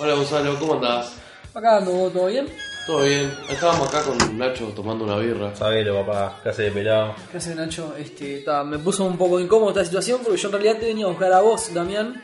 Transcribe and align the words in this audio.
Hola 0.00 0.14
Gonzalo, 0.14 0.58
¿cómo 0.58 0.74
andás? 0.74 1.12
Acá 1.52 1.76
ando, 1.76 2.08
¿todo 2.10 2.26
bien? 2.26 2.48
¿Todo 2.86 3.02
bien? 3.02 3.30
Estábamos 3.50 3.88
acá 3.88 4.02
con 4.02 4.38
Nacho 4.38 4.72
tomando 4.74 5.04
una 5.04 5.18
birra. 5.18 5.54
Sabelo, 5.54 6.04
papá, 6.04 6.40
casi 6.42 6.62
de 6.62 6.70
pelado. 6.70 7.14
¿Qué 7.30 7.36
haces, 7.36 7.54
Nacho? 7.54 7.94
Este, 7.98 8.38
ta, 8.38 8.64
me 8.64 8.78
puso 8.78 9.04
un 9.04 9.18
poco 9.18 9.38
incómodo 9.38 9.70
esta 9.70 9.84
situación 9.84 10.20
porque 10.24 10.38
yo 10.40 10.48
en 10.48 10.52
realidad 10.52 10.78
te 10.78 10.86
venía 10.86 11.04
a 11.04 11.08
buscar 11.08 11.32
a 11.32 11.40
vos, 11.42 11.72
Damián. 11.74 12.22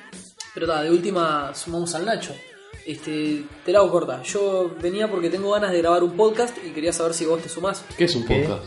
Pero 0.54 0.67
ta, 0.67 0.83
de 0.83 0.91
última 0.91 1.54
sumamos 1.54 1.95
al 1.95 2.07
Nacho. 2.07 2.35
Este, 2.86 3.45
te 3.64 3.73
la 3.73 3.80
hago 3.80 3.90
corta. 3.90 4.22
Yo 4.22 4.70
venía 4.80 5.11
porque 5.11 5.29
tengo 5.29 5.50
ganas 5.50 5.72
de 5.72 5.79
grabar 5.79 6.02
un 6.02 6.16
podcast 6.16 6.56
y 6.64 6.70
quería 6.70 6.95
saber 6.95 7.12
si 7.12 7.27
vos 7.27 7.43
te 7.43 7.50
sumás. 7.50 7.84
¿Qué 7.98 8.04
es 8.04 8.16
un 8.16 8.24
¿Qué? 8.24 8.40
podcast? 8.40 8.64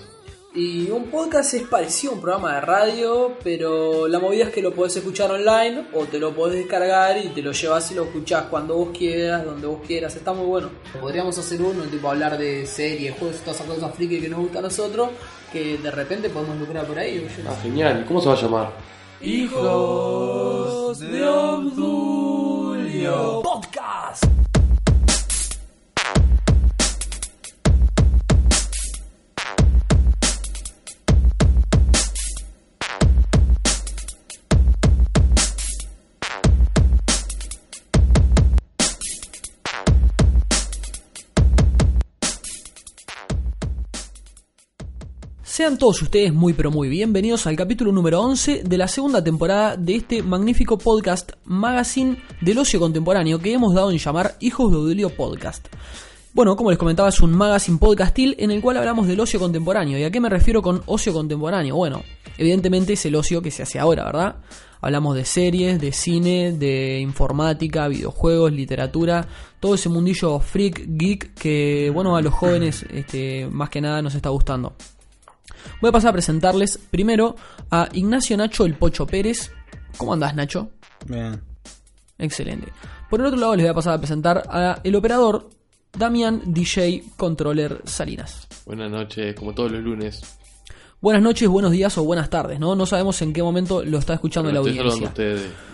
Y 0.62 0.90
un 0.92 1.06
podcast 1.06 1.54
es 1.54 1.64
parecido 1.70 2.12
a 2.12 2.16
un 2.16 2.22
programa 2.22 2.56
de 2.56 2.60
radio, 2.62 3.32
pero 3.42 4.10
la 4.10 4.20
movida 4.20 4.44
es 4.44 4.50
que 4.50 4.62
lo 4.62 4.74
podés 4.74 4.98
escuchar 4.98 5.32
online 5.32 5.86
o 5.94 6.04
te 6.04 6.20
lo 6.20 6.36
podés 6.36 6.58
descargar 6.58 7.18
y 7.18 7.30
te 7.30 7.42
lo 7.42 7.54
llevas 7.54 7.90
y 7.92 7.96
lo 7.96 8.04
escuchás 8.04 8.44
cuando 8.50 8.76
vos 8.76 8.90
quieras, 8.98 9.46
donde 9.46 9.68
vos 9.68 9.80
quieras. 9.88 10.14
Está 10.18 10.34
muy 10.34 10.46
bueno. 10.48 10.70
Podríamos 11.00 11.38
hacer 11.38 11.62
uno, 11.62 11.84
tipo 11.84 12.10
hablar 12.10 12.38
de 12.38 12.66
series, 12.66 13.18
juegos, 13.18 13.38
todas 13.38 13.62
esas 13.62 13.74
cosas 13.74 13.96
friki 13.96 14.20
que 14.20 14.28
nos 14.28 14.40
gustan 14.42 14.58
a 14.60 14.68
nosotros, 14.68 15.12
que 15.54 15.78
de 15.78 15.92
repente 15.92 16.30
podemos 16.30 16.58
lucrar 16.60 16.86
por 16.86 17.00
ahí. 17.00 17.26
yo 17.38 17.44
no 17.46 17.52
Ah, 17.52 17.56
sé. 17.56 17.62
genial. 17.62 18.02
¿Y 18.04 18.08
¿Cómo 18.08 18.20
se 18.20 18.28
va 18.28 18.34
a 18.36 18.42
llamar? 18.42 18.70
Hijos 19.22 21.00
de 21.00 21.26
Obdulio 21.26 22.62
Podcast. 23.44 24.26
Sean 45.60 45.78
todos 45.78 46.02
ustedes 46.02 46.34
muy 46.34 46.54
pero 46.54 46.72
muy 46.72 46.88
bienvenidos 46.88 47.46
al 47.46 47.58
capítulo 47.58 47.92
número 47.92 48.22
11 48.22 48.64
de 48.64 48.78
la 48.78 48.88
segunda 48.88 49.22
temporada 49.22 49.76
de 49.76 49.96
este 49.96 50.24
magnífico 50.24 50.78
podcast 50.78 51.34
magazine 51.44 52.16
del 52.40 52.60
ocio 52.60 52.80
contemporáneo 52.80 53.40
que 53.40 53.52
hemos 53.52 53.74
dado 53.74 53.92
en 53.92 53.98
llamar 53.98 54.38
Hijos 54.40 54.72
de 54.72 54.78
Odilio 54.78 55.10
Podcast. 55.10 55.68
Bueno, 56.34 56.56
como 56.56 56.70
les 56.70 56.80
comentaba, 56.80 57.10
es 57.10 57.20
un 57.20 57.34
magazine 57.34 57.78
podcastil 57.78 58.38
en 58.40 58.52
el 58.52 58.62
cual 58.62 58.78
hablamos 58.78 59.06
del 59.06 59.20
ocio 59.20 59.38
contemporáneo. 59.38 60.00
¿Y 60.00 60.06
a 60.06 60.12
qué 60.12 60.22
me 60.22 60.30
refiero 60.30 60.62
con 60.62 60.82
ocio 60.86 61.12
contemporáneo? 61.12 61.76
Bueno, 61.76 62.04
evidentemente 62.38 62.94
es 62.94 63.06
el 63.06 63.16
ocio 63.18 63.42
que 63.42 63.52
se 63.52 63.64
hace 63.64 63.80
ahora, 63.80 64.06
¿verdad? 64.06 64.36
Hablamos 64.80 65.18
de 65.18 65.26
series, 65.26 65.82
de 65.82 65.92
cine, 65.92 66.54
de 66.54 67.02
informática, 67.02 67.90
videojuegos, 67.90 68.54
literatura, 68.54 69.28
todo 69.60 69.76
ese 69.76 69.90
mundillo 69.90 70.40
freak, 70.40 70.86
geek 70.88 71.34
que, 71.34 71.92
bueno, 71.94 72.16
a 72.16 72.22
los 72.22 72.34
jóvenes 72.34 72.86
este, 72.94 73.46
más 73.52 73.70
que 73.70 73.82
nada 73.82 74.02
nos 74.02 74.16
está 74.16 74.30
gustando. 74.30 74.74
Voy 75.82 75.90
a 75.90 75.92
pasar 75.92 76.10
a 76.10 76.14
presentarles 76.14 76.78
primero 76.78 77.36
a 77.72 77.90
Ignacio 77.94 78.38
Nacho 78.38 78.66
El 78.66 78.76
Pocho 78.76 79.06
Pérez. 79.06 79.52
¿Cómo 79.98 80.14
andás, 80.14 80.36
Nacho? 80.36 80.70
Bien. 81.08 81.42
Excelente. 82.18 82.72
Por 83.10 83.22
el 83.22 83.28
otro 83.28 83.40
lado 83.40 83.56
les 83.56 83.66
voy 83.66 83.72
a 83.72 83.74
pasar 83.74 83.94
a 83.94 83.98
presentar 83.98 84.44
a 84.50 84.80
el 84.84 84.96
operador 84.96 85.50
Damián 85.98 86.42
DJ 86.46 87.04
Controller 87.18 87.82
Salinas. 87.86 88.48
Buenas 88.66 88.92
noches, 88.92 89.36
como 89.36 89.54
todos 89.54 89.72
los 89.72 89.82
lunes. 89.82 90.22
Buenas 91.02 91.24
noches, 91.24 91.48
buenos 91.48 91.72
días 91.72 91.98
o 91.98 92.04
buenas 92.04 92.30
tardes, 92.30 92.60
¿no? 92.60 92.76
No 92.76 92.86
sabemos 92.86 93.22
en 93.22 93.32
qué 93.32 93.42
momento 93.42 93.86
lo 93.86 94.00
está 94.00 94.16
escuchando 94.16 94.50
Pero 94.50 94.62
la 94.62 94.70
audiencia. 94.70 95.14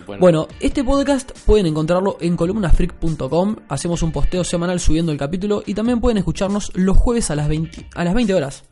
Bueno, 0.06 0.20
Bueno, 0.20 0.48
este 0.60 0.84
podcast 0.84 1.32
pueden 1.44 1.66
encontrarlo 1.66 2.16
en 2.20 2.36
columnafreak.com. 2.36 3.56
Hacemos 3.68 4.02
un 4.04 4.12
posteo 4.12 4.44
semanal 4.44 4.78
subiendo 4.78 5.10
el 5.10 5.18
capítulo 5.18 5.64
y 5.66 5.74
también 5.74 6.00
pueden 6.00 6.18
escucharnos 6.18 6.70
los 6.76 6.96
jueves 6.96 7.28
a 7.32 7.34
las 7.34 7.48
20, 7.48 7.88
a 7.96 8.04
las 8.04 8.14
20 8.14 8.34
horas. 8.34 8.62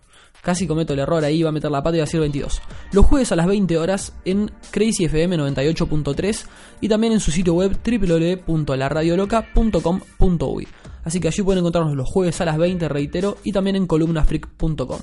Casi 0.45 0.67
cometo 0.67 0.93
el 0.93 0.99
error 0.99 1.25
ahí, 1.25 1.39
iba 1.39 1.49
a 1.49 1.53
meter 1.53 1.71
la 1.71 1.83
pata 1.83 1.97
y 1.97 1.99
iba 1.99 2.05
a 2.05 2.07
decir 2.07 2.21
22. 2.21 2.61
Los 2.93 3.07
jueves 3.07 3.33
a 3.33 3.37
las 3.37 3.47
20 3.47 3.79
horas 3.79 4.13
en 4.27 4.51
Crazy 4.71 5.07
FM 5.07 5.39
98.3 5.39 6.45
y 6.83 6.89
también 6.89 7.15
en 7.15 7.21
su 7.21 7.31
sitio 7.31 7.55
web 7.55 7.79
www.laradioloca.com.uy. 7.83 10.69
Así 11.03 11.19
que 11.19 11.29
allí 11.29 11.43
pueden 11.43 11.61
encontrarnos 11.61 11.97
los 11.97 12.07
jueves 12.09 12.43
a 12.43 12.45
las 12.45 12.59
20, 12.59 12.89
reitero, 12.89 13.39
y 13.43 13.53
también 13.53 13.77
en 13.77 13.87
columnafreak.com. 13.87 15.01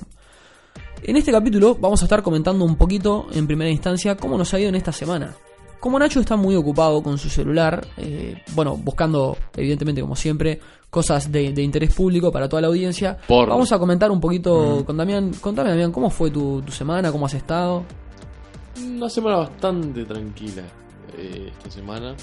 En 1.02 1.16
este 1.16 1.32
capítulo 1.32 1.74
vamos 1.74 2.02
a 2.02 2.04
estar 2.04 2.22
comentando 2.22 2.64
un 2.64 2.76
poquito, 2.76 3.26
en 3.32 3.48
primera 3.48 3.70
instancia, 3.70 4.16
cómo 4.16 4.38
nos 4.38 4.54
ha 4.54 4.60
ido 4.60 4.68
en 4.68 4.76
esta 4.76 4.92
semana. 4.92 5.34
Como 5.82 5.98
Nacho 5.98 6.20
está 6.20 6.36
muy 6.36 6.54
ocupado 6.54 7.02
con 7.02 7.18
su 7.18 7.28
celular, 7.28 7.84
eh, 7.96 8.40
bueno, 8.54 8.76
buscando, 8.76 9.36
evidentemente, 9.56 10.00
como 10.00 10.14
siempre, 10.14 10.60
cosas 10.88 11.30
de, 11.32 11.52
de 11.52 11.60
interés 11.62 11.92
público 11.92 12.30
para 12.30 12.48
toda 12.48 12.62
la 12.62 12.68
audiencia, 12.68 13.18
vamos 13.28 13.72
a 13.72 13.78
comentar 13.80 14.08
un 14.12 14.20
poquito 14.20 14.84
con 14.86 14.96
Damián. 14.96 15.32
Contame, 15.40 15.70
Damián, 15.70 15.90
¿cómo 15.90 16.08
fue 16.08 16.30
tu, 16.30 16.62
tu 16.62 16.70
semana? 16.70 17.10
¿Cómo 17.10 17.26
has 17.26 17.34
estado? 17.34 17.84
una 18.80 19.08
semana 19.10 19.36
bastante 19.38 20.04
tranquila 20.04 20.62
eh, 21.18 21.50
esta 21.58 21.70
semana. 21.70 22.14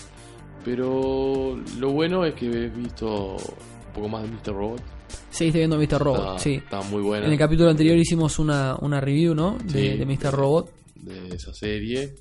Pero 0.64 1.58
lo 1.80 1.92
bueno 1.92 2.26
es 2.26 2.34
que 2.36 2.46
he 2.48 2.70
visto 2.70 3.36
un 3.36 3.94
poco 3.94 4.08
más 4.10 4.24
de 4.24 4.30
Mr. 4.30 4.54
Robot. 4.56 4.82
Seguiste 5.30 5.60
viendo 5.60 5.78
Mr. 5.78 6.00
Robot, 6.00 6.20
Está, 6.20 6.40
sí. 6.40 6.54
está 6.56 6.82
muy 6.82 7.02
buena. 7.02 7.26
En 7.26 7.32
el 7.32 7.38
capítulo 7.38 7.70
anterior 7.70 7.98
hicimos 7.98 8.40
una, 8.40 8.76
una 8.82 9.00
review, 9.02 9.34
¿no? 9.36 9.58
De, 9.64 9.92
Sí. 9.94 9.98
de 9.98 10.06
Mr. 10.06 10.32
Robot. 10.32 10.72
de 10.96 11.36
esa 11.36 11.54
serie. 11.54 12.16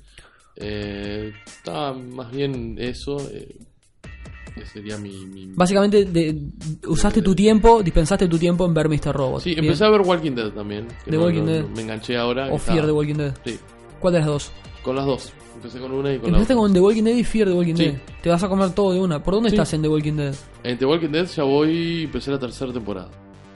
Eh, 0.59 1.31
está 1.45 1.93
más 1.93 2.31
bien 2.31 2.75
eso. 2.79 3.17
eh, 3.31 3.57
sería 4.73 4.97
mi. 4.97 5.25
mi- 5.25 5.53
Básicamente, 5.55 6.03
de- 6.05 6.37
usaste 6.87 7.21
tu 7.21 7.33
tiempo, 7.33 7.81
dispensaste 7.81 8.27
tu 8.27 8.37
tiempo 8.37 8.65
en 8.65 8.73
ver 8.73 8.89
Mr. 8.89 9.13
Robot. 9.13 9.41
Sí, 9.41 9.51
Bien. 9.51 9.63
empecé 9.65 9.85
a 9.85 9.89
ver 9.89 10.01
Walking 10.01 10.31
Dead 10.33 10.49
también. 10.51 10.85
que 11.05 11.11
The 11.11 11.17
no- 11.17 11.23
Walking 11.23 11.39
no- 11.45 11.51
Dead. 11.51 11.65
me 11.75 11.81
enganché 11.81 12.17
ahora. 12.17 12.51
O 12.51 12.57
Fear 12.57 12.85
the 12.85 12.91
Walking 12.91 13.15
Dead. 13.15 13.33
Sí, 13.45 13.57
¿Cuál 14.01 14.13
de 14.13 14.19
las 14.19 14.27
dos? 14.27 14.51
con 14.83 14.95
las 14.95 15.05
dos. 15.05 15.33
Empecé 15.55 15.79
con 15.79 15.91
una 15.91 16.13
y 16.13 16.17
con 16.19 16.27
Empezaste 16.29 16.53
la 16.53 16.59
otra. 16.59 16.67
con 16.67 16.73
The 16.73 16.79
Walking 16.81 17.03
Dead 17.03 17.15
y 17.15 17.23
Fear 17.23 17.47
the 17.49 17.53
Walking 17.53 17.75
Sí. 17.75 17.83
Dead. 17.85 17.95
Te 18.21 18.29
vas 18.29 18.43
a 18.43 18.49
comer 18.49 18.69
todo 18.71 18.91
de 18.93 18.99
una. 18.99 19.21
¿Por 19.23 19.33
dónde 19.35 19.49
Sí. 19.49 19.55
estás 19.55 19.73
en 19.73 19.81
The 19.81 19.87
Walking 19.89 20.13
Dead? 20.13 20.35
En 20.63 20.77
The 20.77 20.85
Walking 20.85 21.09
Dead 21.09 21.25
ya 21.25 21.43
voy. 21.43 22.03
Empecé 22.03 22.31
la 22.31 22.39
tercera 22.39 22.71
temporada. 22.73 23.09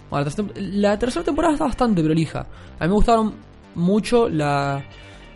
Bueno, 0.10 0.26
la, 0.26 0.32
tercera, 0.32 0.48
la 0.62 1.00
tercera 1.00 1.26
temporada 1.26 1.54
está 1.54 1.66
bastante 1.66 2.02
prolija. 2.04 2.48
A 2.80 2.84
mí 2.84 2.88
me 2.90 2.94
gustaron 2.96 3.34
mucho 3.76 4.30
la, 4.30 4.84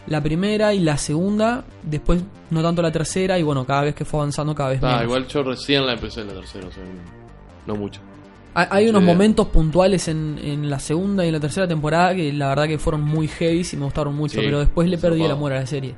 la 0.07 0.21
primera 0.21 0.73
y 0.73 0.79
la 0.79 0.97
segunda. 0.97 1.63
Después, 1.83 2.21
no 2.49 2.61
tanto 2.61 2.81
la 2.81 2.91
tercera. 2.91 3.37
Y 3.37 3.43
bueno, 3.43 3.65
cada 3.65 3.81
vez 3.83 3.95
que 3.95 4.05
fue 4.05 4.19
avanzando, 4.21 4.53
cada 4.55 4.69
vez 4.69 4.79
Ah, 4.83 4.87
menos. 4.87 5.03
igual 5.03 5.27
yo 5.27 5.43
recién 5.43 5.85
la 5.85 5.93
empecé 5.93 6.21
en 6.21 6.27
la 6.27 6.33
tercera, 6.33 6.67
o 6.67 6.71
sea, 6.71 6.83
no 7.65 7.75
mucho. 7.75 8.01
Hay, 8.53 8.65
hay 8.71 8.89
unos 8.89 9.03
momentos 9.03 9.47
puntuales 9.49 10.07
en, 10.07 10.39
en 10.41 10.69
la 10.69 10.79
segunda 10.79 11.23
y 11.23 11.27
en 11.27 11.33
la 11.33 11.39
tercera 11.39 11.67
temporada 11.67 12.15
que 12.15 12.33
la 12.33 12.47
verdad 12.49 12.65
que 12.67 12.79
fueron 12.79 13.01
muy 13.03 13.27
heavy 13.27 13.63
y 13.71 13.75
me 13.77 13.83
gustaron 13.85 14.15
mucho. 14.15 14.39
Sí, 14.39 14.45
pero 14.45 14.59
después 14.59 14.89
le 14.89 14.97
perdí 14.97 15.23
el 15.23 15.31
amor 15.31 15.53
a 15.53 15.59
la 15.59 15.67
serie. 15.67 15.93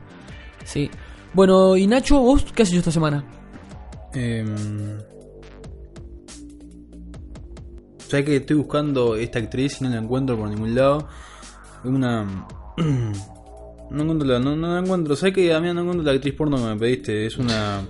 Sí. 0.65 0.89
Bueno, 1.33 1.77
y 1.77 1.87
Nacho, 1.87 2.19
¿vos 2.19 2.43
qué 2.53 2.63
has 2.63 2.69
hecho 2.69 2.79
esta 2.79 2.91
semana? 2.91 3.23
Em, 4.13 4.97
¿Sabes 7.99 8.25
que 8.25 8.35
estoy 8.37 8.55
buscando 8.57 9.15
esta 9.15 9.39
actriz 9.39 9.79
y 9.79 9.83
no 9.83 9.91
la 9.91 9.97
encuentro 9.97 10.35
por 10.37 10.49
ningún 10.49 10.73
lado? 10.75 11.07
Una. 11.83 12.47
No 13.91 14.03
encuentro 14.03 14.27
la, 14.27 14.39
no, 14.39 14.55
no 14.55 14.73
la 14.75 14.79
encuentro. 14.79 15.15
¿Sabes 15.15 15.33
que 15.35 15.53
a 15.53 15.59
mí 15.59 15.73
no 15.73 15.81
encuentro 15.81 16.03
la 16.03 16.11
actriz 16.11 16.33
porno 16.35 16.57
que 16.57 16.63
me 16.63 16.75
pediste? 16.77 17.25
Es 17.25 17.37
una. 17.37 17.81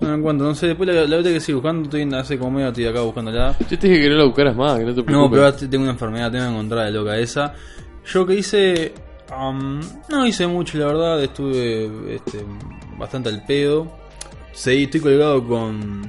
No 0.00 0.08
la 0.08 0.16
encuentro, 0.16 0.48
no 0.48 0.54
sé, 0.56 0.66
después 0.66 0.88
la, 0.88 1.04
tener 1.06 1.22
que 1.34 1.40
seguir 1.40 1.54
buscando. 1.54 1.84
Estoy 1.84 2.02
hace 2.14 2.36
como 2.36 2.50
medio 2.50 2.68
estoy 2.68 2.84
acá 2.86 3.00
buscándola. 3.02 3.56
Yo 3.70 3.78
te 3.78 3.88
dije 3.88 4.02
que 4.02 4.08
no 4.10 4.16
la 4.16 4.24
buscaras 4.24 4.56
más, 4.56 4.76
que 4.78 4.84
no 4.84 4.90
te 4.92 5.00
No, 5.00 5.04
preocupes. 5.06 5.30
pero 5.30 5.44
ahora 5.44 5.56
tengo 5.56 5.82
una 5.84 5.92
enfermedad, 5.92 6.32
tengo 6.32 6.44
que 6.46 6.50
encontrar 6.50 6.84
la 6.86 6.90
loca 6.90 7.16
esa. 7.16 7.54
Yo 8.04 8.26
que 8.26 8.34
hice. 8.34 8.92
am, 9.30 9.80
no 10.10 10.26
hice 10.26 10.48
mucho, 10.48 10.78
la 10.78 10.86
verdad, 10.86 11.22
estuve 11.22 12.16
este, 12.16 12.44
bastante 12.98 13.28
al 13.28 13.46
pedo. 13.46 13.86
Seguí, 14.52 14.82
estoy 14.84 15.00
colgado 15.00 15.46
con. 15.46 16.02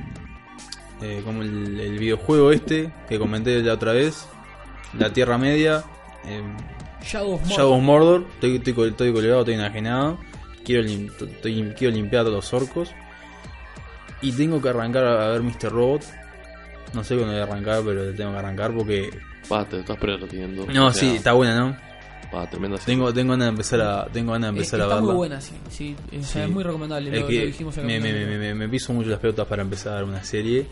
eh, 1.04 1.22
como 1.24 1.44
el, 1.44 1.80
el 1.80 2.00
videojuego 2.00 2.52
este 2.52 2.92
que 3.08 3.20
comenté 3.20 3.62
la 3.62 3.74
otra 3.74 3.94
vez: 3.94 4.28
La 4.98 5.14
Tierra 5.14 5.38
Media. 5.38 5.84
em, 6.26 6.58
Shadow 7.06 7.34
of 7.36 7.42
Mordor. 7.42 7.56
Shadow 7.58 7.74
of 7.76 7.82
Mordor. 7.84 8.26
Estoy, 8.36 8.56
estoy, 8.58 8.74
col- 8.74 8.90
estoy 8.90 9.14
colgado, 9.14 9.40
estoy 9.40 9.54
enajenado. 9.56 10.20
Quiero, 10.64 10.84
lim- 10.84 11.12
estoy- 11.20 11.74
quiero 11.78 11.94
limpiar 11.94 12.22
a 12.22 12.26
todos 12.26 12.36
los 12.52 12.54
orcos. 12.54 12.92
Y 14.22 14.32
tengo 14.32 14.62
que 14.62 14.70
arrancar 14.70 15.06
a 15.06 15.28
ver 15.30 15.44
Mr. 15.44 15.70
Robot. 15.72 16.02
No 16.94 17.04
sé 17.04 17.16
cuándo 17.16 17.34
voy 17.34 17.42
a 17.42 17.44
arrancar, 17.44 17.82
pero 17.86 18.14
tengo 18.14 18.32
que 18.32 18.38
arrancar 18.38 18.74
porque 18.74 19.10
Pa, 19.50 19.66
te 19.66 19.80
estás 19.82 19.98
perdiendo. 19.98 20.66
no, 20.74 20.88
O 20.88 20.92
sea, 20.94 21.10
sí, 21.10 21.16
está 21.18 21.34
buena, 21.34 21.60
¿no? 21.60 21.78
Pa, 22.32 22.50
tremenda 22.50 22.78
serie. 22.78 22.96
Tengo, 22.96 23.14
tengo 23.14 23.32
ganas 23.34 23.46
de 23.46 23.50
empezar 23.50 23.82
a, 23.82 24.06
tengo 24.08 24.32
ganas 24.32 24.52
de 24.54 24.58
empezar 24.58 24.80
a 24.82 24.84
está 24.86 24.96
verla. 24.96 25.08
muy 25.10 25.16
buena, 25.16 25.42
sí. 25.42 25.54
sí, 25.70 25.96
o 26.08 26.12
sea, 26.24 26.24
Sí. 26.24 26.40
Es 26.40 26.50
muy 26.50 26.64
recomendable. 26.64 27.14
Es 27.14 27.22
Lo, 27.22 27.28
que 27.28 27.40
lo 27.42 27.46
dijimos 27.46 27.78
me, 27.78 28.00
me, 28.00 28.14
me, 28.14 28.38
me, 28.38 28.56
me 28.56 28.70
piso 28.70 28.94
mucho 28.94 29.10
las 29.10 29.20
pelotas 29.20 29.46
para 29.46 29.62
empezar 29.62 30.04
una 30.04 30.24
serie. 30.24 30.66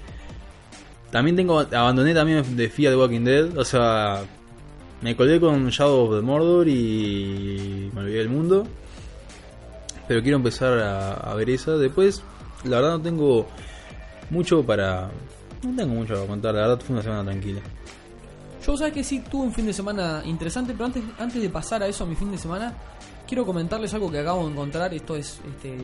También 1.11 1.35
tengo, 1.35 1.59
abandoné 1.59 2.13
también 2.15 2.55
de 2.55 2.69
Fear 2.69 2.93
the 2.93 2.97
Walking 2.97 3.23
Dead, 3.23 3.55
o 3.57 3.63
sea, 3.63 4.23
me 5.03 5.17
colgué 5.17 5.39
con 5.39 5.67
Shadow 5.69 6.05
of 6.05 6.15
the 6.15 6.21
Mordor 6.21 6.67
y 6.67 7.91
me 7.93 8.01
olvidé 8.01 8.19
del 8.19 8.29
mundo. 8.29 8.65
Pero 10.07 10.21
quiero 10.21 10.37
empezar 10.37 10.79
a, 10.79 11.13
a 11.13 11.35
ver 11.35 11.49
esa. 11.49 11.71
Después, 11.77 12.23
la 12.63 12.77
verdad 12.77 12.97
no 12.97 13.01
tengo 13.01 13.47
mucho 14.29 14.65
para. 14.65 15.09
No 15.61 15.75
tengo 15.75 15.93
mucho 15.93 16.13
para 16.13 16.27
contar, 16.27 16.55
la 16.55 16.61
verdad 16.61 16.79
fue 16.79 16.93
una 16.93 17.03
semana 17.03 17.23
tranquila. 17.23 17.61
Yo 18.65 18.77
sabes 18.77 18.93
que 18.93 19.03
sí 19.03 19.19
tuve 19.19 19.43
un 19.43 19.53
fin 19.53 19.65
de 19.65 19.73
semana 19.73 20.21
interesante, 20.25 20.71
pero 20.71 20.85
antes, 20.85 21.03
antes 21.19 21.41
de 21.41 21.49
pasar 21.49 21.83
a 21.83 21.87
eso, 21.87 22.05
a 22.05 22.07
mi 22.07 22.15
fin 22.15 22.31
de 22.31 22.37
semana, 22.37 22.73
quiero 23.27 23.45
comentarles 23.45 23.93
algo 23.93 24.09
que 24.09 24.19
acabo 24.19 24.45
de 24.45 24.51
encontrar. 24.51 24.93
Esto 24.93 25.17
es 25.17 25.41
este 25.45 25.77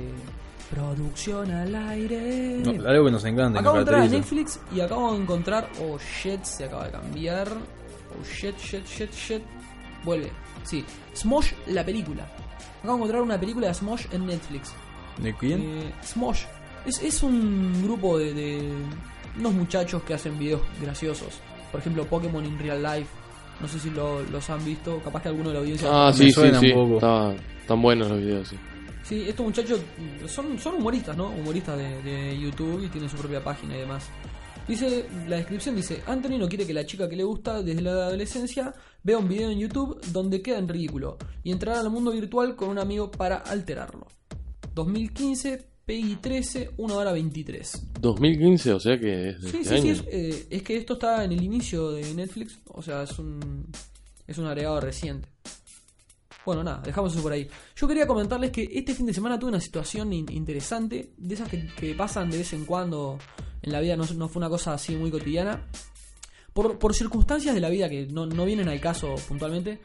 producción 0.73 1.51
al 1.51 1.75
aire. 1.75 2.61
No, 2.63 2.87
algo 2.87 3.05
que 3.05 3.11
nos 3.11 3.25
encanta. 3.25 3.59
acabo 3.59 3.75
de 3.75 3.81
entrar 3.81 4.01
a. 4.01 4.07
Netflix 4.07 4.59
y 4.73 4.79
acabo 4.79 5.13
de 5.13 5.21
encontrar. 5.21 5.69
Oh 5.81 5.97
shit, 5.97 6.43
se 6.43 6.65
acaba 6.65 6.85
de 6.85 6.91
cambiar. 6.91 7.47
Oh 8.11 8.23
shit, 8.25 8.57
shit, 8.57 8.85
shit, 8.85 9.11
shit. 9.13 9.41
Vuelve. 10.03 10.31
Sí. 10.63 10.83
Smosh, 11.15 11.51
la 11.67 11.85
película. 11.85 12.23
Acabo 12.79 12.93
de 12.93 12.99
encontrar 12.99 13.21
una 13.21 13.39
película 13.39 13.67
de 13.67 13.73
Smosh 13.73 14.05
en 14.11 14.25
Netflix. 14.25 14.73
¿De 15.17 15.33
quién? 15.35 15.61
Eh, 15.61 15.93
Smosh. 16.03 16.43
Es, 16.85 17.01
es 17.03 17.21
un 17.23 17.83
grupo 17.83 18.17
de, 18.17 18.33
de 18.33 18.71
unos 19.37 19.53
muchachos 19.53 20.01
que 20.03 20.13
hacen 20.13 20.39
videos 20.39 20.61
graciosos. 20.81 21.39
Por 21.71 21.81
ejemplo, 21.81 22.05
Pokémon 22.05 22.45
in 22.45 22.57
Real 22.57 22.81
Life. 22.81 23.09
No 23.59 23.67
sé 23.67 23.77
si 23.79 23.89
lo- 23.89 24.23
los 24.23 24.49
han 24.49 24.63
visto. 24.63 24.99
Capaz 25.03 25.21
que 25.23 25.27
alguno 25.29 25.49
de 25.49 25.55
la 25.55 25.59
audiencia. 25.59 25.89
Ah, 25.91 26.13
sí, 26.13 26.25
sí, 26.27 26.31
suena 26.31 26.59
un 26.59 26.65
sí. 26.65 26.71
poco. 26.73 26.95
Está- 26.95 27.33
Están 27.61 27.81
buenos 27.81 28.09
los 28.09 28.19
videos, 28.19 28.47
sí. 28.47 28.57
Sí, 29.03 29.25
estos 29.27 29.45
muchachos 29.45 29.79
son, 30.27 30.57
son 30.59 30.75
humoristas, 30.75 31.17
¿no? 31.17 31.27
Humoristas 31.29 31.77
de, 31.77 32.01
de 32.03 32.39
YouTube 32.39 32.83
y 32.83 32.87
tienen 32.89 33.09
su 33.09 33.17
propia 33.17 33.43
página 33.43 33.75
y 33.75 33.79
demás. 33.79 34.07
Dice, 34.69 35.05
la 35.27 35.37
descripción 35.37 35.75
dice, 35.75 36.01
Anthony 36.05 36.37
no 36.37 36.47
quiere 36.47 36.65
que 36.65 36.73
la 36.75 36.85
chica 36.85 37.09
que 37.09 37.15
le 37.15 37.23
gusta 37.23 37.61
desde 37.63 37.81
la 37.81 37.91
adolescencia 37.91 38.71
vea 39.03 39.17
un 39.17 39.27
video 39.27 39.49
en 39.49 39.57
YouTube 39.57 39.99
donde 40.13 40.41
queda 40.43 40.59
en 40.59 40.67
ridículo 40.69 41.17
y 41.43 41.51
entrará 41.51 41.79
al 41.79 41.89
mundo 41.89 42.11
virtual 42.11 42.55
con 42.55 42.69
un 42.69 42.77
amigo 42.77 43.09
para 43.09 43.37
alterarlo. 43.37 44.05
2015, 44.75 45.65
PI 45.85 46.17
13, 46.21 46.71
1 46.77 46.95
hora 46.95 47.11
23. 47.11 47.87
2015, 47.99 48.73
o 48.73 48.79
sea 48.79 48.99
que 48.99 49.29
es 49.29 49.41
de 49.41 49.51
Sí, 49.51 49.57
este 49.61 49.75
sí, 49.77 49.81
sí, 49.81 49.89
es, 49.89 50.03
eh, 50.07 50.47
es 50.51 50.61
que 50.63 50.77
esto 50.77 50.93
está 50.93 51.23
en 51.23 51.31
el 51.31 51.41
inicio 51.41 51.89
de 51.91 52.13
Netflix, 52.13 52.59
o 52.67 52.81
sea, 52.83 53.03
es 53.03 53.17
un, 53.17 53.65
es 54.27 54.37
un 54.37 54.45
agregado 54.45 54.79
reciente. 54.79 55.27
Bueno, 56.45 56.63
nada, 56.63 56.81
dejamos 56.85 57.13
eso 57.13 57.21
por 57.23 57.31
ahí. 57.31 57.47
Yo 57.75 57.87
quería 57.87 58.05
comentarles 58.07 58.51
que 58.51 58.69
este 58.71 58.93
fin 58.93 59.05
de 59.07 59.13
semana 59.13 59.37
tuve 59.39 59.49
una 59.49 59.59
situación 59.59 60.13
in- 60.13 60.31
interesante, 60.31 61.11
de 61.17 61.33
esas 61.33 61.49
que, 61.49 61.65
que 61.75 61.95
pasan 61.95 62.29
de 62.29 62.37
vez 62.37 62.53
en 62.53 62.65
cuando 62.65 63.17
en 63.61 63.71
la 63.71 63.79
vida, 63.81 63.95
no, 63.95 64.05
no 64.15 64.29
fue 64.29 64.39
una 64.39 64.49
cosa 64.49 64.73
así 64.73 64.95
muy 64.95 65.11
cotidiana. 65.11 65.67
Por, 66.53 66.77
por 66.79 66.93
circunstancias 66.95 67.53
de 67.55 67.61
la 67.61 67.69
vida 67.69 67.89
que 67.89 68.07
no, 68.07 68.25
no 68.25 68.45
vienen 68.45 68.67
al 68.69 68.79
caso 68.81 69.15
puntualmente, 69.27 69.79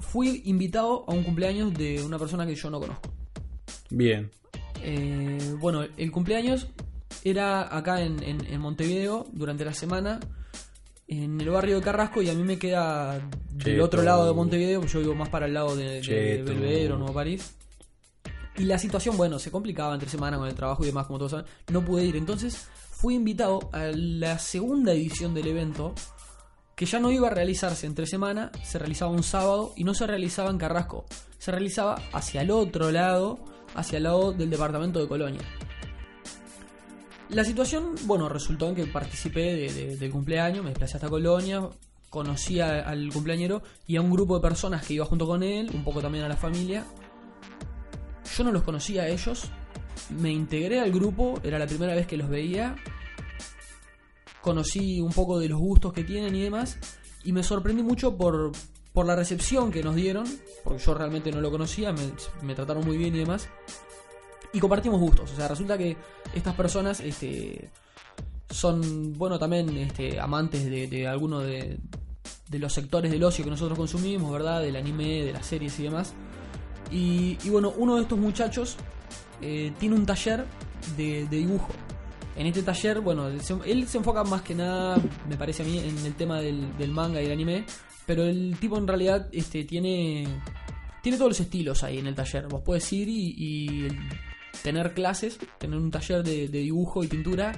fui 0.00 0.42
invitado 0.46 1.04
a 1.08 1.12
un 1.12 1.22
cumpleaños 1.22 1.72
de 1.74 2.02
una 2.02 2.18
persona 2.18 2.46
que 2.46 2.54
yo 2.54 2.70
no 2.70 2.80
conozco. 2.80 3.10
Bien. 3.90 4.30
Eh, 4.82 5.54
bueno, 5.58 5.84
el 5.96 6.10
cumpleaños 6.10 6.68
era 7.24 7.74
acá 7.76 8.02
en, 8.02 8.22
en- 8.22 8.44
en 8.46 8.60
Montevideo 8.60 9.26
durante 9.32 9.64
la 9.64 9.72
semana, 9.72 10.20
en 11.08 11.40
el 11.40 11.48
barrio 11.50 11.76
de 11.76 11.82
Carrasco, 11.82 12.20
y 12.20 12.28
a 12.28 12.34
mí 12.34 12.42
me 12.42 12.58
queda 12.58 13.18
del 13.52 13.64
Cheto. 13.74 13.84
otro 13.84 14.02
lado 14.02 14.26
de 14.26 14.34
Montevideo, 14.34 14.84
yo 14.86 15.00
vivo 15.00 15.14
más 15.14 15.28
para 15.28 15.46
el 15.46 15.54
lado 15.54 15.74
de, 15.76 15.84
de 15.88 16.00
Cheto. 16.02 16.44
Belvedere 16.46 16.92
o 16.92 16.98
Nuevo 16.98 17.14
París. 17.14 17.54
Y 18.58 18.64
la 18.64 18.78
situación, 18.78 19.16
bueno, 19.16 19.38
se 19.38 19.50
complicaba 19.50 19.94
entre 19.94 20.08
semana 20.08 20.36
con 20.38 20.48
el 20.48 20.54
trabajo 20.54 20.82
y 20.82 20.86
demás, 20.86 21.06
como 21.06 21.18
todos 21.18 21.30
saben. 21.32 21.46
No 21.72 21.84
pude 21.84 22.04
ir, 22.04 22.16
entonces 22.16 22.66
fui 22.98 23.14
invitado 23.14 23.68
a 23.72 23.90
la 23.94 24.38
segunda 24.38 24.92
edición 24.92 25.34
del 25.34 25.48
evento, 25.48 25.94
que 26.74 26.86
ya 26.86 26.98
no 26.98 27.10
iba 27.10 27.28
a 27.28 27.30
realizarse 27.30 27.86
entre 27.86 28.06
semana, 28.06 28.50
se 28.64 28.78
realizaba 28.78 29.10
un 29.10 29.22
sábado 29.22 29.72
y 29.76 29.84
no 29.84 29.92
se 29.92 30.06
realizaba 30.06 30.48
en 30.50 30.56
Carrasco, 30.58 31.04
se 31.38 31.50
realizaba 31.50 32.00
hacia 32.12 32.40
el 32.40 32.50
otro 32.50 32.90
lado, 32.90 33.38
hacia 33.74 33.98
el 33.98 34.04
lado 34.04 34.32
del 34.32 34.48
departamento 34.48 34.98
de 34.98 35.08
Colonia. 35.08 35.42
La 37.28 37.44
situación, 37.44 37.94
bueno, 38.04 38.28
resultó 38.28 38.68
en 38.68 38.74
que 38.76 38.86
participé 38.86 39.40
de- 39.56 39.72
de- 39.72 39.96
del 39.96 40.10
cumpleaños, 40.10 40.62
me 40.64 40.70
desplacé 40.70 40.96
hasta 40.96 41.08
Colonia, 41.10 41.68
conocí 42.08 42.60
al 42.60 43.10
cumpleañero 43.12 43.62
y 43.86 43.96
a 43.96 44.00
un 44.00 44.10
grupo 44.10 44.36
de 44.36 44.40
personas 44.42 44.86
que 44.86 44.94
iba 44.94 45.04
junto 45.04 45.26
con 45.26 45.42
él, 45.42 45.70
un 45.74 45.84
poco 45.84 46.00
también 46.00 46.24
a 46.24 46.28
la 46.28 46.36
familia. 46.36 46.84
Yo 48.36 48.44
no 48.44 48.52
los 48.52 48.62
conocía 48.62 49.02
a 49.02 49.08
ellos, 49.08 49.50
me 50.10 50.30
integré 50.30 50.80
al 50.80 50.92
grupo, 50.92 51.40
era 51.42 51.58
la 51.58 51.66
primera 51.66 51.94
vez 51.94 52.06
que 52.06 52.16
los 52.16 52.28
veía, 52.28 52.76
conocí 54.40 55.00
un 55.00 55.12
poco 55.12 55.38
de 55.38 55.48
los 55.48 55.58
gustos 55.58 55.92
que 55.92 56.04
tienen 56.04 56.34
y 56.34 56.42
demás, 56.42 56.78
y 57.24 57.32
me 57.32 57.42
sorprendí 57.42 57.82
mucho 57.82 58.16
por, 58.16 58.52
por 58.92 59.06
la 59.06 59.16
recepción 59.16 59.70
que 59.70 59.82
nos 59.82 59.94
dieron, 59.94 60.26
porque 60.64 60.82
yo 60.82 60.94
realmente 60.94 61.32
no 61.32 61.40
lo 61.40 61.50
conocía, 61.50 61.92
me, 61.92 62.02
me 62.42 62.54
trataron 62.54 62.84
muy 62.84 62.96
bien 62.96 63.14
y 63.14 63.20
demás, 63.20 63.48
y 64.52 64.60
compartimos 64.60 65.00
gustos, 65.00 65.32
o 65.32 65.36
sea, 65.36 65.48
resulta 65.48 65.76
que 65.76 65.96
estas 66.34 66.54
personas 66.54 67.00
este, 67.00 67.70
son, 68.50 69.12
bueno, 69.14 69.38
también 69.38 69.76
este, 69.76 70.20
amantes 70.20 70.64
de, 70.64 70.86
de 70.86 71.06
alguno 71.06 71.40
de, 71.40 71.78
de 72.48 72.58
los 72.58 72.72
sectores 72.72 73.10
del 73.10 73.24
ocio 73.24 73.44
que 73.44 73.50
nosotros 73.50 73.76
consumimos, 73.76 74.30
¿verdad? 74.32 74.62
Del 74.62 74.76
anime, 74.76 75.24
de 75.24 75.32
las 75.32 75.46
series 75.46 75.78
y 75.80 75.84
demás. 75.84 76.14
Y, 76.90 77.38
y 77.42 77.50
bueno, 77.50 77.74
uno 77.76 77.96
de 77.96 78.02
estos 78.02 78.18
muchachos 78.18 78.76
eh, 79.42 79.72
tiene 79.78 79.94
un 79.94 80.06
taller 80.06 80.44
de, 80.96 81.26
de 81.28 81.36
dibujo. 81.38 81.68
En 82.36 82.46
este 82.46 82.62
taller, 82.62 83.00
bueno, 83.00 83.28
se- 83.40 83.54
él 83.64 83.86
se 83.88 83.98
enfoca 83.98 84.22
más 84.24 84.42
que 84.42 84.54
nada, 84.54 84.98
me 85.28 85.36
parece 85.36 85.62
a 85.62 85.66
mí, 85.66 85.78
en 85.78 85.96
el 86.04 86.14
tema 86.14 86.40
del, 86.40 86.76
del 86.76 86.90
manga 86.90 87.20
y 87.22 87.26
el 87.26 87.32
anime. 87.32 87.64
Pero 88.04 88.22
el 88.24 88.56
tipo 88.60 88.76
en 88.78 88.86
realidad 88.86 89.28
este, 89.32 89.64
tiene, 89.64 90.26
tiene 91.02 91.18
todos 91.18 91.30
los 91.30 91.40
estilos 91.40 91.82
ahí 91.82 91.98
en 91.98 92.06
el 92.06 92.14
taller. 92.14 92.46
Vos 92.46 92.62
puedes 92.64 92.92
ir 92.92 93.08
y, 93.08 93.34
y 93.36 93.88
tener 94.62 94.92
clases, 94.94 95.38
tener 95.58 95.78
un 95.78 95.90
taller 95.90 96.22
de, 96.22 96.46
de 96.48 96.58
dibujo 96.60 97.02
y 97.02 97.08
pintura 97.08 97.52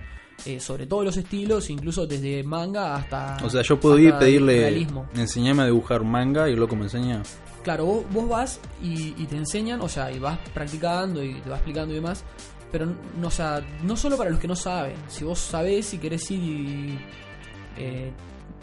eh, 0.47 0.59
sobre 0.61 0.87
todos 0.87 1.05
los 1.05 1.17
estilos, 1.17 1.69
incluso 1.69 2.07
desde 2.07 2.43
manga 2.45 2.95
hasta. 2.95 3.37
O 3.45 3.51
sea, 3.51 3.63
yo 3.63 3.79
puedo 3.79 3.99
ir 3.99 4.09
y 4.09 4.13
pedirle. 4.13 4.87
Enseñame 5.17 5.65
a 5.65 5.67
dibujar 5.67 6.03
manga 6.05 6.49
y 6.49 6.53
el 6.53 6.61
loco 6.61 6.77
me 6.77 6.85
enseña. 6.85 7.23
Claro, 7.69 7.85
vos, 7.85 8.05
vos 8.11 8.27
vas 8.27 8.61
y, 8.83 9.13
te 9.27 9.37
enseñan, 9.37 9.83
o 9.83 9.91
sea, 9.91 10.11
y 10.11 10.19
vas 10.19 10.39
practicando 10.55 11.23
y 11.23 11.35
te 11.35 11.51
va 11.51 11.57
explicando 11.57 11.93
y 11.93 11.97
demás. 11.97 12.25
Pero, 12.73 12.87
no, 13.21 13.27
o 13.27 13.31
sea, 13.31 13.61
no 13.83 13.95
solo 13.95 14.17
para 14.17 14.31
los 14.31 14.41
que 14.41 14.49
no 14.49 14.57
saben. 14.57 14.95
Si 15.07 15.23
vos 15.23 15.39
sabés 15.39 15.93
y 15.93 15.99
querés 15.99 16.31
ir 16.31 16.41
y 16.41 16.99
eh, 17.77 18.11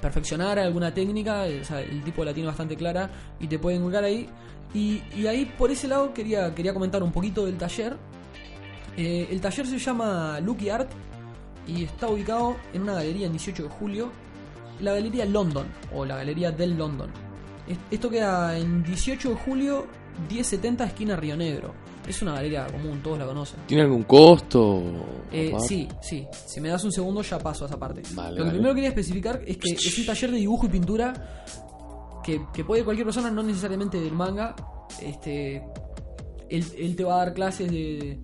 perfeccionar 0.01 0.57
alguna 0.57 0.91
técnica, 0.91 1.45
el 1.45 2.03
tipo 2.03 2.25
la 2.25 2.33
tiene 2.33 2.47
bastante 2.47 2.75
clara 2.75 3.11
y 3.39 3.45
te 3.45 3.59
pueden 3.59 3.83
colgar 3.83 4.05
ahí. 4.05 4.27
Y, 4.73 5.03
y 5.15 5.27
ahí, 5.27 5.45
por 5.55 5.69
ese 5.69 5.87
lado, 5.87 6.11
quería, 6.11 6.55
quería 6.55 6.73
comentar 6.73 7.03
un 7.03 7.11
poquito 7.11 7.45
del 7.45 7.59
taller. 7.59 7.95
Eh, 8.97 9.27
el 9.29 9.39
taller 9.39 9.67
se 9.67 9.77
llama 9.77 10.39
Lucky 10.39 10.67
Art 10.69 10.89
y 11.67 11.83
está 11.83 12.07
ubicado 12.07 12.55
en 12.73 12.81
una 12.81 12.95
galería 12.95 13.27
en 13.27 13.33
18 13.33 13.61
de 13.61 13.69
julio. 13.69 14.11
La 14.79 14.93
galería 14.93 15.25
London 15.25 15.67
o 15.93 16.05
la 16.05 16.15
galería 16.15 16.49
del 16.49 16.75
London. 16.75 17.24
Es- 17.67 17.77
Esto 17.91 18.09
queda 18.09 18.57
en 18.57 18.83
18 18.83 19.29
de 19.29 19.35
julio, 19.35 19.87
1070 20.29 20.85
esquina 20.85 21.15
Río 21.15 21.35
Negro. 21.37 21.73
Es 22.07 22.21
una 22.21 22.33
galería 22.33 22.67
común, 22.67 23.01
todos 23.01 23.17
la 23.17 23.25
conocen. 23.25 23.59
¿Tiene 23.65 23.81
algún 23.83 24.03
costo? 24.03 24.81
Eh, 25.31 25.51
sí, 25.67 25.87
sí. 26.01 26.27
Si 26.45 26.61
me 26.61 26.69
das 26.69 26.83
un 26.83 26.91
segundo 26.91 27.23
ya 27.23 27.39
paso 27.39 27.65
a 27.65 27.67
esa 27.67 27.79
parte. 27.79 28.03
Vale, 28.13 28.29
Lo 28.31 28.35
que 28.35 28.41
vale. 28.43 28.51
primero 28.53 28.75
quería 28.75 28.89
especificar 28.89 29.41
es 29.45 29.57
que 29.57 29.71
es 29.71 29.97
un 29.99 30.05
taller 30.05 30.29
de 30.31 30.37
dibujo 30.37 30.67
y 30.67 30.69
pintura 30.69 31.43
que, 32.23 32.41
que 32.53 32.63
puede 32.63 32.83
cualquier 32.83 33.05
persona, 33.07 33.31
no 33.31 33.41
necesariamente 33.41 33.99
del 33.99 34.11
manga. 34.13 34.55
Este, 35.01 35.63
él, 36.49 36.63
él 36.77 36.95
te 36.95 37.03
va 37.03 37.15
a 37.15 37.25
dar 37.25 37.33
clases 37.33 37.71
de, 37.71 38.19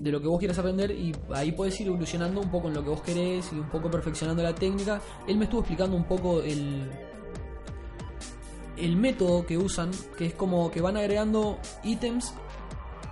de 0.00 0.10
lo 0.10 0.18
que 0.22 0.28
vos 0.28 0.38
quieras 0.38 0.58
aprender 0.58 0.90
y 0.92 1.12
ahí 1.34 1.52
puedes 1.52 1.78
ir 1.78 1.88
evolucionando 1.88 2.40
un 2.40 2.50
poco 2.50 2.68
en 2.68 2.74
lo 2.74 2.82
que 2.82 2.88
vos 2.88 3.02
querés 3.02 3.50
y 3.52 3.56
un 3.56 3.68
poco 3.68 3.90
perfeccionando 3.90 4.42
la 4.42 4.54
técnica. 4.54 4.98
Él 5.28 5.36
me 5.36 5.44
estuvo 5.44 5.60
explicando 5.60 5.94
un 5.94 6.04
poco 6.04 6.40
el, 6.40 6.90
el 8.76 8.96
método 8.96 9.46
que 9.46 9.58
usan, 9.58 9.90
que 10.16 10.26
es 10.26 10.34
como 10.34 10.70
que 10.70 10.80
van 10.80 10.96
agregando 10.96 11.58
ítems 11.82 12.34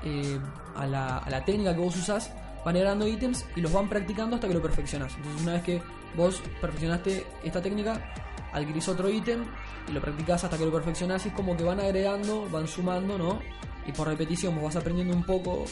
eh, 0.04 0.38
a, 0.76 0.86
la, 0.86 1.18
a 1.18 1.30
la 1.30 1.44
técnica 1.44 1.74
que 1.74 1.80
vos 1.80 1.96
usás, 1.96 2.32
van 2.64 2.76
agregando 2.76 3.06
ítems 3.06 3.44
y 3.56 3.60
los 3.60 3.72
van 3.72 3.88
practicando 3.88 4.36
hasta 4.36 4.48
que 4.48 4.54
lo 4.54 4.62
perfeccionás. 4.62 5.14
Entonces, 5.16 5.42
una 5.42 5.52
vez 5.54 5.62
que 5.62 5.82
vos 6.16 6.42
perfeccionaste 6.60 7.26
esta 7.42 7.60
técnica, 7.60 8.12
adquirís 8.52 8.88
otro 8.88 9.10
ítem 9.10 9.44
y 9.88 9.92
lo 9.92 10.00
practicás 10.00 10.44
hasta 10.44 10.56
que 10.56 10.64
lo 10.64 10.72
perfeccionás 10.72 11.24
y 11.26 11.28
es 11.28 11.34
como 11.34 11.56
que 11.56 11.64
van 11.64 11.80
agregando, 11.80 12.48
van 12.50 12.68
sumando, 12.68 13.18
¿no? 13.18 13.40
Y 13.86 13.92
por 13.92 14.08
repetición 14.08 14.54
vos 14.54 14.64
vas 14.64 14.76
aprendiendo 14.76 15.14
un 15.14 15.24
poco 15.24 15.64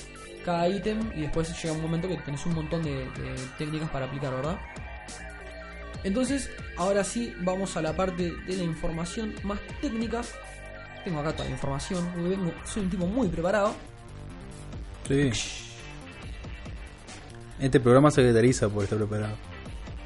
cada 0.45 0.69
ítem 0.69 1.01
y 1.17 1.23
después 1.23 1.63
llega 1.63 1.75
un 1.75 1.83
momento 1.83 2.09
que 2.09 2.17
tenés 2.17 2.45
un 2.47 2.55
montón 2.55 2.83
de, 2.83 2.91
de 2.91 3.35
técnicas 3.57 3.89
para 3.91 4.07
aplicar, 4.07 4.35
¿verdad? 4.35 4.59
Entonces, 6.05 6.51
ahora 6.77 7.05
sí, 7.05 7.33
vamos 7.41 7.77
a 7.77 7.83
la 7.83 7.95
parte 7.95 8.33
de 8.47 8.57
la 8.57 8.65
información 8.65 9.35
más 9.45 9.59
técnica. 9.81 10.23
Tengo 11.05 11.21
acá 11.21 11.33
toda 11.33 11.45
la 11.47 11.51
información, 11.53 12.09
porque 12.13 12.29
vengo, 12.29 12.53
soy 12.65 12.83
un 12.85 12.91
tipo 12.91 13.07
muy 13.07 13.29
preparado. 13.29 13.75
Sí. 15.09 15.31
Este 17.61 17.81
programa 17.81 18.11
se 18.11 18.23
caracteriza 18.23 18.69
por 18.69 18.85
estar 18.85 18.99
preparado. 18.99 19.35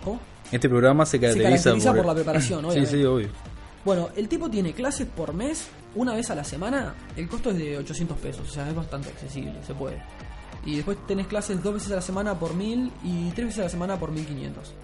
¿Cómo? 0.05 0.21
Este 0.53 0.69
programa 0.69 1.05
se 1.07 1.13
Se 1.13 1.21
caracteriza, 1.21 1.65
caracteriza 1.71 1.95
por 1.95 2.07
la 2.07 2.15
preparación, 2.15 2.61
Sí, 2.61 2.67
obviamente. 2.67 2.91
sí, 2.91 3.05
obvio. 3.05 3.29
Bueno, 3.85 4.09
el 4.17 4.29
tipo 4.29 4.51
tiene 4.51 4.73
clases 4.73 5.07
por 5.07 5.33
mes, 5.33 5.69
una 5.95 6.15
vez 6.15 6.31
a 6.31 6.35
la 6.35 6.45
semana. 6.45 6.95
El 7.17 7.29
costo 7.29 7.51
es 7.51 7.59
de 7.59 7.79
800 7.79 8.19
pesos, 8.19 8.49
o 8.49 8.53
sea, 8.53 8.69
es 8.69 8.75
bastante 8.75 9.09
accesible, 9.09 9.55
se 9.67 9.75
puede. 9.75 10.03
Y 10.65 10.77
después 10.77 10.99
tenés 11.07 11.29
clases 11.29 11.63
dos 11.63 11.75
veces 11.75 11.93
a 11.93 11.97
la 11.97 12.01
semana 12.03 12.39
por 12.39 12.55
1000 12.55 12.91
y 13.05 13.31
tres 13.31 13.47
veces 13.47 13.61
a 13.61 13.65
la 13.65 13.69
semana 13.69 13.99
por 13.99 14.11
1500. 14.11 14.75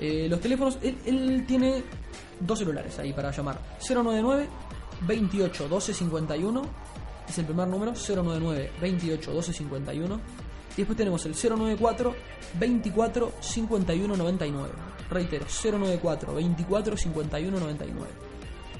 Eh, 0.00 0.26
los 0.28 0.40
teléfonos, 0.40 0.78
él, 0.82 0.96
él 1.04 1.44
tiene 1.46 1.84
dos 2.40 2.58
celulares 2.58 2.98
ahí 2.98 3.12
para 3.12 3.30
llamar. 3.30 3.60
099 3.86 4.48
28 5.06 5.68
12 5.68 5.94
51 5.94 6.62
es 7.28 7.38
el 7.38 7.44
primer 7.44 7.68
número, 7.68 7.92
099 7.92 8.72
28 8.80 9.32
12 9.32 9.52
51. 9.52 10.20
Y 10.72 10.76
después 10.78 10.96
tenemos 10.96 11.24
el 11.26 11.34
094 11.34 12.14
24 12.58 13.32
51 13.40 14.16
99. 14.16 14.68
Reitero, 15.10 15.46
094 15.46 16.34
24 16.34 16.96
51 16.96 17.60
99. 17.60 18.29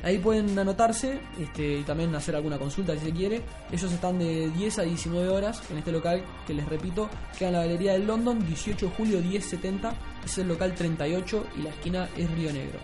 Ahí 0.03 0.19
pueden 0.19 0.59
anotarse 0.59 1.21
este, 1.41 1.79
y 1.79 1.83
también 1.83 2.15
hacer 2.15 2.35
alguna 2.35 2.59
consulta 2.59 2.95
si 2.95 3.07
se 3.07 3.13
quiere. 3.13 3.43
Ellos 3.71 3.93
están 3.93 4.19
de 4.19 4.51
10 4.51 4.79
a 4.79 4.83
19 4.83 5.29
horas 5.29 5.63
en 5.71 5.79
este 5.79 5.93
local 5.93 6.23
que 6.47 6.55
les 6.55 6.67
repito, 6.69 7.11
queda 7.39 7.49
en 7.49 7.55
la 7.55 7.61
Galería 7.61 7.93
del 7.93 8.07
London, 8.07 8.45
18 8.47 8.87
de 8.87 8.93
julio 8.93 9.21
1070. 9.21 9.93
Es 10.25 10.39
el 10.39 10.49
local 10.49 10.75
38 10.75 11.47
y 11.59 11.63
la 11.63 11.71
esquina 11.71 12.09
es 12.17 12.31
Río 12.31 12.53
Negro. 12.53 12.79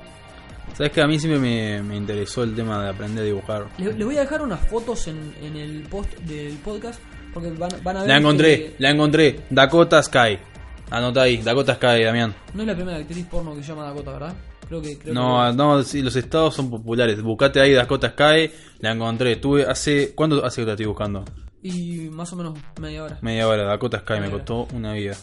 Sabes 0.75 0.93
que 0.93 1.01
a 1.01 1.07
mí 1.07 1.19
siempre 1.19 1.41
me, 1.41 1.83
me 1.83 1.97
interesó 1.97 2.43
el 2.43 2.55
tema 2.55 2.83
de 2.83 2.91
aprender 2.91 3.23
a 3.23 3.27
dibujar. 3.27 3.67
Les, 3.79 3.97
les 3.97 4.05
voy 4.05 4.17
a 4.19 4.21
dejar 4.21 4.43
unas 4.43 4.61
fotos 4.69 5.07
en, 5.09 5.35
en 5.41 5.57
el 5.57 5.83
post 5.85 6.13
del 6.21 6.55
podcast 6.59 7.01
porque 7.33 7.51
van, 7.51 7.71
van 7.83 7.97
a 7.97 8.01
ver. 8.01 8.09
La 8.09 8.17
encontré, 8.19 8.59
que 8.59 8.75
la 8.79 8.91
encontré. 8.91 9.41
Dakota 9.49 10.03
Sky. 10.03 10.39
Anota 10.91 11.23
ahí, 11.23 11.39
Dakota 11.39 11.75
Sky, 11.75 12.05
Damián. 12.05 12.35
No 12.55 12.63
es 12.63 12.69
la 12.69 12.75
primera 12.75 12.99
actriz 12.99 13.27
porno 13.27 13.55
que 13.55 13.63
se 13.63 13.69
llama 13.69 13.85
Dakota, 13.85 14.13
¿verdad? 14.13 14.35
Creo 14.69 14.83
que. 14.83 14.99
Creo 14.99 15.15
No, 15.15 15.45
que- 15.51 15.57
no, 15.57 15.83
sí, 15.83 16.03
los 16.03 16.17
estados 16.17 16.55
son 16.55 16.71
populares. 16.71 17.23
Buscate 17.23 17.61
ahí 17.61 17.73
Dakota 17.73 18.11
Sky, 18.11 18.51
la 18.81 18.93
encontré. 18.93 19.37
Tuve 19.37 19.65
hace. 19.65 20.15
¿Cuánto 20.15 20.45
hace 20.45 20.63
que 20.63 20.67
la 20.67 20.73
estoy 20.73 20.87
buscando? 20.87 21.25
Y 21.63 22.09
más 22.11 22.33
o 22.33 22.37
menos 22.37 22.59
media 22.81 23.03
hora. 23.05 23.19
Media 23.23 23.49
hora, 23.49 23.65
Dakota 23.65 24.01
Sky, 24.01 24.15
me 24.15 24.19
hora. 24.29 24.31
costó 24.31 24.69
una 24.75 24.93
vida. 24.93 25.17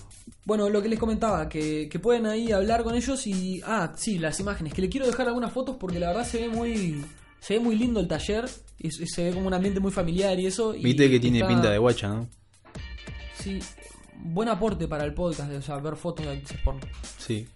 Bueno, 0.46 0.70
lo 0.70 0.82
que 0.82 0.90
les 0.90 1.00
comentaba, 1.00 1.48
que, 1.48 1.88
que 1.90 2.00
pueden 2.00 2.26
ahí 2.26 2.52
hablar 2.52 2.84
con 2.84 2.96
ellos 2.96 3.26
y... 3.28 3.62
Ah, 3.66 3.94
sí, 3.96 4.20
las 4.20 4.40
imágenes, 4.42 4.74
que 4.74 4.82
le 4.82 4.90
quiero 4.90 5.06
dejar 5.08 5.28
algunas 5.28 5.54
fotos 5.54 5.78
porque 5.80 6.00
la 6.00 6.08
verdad 6.08 6.26
se 6.26 6.42
ve 6.42 6.50
muy... 6.50 7.04
Se 7.40 7.54
ve 7.56 7.60
muy 7.62 7.76
lindo 7.78 8.00
el 8.02 8.08
taller 8.10 8.46
y 8.78 8.92
se 8.92 9.06
se 9.06 9.24
ve 9.26 9.34
como 9.34 9.48
un 9.48 9.54
ambiente 9.54 9.80
muy 9.80 9.92
familiar 9.92 10.38
y 10.40 10.46
eso. 10.48 10.76
y 10.76 10.82
Viste 10.84 11.10
que 11.10 11.20
tiene 11.20 11.38
está- 11.40 11.48
pinta 11.48 11.70
de 11.70 11.78
guacha, 11.78 12.08
¿no? 12.10 12.28
Sí, 13.40 13.60
buen 14.18 14.50
aporte 14.50 14.88
para 14.88 15.04
el 15.06 15.14
podcast, 15.14 15.50
de, 15.50 15.58
o 15.58 15.62
sea, 15.62 15.78
ver 15.78 15.96
fotos 15.96 16.26
de 16.26 16.32
actrices 16.34 16.60
porno. 16.64 16.82
Sí. 17.18 17.48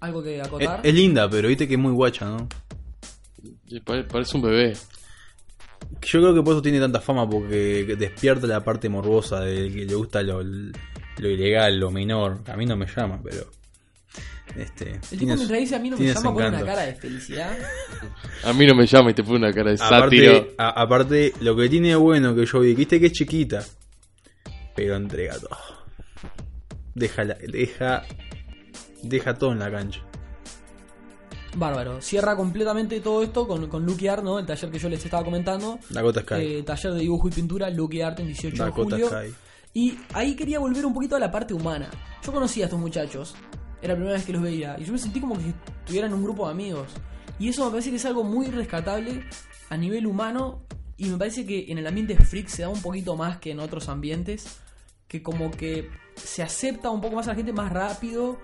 Algo 0.00 0.22
que 0.22 0.38
Es, 0.40 0.46
acotar. 0.46 0.80
es 0.82 0.94
linda, 0.94 1.28
pero 1.28 1.48
viste 1.48 1.66
que 1.66 1.74
es 1.74 1.80
muy 1.80 1.92
guacha, 1.92 2.26
¿no? 2.26 2.48
Parece 4.08 4.36
un 4.36 4.42
bebé. 4.42 4.74
Yo 6.02 6.20
creo 6.20 6.34
que 6.34 6.42
por 6.42 6.52
eso 6.54 6.62
tiene 6.62 6.80
tanta 6.80 7.00
fama, 7.00 7.28
porque 7.28 7.96
despierta 7.98 8.46
la 8.46 8.62
parte 8.62 8.88
morbosa 8.88 9.40
de 9.40 9.70
que 9.72 9.84
le 9.84 9.94
gusta 9.94 10.22
lo, 10.22 10.42
lo 10.42 11.28
ilegal, 11.28 11.78
lo 11.78 11.90
menor. 11.90 12.40
A 12.46 12.56
mí 12.56 12.64
no 12.66 12.76
me 12.76 12.86
llama, 12.86 13.20
pero. 13.22 13.50
Este, 14.56 14.92
el 14.92 15.00
tipo 15.18 15.26
mientras 15.26 15.48
dice 15.60 15.76
a 15.76 15.78
mí 15.78 15.90
no 15.90 15.98
me 15.98 16.06
llama 16.06 16.32
pone 16.32 16.48
una 16.48 16.64
cara 16.64 16.82
de 16.82 16.94
felicidad. 16.94 17.56
A 18.44 18.52
mí 18.54 18.66
no 18.66 18.74
me 18.74 18.86
llama 18.86 19.10
y 19.10 19.14
te 19.14 19.22
pone 19.22 19.36
una 19.38 19.52
cara 19.52 19.70
de 19.72 19.76
sátiro. 19.76 20.30
Aparte, 20.36 20.54
a- 20.56 20.82
aparte, 20.82 21.32
lo 21.40 21.54
que 21.54 21.68
tiene 21.68 21.88
de 21.88 21.96
bueno 21.96 22.34
que 22.34 22.46
yo 22.46 22.60
vi, 22.60 22.70
que 22.70 22.76
viste 22.78 22.98
que 23.00 23.06
es 23.06 23.12
chiquita, 23.12 23.62
pero 24.74 24.96
entrega 24.96 25.34
todo. 25.38 25.58
Deja, 26.94 27.24
la- 27.24 27.36
deja, 27.46 28.04
deja 29.02 29.34
todo 29.34 29.52
en 29.52 29.58
la 29.58 29.70
cancha. 29.70 30.00
Bárbaro. 31.56 32.00
Cierra 32.00 32.36
completamente 32.36 33.00
todo 33.00 33.22
esto 33.22 33.48
con, 33.48 33.68
con 33.68 33.84
Lucky 33.84 34.08
Art, 34.08 34.22
¿no? 34.22 34.38
El 34.38 34.46
taller 34.46 34.70
que 34.70 34.78
yo 34.78 34.88
les 34.88 35.04
estaba 35.04 35.24
comentando. 35.24 35.78
Dakota 35.90 36.20
Sky. 36.22 36.34
Eh, 36.34 36.62
taller 36.62 36.92
de 36.92 37.00
dibujo 37.00 37.28
y 37.28 37.30
pintura, 37.32 37.70
Lucky 37.70 38.00
Art 38.00 38.20
en 38.20 38.26
18 38.26 38.62
Dakota 38.62 38.96
de 38.96 39.02
julio. 39.02 39.20
Sky. 39.20 39.34
Y 39.74 39.98
ahí 40.14 40.34
quería 40.34 40.58
volver 40.58 40.84
un 40.86 40.94
poquito 40.94 41.16
a 41.16 41.18
la 41.18 41.30
parte 41.30 41.54
humana. 41.54 41.90
Yo 42.24 42.32
conocía 42.32 42.64
a 42.64 42.66
estos 42.66 42.80
muchachos, 42.80 43.34
era 43.80 43.92
la 43.92 43.96
primera 43.96 44.16
vez 44.16 44.24
que 44.24 44.32
los 44.32 44.42
veía, 44.42 44.76
y 44.78 44.84
yo 44.84 44.92
me 44.92 44.98
sentí 44.98 45.20
como 45.20 45.36
que 45.38 45.54
estuvieran 45.80 46.12
un 46.12 46.22
grupo 46.22 46.46
de 46.46 46.52
amigos. 46.52 46.88
Y 47.38 47.48
eso 47.48 47.64
me 47.64 47.70
parece 47.70 47.90
que 47.90 47.96
es 47.96 48.04
algo 48.04 48.24
muy 48.24 48.46
rescatable 48.46 49.22
a 49.70 49.76
nivel 49.76 50.06
humano, 50.06 50.64
y 50.96 51.08
me 51.08 51.16
parece 51.16 51.46
que 51.46 51.70
en 51.70 51.78
el 51.78 51.86
ambiente 51.86 52.16
freak 52.16 52.48
se 52.48 52.62
da 52.62 52.68
un 52.68 52.82
poquito 52.82 53.14
más 53.14 53.38
que 53.38 53.52
en 53.52 53.60
otros 53.60 53.88
ambientes, 53.88 54.58
que 55.06 55.22
como 55.22 55.50
que 55.50 55.90
se 56.16 56.42
acepta 56.42 56.90
un 56.90 57.00
poco 57.00 57.16
más 57.16 57.28
a 57.28 57.30
la 57.30 57.36
gente 57.36 57.52
más 57.52 57.72
rápido, 57.72 58.38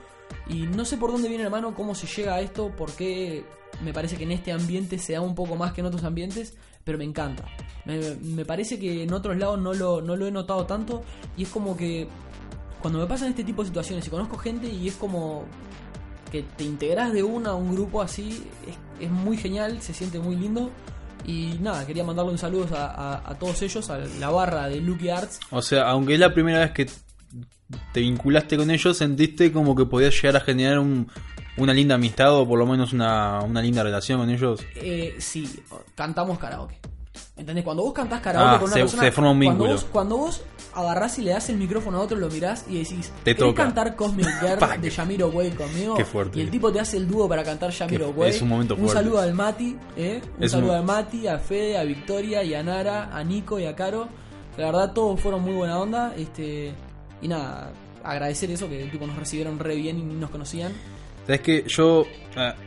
y 0.48 0.62
no 0.66 0.84
sé 0.84 0.96
por 0.96 1.10
dónde 1.10 1.28
viene 1.28 1.44
hermano, 1.44 1.74
cómo 1.74 1.94
se 1.94 2.06
llega 2.06 2.34
a 2.34 2.40
esto, 2.40 2.72
porque 2.76 3.44
me 3.82 3.92
parece 3.92 4.16
que 4.16 4.24
en 4.24 4.32
este 4.32 4.52
ambiente 4.52 4.98
se 4.98 5.14
da 5.14 5.20
un 5.20 5.34
poco 5.34 5.56
más 5.56 5.72
que 5.72 5.80
en 5.80 5.86
otros 5.86 6.04
ambientes, 6.04 6.54
pero 6.84 6.98
me 6.98 7.04
encanta. 7.04 7.44
Me, 7.84 8.44
parece 8.44 8.78
que 8.78 9.02
en 9.02 9.12
otros 9.12 9.36
lados 9.36 9.60
no 9.60 9.72
lo, 9.72 10.00
no 10.00 10.16
lo 10.16 10.26
he 10.26 10.30
notado 10.30 10.66
tanto 10.66 11.02
y 11.36 11.42
es 11.42 11.48
como 11.48 11.76
que 11.76 12.08
cuando 12.80 12.98
me 12.98 13.06
pasan 13.06 13.30
este 13.30 13.44
tipo 13.44 13.62
de 13.62 13.68
situaciones 13.68 14.06
y 14.06 14.10
conozco 14.10 14.36
gente 14.36 14.68
y 14.68 14.88
es 14.88 14.94
como 14.96 15.44
que 16.30 16.42
te 16.42 16.64
integras 16.64 17.12
de 17.12 17.22
una 17.22 17.50
a 17.50 17.54
un 17.54 17.74
grupo 17.74 18.02
así, 18.02 18.44
es, 19.00 19.10
muy 19.10 19.36
genial, 19.36 19.80
se 19.80 19.94
siente 19.94 20.18
muy 20.18 20.36
lindo. 20.36 20.70
Y 21.26 21.58
nada, 21.62 21.86
quería 21.86 22.04
mandarle 22.04 22.32
un 22.32 22.38
saludo 22.38 22.66
a 22.76 23.34
todos 23.40 23.62
ellos, 23.62 23.88
a 23.88 23.96
la 23.98 24.28
barra 24.28 24.68
de 24.68 24.80
Lucky 24.80 25.08
Arts. 25.08 25.40
O 25.50 25.62
sea, 25.62 25.88
aunque 25.88 26.14
es 26.14 26.20
la 26.20 26.34
primera 26.34 26.58
vez 26.58 26.72
que 26.72 26.86
te 27.92 28.00
vinculaste 28.00 28.56
con 28.56 28.70
ellos, 28.70 28.96
sentiste 28.96 29.52
como 29.52 29.74
que 29.74 29.86
podías 29.86 30.14
llegar 30.14 30.36
a 30.36 30.40
generar 30.40 30.78
un- 30.78 31.08
una 31.56 31.72
linda 31.72 31.94
amistad 31.94 32.34
o 32.34 32.46
por 32.48 32.58
lo 32.58 32.66
menos 32.66 32.92
una, 32.92 33.40
una 33.42 33.62
linda 33.62 33.82
relación 33.82 34.18
con 34.20 34.30
ellos. 34.30 34.60
Eh, 34.76 35.14
sí, 35.18 35.60
cantamos 35.94 36.38
karaoke. 36.38 36.78
¿Entendés? 37.36 37.64
Cuando 37.64 37.82
vos 37.84 37.92
cantás 37.92 38.20
karaoke 38.20 38.48
Ah, 38.48 38.58
con 38.58 38.64
una 38.66 38.74
se- 38.74 38.80
persona. 38.80 39.02
se 39.02 39.12
forma 39.12 39.30
un 39.30 39.38
Cuando 39.38 39.64
vínculo. 39.64 39.72
vos, 39.80 39.84
cuando 39.90 40.16
vos 40.18 40.42
agarrás 40.74 41.18
y 41.18 41.22
le 41.22 41.30
das 41.32 41.48
el 41.50 41.56
micrófono 41.56 41.98
a 41.98 42.00
otro, 42.02 42.16
lo 42.16 42.28
mirás 42.28 42.64
y 42.68 42.78
decís: 42.78 43.10
Te 43.24 43.34
¿Querés 43.34 43.38
toca. 43.50 43.62
cantar 43.64 43.94
Cosmic 43.96 44.26
Girl 44.40 44.80
de 44.80 44.90
Yamiro 44.90 45.28
Way 45.28 45.50
conmigo? 45.52 45.94
Qué 45.96 46.04
fuerte. 46.04 46.38
Y 46.38 46.42
el 46.42 46.50
tipo 46.50 46.72
te 46.72 46.80
hace 46.80 46.96
el 46.96 47.08
dúo 47.08 47.28
para 47.28 47.42
cantar 47.44 47.70
Yamiro 47.70 48.10
Way. 48.10 48.30
es 48.30 48.42
un 48.42 48.48
momento 48.48 48.76
fuerte. 48.76 48.94
saludo 48.94 49.20
al 49.20 49.34
Mati, 49.34 49.76
¿eh? 49.96 50.20
Un 50.38 50.44
Es 50.44 50.52
saludo 50.52 50.72
un- 50.72 50.78
al 50.78 50.84
Mati, 50.84 51.26
a 51.28 51.38
Fede, 51.38 51.76
a 51.78 51.84
Victoria 51.84 52.42
y 52.44 52.54
a 52.54 52.62
Nara, 52.62 53.10
a 53.16 53.22
Nico 53.24 53.58
y 53.60 53.64
a 53.66 53.74
Caro. 53.76 54.08
La 54.56 54.66
verdad, 54.66 54.92
todos 54.92 55.20
fueron 55.20 55.42
muy 55.42 55.54
buena 55.54 55.78
onda. 55.78 56.14
Este, 56.16 56.72
y 57.22 57.28
nada, 57.28 57.72
agradecer 58.02 58.50
eso, 58.50 58.68
que 58.68 58.84
tipo 58.84 59.06
nos 59.06 59.16
recibieron 59.16 59.58
re 59.58 59.76
bien 59.76 59.98
y 59.98 60.02
nos 60.02 60.30
conocían. 60.30 60.72
Es 61.26 61.40
que 61.40 61.64
yo, 61.66 62.04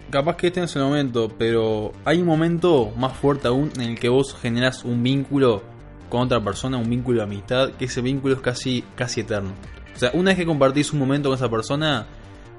capaz 0.10 0.36
que 0.36 0.48
este 0.48 0.60
no 0.60 0.66
es 0.66 0.76
el 0.76 0.82
momento, 0.82 1.32
pero 1.38 1.92
hay 2.06 2.20
un 2.20 2.26
momento 2.26 2.92
más 2.98 3.16
fuerte 3.16 3.48
aún 3.48 3.72
en 3.76 3.82
el 3.84 4.00
que 4.00 4.10
vos 4.10 4.36
generás 4.36 4.84
un 4.84 5.04
vínculo 5.04 5.62
con 6.10 6.22
otra 6.22 6.44
persona, 6.44 6.78
un 6.78 6.90
vínculo 6.90 7.20
de 7.20 7.24
amistad, 7.26 7.72
que 7.74 7.86
ese 7.86 8.02
vínculo 8.02 8.34
es 8.34 8.42
casi, 8.42 8.84
casi 8.96 9.22
eterno. 9.22 9.52
O 9.96 10.00
sea, 10.00 10.12
una 10.14 10.32
vez 10.32 10.40
que 10.40 10.46
compartís 10.46 10.92
un 10.92 11.00
momento 11.00 11.30
con 11.30 11.38
esa 11.38 11.50
persona, 11.50 12.08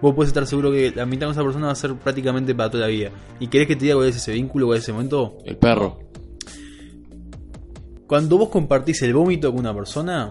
vos 0.00 0.14
puedes 0.14 0.28
estar 0.28 0.46
seguro 0.46 0.70
que 0.70 0.92
la 0.94 1.02
amistad 1.02 1.26
con 1.26 1.32
esa 1.32 1.42
persona 1.42 1.66
va 1.66 1.72
a 1.72 1.76
ser 1.76 1.96
prácticamente 1.96 2.54
para 2.54 2.70
toda 2.70 2.84
la 2.84 2.88
vida. 2.88 3.10
¿Y 3.40 3.48
querés 3.48 3.66
que 3.66 3.74
te 3.74 3.86
diga 3.86 3.96
cuál 3.96 4.08
es 4.08 4.16
ese 4.16 4.32
vínculo, 4.32 4.66
cuál 4.66 4.78
es 4.78 4.84
ese 4.84 4.92
momento? 4.92 5.38
El 5.44 5.56
perro. 5.56 5.98
Cuando 8.06 8.38
vos 8.38 8.50
compartís 8.50 9.02
el 9.02 9.14
vómito 9.14 9.50
con 9.50 9.60
una 9.60 9.74
persona, 9.74 10.30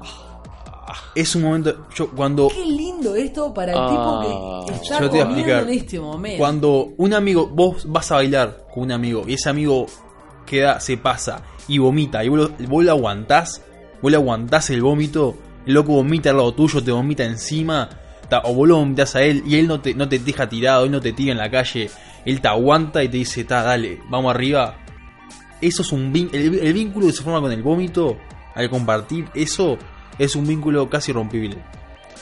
es 1.16 1.36
un 1.36 1.44
momento... 1.44 1.88
Yo, 1.96 2.10
cuando 2.12 2.48
Qué 2.50 2.66
lindo 2.66 3.16
esto 3.16 3.54
para 3.54 3.72
el 3.74 3.78
Ah, 3.80 3.88
tipo 3.90 4.66
que 4.68 4.74
está 4.84 5.00
yo 5.02 5.10
te 5.10 5.18
voy 5.18 5.20
a 5.20 5.24
explicar. 5.24 5.64
en 5.64 5.70
este 5.70 6.00
momento. 6.00 6.38
Cuando 6.38 6.90
un 6.98 7.14
amigo, 7.14 7.48
vos 7.48 7.86
vas 7.92 8.12
a 8.12 8.16
bailar 8.16 8.66
con 8.74 8.84
un 8.84 8.92
amigo 8.92 9.24
y 9.28 9.34
ese 9.34 9.50
amigo 9.50 9.86
queda, 10.46 10.80
se 10.80 10.98
pasa 10.98 11.42
y 11.68 11.78
vomita 11.78 12.24
y 12.24 12.30
vos 12.30 12.40
lo, 12.60 12.68
vos 12.68 12.84
lo 12.86 12.92
aguantás, 12.92 13.62
vos 14.02 14.12
le 14.12 14.18
aguantás 14.18 14.70
el 14.70 14.82
vómito, 14.82 15.36
el 15.66 15.74
loco 15.74 15.94
vomita 15.94 16.30
al 16.30 16.38
lado 16.38 16.54
tuyo, 16.54 16.82
te 16.84 16.92
vomita 16.92 17.24
encima, 17.26 17.90
ta- 18.30 18.42
o 18.46 18.54
vos 18.54 18.68
lo 18.68 18.78
vomitas 18.78 19.16
a 19.16 19.24
él 19.24 19.44
y 19.46 19.56
él 19.58 19.68
no 19.68 19.82
te, 19.82 19.94
no 19.94 20.08
te 20.08 20.20
deja 20.20 20.48
tirado, 20.48 20.86
él 20.86 20.92
no 20.92 21.02
te 21.02 21.12
tira 21.12 21.34
en 21.34 21.38
la 21.38 21.52
calle, 21.52 21.90
él 22.26 22.40
te 22.40 22.48
aguanta 22.48 23.04
y 23.04 23.10
te 23.10 23.18
dice, 23.18 23.44
ta, 23.44 23.64
dale, 23.64 24.00
vamos 24.10 24.34
arriba. 24.34 24.78
Eso 25.60 25.82
es 25.82 25.92
un 25.92 26.14
el, 26.32 26.60
el 26.60 26.74
vínculo 26.74 27.08
que 27.08 27.14
se 27.14 27.24
forma 27.24 27.42
con 27.42 27.52
el 27.52 27.64
vómito, 27.64 28.18
al 28.56 28.70
compartir 28.70 29.26
eso, 29.34 29.78
es 30.20 30.36
un 30.36 30.48
vínculo 30.48 30.90
casi 30.90 31.12
rompible. 31.12 31.58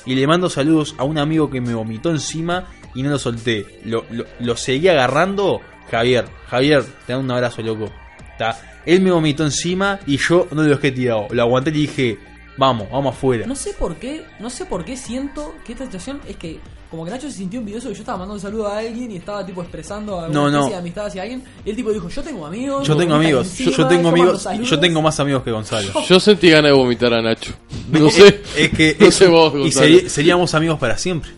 Y 0.05 0.15
le 0.15 0.27
mando 0.27 0.49
saludos 0.49 0.95
a 0.97 1.03
un 1.03 1.17
amigo 1.17 1.49
que 1.49 1.61
me 1.61 1.73
vomitó 1.73 2.11
encima 2.11 2.67
y 2.93 3.03
no 3.03 3.09
lo 3.09 3.19
solté. 3.19 3.65
Lo, 3.83 4.05
lo, 4.11 4.25
lo 4.39 4.55
seguí 4.55 4.87
agarrando. 4.87 5.61
Javier, 5.89 6.25
Javier, 6.47 6.83
te 7.05 7.13
da 7.13 7.19
un 7.19 7.31
abrazo, 7.31 7.61
loco. 7.61 7.91
Ta, 8.37 8.81
Él 8.85 9.01
me 9.01 9.11
vomitó 9.11 9.43
encima 9.43 9.99
y 10.05 10.17
yo 10.17 10.47
no 10.51 10.63
lo 10.63 10.69
dejé 10.69 10.91
tirado. 10.91 11.27
Lo 11.31 11.41
aguanté 11.41 11.71
y 11.71 11.73
dije, 11.73 12.19
vamos, 12.57 12.89
vamos 12.91 13.15
afuera. 13.15 13.45
No 13.45 13.55
sé 13.55 13.73
por 13.73 13.95
qué, 13.97 14.23
no 14.39 14.49
sé 14.49 14.65
por 14.65 14.85
qué 14.85 14.95
siento 14.97 15.55
que 15.65 15.73
esta 15.73 15.85
situación 15.85 16.21
es 16.27 16.35
que 16.37 16.59
como 16.91 17.03
que 17.03 17.11
Nacho 17.11 17.29
se 17.29 17.37
sintió 17.37 17.59
envidioso 17.59 17.89
que 17.89 17.95
yo 17.95 18.01
estaba 18.01 18.19
mandando 18.19 18.35
un 18.35 18.39
saludo 18.39 18.67
a 18.67 18.77
alguien 18.77 19.11
y 19.11 19.17
estaba 19.17 19.45
tipo 19.45 19.61
expresando 19.61 20.19
alguna 20.21 20.39
No, 20.39 20.49
no. 20.51 20.69
de 20.69 20.75
amistad 20.75 21.07
hacia 21.07 21.23
alguien. 21.23 21.43
Y 21.65 21.71
el 21.71 21.75
tipo 21.75 21.91
dijo, 21.91 22.07
yo 22.07 22.23
tengo 22.23 22.45
amigos. 22.45 22.87
yo 22.87 22.95
tengo 22.95 23.15
amigos, 23.15 23.47
encima, 23.47 23.71
yo, 23.71 23.77
yo 23.77 23.87
tengo 23.87 24.09
amigos, 24.09 24.41
saludos". 24.43 24.69
yo 24.69 24.79
tengo 24.79 25.01
más 25.01 25.19
amigos 25.19 25.43
que 25.43 25.51
Gonzalo. 25.51 25.91
Yo 26.07 26.19
sentí 26.19 26.49
ganas 26.51 26.71
de 26.71 26.77
vomitar 26.77 27.13
a 27.13 27.21
Nacho. 27.21 27.53
No 27.89 28.09
sé. 28.09 28.41
Es 28.55 28.69
que 28.69 28.95
No 28.99 29.07
es- 29.07 29.15
sé 29.15 29.27
vos, 29.27 29.53
y 29.55 29.57
Gonzalo. 29.59 29.87
seri- 29.87 30.07
seríamos 30.07 30.53
amigos 30.53 30.79
para 30.79 30.97
siempre. 30.97 31.31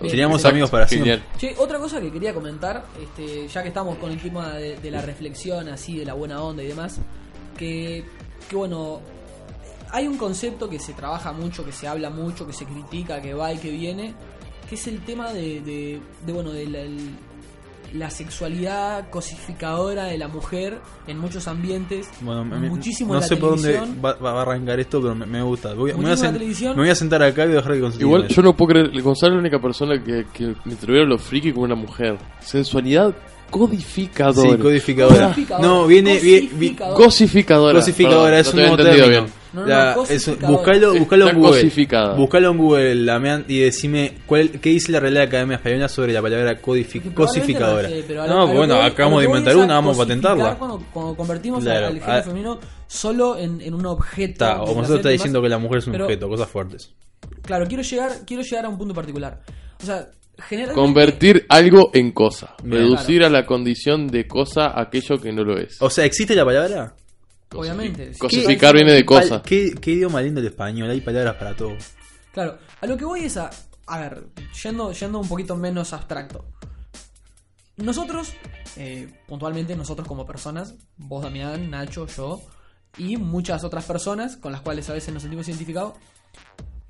Bien, 0.00 0.10
Seríamos 0.10 0.36
Exacto, 0.36 0.52
amigos 0.54 0.70
para 0.70 0.86
genial. 0.86 1.22
siempre. 1.38 1.56
Che, 1.56 1.62
otra 1.62 1.78
cosa 1.78 2.00
que 2.00 2.12
quería 2.12 2.32
comentar, 2.32 2.84
este, 3.02 3.48
ya 3.48 3.62
que 3.62 3.68
estamos 3.68 3.96
con 3.98 4.12
el 4.12 4.20
tema 4.20 4.50
de, 4.54 4.76
de 4.78 4.90
la 4.92 5.02
reflexión, 5.02 5.68
así, 5.70 5.96
de 5.98 6.04
la 6.04 6.14
buena 6.14 6.40
onda 6.40 6.62
y 6.62 6.68
demás, 6.68 7.00
que, 7.56 8.04
que 8.48 8.54
bueno, 8.56 9.00
hay 9.90 10.06
un 10.06 10.16
concepto 10.16 10.68
que 10.68 10.78
se 10.78 10.92
trabaja 10.92 11.32
mucho, 11.32 11.64
que 11.64 11.72
se 11.72 11.88
habla 11.88 12.10
mucho, 12.10 12.46
que 12.46 12.52
se 12.52 12.64
critica, 12.64 13.20
que 13.22 13.34
va 13.34 13.52
y 13.52 13.58
que 13.58 13.70
viene, 13.70 14.14
que 14.68 14.74
es 14.74 14.86
el 14.86 15.00
tema 15.00 15.32
de, 15.32 15.60
de, 15.60 16.00
de, 16.26 16.32
bueno, 16.32 16.50
de 16.52 16.66
la, 16.66 16.78
el- 16.80 17.10
la 17.94 18.10
sexualidad 18.10 19.08
cosificadora 19.08 20.04
de 20.04 20.18
la 20.18 20.28
mujer 20.28 20.78
en 21.06 21.18
muchos 21.18 21.48
ambientes, 21.48 22.06
Bueno, 22.20 22.44
me- 22.44 22.68
muchísimo 22.68 23.14
no 23.14 23.18
en 23.18 23.22
la 23.22 23.26
sé 23.28 23.36
por 23.38 23.50
dónde 23.52 23.80
va, 24.04 24.12
va 24.16 24.38
a 24.38 24.42
arrancar 24.42 24.78
esto, 24.78 25.00
pero 25.00 25.14
me, 25.14 25.24
me 25.24 25.40
gusta. 25.42 25.72
Voy, 25.72 25.94
me, 25.94 26.02
voy 26.02 26.12
sen- 26.12 26.34
televisión. 26.34 26.76
me 26.76 26.82
voy 26.82 26.90
a 26.90 26.94
sentar 26.94 27.22
acá 27.22 27.44
y 27.44 27.46
voy 27.46 27.54
a 27.54 27.56
dejar 27.60 27.72
de 27.72 27.80
conseguir. 27.80 28.06
Igual 28.06 28.28
yo 28.28 28.42
no 28.42 28.54
puedo 28.54 28.68
creer, 28.72 29.02
Gonzalo 29.02 29.32
es 29.32 29.36
la 29.36 29.40
única 29.40 29.58
persona 29.58 30.04
que, 30.04 30.26
que 30.34 30.54
me 30.66 30.74
atreviera 30.74 31.06
a 31.06 31.08
lo 31.08 31.16
friki 31.16 31.50
como 31.52 31.64
una 31.64 31.76
mujer. 31.76 32.18
Sensualidad 32.40 33.14
codificadora. 33.50 34.50
Sí, 34.50 34.58
codificadora. 34.58 35.24
Codificadora. 35.26 35.66
No, 35.68 35.86
viene. 35.86 36.18
vi- 36.18 36.50
vi- 36.52 36.74
Cosificadora. 36.74 37.78
Cosificadora. 37.78 38.38
Es 38.38 38.46
no 38.54 38.60
un 38.62 38.68
nuevo 38.68 38.76
término. 38.82 39.26
No, 39.50 39.62
no, 39.62 39.66
La- 39.66 39.94
no, 39.94 40.04
es- 40.04 40.40
buscalo, 40.42 40.94
en 40.94 41.04
Google. 41.06 41.40
cosificada. 41.62 42.14
Buscalo 42.14 42.50
en 42.50 42.58
Google 42.58 43.04
Damián, 43.06 43.44
y 43.48 43.60
decime 43.60 44.18
cuál, 44.26 44.50
qué 44.50 44.68
dice 44.70 44.92
la 44.92 45.00
Real 45.00 45.16
Academia 45.16 45.56
Española 45.56 45.88
sobre 45.88 46.12
la 46.12 46.20
palabra 46.20 46.60
codifi- 46.60 47.00
Porque 47.00 47.10
probablemente 47.10 47.14
cosificadora. 47.14 47.88
no 47.88 47.94
sé, 47.94 48.04
pero 48.06 48.26
No, 48.26 48.46
bueno, 48.48 48.74
que 48.74 48.82
acabamos 48.82 49.20
de 49.22 49.26
inventar 49.26 49.56
una, 49.56 49.74
vamos 49.74 49.96
a 49.96 50.00
patentarla. 50.02 50.54
Cuando, 50.58 50.82
cuando 50.92 51.14
convertimos 51.16 51.64
Claro, 51.64 51.86
al 51.86 51.94
género 51.94 52.12
a- 52.12 52.22
femenino 52.22 52.58
solo 52.86 53.38
en, 53.38 53.60
en 53.62 53.72
un 53.72 53.86
objeto. 53.86 54.32
Está, 54.44 54.62
o 54.62 54.66
nosotros 54.74 54.96
está 54.98 55.08
diciendo 55.08 55.40
que 55.40 55.48
la 55.48 55.58
mujer 55.58 55.78
es 55.78 55.86
un 55.86 55.92
pero- 55.92 56.04
objeto, 56.04 56.28
cosas 56.28 56.48
fuertes. 56.48 56.92
Claro, 57.42 57.66
quiero 57.66 57.82
llegar, 57.82 58.12
quiero 58.26 58.42
llegar 58.42 58.66
a 58.66 58.68
un 58.68 58.76
punto 58.76 58.92
particular. 58.92 59.40
O 59.82 59.86
sea, 59.86 60.08
generalmente. 60.38 60.80
Convertir 60.80 61.46
algo 61.48 61.90
en 61.94 62.12
cosa. 62.12 62.54
Reducir 62.62 63.24
a 63.24 63.30
la 63.30 63.46
condición 63.46 64.08
de 64.08 64.26
cosa 64.26 64.78
aquello 64.78 65.20
que 65.20 65.32
no 65.32 65.44
lo 65.44 65.58
es. 65.58 65.80
O 65.80 65.90
sea, 65.90 66.04
¿existe 66.04 66.34
la 66.34 66.44
palabra? 66.44 66.94
Obviamente. 67.54 68.12
sí. 68.14 68.18
Cosificar 68.18 68.74
viene 68.74 68.92
de 68.92 69.04
cosa. 69.04 69.42
¿Qué, 69.42 69.72
qué 69.80 69.92
idioma 69.92 70.20
lindo 70.20 70.40
el 70.40 70.46
español, 70.46 70.90
hay 70.90 71.00
palabras 71.00 71.34
para 71.36 71.56
todo. 71.56 71.76
Claro, 72.32 72.58
a 72.80 72.86
lo 72.86 72.96
que 72.96 73.04
voy 73.04 73.20
es 73.24 73.36
a. 73.36 73.50
A 73.86 74.00
ver, 74.00 74.26
yendo, 74.62 74.92
yendo 74.92 75.18
un 75.18 75.28
poquito 75.28 75.56
menos 75.56 75.94
abstracto. 75.94 76.44
Nosotros, 77.78 78.34
eh, 78.76 79.08
puntualmente 79.26 79.76
nosotros 79.76 80.06
como 80.06 80.26
personas, 80.26 80.74
vos 80.96 81.22
Damián, 81.22 81.70
Nacho, 81.70 82.06
yo, 82.06 82.42
y 82.98 83.16
muchas 83.16 83.64
otras 83.64 83.84
personas 83.84 84.36
con 84.36 84.52
las 84.52 84.60
cuales 84.60 84.90
a 84.90 84.94
veces 84.94 85.14
nos 85.14 85.22
sentimos 85.22 85.48
identificados, 85.48 85.94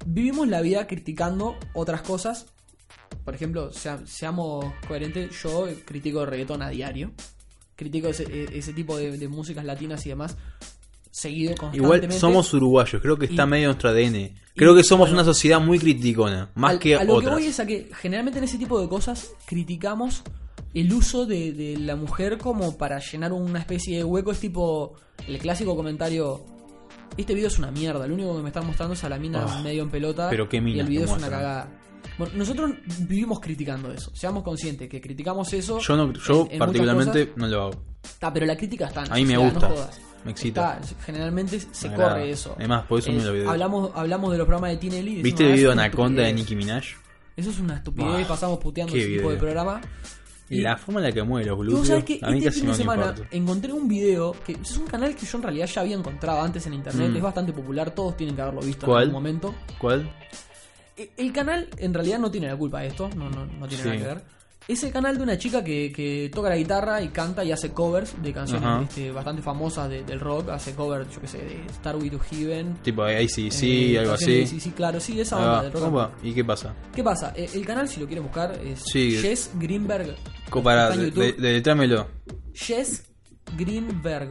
vivimos 0.06 0.48
la 0.48 0.60
vida 0.60 0.86
criticando 0.86 1.56
otras 1.74 2.02
cosas. 2.02 2.46
Por 3.24 3.34
ejemplo, 3.34 3.72
sea- 3.72 4.00
seamos 4.06 4.64
coherentes, 4.86 5.30
yo 5.42 5.66
critico 5.84 6.24
reggaetón 6.26 6.62
a 6.62 6.68
diario. 6.70 7.12
Critico 7.76 8.08
ese, 8.08 8.24
e- 8.24 8.58
ese 8.58 8.72
tipo 8.72 8.96
de, 8.96 9.16
de 9.18 9.28
músicas 9.28 9.64
latinas 9.64 10.04
y 10.06 10.08
demás. 10.10 10.36
Seguido 11.10 11.54
constantemente. 11.56 12.06
Igual 12.06 12.20
somos 12.20 12.52
uruguayos, 12.54 13.00
creo 13.02 13.18
que 13.18 13.26
está 13.26 13.44
Y- 13.44 13.46
medio 13.46 13.64
en 13.64 13.68
nuestro 13.68 13.90
ADN. 13.90 14.34
Creo 14.54 14.74
que 14.74 14.82
somos 14.84 15.08
bueno. 15.08 15.22
una 15.22 15.24
sociedad 15.24 15.60
muy 15.60 15.78
criticona, 15.78 16.50
más 16.54 16.72
Al- 16.72 16.78
que 16.78 16.96
a 16.96 17.04
lo 17.04 17.14
otras. 17.14 17.30
que 17.30 17.34
voy 17.40 17.46
es 17.46 17.60
a 17.60 17.66
que 17.66 17.88
generalmente 18.00 18.38
en 18.38 18.44
ese 18.44 18.58
tipo 18.58 18.80
de 18.80 18.88
cosas 18.88 19.32
criticamos 19.46 20.22
el 20.74 20.92
uso 20.92 21.24
de, 21.26 21.52
de 21.52 21.76
la 21.78 21.96
mujer 21.96 22.38
como 22.38 22.76
para 22.76 22.98
llenar 23.00 23.32
una 23.32 23.58
especie 23.60 23.98
de 23.98 24.04
hueco. 24.04 24.32
Es 24.32 24.40
tipo 24.40 24.94
el 25.26 25.38
clásico 25.38 25.74
comentario. 25.76 26.44
Este 27.16 27.34
video 27.34 27.48
es 27.48 27.58
una 27.58 27.70
mierda, 27.72 28.06
lo 28.06 28.14
único 28.14 28.36
que 28.36 28.42
me 28.42 28.48
están 28.48 28.66
mostrando 28.66 28.94
es 28.94 29.02
a 29.02 29.08
la 29.08 29.18
mina 29.18 29.44
Ah, 29.48 29.60
medio 29.62 29.82
en 29.82 29.90
pelota 29.90 30.28
pero 30.30 30.48
qué 30.48 30.58
y 30.58 30.60
minas 30.60 30.80
el 30.86 30.88
video 30.88 31.04
es 31.06 31.10
una 31.10 31.28
cagada. 31.28 31.77
Bueno, 32.18 32.34
nosotros 32.36 32.72
vivimos 33.00 33.38
criticando 33.40 33.92
eso, 33.92 34.10
seamos 34.14 34.42
conscientes 34.42 34.88
que 34.88 35.00
criticamos 35.00 35.52
eso. 35.52 35.78
Yo, 35.78 35.96
no, 35.96 36.12
yo 36.12 36.46
en- 36.46 36.52
en 36.52 36.58
particularmente 36.58 37.32
no 37.36 37.46
lo 37.46 37.62
hago. 37.62 37.82
Está, 38.02 38.32
pero 38.32 38.44
la 38.46 38.56
crítica 38.56 38.86
está 38.86 39.04
en 39.04 39.12
A 39.12 39.14
mí 39.16 39.24
me 39.24 39.34
no 39.34 39.42
gusta, 39.42 39.68
jodas. 39.68 40.00
me 40.24 40.32
excita. 40.32 40.78
Está, 40.80 40.96
generalmente 41.04 41.60
se 41.60 41.88
Me 41.88 41.94
corre 41.94 42.06
agrada. 42.06 42.24
eso. 42.26 42.54
Además, 42.58 42.84
por 42.86 42.98
eso 42.98 43.10
Es- 43.10 43.14
miro 43.14 43.26
los 43.26 43.34
videos. 43.34 43.50
hablamos, 43.52 43.90
hablamos 43.94 44.32
de 44.32 44.38
los 44.38 44.46
programas 44.46 44.70
de 44.80 44.86
y 44.86 44.90
decimos, 44.90 45.22
¿Viste 45.22 45.44
"Ah, 45.44 45.48
el 45.48 45.54
video 45.54 45.72
Anaconda 45.72 46.22
de 46.22 46.28
estupidez". 46.30 46.50
Nicki 46.50 46.56
Minaj? 46.56 46.84
Eso 47.36 47.50
es 47.50 47.60
una 47.60 47.76
estupidez. 47.76 48.26
Pasamos 48.26 48.58
puteando 48.58 48.96
ese 48.96 49.06
tipo 49.06 49.20
de 49.20 49.26
video. 49.28 49.38
programa. 49.38 49.80
Y, 50.50 50.62
La 50.62 50.78
forma 50.78 51.00
en 51.00 51.06
la 51.06 51.12
que 51.12 51.22
mueve 51.22 51.46
los 51.46 51.58
glúteos, 51.58 51.90
a 52.22 52.30
mí 52.30 52.38
este 52.38 52.50
fin 52.52 52.64
no 52.64 52.72
de 52.72 52.72
me 52.72 52.74
semana 52.74 53.14
encontré 53.30 53.70
un 53.70 53.86
video 53.86 54.32
que 54.46 54.52
es 54.52 54.76
un 54.78 54.86
canal 54.86 55.14
que 55.14 55.26
yo 55.26 55.36
en 55.36 55.42
realidad 55.42 55.66
ya 55.66 55.82
había 55.82 55.94
encontrado 55.94 56.40
antes 56.40 56.66
en 56.66 56.72
internet. 56.72 57.10
Mm. 57.10 57.16
Es 57.16 57.22
bastante 57.22 57.52
popular, 57.52 57.90
todos 57.94 58.16
tienen 58.16 58.34
que 58.34 58.40
haberlo 58.42 58.62
visto 58.62 58.86
¿Cuál? 58.86 59.02
en 59.02 59.08
algún 59.10 59.22
momento. 59.22 59.54
¿Cuál? 59.78 60.10
E- 60.98 61.10
El 61.16 61.32
canal 61.32 61.68
en 61.78 61.94
realidad 61.94 62.18
no 62.18 62.30
tiene 62.30 62.48
la 62.48 62.56
culpa 62.56 62.80
de 62.80 62.88
esto, 62.88 63.08
no, 63.16 63.30
no, 63.30 63.46
no 63.46 63.66
tiene 63.68 63.82
Sí. 63.84 63.88
nada 63.88 63.98
que 64.00 64.04
ver. 64.04 64.38
Es 64.66 64.82
el 64.82 64.92
canal 64.92 65.16
de 65.16 65.22
una 65.22 65.38
chica 65.38 65.64
que, 65.64 65.90
que 65.94 66.30
toca 66.34 66.50
la 66.50 66.56
guitarra 66.56 67.00
y 67.00 67.08
canta 67.08 67.42
y 67.42 67.52
hace 67.52 67.70
covers 67.70 68.20
de 68.22 68.34
canciones 68.34 68.86
este, 68.90 69.10
bastante 69.12 69.40
famosas 69.40 69.88
de- 69.88 70.02
del 70.02 70.20
rock. 70.20 70.50
Hace 70.50 70.74
covers, 70.74 71.08
yo 71.14 71.20
que 71.22 71.26
sé, 71.26 71.38
de 71.38 71.64
Star 71.70 71.96
With 71.96 72.10
to 72.10 72.18
Heaven. 72.18 72.74
Tipo 72.82 73.04
ACDC, 73.04 73.62
eh, 73.94 73.98
algo 74.00 74.12
así. 74.12 74.46
Sí, 74.46 74.70
claro, 74.72 75.00
sí, 75.00 75.18
esa 75.18 75.36
Ahí 75.38 75.42
onda 75.44 75.62
del 75.62 75.72
rock. 75.72 75.84
Opa. 75.84 76.12
¿Y 76.22 76.34
qué 76.34 76.44
pasa? 76.44 76.74
¿Qué 76.94 77.02
pasa? 77.02 77.32
Eh, 77.34 77.48
El 77.54 77.64
canal, 77.64 77.88
si 77.88 77.98
lo 78.00 78.06
quieren 78.06 78.24
buscar, 78.24 78.58
es 78.62 78.82
Sí. 78.84 79.16
Jess 79.22 79.52
Greenberg. 79.54 80.16
Para, 80.62 80.92
en 80.92 81.00
de, 81.00 81.10
de, 81.12 81.32
deletrámelo. 81.32 82.06
Jess 82.52 83.04
Greenberg. 83.56 84.30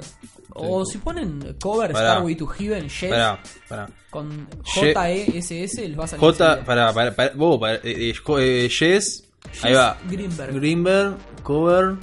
O 0.54 0.86
si 0.86 0.98
ponen 0.98 1.56
cover 1.62 1.92
Pará. 1.92 2.14
Star 2.14 2.24
With 2.26 2.38
to 2.38 2.48
Heaven, 2.48 2.90
Jess 2.90 3.10
Pará, 3.12 3.40
pará. 3.68 3.90
con 4.10 4.48
J-E-S-S, 4.64 5.88
les 5.88 6.00
va 6.00 6.06
a 6.06 6.08
salir. 6.08 6.20
J, 6.22 6.64
para, 6.66 6.94
para, 6.94 7.16
para, 7.16 7.32
vos, 7.36 7.60
para, 7.60 7.76
eh, 7.76 7.82
eh, 7.84 8.14
eh, 8.40 8.70
Jess, 8.70 9.24
ahí 9.62 9.74
va. 9.74 9.98
Greenberg. 10.10 10.54
Greenberg, 10.56 11.18
cover. 11.44 11.96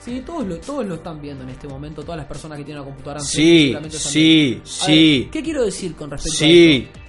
Sí, 0.00 0.22
todos 0.24 0.46
lo, 0.46 0.56
todos 0.58 0.86
lo 0.86 0.94
están 0.96 1.20
viendo 1.20 1.42
en 1.42 1.50
este 1.50 1.66
momento, 1.66 2.02
todas 2.02 2.18
las 2.18 2.26
personas 2.26 2.58
que 2.58 2.64
tienen 2.64 2.80
una 2.82 2.90
computadora 2.90 3.20
Sí, 3.20 3.76
sí, 3.90 4.60
sí. 4.64 5.20
ver, 5.24 5.30
¿Qué 5.30 5.42
quiero 5.42 5.64
decir 5.64 5.96
con 5.96 6.10
respecto 6.10 6.44
a 6.44 6.48
esto? 6.48 7.00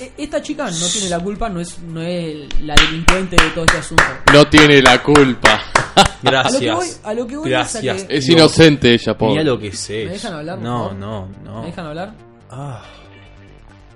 E- 0.00 0.12
Esta 0.18 0.42
chica 0.42 0.64
no 0.70 0.86
tiene 0.92 1.08
la 1.08 1.20
culpa, 1.20 1.48
no 1.48 1.60
es, 1.60 1.78
no 1.80 2.00
es 2.02 2.60
la 2.62 2.74
delincuente 2.74 3.36
de 3.36 3.50
todo 3.50 3.64
este 3.64 3.78
asunto. 3.78 4.02
No 4.32 4.46
tiene 4.48 4.82
la 4.82 5.02
culpa. 5.02 5.60
A 5.94 6.50
lo 6.50 6.58
que 6.58 6.70
voy, 6.72 6.86
gracias. 6.86 7.00
a 7.04 7.14
lo 7.14 7.26
que 7.26 7.36
voy 7.36 7.50
Gracias. 7.50 7.84
es 7.96 8.02
a 8.04 8.06
que... 8.08 8.16
Es 8.16 8.28
inocente 8.28 8.92
ella, 8.94 9.16
pobre. 9.16 9.32
Mira 9.34 9.44
lo 9.44 9.58
que 9.58 9.72
sé. 9.72 10.06
¿Me 10.06 10.12
dejan 10.12 10.32
hablar, 10.34 10.56
por 10.56 10.64
No, 10.64 10.78
favor? 10.78 10.94
no, 10.96 11.28
no. 11.44 11.60
¿Me 11.60 11.66
dejan 11.66 11.86
hablar? 11.86 12.14
Ah, 12.50 12.82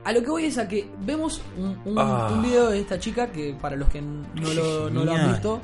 A 0.04 0.12
lo 0.12 0.22
que 0.22 0.30
voy 0.30 0.44
es 0.44 0.56
a 0.58 0.68
que 0.68 0.88
vemos 1.00 1.40
un, 1.56 1.76
un, 1.84 1.98
Ah. 1.98 2.28
un 2.32 2.42
video 2.42 2.68
de 2.70 2.80
esta 2.80 2.98
chica 2.98 3.26
que 3.32 3.54
para 3.60 3.76
los 3.76 3.88
que 3.88 4.00
no 4.00 4.22
lo, 4.54 4.88
no 4.90 5.04
lo 5.04 5.12
han 5.12 5.32
visto, 5.32 5.60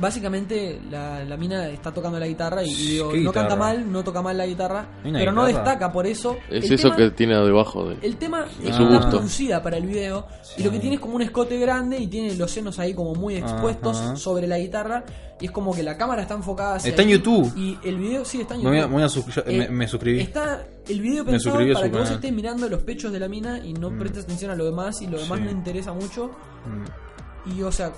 básicamente 0.00 0.80
la, 0.90 1.24
la 1.24 1.36
mina 1.36 1.68
está 1.68 1.92
tocando 1.92 2.18
la 2.18 2.26
guitarra 2.26 2.62
y, 2.64 2.70
y 2.70 2.86
digo, 2.92 3.10
¿Qué 3.10 3.20
no 3.20 3.32
canta 3.32 3.54
mal, 3.56 3.90
no 3.92 4.02
toca 4.02 4.22
mal 4.22 4.36
la 4.36 4.46
guitarra, 4.46 4.88
una 5.04 5.18
pero 5.18 5.32
no 5.32 5.44
destaca 5.46 5.92
por 5.92 6.06
eso. 6.06 6.36
Es 6.48 6.64
El 6.66 6.72
eso 6.74 6.84
tema- 6.88 6.96
que 6.96 7.10
tiene 7.10 7.34
debajo 7.36 7.88
de. 7.88 7.96
El 8.02 8.16
tema 8.16 8.46
es 8.64 8.74
su 8.74 8.86
gusto. 8.86 9.10
producida 9.10 9.62
para 9.62 9.76
el 9.76 9.86
video 9.86 10.26
y 10.56 10.62
lo 10.62 10.70
que 10.70 10.78
tiene 10.78 10.96
es 10.96 11.00
como 11.00 11.16
un 11.16 11.22
escote 11.22 11.58
grande 11.58 11.98
y 11.98 12.06
tiene 12.06 12.34
los 12.34 12.50
senos 12.50 12.78
ahí 12.78 12.94
como 12.94 13.14
muy 13.14 13.36
expuestos 13.36 13.96
Ajá. 13.96 14.16
sobre 14.16 14.46
la 14.46 14.58
guitarra 14.58 15.04
y 15.40 15.46
es 15.46 15.50
como 15.52 15.74
que 15.74 15.82
la 15.82 15.96
cámara 15.96 16.22
está 16.22 16.34
enfocada 16.34 16.74
hacia 16.76 16.90
Está 16.90 17.02
en 17.02 17.08
YouTube. 17.08 17.52
y 17.56 17.78
el 17.84 17.96
video 17.98 18.24
sí 18.24 18.40
está 18.42 18.54
en 18.54 18.62
me, 18.62 18.68
voy 18.68 18.76
a, 18.78 18.80
YouTube. 18.82 18.90
me 18.90 18.94
voy 18.96 19.02
a 19.04 19.08
sus- 19.08 19.34
ya- 19.34 19.42
Eh, 19.46 19.58
me, 19.58 19.68
me 19.68 19.88
suscribí. 19.88 20.20
Está 20.20 20.66
el 20.88 21.00
video 21.00 21.24
pensado 21.24 21.56
para 21.56 21.90
que 21.90 21.98
vos 21.98 22.10
estés 22.10 22.32
mirando 22.32 22.68
los 22.68 22.82
pechos 22.82 23.12
de 23.12 23.20
la 23.20 23.28
mina 23.28 23.58
y 23.64 23.72
no 23.74 23.90
prestes 23.98 24.24
atención 24.24 24.50
a 24.50 24.54
lo 24.54 24.64
demás 24.64 25.00
y 25.02 25.06
lo 25.06 25.18
demás 25.18 25.38
Sí. 25.38 25.44
no 25.44 25.50
interesa 25.50 25.92
mucho. 25.92 26.30
Mm, 26.66 27.50
Y 27.56 27.62
o 27.62 27.72
sea, 27.72 27.90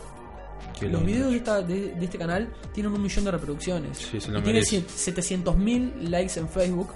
qué 0.78 0.86
los 0.88 1.02
lindo. 1.02 1.06
videos 1.06 1.30
de, 1.30 1.36
esta- 1.36 1.62
de, 1.62 1.94
de 1.94 2.04
este 2.04 2.18
canal 2.18 2.48
tienen 2.72 2.92
un 2.92 3.02
millón 3.02 3.24
de 3.24 3.30
reproducciones. 3.30 3.98
Sí, 3.98 4.20
se 4.20 4.30
lo 4.30 4.38
y 4.38 4.42
tiene 4.42 4.60
merece. 4.60 4.84
700.000 4.86 6.08
likes 6.08 6.38
en 6.40 6.48
Facebook. 6.48 6.88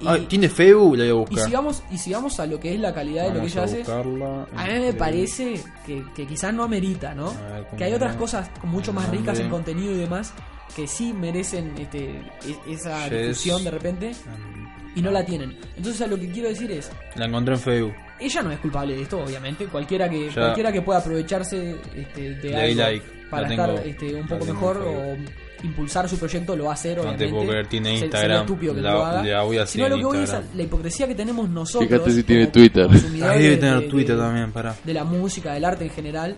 Y, 0.00 0.20
¿Tiene 0.26 0.48
Facebook? 0.48 0.96
La 0.96 1.04
voy 1.04 1.06
a 1.06 1.10
y 1.10 1.12
buscar. 1.12 1.44
sigamos, 1.46 1.82
y 1.92 1.98
sigamos 1.98 2.40
a 2.40 2.46
lo 2.46 2.58
que 2.58 2.74
es 2.74 2.80
la 2.80 2.92
calidad 2.92 3.28
de 3.28 3.34
lo 3.34 3.40
que 3.40 3.46
ella 3.46 3.62
hace. 3.64 3.84
A 3.88 4.66
mí 4.66 4.80
me 4.80 4.92
parece 4.94 5.60
que, 5.86 6.04
que 6.14 6.26
quizás 6.26 6.52
no 6.52 6.64
amerita, 6.64 7.14
¿no? 7.14 7.28
A 7.28 7.32
ver, 7.52 7.64
¿cómo 7.66 7.76
Que 7.78 7.84
hay 7.84 7.92
otras 7.92 8.16
cosas 8.16 8.50
mucho 8.64 8.92
más 8.92 9.08
ricas 9.10 9.38
en 9.38 9.48
contenido 9.48 9.92
y 9.92 9.98
demás 9.98 10.32
que 10.74 10.88
sí 10.88 11.12
merecen 11.12 11.74
este, 11.78 12.16
e- 12.16 12.72
esa 12.72 13.08
difusión 13.08 13.62
de 13.62 13.70
repente 13.70 14.12
Mm, 14.12 14.98
y 14.98 15.02
no 15.02 15.10
la 15.10 15.24
tienen. 15.24 15.56
Entonces 15.76 16.00
a 16.02 16.06
lo 16.06 16.18
que 16.18 16.30
quiero 16.30 16.48
decir 16.48 16.70
es, 16.72 16.90
La 17.14 17.26
encontré 17.26 17.54
en 17.54 17.60
Facebook. 17.60 17.92
Ella 18.24 18.42
no 18.42 18.50
es 18.52 18.58
culpable 18.58 18.94
de 18.94 19.02
esto, 19.02 19.20
obviamente. 19.22 19.66
Cualquiera 19.66 20.08
que 20.08 20.28
Ya. 20.28 20.34
cualquiera 20.34 20.72
que 20.72 20.82
pueda 20.82 20.98
aprovecharse 21.00 21.76
este, 21.96 22.34
de 22.36 22.56
algo 22.56 22.80
like. 22.82 23.06
para 23.30 23.42
La 23.42 23.48
estar 23.54 23.68
tengo- 23.74 23.82
este, 23.88 24.14
un 24.14 24.26
poco 24.28 24.44
tengo 24.44 24.54
mejor 24.54 24.76
o 24.86 25.16
impulsar 25.64 26.08
su 26.08 26.18
proyecto 26.18 26.56
lo 26.56 26.64
va 26.64 26.70
a 26.70 26.74
hacer, 26.74 26.96
No 26.96 27.02
te 27.04 27.08
obviamente. 27.08 27.34
puedo 27.34 27.48
creer, 27.50 27.66
tiene 27.68 27.94
Instagram. 27.98 28.40
estúpido 28.40 28.74
que 28.74 28.80
La- 28.80 28.90
no 28.90 28.96
lo 28.98 29.04
haga. 29.06 29.22
la 29.22 29.42
voy 29.42 29.58
a 29.58 29.66
Sino 29.66 29.84
seguir 29.84 29.88
lo 29.90 29.94
en 29.94 30.00
que 30.00 30.06
voy 30.06 30.24
es 30.24 30.54
la 30.56 30.62
hipocresía 30.64 31.06
que 31.06 31.14
tenemos 31.14 31.48
nosotros. 31.48 31.88
Fíjate 31.88 32.10
si 32.10 32.22
tiene 32.24 32.46
Twitter. 32.48 32.88
Ahí 32.90 33.42
debe 33.42 33.56
tener 33.58 33.80
de- 33.80 33.88
Twitter 33.88 34.16
de- 34.16 34.22
también, 34.22 34.52
pará. 34.52 34.74
de 34.82 34.92
la 34.94 35.04
música, 35.04 35.54
del 35.54 35.64
arte 35.64 35.84
en 35.84 35.90
general. 35.90 36.36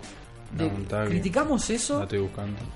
De- 0.57 1.07
criticamos 1.09 1.69
eso 1.71 2.07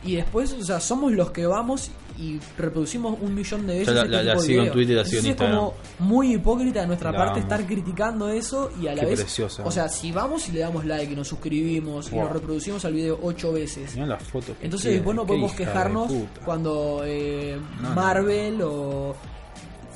y 0.04 0.16
después, 0.16 0.52
o 0.52 0.64
sea, 0.64 0.80
somos 0.80 1.12
los 1.12 1.30
que 1.30 1.46
vamos 1.46 1.90
y 2.18 2.40
reproducimos 2.56 3.16
un 3.20 3.32
millón 3.32 3.64
de 3.68 3.78
veces 3.78 3.94
este 3.96 4.08
la- 4.08 4.22
la 4.24 4.38
sigo 4.40 4.64
en. 4.64 4.72
Twitter 4.72 4.96
la 4.96 5.04
sigo 5.04 5.20
en 5.22 5.26
es 5.28 5.36
como 5.36 5.74
muy 6.00 6.34
hipócrita 6.34 6.80
de 6.80 6.86
nuestra 6.88 7.12
La 7.12 7.18
parte 7.18 7.34
amo. 7.38 7.42
estar 7.42 7.64
criticando 7.66 8.28
eso 8.28 8.72
y 8.82 8.88
a 8.88 8.94
la 8.96 9.02
Qué 9.02 9.06
vez, 9.06 9.20
preciosa. 9.20 9.64
o 9.64 9.70
sea, 9.70 9.88
si 9.88 10.10
vamos 10.10 10.48
y 10.48 10.52
le 10.52 10.60
damos 10.60 10.84
like 10.84 11.12
y 11.12 11.14
nos 11.16 11.28
suscribimos 11.28 12.10
y 12.10 12.16
nos 12.16 12.32
reproducimos 12.32 12.84
al 12.84 12.94
video 12.94 13.18
ocho 13.22 13.52
veces, 13.52 13.94
Mirá 13.94 14.06
las 14.08 14.22
fotos. 14.24 14.56
entonces 14.60 14.94
después 14.94 15.14
no 15.14 15.24
podemos 15.24 15.52
quejarnos 15.52 16.12
cuando 16.44 17.02
eh, 17.04 17.56
No, 17.80 17.90
no. 17.90 17.94
Marvel 17.94 18.60
o 18.62 19.14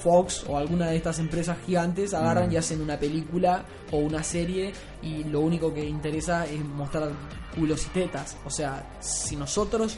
Fox 0.00 0.44
o 0.48 0.58
alguna 0.58 0.88
de 0.90 0.96
estas 0.96 1.18
empresas 1.20 1.56
gigantes 1.64 2.12
agarran 2.14 2.48
Mm. 2.48 2.52
y 2.52 2.56
hacen 2.56 2.80
una 2.80 2.98
película 2.98 3.64
o 3.92 3.98
una 3.98 4.22
serie 4.24 4.72
y 5.02 5.22
lo 5.24 5.40
único 5.40 5.72
que 5.72 5.84
interesa 5.84 6.44
es 6.46 6.64
mostrar 6.64 7.10
culos 7.54 7.86
y 7.86 7.88
tetas. 7.90 8.36
O 8.44 8.50
sea, 8.50 8.84
si 9.00 9.36
nosotros 9.36 9.96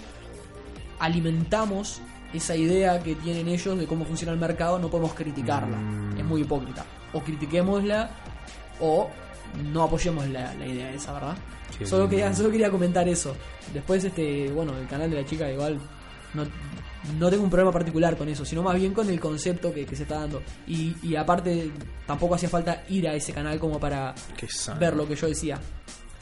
alimentamos 0.98 2.00
esa 2.32 2.56
idea 2.56 3.02
que 3.02 3.14
tienen 3.14 3.48
ellos 3.48 3.78
de 3.78 3.86
cómo 3.86 4.04
funciona 4.04 4.32
el 4.32 4.38
mercado, 4.38 4.78
no 4.78 4.90
podemos 4.90 5.14
criticarla. 5.14 5.76
Mm. 5.76 6.18
Es 6.18 6.24
muy 6.24 6.42
hipócrita. 6.42 6.84
O 7.12 7.20
critiquémosla 7.20 8.10
o 8.80 9.08
no 9.72 9.84
apoyemos 9.84 10.26
la, 10.28 10.52
la 10.54 10.66
idea 10.66 10.92
esa, 10.92 11.12
¿verdad? 11.12 11.36
Sí, 11.78 11.86
solo, 11.86 12.08
quería, 12.08 12.34
solo 12.34 12.50
quería 12.50 12.70
comentar 12.70 13.08
eso. 13.08 13.36
Después, 13.72 14.04
este 14.04 14.50
bueno, 14.50 14.76
el 14.76 14.86
canal 14.86 15.10
de 15.10 15.16
la 15.16 15.24
chica 15.24 15.50
igual 15.50 15.78
no, 16.34 16.44
no 17.18 17.30
tengo 17.30 17.44
un 17.44 17.50
problema 17.50 17.72
particular 17.72 18.16
con 18.16 18.28
eso, 18.28 18.44
sino 18.44 18.62
más 18.62 18.74
bien 18.74 18.92
con 18.92 19.08
el 19.08 19.20
concepto 19.20 19.72
que, 19.72 19.86
que 19.86 19.96
se 19.96 20.02
está 20.02 20.20
dando. 20.20 20.42
Y, 20.66 20.94
y 21.02 21.16
aparte, 21.16 21.70
tampoco 22.06 22.34
hacía 22.34 22.48
falta 22.48 22.84
ir 22.88 23.08
a 23.08 23.14
ese 23.14 23.32
canal 23.32 23.58
como 23.58 23.78
para 23.78 24.14
Qué 24.36 24.46
ver 24.78 24.96
lo 24.96 25.06
que 25.06 25.14
yo 25.14 25.28
decía. 25.28 25.58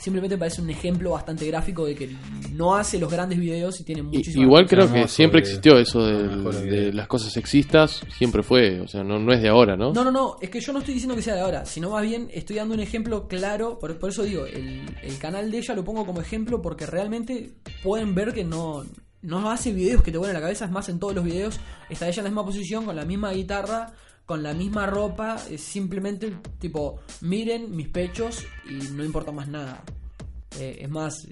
Simplemente 0.02 0.36
parece 0.36 0.60
un 0.60 0.68
ejemplo 0.68 1.10
bastante 1.10 1.46
gráfico 1.46 1.86
de 1.86 1.94
que 1.94 2.10
no 2.52 2.74
hace 2.74 2.98
los 2.98 3.08
grandes 3.08 3.38
videos 3.38 3.78
y 3.80 3.84
tiene 3.84 4.02
muchísimo. 4.02 4.42
igual 4.42 4.66
creo 4.66 4.92
que 4.92 5.06
siempre 5.06 5.40
video. 5.40 5.48
existió 5.48 5.78
eso 5.78 6.04
de, 6.04 6.92
las 6.92 7.06
cosas 7.06 7.32
sexistas, 7.32 8.04
siempre 8.18 8.42
fue, 8.42 8.80
o 8.80 8.88
sea, 8.88 9.04
no, 9.04 9.20
no 9.20 9.32
es 9.32 9.40
de 9.40 9.48
ahora, 9.48 9.76
¿no? 9.76 9.92
No, 9.92 10.02
no, 10.02 10.10
no, 10.10 10.38
es 10.40 10.50
que 10.50 10.60
yo 10.60 10.72
no 10.72 10.80
estoy 10.80 10.94
diciendo 10.94 11.14
que 11.14 11.22
sea 11.22 11.36
de 11.36 11.42
ahora, 11.42 11.64
sino 11.66 11.90
más 11.90 12.02
bien 12.02 12.28
estoy 12.32 12.56
dando 12.56 12.74
un 12.74 12.80
ejemplo 12.80 13.28
claro, 13.28 13.78
por, 13.78 13.96
por 13.96 14.10
eso 14.10 14.24
digo, 14.24 14.44
el, 14.44 14.82
el 15.02 15.18
canal 15.18 15.52
de 15.52 15.58
ella 15.58 15.76
lo 15.76 15.84
pongo 15.84 16.04
como 16.04 16.20
ejemplo 16.20 16.60
porque 16.60 16.84
realmente 16.84 17.52
pueden 17.84 18.16
ver 18.16 18.32
que 18.32 18.42
no, 18.42 18.84
no 19.22 19.52
hace 19.52 19.72
videos 19.72 20.02
que 20.02 20.10
te 20.10 20.18
vuelen 20.18 20.34
la 20.34 20.40
cabeza, 20.40 20.64
es 20.64 20.72
más, 20.72 20.88
en 20.88 20.98
todos 20.98 21.14
los 21.14 21.24
videos 21.24 21.60
está 21.88 22.08
ella 22.08 22.20
en 22.20 22.24
la 22.24 22.30
misma 22.30 22.44
posición, 22.44 22.84
con 22.84 22.96
la 22.96 23.04
misma 23.04 23.30
guitarra, 23.30 23.92
con 24.26 24.42
la 24.42 24.54
misma 24.54 24.86
ropa, 24.86 25.36
es 25.50 25.60
simplemente 25.60 26.32
tipo, 26.58 27.00
miren 27.20 27.74
mis 27.74 27.88
pechos 27.88 28.44
y 28.68 28.74
no 28.92 29.04
importa 29.04 29.32
más 29.32 29.48
nada. 29.48 29.82
Eh, 30.58 30.78
es 30.80 30.90
más, 30.90 31.26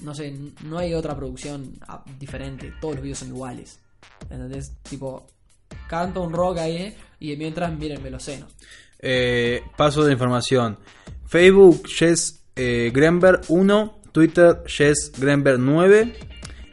no 0.00 0.14
sé, 0.14 0.34
no 0.64 0.78
hay 0.78 0.94
otra 0.94 1.16
producción 1.16 1.78
ah, 1.86 2.04
diferente, 2.18 2.72
todos 2.80 2.96
los 2.96 3.02
videos 3.02 3.18
son 3.18 3.28
iguales. 3.28 3.80
¿Entendés? 4.28 4.72
Tipo, 4.82 5.26
canto 5.88 6.22
un 6.22 6.32
rock 6.32 6.58
ahí 6.58 6.76
¿eh? 6.76 6.96
y 7.18 7.36
mientras 7.36 7.76
mírenme 7.76 8.10
los 8.10 8.22
senos. 8.22 8.54
Eh, 8.98 9.62
paso 9.76 10.04
de 10.04 10.12
información. 10.12 10.78
Facebook, 11.26 11.86
Jess 11.86 12.44
eh, 12.56 12.90
Grenberg 12.92 13.42
1. 13.48 14.00
Twitter, 14.12 14.62
Jess 14.66 15.12
Grenberg 15.16 15.58
9. 15.58 16.14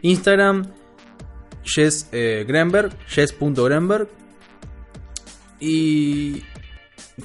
Instagram, 0.02 0.74
Jess 1.64 2.10
eh. 2.12 2.46
Y 5.60 6.44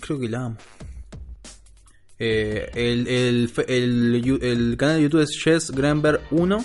creo 0.01 0.19
que 0.19 0.29
la 0.29 0.47
amo. 0.47 0.57
Eh, 2.19 2.71
el, 2.75 3.09
el, 3.09 3.53
el, 4.43 4.77
canal 4.77 4.97
de 4.97 5.03
YouTube 5.03 5.23
es 5.23 5.41
Jess 5.43 5.71
Grenberg 5.71 6.21
1. 6.31 6.65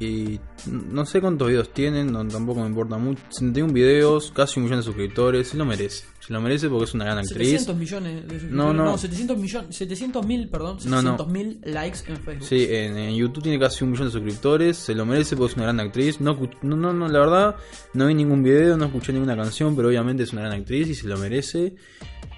Y 0.00 0.40
no 0.66 1.04
sé 1.04 1.20
cuántos 1.20 1.48
videos 1.48 1.72
tienen, 1.74 2.10
no, 2.10 2.26
tampoco 2.26 2.60
me 2.60 2.66
importa 2.66 2.96
mucho. 2.96 3.22
71 3.30 3.72
videos, 3.72 4.32
casi 4.32 4.58
un 4.58 4.64
millón 4.64 4.80
de 4.80 4.84
suscriptores. 4.84 5.48
Se 5.48 5.56
lo 5.56 5.64
merece. 5.64 6.04
Se 6.30 6.34
lo 6.34 6.40
merece 6.40 6.68
porque 6.68 6.84
es 6.84 6.94
una 6.94 7.06
gran 7.06 7.18
actriz. 7.18 7.48
700 7.48 7.76
millones 7.76 8.14
de 8.14 8.20
suscriptores. 8.20 8.52
No, 8.52 8.72
no. 8.72 8.96
700 8.96 9.36
millones, 9.36 9.74
700 9.74 10.26
mil, 10.26 10.48
perdón, 10.48 10.78
No, 10.84 11.02
no. 11.02 11.18
700 11.18 11.28
mil 11.28 11.60
likes 11.64 11.98
en 12.06 12.16
Facebook. 12.18 12.46
Sí, 12.46 12.68
en, 12.70 12.96
en 12.96 13.16
YouTube 13.16 13.42
tiene 13.42 13.58
casi 13.58 13.82
un 13.82 13.90
millón 13.90 14.06
de 14.06 14.12
suscriptores. 14.12 14.76
Se 14.76 14.94
lo 14.94 15.04
merece 15.04 15.34
porque 15.34 15.50
es 15.50 15.56
una 15.56 15.64
gran 15.64 15.80
actriz. 15.80 16.20
No, 16.20 16.38
no, 16.62 16.76
no, 16.76 16.92
no, 16.92 17.08
la 17.08 17.18
verdad, 17.18 17.56
no 17.94 18.06
vi 18.06 18.14
ningún 18.14 18.44
video, 18.44 18.76
no 18.76 18.84
escuché 18.84 19.12
ninguna 19.12 19.34
canción, 19.34 19.74
pero 19.74 19.88
obviamente 19.88 20.22
es 20.22 20.32
una 20.32 20.42
gran 20.42 20.52
actriz 20.52 20.86
y 20.90 20.94
se 20.94 21.08
lo 21.08 21.18
merece. 21.18 21.74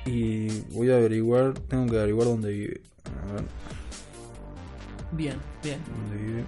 Y 0.07 0.49
voy 0.71 0.91
a 0.91 0.97
averiguar, 0.97 1.53
tengo 1.69 1.85
que 1.93 1.99
averiguar 1.99 2.29
dónde 2.29 2.51
vive. 2.51 2.81
A 3.05 3.33
ver, 3.35 3.45
Bien, 5.13 5.37
bien. 5.63 5.79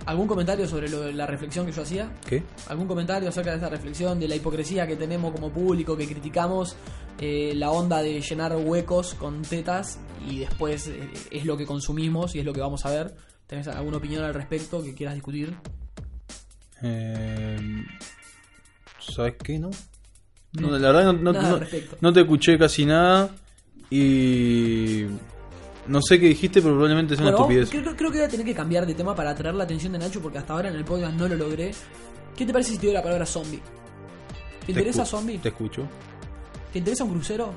¿Algún 0.07 0.27
comentario 0.27 0.66
sobre 0.66 0.88
lo- 0.88 1.12
la 1.12 1.27
reflexión 1.27 1.66
que 1.66 1.72
yo 1.72 1.83
hacía? 1.83 2.11
¿Qué? 2.27 2.42
¿Algún 2.68 2.87
comentario 2.87 3.29
acerca 3.29 3.50
de 3.50 3.59
esa 3.59 3.68
reflexión, 3.68 4.18
de 4.18 4.27
la 4.27 4.37
hipocresía 4.37 4.87
que 4.87 4.96
tenemos 4.96 5.33
como 5.33 5.50
público, 5.53 5.96
que 5.96 6.07
criticamos 6.07 6.74
eh, 7.20 7.53
la 7.55 7.70
onda 7.70 8.03
de 8.03 8.20
llenar 8.20 8.57
huecos 8.57 9.14
con 9.14 9.42
tetas 9.42 9.98
y 10.29 10.38
después 10.40 10.88
eh, 10.88 11.09
es 11.31 11.44
lo 11.44 11.57
que 11.59 11.66
consumimos 11.66 12.35
y 12.35 12.38
es 12.40 12.44
lo 12.46 12.53
que 12.55 12.61
vamos 12.61 12.85
a 12.87 12.90
ver? 12.90 13.14
¿Tenés 13.46 13.68
alguna 13.68 13.98
opinión 13.98 14.24
al 14.24 14.33
respecto 14.33 14.83
que 14.83 14.94
quieras 14.94 15.14
discutir? 15.14 15.55
Eh, 16.83 17.85
¿Sabes 18.98 19.35
qué? 19.42 19.59
No. 19.59 19.70
No, 20.55 20.79
la 20.79 20.92
verdad 20.92 21.12
no, 21.12 21.33
no 22.00 22.12
te 22.12 22.20
escuché 22.20 22.57
casi 22.59 22.87
nada. 22.87 23.31
Y. 23.90 25.05
No 25.87 26.01
sé 26.03 26.18
qué 26.18 26.27
dijiste, 26.29 26.61
pero 26.62 26.75
probablemente 26.75 27.14
sea 27.16 27.23
una 27.27 27.37
Bueno, 27.37 27.44
estupidez. 27.61 27.70
creo, 27.70 27.97
creo 27.97 28.11
que 28.11 28.18
voy 28.18 28.27
a 28.27 28.29
tener 28.31 28.47
que 28.47 28.55
cambiar 28.55 28.87
de 28.87 28.94
tema 28.94 29.14
para 29.14 29.31
atraer 29.31 29.55
la 29.55 29.64
atención 29.64 29.92
de 29.92 29.99
Nacho 29.99 30.20
porque 30.23 30.38
hasta 30.38 30.55
ahora 30.55 30.68
en 30.70 30.77
el 30.77 30.85
podcast 30.85 31.14
no 31.14 31.29
lo 31.29 31.35
logré. 31.37 31.73
¿Qué 32.37 32.47
te 32.47 32.53
parece 32.53 32.73
si 32.73 32.79
te 32.79 32.87
doy 32.87 32.94
la 32.94 33.03
palabra 33.03 33.27
zombie? 33.27 33.61
¿Te 34.64 34.73
interesa 34.73 35.05
zombie? 35.05 35.38
Te 35.38 35.49
escucho, 35.51 35.87
¿Te 36.73 36.79
interesa 36.79 37.05
un 37.05 37.11
crucero? 37.11 37.53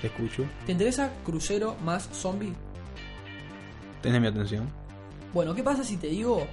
te 0.00 0.08
escucho. 0.08 0.44
¿Te 0.66 0.72
interesa 0.72 1.10
crucero 1.24 1.76
más 1.82 2.08
zombie? 2.12 2.52
Tenés 4.02 4.20
mi 4.20 4.26
atención. 4.26 4.68
Bueno, 5.32 5.54
¿qué 5.54 5.62
pasa 5.62 5.82
si 5.82 5.96
te 5.96 6.08
digo 6.08 6.46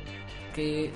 que 0.55 0.91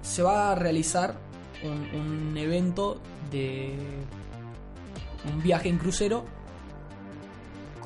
se 0.00 0.22
va 0.22 0.52
a 0.52 0.54
realizar 0.54 1.14
un, 1.62 2.00
un 2.00 2.36
evento 2.38 2.98
de 3.30 3.74
un 5.32 5.42
viaje 5.42 5.68
en 5.68 5.76
crucero 5.78 6.24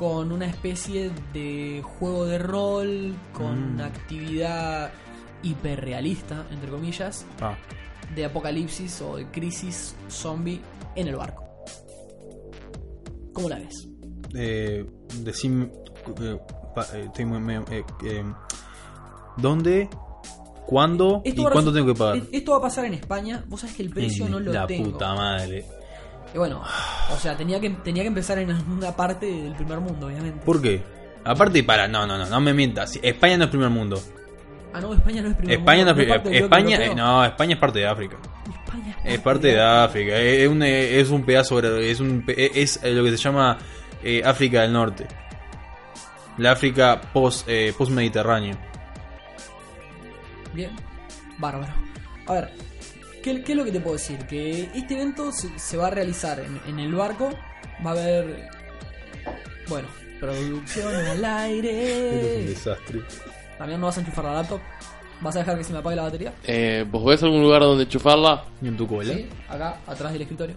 con 0.01 0.33
una 0.33 0.47
especie 0.47 1.11
de 1.35 1.83
juego 1.85 2.25
de 2.25 2.39
rol, 2.39 3.15
con 3.35 3.77
Mm. 3.77 3.81
actividad 3.83 4.91
hiperrealista, 5.43 6.47
entre 6.51 6.71
comillas, 6.71 7.27
Ah, 7.39 7.55
de 8.15 8.25
apocalipsis 8.25 9.03
o 9.03 9.17
de 9.19 9.27
crisis 9.27 9.95
zombie 10.09 10.59
en 10.97 11.07
el 11.09 11.17
barco. 11.17 11.45
¿Cómo 13.35 13.51
la 13.51 13.57
ves? 13.59 13.89
eh, 14.35 14.87
decime. 15.23 15.67
eh, 16.23 16.39
eh, 16.95 17.03
estoy 17.05 17.25
muy- 17.27 17.41
me- 17.41 17.57
eh, 17.71 17.85
¿Dónde? 19.37 19.91
¿Cuándo? 20.67 21.21
¿Y 21.27 21.35
cuánto 21.35 21.73
tengo 21.75 21.89
que 21.93 21.99
pagar? 21.99 22.17
e- 22.17 22.39
Esto 22.39 22.53
va 22.53 22.57
a 22.59 22.63
pasar 22.63 22.87
en 22.87 22.95
España. 22.95 23.45
Vos 23.49 23.61
sabés 23.61 23.77
que 23.77 23.83
el 23.83 23.91
precio 23.91 24.29
no 24.31 24.41
lo 24.41 24.51
la 24.53 24.67
tengo. 24.67 24.93
puta 24.93 25.15
madre. 25.15 25.67
Y 26.33 26.39
bueno, 26.39 26.63
o 27.11 27.17
sea, 27.17 27.37
tenía 27.37 27.61
que, 27.61 27.71
tenía 27.71 28.03
que 28.03 28.09
empezar 28.09 28.39
en 28.39 28.51
una 28.71 28.95
parte 28.95 29.27
del 29.27 29.55
primer 29.55 29.81
mundo, 29.81 30.07
obviamente. 30.07 30.45
¿Por 30.45 30.63
qué? 30.63 30.83
Aparte, 31.25 31.63
para, 31.65 31.89
no, 31.89 32.07
no, 32.07 32.17
no, 32.17 32.27
no 32.27 32.41
me 32.41 32.55
mientas. 32.55 32.99
España 33.03 33.37
no 33.37 33.45
es 33.45 33.51
primer 33.51 33.71
mundo. 33.71 34.01
Ah, 34.73 34.81
no, 34.81 34.95
España 34.95 35.23
no 35.23 35.31
es 35.31 35.37
primer 35.37 35.59
España 35.59 35.85
no 35.85 35.95
mundo. 35.95 36.03
es 36.03 36.09
parte 36.09 36.23
primer 36.31 36.43
del 36.43 36.49
bloque 36.49 36.67
España, 36.71 36.85
eh, 36.85 36.95
no, 36.95 37.25
España 37.25 37.55
es 37.55 37.61
parte 37.61 37.79
de 37.81 37.87
África. 37.87 38.17
España 38.49 38.97
Es 39.05 39.19
parte 39.19 39.49
de 39.49 39.61
África. 39.61 40.17
Es 40.17 40.49
un, 40.49 40.63
es 40.63 41.11
un 41.11 41.25
pedazo, 41.25 41.59
es 41.59 42.01
un, 42.01 42.25
es 42.29 42.81
lo 42.85 43.05
que 43.05 43.11
se 43.11 43.17
llama 43.17 43.59
eh, 44.03 44.23
África 44.25 44.63
del 44.63 44.73
Norte. 44.73 45.07
La 46.39 46.53
África 46.53 47.01
post, 47.13 47.49
eh, 47.49 47.75
post 47.77 47.91
mediterráneo. 47.91 48.57
Bien, 50.55 50.71
bárbaro. 51.39 51.73
A 52.27 52.33
ver, 52.33 52.53
¿qué, 53.23 53.43
qué 53.43 53.53
es 53.53 53.59
lo 53.59 53.65
que 53.65 53.73
te 53.73 53.81
puedo 53.81 53.97
decir? 53.97 54.19
Que 54.27 54.71
este 54.75 54.95
evento 54.95 55.33
se, 55.33 55.59
se 55.59 55.77
va 55.77 55.89
a 55.89 55.91
realizar 55.91 56.41
en, 56.41 56.61
en 56.67 56.79
el 56.79 56.95
barco. 56.95 57.31
Va 57.85 57.91
a 57.91 57.93
haber, 57.93 58.49
bueno, 59.69 59.89
producción 60.21 60.95
al 60.95 61.25
aire. 61.25 61.73
desastre. 62.47 63.01
También 63.59 63.81
no 63.81 63.87
vas 63.87 63.97
a 63.99 64.01
enchufar 64.01 64.25
la 64.25 64.35
laptop. 64.35 64.61
¿Vas 65.21 65.37
a 65.37 65.41
dejar 65.41 65.59
que 65.59 65.65
se 65.65 65.73
me 65.73 65.81
apague 65.81 65.97
la 65.97 66.03
batería? 66.03 66.33
Eh, 66.45 66.87
¿Vos 66.91 67.05
ves 67.05 67.23
algún 67.23 67.43
lugar 67.43 67.61
donde 67.61 67.85
enchufarla? 67.85 68.45
¿Y 68.63 68.69
en 68.69 68.77
tu 68.77 68.87
cola? 68.87 69.13
Sí, 69.13 69.29
acá, 69.49 69.79
atrás 69.87 70.13
del 70.13 70.23
escritorio. 70.23 70.57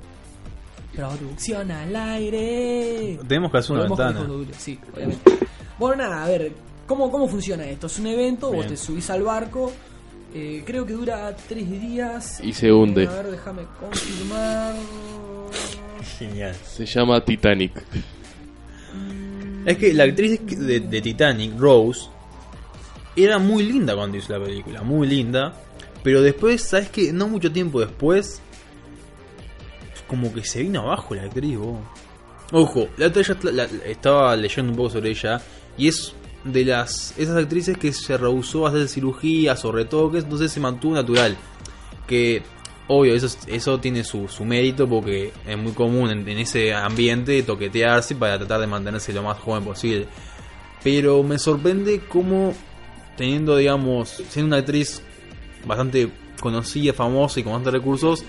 Producción 0.95 1.69
al 1.71 1.93
aire. 1.95 3.19
Tenemos 3.27 3.51
que 3.51 3.57
hacer 3.57 3.75
una 3.75 3.83
ventana. 3.85 4.25
Sí, 4.57 4.79
obviamente. 4.95 5.37
Bueno, 5.77 6.03
nada, 6.03 6.23
a 6.23 6.27
ver, 6.27 6.53
¿cómo, 6.87 7.11
cómo 7.11 7.27
funciona 7.27 7.65
esto? 7.65 7.87
Es 7.87 7.99
un 7.99 8.07
evento, 8.07 8.53
vos 8.53 8.67
te 8.67 8.77
subís 8.77 9.09
al 9.09 9.23
barco, 9.23 9.71
eh, 10.33 10.63
creo 10.65 10.85
que 10.85 10.93
dura 10.93 11.35
tres 11.47 11.69
días. 11.69 12.39
Y 12.43 12.53
se 12.53 12.71
hunde. 12.71 13.07
A 13.07 13.11
ver, 13.11 13.31
déjame 13.31 13.63
confirmar. 13.79 14.73
Genial. 16.17 16.55
Se 16.65 16.85
llama 16.85 17.23
Titanic. 17.23 17.71
Es 19.65 19.77
que 19.77 19.93
la 19.93 20.03
actriz 20.03 20.39
de, 20.45 20.79
de 20.81 21.01
Titanic, 21.01 21.57
Rose, 21.57 22.07
era 23.15 23.37
muy 23.39 23.63
linda 23.63 23.95
cuando 23.95 24.17
hizo 24.17 24.37
la 24.37 24.43
película, 24.43 24.81
muy 24.83 25.07
linda. 25.07 25.53
Pero 26.03 26.21
después, 26.21 26.61
¿sabes 26.61 26.89
qué? 26.89 27.13
No 27.13 27.27
mucho 27.29 27.49
tiempo 27.51 27.79
después, 27.79 28.41
como 30.07 30.33
que 30.33 30.43
se 30.43 30.61
vino 30.61 30.81
abajo 30.81 31.15
la 31.15 31.23
actriz, 31.23 31.57
vos. 31.57 31.79
Ojo, 32.51 32.87
la 32.97 33.07
otra 33.07 33.21
ya 33.21 33.37
la- 33.43 33.51
la- 33.51 33.63
estaba 33.85 34.35
leyendo 34.35 34.71
un 34.71 34.77
poco 34.77 34.89
sobre 34.91 35.11
ella 35.11 35.41
y 35.77 35.87
es 35.87 36.13
de 36.43 36.65
las 36.65 37.13
esas 37.17 37.37
actrices 37.37 37.77
que 37.77 37.93
se 37.93 38.17
rehusó 38.17 38.65
a 38.65 38.69
hacer 38.69 38.87
cirugías 38.87 39.63
o 39.65 39.71
retoques, 39.71 40.23
entonces 40.23 40.51
se 40.51 40.59
mantuvo 40.59 40.95
natural. 40.95 41.37
Que 42.07 42.43
obvio, 42.87 43.15
eso, 43.15 43.27
eso 43.47 43.79
tiene 43.79 44.03
su, 44.03 44.27
su 44.27 44.45
mérito 44.45 44.87
porque 44.87 45.31
es 45.47 45.57
muy 45.57 45.71
común 45.71 46.09
en, 46.09 46.27
en 46.27 46.37
ese 46.39 46.73
ambiente 46.73 47.41
toquetearse 47.43 48.15
para 48.15 48.37
tratar 48.37 48.59
de 48.59 48.67
mantenerse 48.67 49.13
lo 49.13 49.23
más 49.23 49.39
joven 49.39 49.63
posible. 49.63 50.07
Pero 50.83 51.23
me 51.23 51.39
sorprende 51.39 52.01
cómo, 52.07 52.53
teniendo, 53.15 53.55
digamos, 53.55 54.21
siendo 54.29 54.47
una 54.47 54.57
actriz 54.57 55.01
bastante 55.65 56.09
conocida, 56.39 56.93
famosa 56.93 57.39
y 57.39 57.43
con 57.43 57.53
bastantes 57.53 57.73
recursos, 57.81 58.25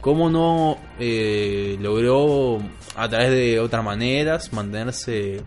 cómo 0.00 0.28
no 0.28 0.78
eh, 0.98 1.76
logró 1.80 2.58
a 2.96 3.08
través 3.08 3.30
de 3.30 3.60
otras 3.60 3.84
maneras 3.84 4.52
mantenerse 4.52 5.42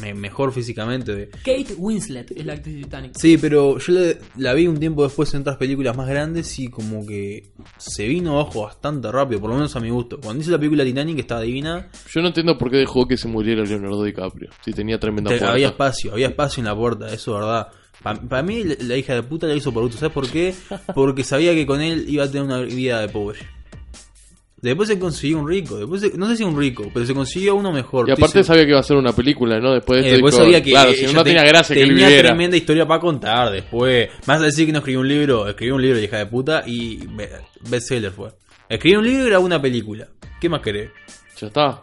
me- 0.00 0.14
mejor 0.14 0.52
físicamente. 0.52 1.30
Kate 1.44 1.74
Winslet 1.76 2.30
es 2.32 2.46
la 2.46 2.54
actriz 2.54 2.76
de 2.76 2.82
Titanic. 2.84 3.12
Sí, 3.16 3.38
pero 3.38 3.78
yo 3.78 3.92
la, 3.92 4.14
la 4.36 4.54
vi 4.54 4.66
un 4.66 4.78
tiempo 4.78 5.02
después 5.04 5.32
en 5.34 5.40
otras 5.42 5.56
películas 5.56 5.96
más 5.96 6.08
grandes 6.08 6.58
y 6.58 6.68
como 6.68 7.06
que 7.06 7.50
se 7.78 8.06
vino 8.08 8.40
abajo 8.40 8.62
bastante 8.62 9.10
rápido, 9.12 9.40
por 9.40 9.50
lo 9.50 9.56
menos 9.56 9.74
a 9.76 9.80
mi 9.80 9.90
gusto. 9.90 10.18
Cuando 10.20 10.40
hice 10.42 10.50
la 10.50 10.58
película 10.58 10.84
Titanic 10.84 11.18
estaba 11.18 11.40
divina, 11.42 11.88
Yo 12.10 12.20
no 12.20 12.28
entiendo 12.28 12.56
por 12.58 12.70
qué 12.70 12.78
dejó 12.78 13.06
que 13.06 13.16
se 13.16 13.28
muriera 13.28 13.62
Leonardo 13.64 14.02
DiCaprio. 14.04 14.50
Si 14.64 14.72
tenía 14.72 14.98
tremenda 14.98 15.30
te- 15.30 15.38
puerta. 15.38 15.52
había 15.52 15.68
espacio, 15.68 16.12
había 16.12 16.28
espacio 16.28 16.60
en 16.60 16.66
la 16.66 16.76
puerta, 16.76 17.06
eso 17.12 17.34
es 17.34 17.40
verdad. 17.40 17.68
Para 18.28 18.42
mí 18.42 18.64
la, 18.64 18.74
la 18.80 18.96
hija 18.96 19.14
de 19.14 19.22
puta 19.22 19.46
la 19.46 19.54
hizo 19.54 19.72
por 19.72 19.84
gusto, 19.84 19.98
¿sabes 19.98 20.12
por 20.14 20.28
qué? 20.28 20.54
Porque 20.94 21.22
sabía 21.22 21.54
que 21.54 21.66
con 21.66 21.80
él 21.80 22.06
iba 22.08 22.24
a 22.24 22.26
tener 22.28 22.42
una 22.42 22.58
vida 22.60 23.00
de 23.00 23.08
pobre. 23.08 23.38
Después 24.62 24.88
se 24.88 24.96
consiguió 24.98 25.38
un 25.40 25.48
rico, 25.48 25.76
después 25.76 26.00
se- 26.00 26.16
no 26.16 26.28
sé 26.28 26.36
si 26.36 26.44
un 26.44 26.56
rico, 26.56 26.88
pero 26.94 27.04
se 27.04 27.12
consiguió 27.12 27.56
uno 27.56 27.72
mejor. 27.72 28.08
Y 28.08 28.12
aparte 28.12 28.44
sabía 28.44 28.62
que 28.64 28.70
iba 28.70 28.78
a 28.78 28.82
ser 28.84 28.96
una 28.96 29.12
película, 29.12 29.58
¿no? 29.58 29.72
Después 29.74 30.02
de 30.02 30.08
Eh, 30.08 30.12
después 30.12 30.36
sabía 30.36 30.62
que 30.62 30.70
claro, 30.70 30.92
si 30.92 31.06
no, 31.12 31.24
te- 31.24 31.30
tenía 31.30 31.42
gracia 31.44 31.74
que 31.74 31.82
él 31.82 31.88
viviera. 31.94 32.28
tremenda 32.28 32.56
historia 32.56 32.86
para 32.86 33.00
contar 33.00 33.50
después. 33.50 34.08
Más 34.26 34.40
a 34.40 34.44
decir 34.44 34.66
que 34.66 34.72
no 34.72 34.78
escribió 34.78 35.00
un 35.00 35.08
libro, 35.08 35.48
escribió 35.48 35.74
un 35.74 35.82
libro, 35.82 35.98
hija 35.98 36.18
de 36.18 36.26
puta, 36.26 36.62
y 36.64 37.04
be- 37.08 37.28
bestseller 37.68 38.12
fue. 38.12 38.28
Escribió 38.68 39.00
un 39.00 39.04
libro 39.06 39.24
y 39.24 39.28
grabó 39.30 39.44
una 39.44 39.60
película. 39.60 40.06
¿Qué 40.40 40.48
más 40.48 40.60
querés? 40.60 40.90
Ya 41.40 41.48
está. 41.48 41.82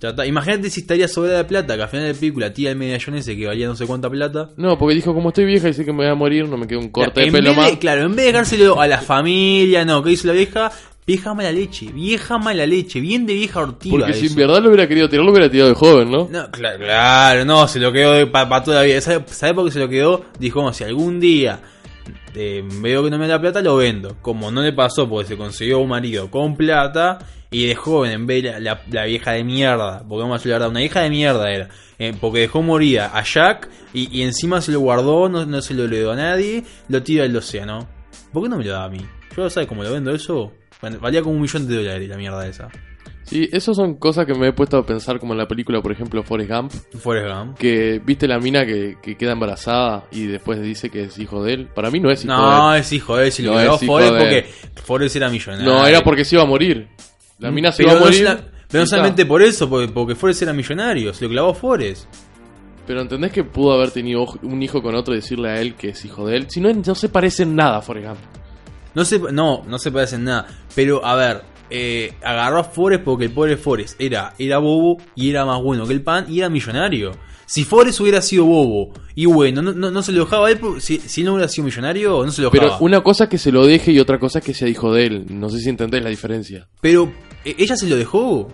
Ya 0.00 0.08
está. 0.08 0.26
Imagínate 0.26 0.70
si 0.70 0.80
estaría 0.80 1.08
sobrada 1.08 1.38
de 1.38 1.44
plata, 1.44 1.76
que 1.76 1.82
al 1.82 1.88
final 1.90 2.06
de 2.06 2.12
la 2.14 2.18
película 2.18 2.54
tira 2.54 2.70
el 2.70 2.76
medallón 2.76 3.16
ese 3.16 3.36
que 3.36 3.46
valía 3.46 3.66
no 3.66 3.76
sé 3.76 3.86
cuánta 3.86 4.08
plata. 4.08 4.50
No, 4.56 4.78
porque 4.78 4.94
dijo, 4.94 5.12
como 5.12 5.28
estoy 5.28 5.44
vieja 5.44 5.68
y 5.68 5.74
sé 5.74 5.84
que 5.84 5.92
me 5.92 5.98
voy 5.98 6.06
a 6.08 6.14
morir, 6.14 6.48
no 6.48 6.56
me 6.56 6.66
queda 6.66 6.78
un 6.78 6.88
corte 6.88 7.20
de 7.20 7.30
pelo 7.30 7.52
más. 7.52 7.70
de- 7.70 7.78
claro, 7.78 8.00
en 8.06 8.16
vez 8.16 8.24
de 8.24 8.32
dejárselo 8.32 8.80
a 8.80 8.86
la 8.86 8.98
familia, 9.02 9.84
no, 9.84 10.02
¿qué 10.02 10.12
hizo 10.12 10.26
la 10.26 10.32
vieja? 10.32 10.72
Vieja 11.06 11.34
mala 11.34 11.52
leche, 11.52 11.86
vieja 11.92 12.38
mala 12.38 12.66
leche, 12.66 12.98
bien 13.00 13.26
de 13.26 13.34
vieja 13.34 13.60
ortiva. 13.60 13.98
Porque 13.98 14.14
si 14.14 14.26
en 14.26 14.34
verdad 14.36 14.62
lo 14.62 14.68
hubiera 14.68 14.88
querido 14.88 15.08
tirar, 15.08 15.24
lo 15.26 15.32
hubiera 15.32 15.50
tirado 15.50 15.68
de 15.68 15.74
joven, 15.76 16.10
¿no? 16.10 16.28
No, 16.30 16.50
claro, 16.50 16.78
claro, 16.78 17.44
no, 17.44 17.68
se 17.68 17.78
lo 17.78 17.92
quedó 17.92 18.30
para 18.32 18.62
toda 18.64 18.78
la 18.78 18.82
vida. 18.84 19.00
¿Sabe, 19.02 19.22
sabe 19.28 19.52
por 19.54 19.66
qué 19.66 19.70
se 19.72 19.78
lo 19.80 19.88
quedó? 19.88 20.24
Dijo, 20.38 20.60
"Bueno, 20.60 20.72
si 20.72 20.82
algún 20.84 21.20
día 21.20 21.60
eh, 22.34 22.64
veo 22.80 23.04
que 23.04 23.10
no 23.10 23.18
me 23.18 23.28
da 23.28 23.40
plata, 23.40 23.60
lo 23.62 23.76
vendo. 23.76 24.16
Como 24.22 24.50
no 24.50 24.62
le 24.62 24.72
pasó 24.72 25.08
porque 25.08 25.28
se 25.28 25.36
consiguió 25.36 25.78
un 25.80 25.88
marido 25.90 26.30
con 26.30 26.56
plata 26.56 27.18
y 27.50 27.66
de 27.66 27.74
joven, 27.74 28.10
en 28.12 28.26
vez 28.26 28.42
de 28.42 28.52
la, 28.52 28.60
la- 28.60 28.82
la 28.90 29.04
vieja 29.04 29.32
de 29.32 29.44
mierda, 29.44 30.00
porque 30.08 30.22
vamos 30.22 30.34
a 30.34 30.38
decir 30.38 30.50
la 30.50 30.56
verdad, 30.56 30.70
una 30.70 30.82
hija 30.82 31.00
de 31.02 31.10
mierda 31.10 31.52
era. 31.52 31.68
eh, 31.98 32.12
porque 32.20 32.40
dejó 32.40 32.60
morir 32.62 33.00
a 33.00 33.22
Jack 33.22 33.68
y, 33.92 34.08
y 34.18 34.22
encima 34.22 34.60
se 34.60 34.72
lo 34.72 34.80
guardó, 34.80 35.28
no, 35.28 35.46
no 35.46 35.62
se 35.62 35.74
lo 35.74 35.84
heredó 35.84 36.10
a 36.12 36.16
nadie, 36.16 36.64
lo 36.88 37.02
tira 37.04 37.24
al 37.24 37.36
océano. 37.36 37.86
¿Por 38.32 38.42
qué 38.42 38.48
no 38.48 38.56
me 38.58 38.64
lo 38.64 38.72
da 38.72 38.84
a 38.84 38.88
mí? 38.88 38.98
Yo, 39.36 39.48
¿sabes 39.48 39.68
cómo 39.68 39.82
lo 39.84 39.92
vendo 39.92 40.12
eso? 40.12 40.52
Bueno, 40.84 41.00
Valía 41.00 41.22
como 41.22 41.34
un 41.36 41.40
millón 41.40 41.66
de 41.66 41.76
dólares 41.76 42.08
la 42.08 42.16
mierda 42.16 42.46
esa. 42.46 42.68
Sí, 43.22 43.48
esas 43.52 43.74
son 43.76 43.94
cosas 43.94 44.26
que 44.26 44.34
me 44.34 44.48
he 44.48 44.52
puesto 44.52 44.76
a 44.76 44.84
pensar, 44.84 45.18
como 45.18 45.32
en 45.32 45.38
la 45.38 45.48
película, 45.48 45.80
por 45.80 45.90
ejemplo, 45.90 46.22
Forrest 46.22 46.50
Gump. 46.50 46.72
Forrest 47.00 47.34
Gump. 47.34 47.56
Que 47.56 47.98
viste 48.04 48.28
la 48.28 48.38
mina 48.38 48.66
que, 48.66 48.96
que 49.02 49.16
queda 49.16 49.32
embarazada 49.32 50.04
y 50.12 50.26
después 50.26 50.60
dice 50.60 50.90
que 50.90 51.04
es 51.04 51.18
hijo 51.18 51.42
de 51.42 51.54
él. 51.54 51.68
Para 51.74 51.90
mí 51.90 52.00
no 52.00 52.10
es 52.10 52.22
hijo 52.22 52.34
No, 52.34 52.70
de 52.72 52.76
él. 52.76 52.80
es 52.82 52.92
hijo 52.92 53.16
de 53.16 53.24
él, 53.26 53.32
si 53.32 53.42
lo 53.42 53.52
No, 53.52 53.58
quedó 53.60 53.78
Forrest 53.78 54.12
porque. 54.18 54.46
Forrest 54.82 55.16
era 55.16 55.30
millonario. 55.30 55.64
No, 55.64 55.86
era 55.86 56.02
porque 56.02 56.22
se 56.26 56.34
iba 56.36 56.42
a 56.44 56.46
morir. 56.46 56.86
La 57.38 57.50
mina 57.50 57.72
se 57.72 57.78
pero 57.82 57.88
iba 57.88 57.96
a 57.96 58.00
no 58.00 58.04
morir. 58.06 58.26
sola- 58.26 58.44
pero 58.68 58.82
no 58.82 58.86
solamente 58.86 59.22
está. 59.22 59.28
por 59.28 59.42
eso, 59.42 59.70
porque, 59.70 59.88
porque 59.92 60.14
Forrest 60.14 60.42
era 60.42 60.52
millonario, 60.52 61.14
se 61.14 61.24
lo 61.24 61.30
clavó 61.30 61.54
Forrest. 61.54 62.06
Pero 62.86 63.00
¿entendés 63.00 63.32
que 63.32 63.42
pudo 63.44 63.72
haber 63.72 63.90
tenido 63.90 64.26
un 64.42 64.62
hijo 64.62 64.82
con 64.82 64.94
otro 64.94 65.14
y 65.14 65.18
decirle 65.18 65.48
a 65.48 65.60
él 65.62 65.74
que 65.76 65.88
es 65.90 66.04
hijo 66.04 66.26
de 66.26 66.36
él? 66.36 66.46
Si 66.50 66.60
no, 66.60 66.70
no 66.70 66.94
se 66.94 67.08
parecen 67.08 67.56
nada, 67.56 67.80
Forrest 67.80 68.08
Gump. 68.08 68.18
No 68.94 69.04
se, 69.04 69.18
no, 69.18 69.62
no 69.66 69.78
se 69.78 69.90
parecen 69.90 70.24
nada. 70.24 70.46
Pero, 70.74 71.04
a 71.04 71.14
ver, 71.16 71.42
eh, 71.70 72.12
agarró 72.22 72.58
a 72.60 72.64
Forrest 72.64 73.02
porque 73.04 73.24
el 73.24 73.32
pobre 73.32 73.56
Forrest 73.56 74.00
era, 74.00 74.34
era 74.38 74.58
bobo 74.58 74.98
y 75.16 75.30
era 75.30 75.44
más 75.44 75.60
bueno 75.62 75.86
que 75.86 75.92
el 75.94 76.02
pan 76.02 76.26
y 76.28 76.38
era 76.38 76.48
millonario. 76.48 77.12
Si 77.46 77.64
Forrest 77.64 78.00
hubiera 78.00 78.22
sido 78.22 78.44
bobo 78.46 78.92
y 79.14 79.26
bueno, 79.26 79.60
no, 79.60 79.72
no, 79.72 79.90
no 79.90 80.02
se 80.02 80.12
lo 80.12 80.24
dejaba 80.24 80.48
a 80.48 80.50
él, 80.50 80.60
si, 80.78 80.98
si 80.98 81.22
no 81.22 81.34
hubiera 81.34 81.48
sido 81.48 81.66
millonario, 81.66 82.24
no 82.24 82.32
se 82.32 82.40
lo 82.42 82.50
dejaba. 82.50 82.72
Pero 82.78 82.84
una 82.84 83.02
cosa 83.02 83.24
es 83.24 83.30
que 83.30 83.38
se 83.38 83.52
lo 83.52 83.66
deje 83.66 83.92
y 83.92 83.98
otra 84.00 84.18
cosa 84.18 84.38
es 84.38 84.44
que 84.44 84.54
sea 84.54 84.68
hijo 84.68 84.92
de 84.94 85.06
él. 85.06 85.26
No 85.28 85.48
sé 85.50 85.58
si 85.58 85.68
entendés 85.68 86.02
la 86.02 86.08
diferencia. 86.10 86.68
Pero, 86.80 87.12
¿e- 87.44 87.54
¿ella 87.58 87.76
se 87.76 87.86
lo 87.88 87.96
dejó? 87.96 88.48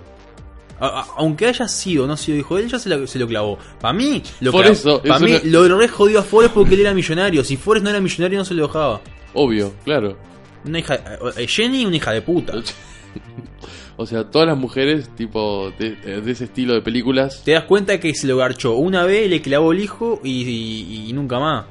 A- 0.81 0.87
a- 1.01 1.07
aunque 1.19 1.47
haya 1.47 1.69
sido 1.69 2.05
o 2.05 2.07
no 2.07 2.17
sido 2.17 2.39
hijo 2.39 2.57
de 2.57 2.63
él, 2.63 2.69
ella 2.69 2.79
se, 2.79 2.89
la- 2.89 3.07
se 3.07 3.19
lo 3.19 3.29
clavó. 3.29 3.59
Para 3.81 3.93
mí, 3.93 4.23
lo, 4.41 4.51
Por 4.51 4.67
eso, 4.67 5.01
pa' 5.03 5.17
eso 5.17 5.25
mí 5.25 5.39
lo 5.45 5.79
re 5.79 5.87
jodió 5.89 6.19
a 6.21 6.23
Forrest 6.23 6.55
porque 6.55 6.75
él 6.75 6.81
era 6.81 6.95
millonario. 6.95 7.45
Si 7.45 7.57
Forrest 7.57 7.85
no 7.85 7.91
era 7.91 8.01
millonario, 8.01 8.39
no 8.39 8.45
se 8.45 8.55
lo 8.55 8.67
dejaba. 8.67 9.01
Obvio, 9.35 9.73
claro. 9.85 10.17
Una 10.65 10.79
hija, 10.79 10.95
eh, 11.37 11.47
Jenny, 11.47 11.87
una 11.87 11.97
hija 11.97 12.13
de 12.13 12.23
puta. 12.23 12.53
O 13.97 14.07
sea, 14.07 14.25
todas 14.31 14.49
las 14.49 14.57
mujeres, 14.57 15.09
tipo, 15.17 15.73
de, 15.79 15.97
de 15.97 16.31
ese 16.31 16.45
estilo 16.45 16.73
de 16.75 16.81
películas. 16.83 17.43
Te 17.45 17.53
das 17.53 17.65
cuenta 17.65 18.01
que 18.01 18.15
se 18.15 18.27
lo 18.27 18.37
garchó 18.39 18.75
una 18.77 19.05
vez, 19.05 19.29
le 19.29 19.43
clavó 19.43 19.73
el 19.73 19.81
hijo 19.81 20.21
y, 20.25 20.43
y- 20.43 21.09
y 21.11 21.13
nunca 21.13 21.39
más. 21.39 21.67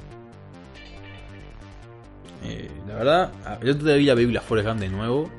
Eh, 2.44 2.70
la 2.88 2.96
verdad, 2.96 3.32
yo 3.64 3.78
todavía 3.78 3.96
vi 3.98 4.06
la 4.06 4.16
película 4.16 4.42
Forrest 4.42 4.68
Gump 4.70 4.80
de 4.82 4.90
nuevo. 4.90 5.30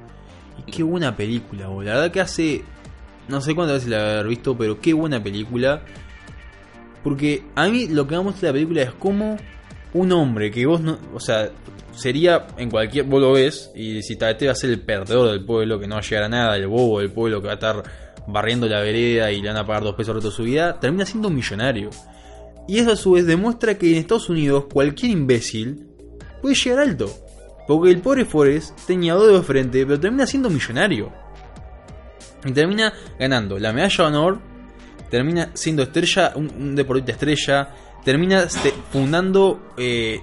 Y 0.67 0.71
qué 0.71 0.83
buena 0.83 1.17
película, 1.17 1.67
boludo. 1.69 1.83
La 1.85 1.95
verdad 1.95 2.11
que 2.11 2.21
hace. 2.21 2.63
No 3.29 3.41
sé 3.41 3.55
cuántas 3.55 3.77
veces 3.77 3.91
la 3.91 4.13
haber 4.15 4.27
visto, 4.29 4.57
pero 4.57 4.81
qué 4.81 4.93
buena 4.93 5.23
película. 5.23 5.83
Porque 7.05 7.45
a 7.55 7.69
mí 7.69 7.87
lo 7.89 8.07
que 8.07 8.17
me 8.17 8.23
muestra 8.25 8.49
la 8.49 8.53
película 8.55 8.83
es 8.83 8.93
como 8.93 9.37
un 9.95 10.13
hombre 10.13 10.51
que 10.51 10.67
vos 10.67 10.81
no. 10.81 10.99
O 11.15 11.21
sea, 11.21 11.51
sería 12.01 12.47
en 12.57 12.71
cualquier. 12.71 13.05
Vos 13.05 13.21
lo 13.21 13.33
ves 13.33 13.71
y 13.75 14.03
si 14.03 14.17
te 14.17 14.47
va 14.47 14.53
a 14.53 14.55
ser 14.55 14.71
el 14.71 14.81
perdedor 14.81 15.31
del 15.31 15.45
pueblo, 15.45 15.79
que 15.79 15.87
no 15.87 15.97
va 15.97 16.01
a 16.01 16.05
llegar 16.05 16.25
a 16.25 16.29
nada, 16.29 16.57
el 16.57 16.67
bobo 16.67 17.01
del 17.01 17.11
pueblo 17.11 17.41
que 17.41 17.47
va 17.47 17.53
a 17.53 17.57
estar 17.57 17.83
barriendo 18.27 18.67
la 18.69 18.81
vereda 18.81 19.31
y 19.31 19.41
le 19.41 19.49
van 19.49 19.59
a 19.59 19.67
pagar 19.67 19.83
dos 19.83 19.95
pesos 19.95 20.17
el 20.17 20.23
de 20.23 20.31
su 20.31 20.43
vida, 20.43 20.79
termina 20.81 21.05
siendo 21.05 21.29
un 21.29 21.35
millonario. 21.35 21.91
Y 22.67 22.79
eso 22.79 22.93
a 22.93 22.97
su 22.97 23.13
vez 23.13 23.27
demuestra 23.27 23.77
que 23.77 23.91
en 23.91 23.99
Estados 23.99 24.29
Unidos 24.29 24.67
cualquier 24.73 25.13
imbécil 25.13 25.87
puede 26.41 26.55
llegar 26.55 26.81
alto. 26.81 27.11
Porque 27.67 27.91
el 27.91 28.01
pobre 28.01 28.25
Forrest 28.25 28.79
tenía 28.87 29.15
dos 29.15 29.33
de 29.33 29.43
frente, 29.43 29.85
pero 29.85 30.01
termina 30.01 30.27
siendo 30.27 30.51
millonario. 30.51 31.13
Y 32.45 32.53
termina 32.53 32.93
ganando 33.19 33.59
la 33.59 33.73
medalla 33.73 33.97
de 33.97 34.09
honor, 34.09 34.41
termina 35.11 35.51
siendo 35.55 35.83
estrella, 35.83 36.33
un, 36.35 36.51
un 36.57 36.75
deportista 36.75 37.13
estrella, 37.13 37.75
termina 38.05 38.47
fundando 38.91 39.73
eh, 39.77 40.21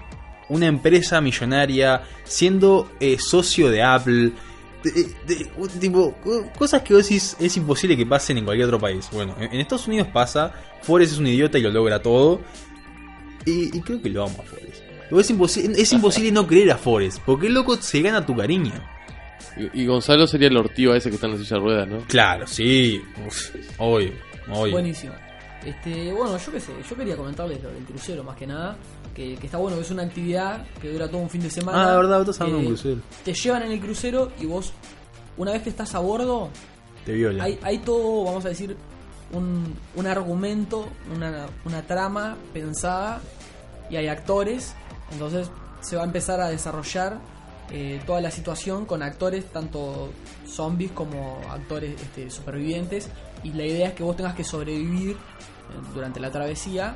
una 0.49 0.67
empresa 0.67 1.19
millonaria, 1.21 2.03
siendo 2.23 2.91
eh, 2.99 3.17
socio 3.19 3.69
de 3.69 3.83
Apple. 3.83 4.31
De- 4.83 5.49
tipo, 5.79 6.13
co- 6.23 6.49
cosas 6.57 6.81
que 6.83 6.93
vos 6.93 7.03
decís 7.03 7.35
es 7.39 7.57
imposible 7.57 7.97
que 7.97 8.05
pasen 8.05 8.37
en 8.37 8.45
cualquier 8.45 8.67
otro 8.67 8.79
país. 8.79 9.07
Bueno, 9.11 9.35
en, 9.39 9.51
en 9.53 9.59
Estados 9.59 9.87
Unidos 9.87 10.07
pasa, 10.13 10.53
Forrest 10.81 11.13
es 11.13 11.19
un 11.19 11.27
idiota 11.27 11.57
y 11.57 11.61
lo 11.61 11.71
logra 11.71 12.01
todo. 12.01 12.41
Y, 13.45 13.75
y 13.77 13.81
creo 13.81 14.01
que 14.01 14.09
lo 14.09 14.23
amo 14.25 14.37
a 14.39 14.43
Forrest. 14.43 14.83
Es 15.09 15.29
imposible, 15.29 15.81
es 15.81 15.93
imposible 15.93 16.31
no 16.31 16.45
creer 16.45 16.71
a 16.71 16.77
Forrest, 16.77 17.19
porque 17.25 17.47
el 17.47 17.53
loco 17.53 17.77
se 17.77 18.01
gana 18.01 18.25
tu 18.25 18.35
cariño. 18.35 18.73
Y, 19.73 19.81
y 19.83 19.85
Gonzalo 19.85 20.27
sería 20.27 20.49
el 20.49 20.57
ortiva 20.57 20.95
ese 20.97 21.09
que 21.09 21.15
está 21.15 21.27
en 21.27 21.33
la 21.33 21.39
silla 21.39 21.55
de 21.55 21.61
ruedas, 21.61 21.87
¿no? 21.87 21.99
Claro, 22.07 22.45
sí. 22.45 23.01
Uf, 23.25 23.55
obvio, 23.77 24.11
obvio. 24.51 24.71
Buenísimo. 24.73 25.13
Este, 25.65 26.13
bueno, 26.13 26.37
yo 26.37 26.51
qué 26.51 26.59
sé, 26.59 26.71
yo 26.89 26.95
quería 26.95 27.15
comentarles 27.17 27.61
lo 27.63 27.69
del 27.71 27.83
crucero 27.83 28.23
más 28.23 28.37
que 28.37 28.47
nada, 28.47 28.77
que, 29.17 29.35
que 29.35 29.47
está 29.47 29.57
bueno, 29.57 29.75
que 29.77 29.81
es 29.83 29.91
una 29.91 30.03
actividad 30.03 30.65
que 30.79 30.89
dura 30.93 31.09
todo 31.09 31.17
un 31.21 31.29
fin 31.29 31.41
de 31.41 31.49
semana. 31.49 31.87
Ah, 31.87 31.91
de 31.91 31.97
verdad, 31.97 32.19
vos 32.19 32.29
estás 32.29 32.47
de 32.47 32.55
un 32.55 32.65
crucero. 32.67 33.01
Te 33.25 33.33
llevan 33.33 33.63
en 33.63 33.71
el 33.71 33.79
crucero 33.81 34.31
y 34.39 34.45
vos, 34.45 34.71
una 35.37 35.51
vez 35.51 35.63
que 35.63 35.69
estás 35.69 35.95
a 35.95 35.99
bordo, 35.99 36.49
Te 37.03 37.13
viola. 37.13 37.43
hay, 37.43 37.59
hay 37.63 37.79
todo, 37.79 38.23
vamos 38.25 38.45
a 38.45 38.49
decir, 38.49 38.77
un, 39.33 39.75
un 39.95 40.07
argumento, 40.07 40.87
una, 41.13 41.47
una 41.65 41.81
trama 41.81 42.37
pensada 42.53 43.19
y 43.89 43.95
hay 43.95 44.07
actores, 44.07 44.75
entonces 45.11 45.49
se 45.81 45.95
va 45.95 46.03
a 46.03 46.05
empezar 46.05 46.39
a 46.39 46.49
desarrollar 46.49 47.17
eh, 47.71 47.99
toda 48.05 48.21
la 48.21 48.31
situación 48.31 48.85
con 48.85 49.01
actores, 49.01 49.45
tanto 49.51 50.09
zombies 50.47 50.91
como 50.91 51.41
actores 51.49 51.99
este, 52.01 52.29
supervivientes, 52.29 53.09
y 53.43 53.51
la 53.53 53.65
idea 53.65 53.87
es 53.87 53.93
que 53.95 54.03
vos 54.03 54.15
tengas 54.15 54.35
que 54.35 54.43
sobrevivir 54.43 55.11
eh, 55.11 55.17
durante 55.93 56.19
la 56.19 56.29
travesía. 56.31 56.95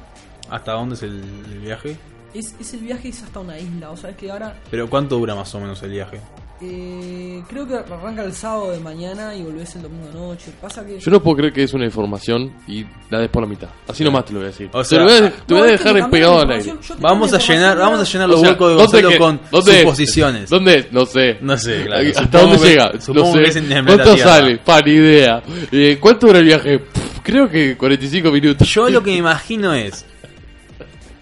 ¿Hasta 0.50 0.74
dónde 0.74 0.96
es 0.96 1.04
el, 1.04 1.22
el 1.52 1.60
viaje? 1.60 1.98
Es, 2.34 2.56
es 2.60 2.74
el 2.74 2.80
viaje 2.82 3.10
es 3.10 3.22
hasta 3.24 3.40
una 3.42 3.60
isla, 3.60 3.92
o 3.92 3.98
sea, 3.98 4.10
es 4.12 4.16
que 4.16 4.32
ahora 4.32 4.56
Pero 4.70 4.90
¿cuánto 4.90 5.18
dura 5.18 5.36
más 5.36 5.54
o 5.56 5.60
menos 5.60 5.82
el 5.84 5.92
viaje? 5.92 6.20
Eh, 6.64 7.42
creo 7.50 7.68
que 7.68 7.74
arranca 7.74 8.24
el 8.24 8.34
sábado 8.34 8.72
de 8.72 8.80
mañana 8.80 9.36
y 9.36 9.42
volvés 9.42 9.76
el 9.78 9.82
domingo 9.82 10.06
de 10.08 10.14
noche. 10.14 10.52
Pasa 10.62 10.86
que. 10.86 11.00
Yo 11.00 11.10
no 11.10 11.20
puedo 11.22 11.38
creer 11.38 11.52
que 11.54 11.64
es 11.64 11.74
una 11.74 11.86
información 11.86 12.54
y 12.68 12.86
la 13.10 13.18
des 13.20 13.30
por 13.30 13.42
la 13.42 13.50
mitad. 13.50 13.68
Así 13.88 14.04
nomás 14.04 14.26
te 14.26 14.34
lo 14.34 14.40
voy 14.40 14.46
a 14.46 14.52
decir. 14.52 14.70
O 14.72 14.84
te 14.84 14.90
sea, 14.90 15.04
voy 15.04 15.12
a, 15.12 15.32
te 15.32 15.54
No, 15.54 15.60
voy 15.60 15.68
a 15.70 15.72
dejar 15.72 16.10
pegado 16.12 16.36
la 16.36 16.42
al 16.42 16.52
aire. 16.52 16.76
Vamos 17.00 17.34
a 17.34 17.40
llenar, 17.40 17.78
vamos 17.80 18.00
a 18.00 18.04
llenar 18.04 18.30
los 18.30 18.38
O 18.38 18.42
sea, 18.42 18.52
huecos 18.52 18.68
de 18.70 18.74
¿dónde 18.76 18.84
Gonzalo 19.02 19.10
que- 19.10 19.18
con 19.18 19.40
dónde- 19.52 19.80
suposiciones. 19.82 20.50
¿Dónde? 20.52 20.88
No 20.92 21.06
sé. 21.08 21.38
No 21.42 21.58
sé, 21.58 21.84
claro. 21.86 22.10
¿Hasta 22.16 22.42
dónde 22.42 22.58
que- 22.60 22.70
llega? 22.70 22.92
No 22.94 23.02
supongo 23.02 23.34
sé. 23.34 23.40
en 23.40 23.72
el 23.72 23.84
planeta 23.84 24.04
¿Cuánto 24.04 24.18
sale? 24.24 24.58
Pa, 24.60 24.82
ni 24.82 24.92
idea. 24.92 25.44
Eh, 25.72 25.98
¿Cuánto 26.00 26.28
dura 26.28 26.40
el 26.40 26.46
viaje? 26.46 26.78
Pff, 26.78 27.20
creo 27.24 27.50
que 27.50 27.76
45 27.76 28.32
minutos. 28.32 28.68
Yo 28.68 28.88
lo 28.88 29.02
que 29.02 29.10
me 29.10 29.18
imagino 29.18 29.74
es 29.74 30.06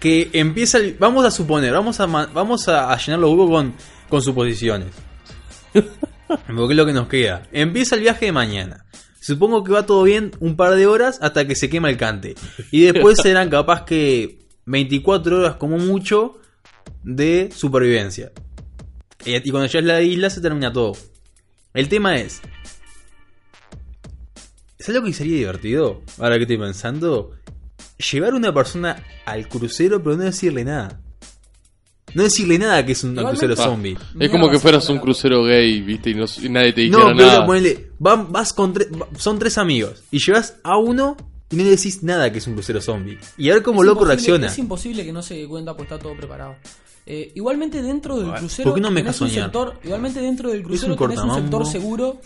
que 0.00 0.30
empieza 0.32 0.78
el, 0.78 0.96
vamos 0.98 1.24
a 1.24 1.30
suponer, 1.30 1.72
vamos 1.72 2.00
a 2.00 2.06
vamos 2.06 2.66
a, 2.68 2.92
a 2.92 2.96
llenar 2.96 3.20
los 3.20 3.30
huecos 3.30 3.50
con, 3.50 3.74
con 4.08 4.22
suposiciones. 4.22 4.88
Porque 6.46 6.72
es 6.72 6.76
lo 6.76 6.86
que 6.86 6.92
nos 6.92 7.08
queda. 7.08 7.46
Empieza 7.52 7.96
el 7.96 8.02
viaje 8.02 8.26
de 8.26 8.32
mañana. 8.32 8.84
Supongo 9.20 9.62
que 9.62 9.72
va 9.72 9.84
todo 9.84 10.02
bien 10.04 10.32
un 10.40 10.56
par 10.56 10.74
de 10.74 10.86
horas 10.86 11.18
hasta 11.20 11.46
que 11.46 11.54
se 11.54 11.68
quema 11.68 11.90
el 11.90 11.96
cante. 11.96 12.34
Y 12.70 12.82
después 12.82 13.18
serán 13.22 13.50
capaz 13.50 13.84
que 13.84 14.38
24 14.64 15.38
horas 15.38 15.54
como 15.56 15.76
mucho 15.78 16.38
de 17.02 17.50
supervivencia. 17.54 18.32
Y, 19.24 19.36
y 19.36 19.50
cuando 19.50 19.66
ya 19.68 19.80
es 19.80 19.84
la 19.84 20.00
isla 20.00 20.30
se 20.30 20.40
termina 20.40 20.72
todo. 20.72 20.96
El 21.74 21.88
tema 21.88 22.16
es... 22.16 22.40
¿Sabes 24.78 25.00
lo 25.00 25.06
que 25.06 25.12
sería 25.12 25.36
divertido? 25.36 26.02
Ahora 26.18 26.36
que 26.36 26.42
estoy 26.42 26.56
pensando. 26.56 27.32
Llevar 28.12 28.34
una 28.34 28.52
persona 28.52 29.02
al 29.26 29.48
crucero 29.48 30.02
pero 30.02 30.16
no 30.16 30.24
decirle 30.24 30.64
nada. 30.64 31.00
No 32.14 32.24
decirle 32.24 32.58
nada 32.58 32.84
que 32.84 32.92
es 32.92 33.04
un 33.04 33.12
Igualmente- 33.12 33.46
crucero 33.46 33.70
zombie. 33.70 33.96
Es 34.18 34.30
como 34.30 34.50
que 34.50 34.58
fueras 34.58 34.88
un 34.88 34.98
crucero 34.98 35.44
gay, 35.44 35.80
¿viste? 35.80 36.10
Y, 36.10 36.14
no- 36.14 36.24
y 36.42 36.48
nadie 36.48 36.72
te 36.72 36.88
No, 36.88 36.98
dijera 36.98 37.14
pero 37.16 37.28
nada. 37.28 37.46
ponele, 37.46 37.90
va- 38.04 38.16
vas 38.16 38.52
con 38.52 38.72
tres, 38.72 38.88
va- 38.92 39.06
son 39.16 39.38
tres 39.38 39.58
amigos 39.58 40.02
y 40.10 40.18
llevas 40.18 40.56
a 40.64 40.76
uno 40.76 41.16
y 41.50 41.56
no 41.56 41.62
le 41.62 41.70
decís 41.70 42.02
nada 42.02 42.32
que 42.32 42.38
es 42.38 42.46
un 42.48 42.54
crucero 42.54 42.80
zombie. 42.80 43.16
Y 43.36 43.50
a 43.50 43.54
ver 43.54 43.62
cómo 43.62 43.82
Es 43.82 43.86
loco 43.86 44.04
reacciona. 44.04 44.48
Es 44.48 44.58
imposible 44.58 45.04
que 45.04 45.12
no 45.12 45.22
se 45.22 45.34
dé 45.36 45.46
cuenta, 45.46 45.74
pues 45.76 45.84
está 45.90 45.98
todo 46.00 46.16
preparado. 46.16 46.56
Eh, 47.06 47.30
igualmente 47.36 47.80
dentro 47.80 48.18
del 48.18 48.32
crucero 48.34 48.70
¿por 48.70 48.74
qué 48.74 48.80
no 48.82 48.90
me 48.90 49.02
tenés 49.02 49.20
un 49.20 49.30
sector, 49.30 49.78
igualmente 49.84 50.20
dentro 50.20 50.50
del 50.50 50.62
crucero 50.62 50.92
un 50.92 50.98
tenés 50.98 51.18
un 51.20 51.34
sector 51.34 51.66
seguro 51.66 52.20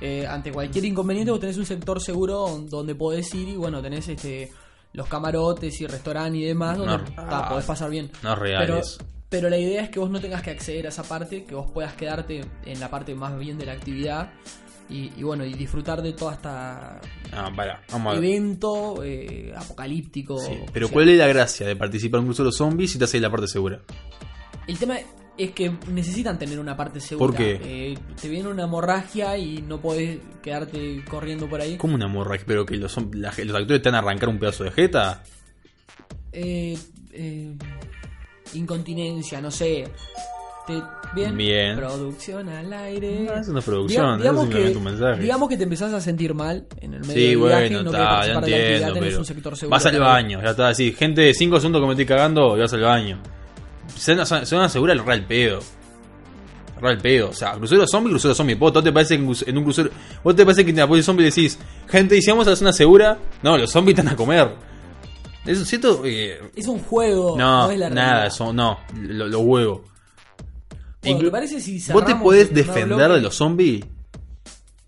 eh, 0.00 0.26
ante 0.26 0.50
cualquier 0.50 0.84
inconveniente 0.86 1.30
vos 1.30 1.38
tenés 1.40 1.56
un 1.58 1.66
sector 1.66 2.00
seguro 2.00 2.64
donde 2.68 2.94
podés 2.94 3.32
ir 3.34 3.48
y 3.48 3.56
bueno, 3.56 3.82
tenés 3.82 4.08
este 4.08 4.50
los 4.94 5.06
camarotes 5.08 5.78
y 5.80 5.86
restaurante 5.86 6.38
y 6.38 6.44
demás 6.44 6.78
donde 6.78 6.96
No, 6.98 7.04
ta, 7.04 7.38
ah, 7.46 7.48
podés 7.50 7.66
pasar 7.66 7.90
bien. 7.90 8.10
no 8.22 8.32
es 8.32 8.38
real 8.38 8.64
pero, 8.66 8.80
pero 9.28 9.50
la 9.50 9.58
idea 9.58 9.82
es 9.82 9.90
que 9.90 9.98
vos 9.98 10.08
no 10.08 10.20
tengas 10.20 10.40
que 10.42 10.50
acceder 10.50 10.86
a 10.86 10.88
esa 10.88 11.02
parte, 11.02 11.44
que 11.44 11.54
vos 11.54 11.70
puedas 11.70 11.92
quedarte 11.94 12.40
en 12.64 12.80
la 12.80 12.88
parte 12.90 13.14
más 13.14 13.36
bien 13.38 13.58
de 13.58 13.66
la 13.66 13.72
actividad 13.72 14.32
y, 14.88 15.10
y 15.16 15.22
bueno, 15.22 15.44
y 15.44 15.54
disfrutar 15.54 16.00
de 16.02 16.12
toda 16.12 16.34
esta 16.34 17.00
Ah, 17.32 17.50
para, 17.56 17.80
vamos 17.90 18.16
evento 18.16 19.02
eh, 19.02 19.52
apocalíptico. 19.56 20.38
Sí, 20.38 20.58
pero 20.72 20.86
o 20.86 20.88
sea, 20.88 20.94
¿cuál 20.94 21.08
es 21.08 21.18
la 21.18 21.26
gracia 21.26 21.66
de 21.66 21.74
participar 21.76 22.18
en 22.18 22.22
un 22.22 22.26
crucero 22.28 22.52
zombie 22.52 22.86
si 22.86 22.98
te 22.98 23.04
haces 23.04 23.20
la 23.20 23.30
parte 23.30 23.48
segura? 23.48 23.80
El 24.66 24.78
tema 24.78 24.96
es 25.36 25.50
que 25.52 25.72
necesitan 25.90 26.38
tener 26.38 26.58
una 26.60 26.76
parte 26.76 27.00
segura. 27.00 27.26
¿Por 27.26 27.36
qué? 27.36 27.60
Eh, 27.62 27.98
te 28.20 28.28
viene 28.28 28.48
una 28.48 28.64
hemorragia 28.64 29.36
y 29.36 29.62
no 29.62 29.80
podés 29.80 30.18
quedarte 30.42 31.02
corriendo 31.10 31.48
por 31.48 31.60
ahí. 31.60 31.76
¿Cómo 31.76 31.94
una 31.96 32.06
morra? 32.08 32.36
Pero 32.46 32.64
que 32.64 32.76
los, 32.76 32.96
la- 33.14 33.32
los 33.44 33.56
actores 33.56 33.82
te 33.82 33.88
van 33.90 33.96
a 33.96 33.98
arrancar 33.98 34.28
un 34.28 34.38
pedazo 34.38 34.64
de 34.64 34.70
jeta. 34.70 35.22
Eh, 36.32 36.76
eh, 37.12 37.56
incontinencia, 38.54 39.40
no 39.40 39.50
sé. 39.50 39.84
Te- 40.66 40.82
bien, 41.14 41.36
Bien. 41.36 41.76
Producción 41.76 42.48
al 42.48 42.72
aire. 42.72 43.20
No, 43.24 43.34
no 43.52 43.58
es 43.58 43.64
producción, 43.64 44.04
Diga- 44.04 44.14
eso 44.14 44.22
digamos 44.22 44.44
es 44.48 44.72
que, 44.72 44.78
un 44.78 44.84
mensaje. 44.84 45.22
Digamos 45.22 45.48
que 45.48 45.56
te 45.58 45.64
empezás 45.64 45.92
a 45.92 46.00
sentir 46.00 46.32
mal 46.34 46.66
en 46.80 46.94
el 46.94 47.00
medio 47.00 47.12
Sí, 47.14 47.26
del 47.28 47.36
bueno, 47.38 47.58
viaje, 47.58 47.74
no 47.74 47.90
querés 47.90 48.06
está, 48.06 48.26
ya 48.26 48.32
entiendo, 48.58 48.94
pero 49.00 49.18
un 49.18 49.24
sector 49.26 49.56
seguro. 49.56 49.70
vas 49.76 49.86
al 49.86 49.98
baño, 50.00 50.42
ya 50.42 50.50
está 50.50 50.68
así. 50.68 50.92
Gente, 50.92 51.34
5 51.34 51.60
segundos 51.60 51.82
que 51.82 51.86
me 51.86 51.92
estoy 51.92 52.06
cagando, 52.06 52.56
y 52.56 52.60
vas 52.60 52.72
al 52.72 52.80
baño. 52.80 53.20
Se 53.96 54.14
van 54.14 54.20
a- 54.60 54.64
asegurar 54.66 54.96
el 54.96 55.04
real 55.04 55.24
pedo. 55.26 55.60
Real 56.80 56.98
pedo. 56.98 57.30
O 57.30 57.32
sea, 57.32 57.52
crucero 57.52 57.86
zombie, 57.86 58.10
crucero 58.10 58.34
zombie. 58.34 58.54
¿Vos 58.56 58.72
te 58.82 58.92
parece 58.92 59.16
que 59.16 59.22
en 59.46 59.58
un 59.58 59.64
crucero. 59.64 59.90
¿Vos 60.22 60.34
te 60.36 60.44
parece 60.44 60.64
que 60.64 60.70
en 60.70 60.76
la 60.76 60.86
posición 60.86 61.14
zombie 61.16 61.24
decís, 61.26 61.58
gente, 61.88 62.16
y 62.16 62.22
si 62.22 62.30
vamos 62.30 62.46
a 62.46 62.50
la 62.50 62.56
zona 62.56 62.72
segura? 62.72 63.18
No, 63.42 63.56
los 63.56 63.70
zombies 63.70 63.98
están 63.98 64.12
a 64.12 64.16
comer. 64.16 64.50
Es 65.46 65.62
cierto. 65.68 66.02
Eh, 66.04 66.40
Es 66.56 66.66
un 66.66 66.78
juego, 66.80 67.36
no, 67.38 67.66
no, 67.66 67.70
es 67.70 67.78
la 67.78 67.90
nada, 67.90 68.26
eso, 68.26 68.52
no. 68.52 68.78
Lo, 68.98 69.28
lo 69.28 69.40
huevo. 69.40 69.84
Bueno, 71.02 71.18
Inclu- 71.18 71.24
¿te 71.26 71.30
parece 71.30 71.60
si 71.60 71.92
¿Vos 71.92 72.04
te 72.04 72.14
podés 72.16 72.52
defender 72.52 73.12
de 73.12 73.20
los 73.20 73.34
zombies? 73.34 73.84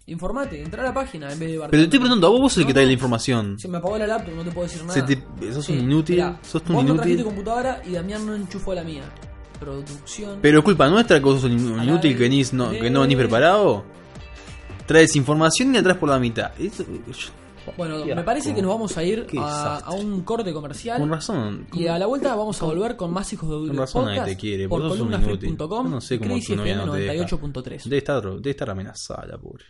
Informate, 0.08 0.62
entra 0.62 0.82
a 0.82 0.86
la 0.86 0.94
página 0.94 1.32
en 1.32 1.38
vez 1.38 1.50
de 1.50 1.58
Pero 1.58 1.70
te 1.70 1.82
estoy 1.82 1.98
preguntando, 1.98 2.28
a 2.28 2.30
vos, 2.30 2.40
vos 2.40 2.52
sos 2.52 2.60
el 2.60 2.66
que 2.68 2.72
trae 2.74 2.86
la 2.86 2.92
información. 2.92 3.58
Se 3.58 3.66
me 3.66 3.78
apagó 3.78 3.98
la 3.98 4.06
laptop, 4.06 4.34
no 4.36 4.44
te 4.44 4.52
puedo 4.52 4.68
decir 4.68 4.82
nada. 4.82 4.94
Se 4.94 5.02
te- 5.02 5.52
sos 5.52 5.68
un 5.68 5.78
inútil, 5.78 6.24
sos 6.42 6.62
un 6.68 6.74
vos 6.74 6.74
no 6.74 6.80
inútil. 6.82 6.96
trajiste 6.96 7.24
computadora 7.24 7.82
y 7.84 7.90
Damián 7.92 8.24
no 8.24 8.34
enchufó 8.34 8.72
la 8.72 8.84
mía. 8.84 9.02
Producción. 9.58 10.38
Pero 10.42 10.58
es 10.58 10.64
culpa 10.64 10.88
nuestra 10.88 11.18
que 11.18 11.24
vos 11.24 11.40
sos 11.40 11.50
un 11.50 11.82
inútil 11.82 12.12
que, 12.14 12.22
venís, 12.22 12.52
no, 12.52 12.70
que 12.70 12.88
no 12.88 13.00
venís 13.00 13.16
preparado. 13.16 13.84
Traes 14.86 15.16
información 15.16 15.70
y 15.70 15.78
la 15.78 15.82
traes 15.82 15.98
por 15.98 16.08
la 16.08 16.20
mitad. 16.20 16.52
Yo- 16.56 16.70
bueno, 17.76 18.04
Qué 18.04 18.14
me 18.14 18.22
parece 18.22 18.50
asco. 18.50 18.56
que 18.56 18.62
nos 18.62 18.68
vamos 18.70 18.96
a 18.96 19.02
ir 19.02 19.26
Qué 19.26 19.40
a, 19.40 19.44
desastre. 19.44 19.86
a 19.88 19.98
un 19.98 20.22
corte 20.22 20.52
comercial. 20.52 21.00
con 21.00 21.10
razón. 21.10 21.66
Y 21.72 21.88
a 21.88 21.98
la 21.98 22.06
vuelta 22.06 22.32
vamos 22.36 22.62
a 22.62 22.64
volver 22.64 22.94
con 22.94 23.12
más 23.12 23.32
hijos 23.32 23.48
de 23.62 23.68
Con 23.68 23.76
razón 23.76 24.04
nadie 24.04 24.22
te 24.34 24.36
quiere. 24.36 24.68
por 24.68 24.82
Vos 24.82 24.92
sos 24.92 25.00
un 25.00 25.12
inútil. 25.14 25.56
Yo 25.58 25.82
no 25.82 26.00
sé 26.00 26.20
cómo 26.20 26.38
tu 26.38 26.54
novia 26.54 26.76
no 26.76 26.92
te 26.92 26.98
deja. 26.98 27.14
98.3. 27.26 27.82
Debe 27.86 27.98
estar, 27.98 28.22
debe 28.22 28.50
estar 28.50 28.70
amenazada 28.70 29.26
la 29.26 29.36
pobre. 29.38 29.64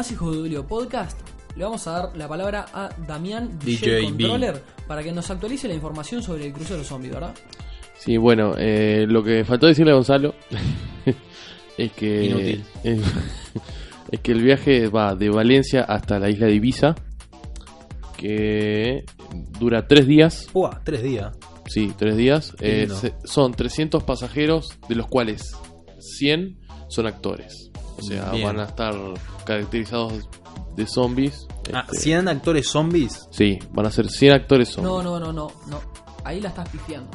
Más 0.00 0.10
Hijos 0.12 0.32
de 0.32 0.38
Duilio 0.38 0.66
Podcast. 0.66 1.20
Le 1.56 1.62
vamos 1.64 1.86
a 1.86 1.90
dar 1.90 2.16
la 2.16 2.26
palabra 2.26 2.64
a 2.72 2.88
Damián 3.06 3.58
DJ 3.58 3.96
DJ 3.96 4.04
Controller 4.04 4.62
para 4.88 5.02
que 5.02 5.12
nos 5.12 5.30
actualice 5.30 5.68
la 5.68 5.74
información 5.74 6.22
sobre 6.22 6.46
el 6.46 6.54
crucero 6.54 6.82
zombie, 6.82 7.10
¿verdad? 7.10 7.34
Sí, 7.98 8.16
bueno, 8.16 8.54
eh, 8.56 9.04
lo 9.06 9.22
que 9.22 9.44
faltó 9.44 9.66
decirle 9.66 9.92
a 9.92 9.96
Gonzalo 9.96 10.34
es 11.76 11.92
que 11.92 12.24
Inútil. 12.24 12.64
Es, 12.82 13.00
es 14.10 14.20
que 14.20 14.32
el 14.32 14.42
viaje 14.42 14.88
va 14.88 15.14
de 15.14 15.28
Valencia 15.28 15.82
hasta 15.82 16.18
la 16.18 16.30
isla 16.30 16.46
de 16.46 16.54
Ibiza, 16.54 16.94
que 18.16 19.04
dura 19.58 19.86
tres 19.86 20.06
días. 20.06 20.48
Uah, 20.54 20.80
tres 20.82 21.02
días. 21.02 21.36
Sí, 21.66 21.92
tres 21.98 22.16
días. 22.16 22.54
Eh, 22.60 22.88
se- 22.90 23.12
son 23.24 23.52
300 23.52 24.02
pasajeros, 24.04 24.78
de 24.88 24.94
los 24.94 25.08
cuales 25.08 25.54
100 25.98 26.58
son 26.88 27.06
actores. 27.06 27.70
O 27.98 28.02
sea, 28.02 28.30
Bien. 28.30 28.46
van 28.46 28.60
a 28.60 28.64
estar 28.64 28.94
caracterizados 29.50 30.28
de 30.76 30.86
zombies. 30.86 31.48
Ah, 31.74 31.84
Este, 31.90 32.02
100 32.04 32.28
actores 32.28 32.68
zombies. 32.68 33.26
Sí, 33.32 33.58
van 33.72 33.86
a 33.86 33.90
ser 33.90 34.08
100 34.08 34.32
actores 34.32 34.68
zombies. 34.68 34.92
No, 34.92 35.02
no, 35.02 35.18
no, 35.18 35.32
no, 35.32 35.52
no. 35.66 35.80
Ahí 36.24 36.40
la 36.40 36.50
estás 36.50 36.68
pifiando. 36.68 37.10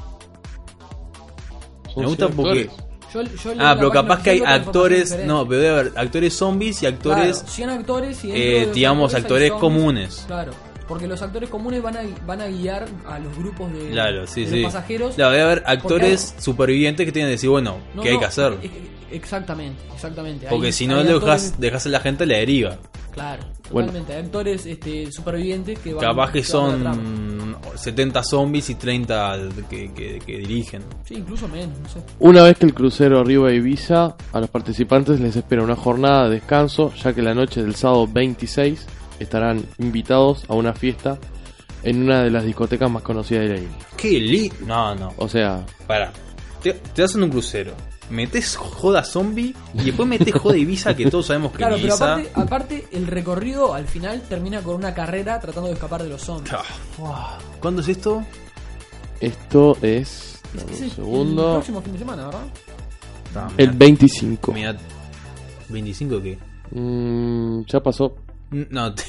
Me 1.95 2.05
gusta 2.05 2.25
100 2.27 2.35
porque-. 2.35 2.69
Yo, 3.13 3.21
yo 3.23 3.51
Ah, 3.59 3.75
pero 3.77 3.89
página 3.89 3.91
capaz 3.93 4.23
que 4.23 4.29
hay 4.31 4.41
actores. 4.45 5.17
No, 5.25 5.47
pero 5.47 5.61
debe 5.61 5.79
haber 5.79 5.93
actores 5.97 6.33
zombies 6.35 6.83
y 6.83 6.85
actores. 6.85 7.37
Claro, 7.37 7.51
100 7.53 7.69
actores 7.69 8.25
y 8.25 8.31
eh, 8.33 8.69
digamos, 8.73 9.13
actores 9.15 9.49
zombies. 9.49 9.61
comunes. 9.61 10.23
Claro, 10.27 10.51
porque 10.87 11.07
los 11.07 11.21
actores 11.21 11.49
comunes 11.49 11.81
van 11.81 11.97
a, 11.97 12.01
van 12.25 12.41
a 12.41 12.47
guiar 12.47 12.85
a 13.07 13.19
los 13.19 13.35
grupos 13.37 13.71
de, 13.73 13.89
Claro, 13.89 14.27
sí, 14.27 14.41
de 14.45 14.49
sí. 14.49 14.61
los 14.61 14.73
pasajeros. 14.73 15.15
Claro, 15.15 15.31
debe 15.31 15.43
haber 15.43 15.63
actores 15.65 16.35
supervivientes 16.39 17.05
que 17.05 17.11
tienen 17.11 17.27
que 17.29 17.33
decir, 17.33 17.49
bueno, 17.49 17.77
No, 17.93 18.01
¿qué 18.01 18.09
hay 18.09 18.13
no, 18.15 18.19
que 18.19 18.25
hacer? 18.27 18.53
Exactamente, 19.11 19.81
exactamente. 19.93 20.47
Porque 20.49 20.67
Hay- 20.67 20.73
si 20.73 20.87
no 20.87 21.03
dejas, 21.03 21.59
dejas 21.59 21.85
a 21.85 21.89
la 21.89 21.99
gente 21.99 22.25
la 22.25 22.37
deriva. 22.37 22.77
Claro, 23.11 23.43
Bueno. 23.71 23.87
totalmente. 23.87 24.13
Hay 24.13 24.25
actores 24.25 24.65
este, 24.65 25.09
supervivientes 25.09 25.79
que 25.79 25.93
van 25.93 26.03
Capaz 26.03 26.31
que 26.33 26.43
son 26.43 27.55
70 27.75 28.21
zombies 28.23 28.69
y 28.71 28.75
30 28.75 29.37
que, 29.69 29.93
que- 29.93 30.19
que 30.19 30.37
dirigen. 30.39 30.81
Sí, 31.05 31.15
incluso 31.15 31.47
menos, 31.47 31.79
no 31.79 31.87
sé. 31.87 31.99
Una 32.19 32.43
vez 32.43 32.57
que 32.57 32.65
el 32.65 32.73
crucero 32.73 33.19
arriba 33.21 33.47
a 33.49 33.53
Ibiza, 33.53 34.15
a 34.33 34.39
los 34.41 34.49
participantes 34.49 35.19
les 35.21 35.35
espera 35.35 35.63
una 35.63 35.77
jornada 35.77 36.25
de 36.27 36.35
descanso, 36.35 36.93
ya 37.01 37.13
que 37.13 37.21
la 37.21 37.33
noche 37.33 37.63
del 37.63 37.75
sábado 37.75 38.05
26 38.11 38.85
estarán 39.19 39.65
invitados 39.79 40.43
a 40.47 40.53
una 40.53 40.73
fiesta 40.73 41.17
en 41.83 42.01
una 42.03 42.23
de 42.23 42.31
las 42.31 42.43
discotecas 42.43 42.89
más 42.89 43.03
conocidas 43.03 43.43
de 43.43 43.49
la 43.49 43.57
isla. 43.59 43.77
¡Qué 43.95 44.19
li... 44.19 44.51
No, 44.65 44.95
no. 44.95 45.13
O 45.17 45.27
sea, 45.29 45.65
Para. 45.87 46.11
Te, 46.61 46.73
te 46.73 47.01
vas 47.03 47.13
en 47.15 47.23
un 47.23 47.29
crucero. 47.29 47.73
Metes 48.09 48.55
joda 48.55 49.03
zombie 49.03 49.55
y 49.73 49.83
después 49.85 50.07
metes 50.07 50.33
joda 50.35 50.57
Ibiza 50.57 50.95
que 50.95 51.09
todos 51.09 51.25
sabemos 51.27 51.51
que 51.51 51.57
Claro, 51.57 51.75
pero 51.75 51.87
Ibiza... 51.87 52.13
aparte, 52.13 52.31
aparte, 52.35 52.87
el 52.91 53.07
recorrido 53.07 53.73
al 53.73 53.87
final 53.87 54.21
termina 54.29 54.61
con 54.61 54.75
una 54.75 54.93
carrera 54.93 55.39
tratando 55.39 55.67
de 55.69 55.73
escapar 55.73 56.03
de 56.03 56.09
los 56.09 56.21
zombies. 56.21 56.53
Ah, 57.03 57.37
¿Cuándo 57.59 57.81
es 57.81 57.87
esto? 57.87 58.23
esto 59.19 59.77
es... 59.81 60.39
Es- 60.53 60.53
dame 60.53 60.71
es 60.71 60.77
un 60.79 60.83
el- 60.83 60.83
El 60.89 60.91
segundo. 60.95 61.53
próximo 61.53 61.81
fin 61.81 61.93
de 61.93 61.99
semana, 61.99 62.25
¿verdad? 62.25 62.43
Ah, 63.35 63.47
El 63.57 63.67
mirá, 63.69 63.77
25. 63.79 64.51
mirá, 64.53 64.77
¿25 65.69 66.21
qué? 66.23 66.37
Mm, 66.71 67.65
ya 67.65 67.79
pasó. 67.81 68.15
No, 68.51 68.93
te- 68.93 69.03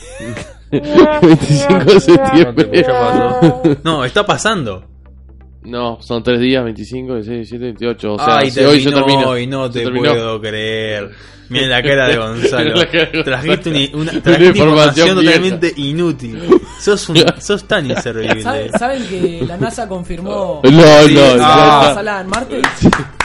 25 0.70 1.84
de 1.84 2.00
septiembre. 2.00 2.70
ya 2.82 2.86
pasó. 2.88 3.62
No, 3.84 4.04
está 4.04 4.24
pasando. 4.26 4.84
No, 5.66 5.98
son 6.00 6.22
3 6.22 6.40
días, 6.40 6.62
25, 6.64 7.14
16, 7.16 7.36
17, 7.50 7.64
28. 7.64 8.12
O 8.14 8.18
sea, 8.18 8.38
Ay, 8.38 8.50
si 8.50 8.60
hoy 8.60 8.78
se 8.82 8.90
terminó 8.90 9.06
terminó. 9.06 9.38
y 9.38 9.46
no 9.46 9.70
te 9.70 9.82
terminó. 9.82 10.10
puedo 10.12 10.40
creer. 10.40 11.10
Miren 11.48 11.70
la 11.70 11.80
cara 11.82 12.08
de 12.08 12.16
Gonzalo. 12.18 12.74
La 12.74 12.86
cara 12.90 13.10
de 13.12 13.22
Trajiste 13.24 13.70
Gonzalo. 13.70 13.88
una, 13.92 14.02
una- 14.02 14.12
Una 14.12 14.22
trajiste 14.22 14.58
información 14.58 15.14
totalmente 15.16 15.72
inútil. 15.76 16.42
Sos, 16.80 17.08
un, 17.08 17.16
sos 17.40 17.64
tan 17.64 17.86
inservible. 17.88 18.42
¿Saben, 18.42 18.72
saben 18.78 19.06
que 19.06 19.44
la 19.46 19.56
NASA 19.56 19.86
confirmó 19.88 20.60
No, 20.64 20.70
no, 20.70 21.06
Sí, 21.08 21.14
ya 21.14 21.36
ah. 21.40 21.80
está. 21.82 21.94
Salada 21.94 22.20
en 22.22 22.26
Marte? 22.28 22.62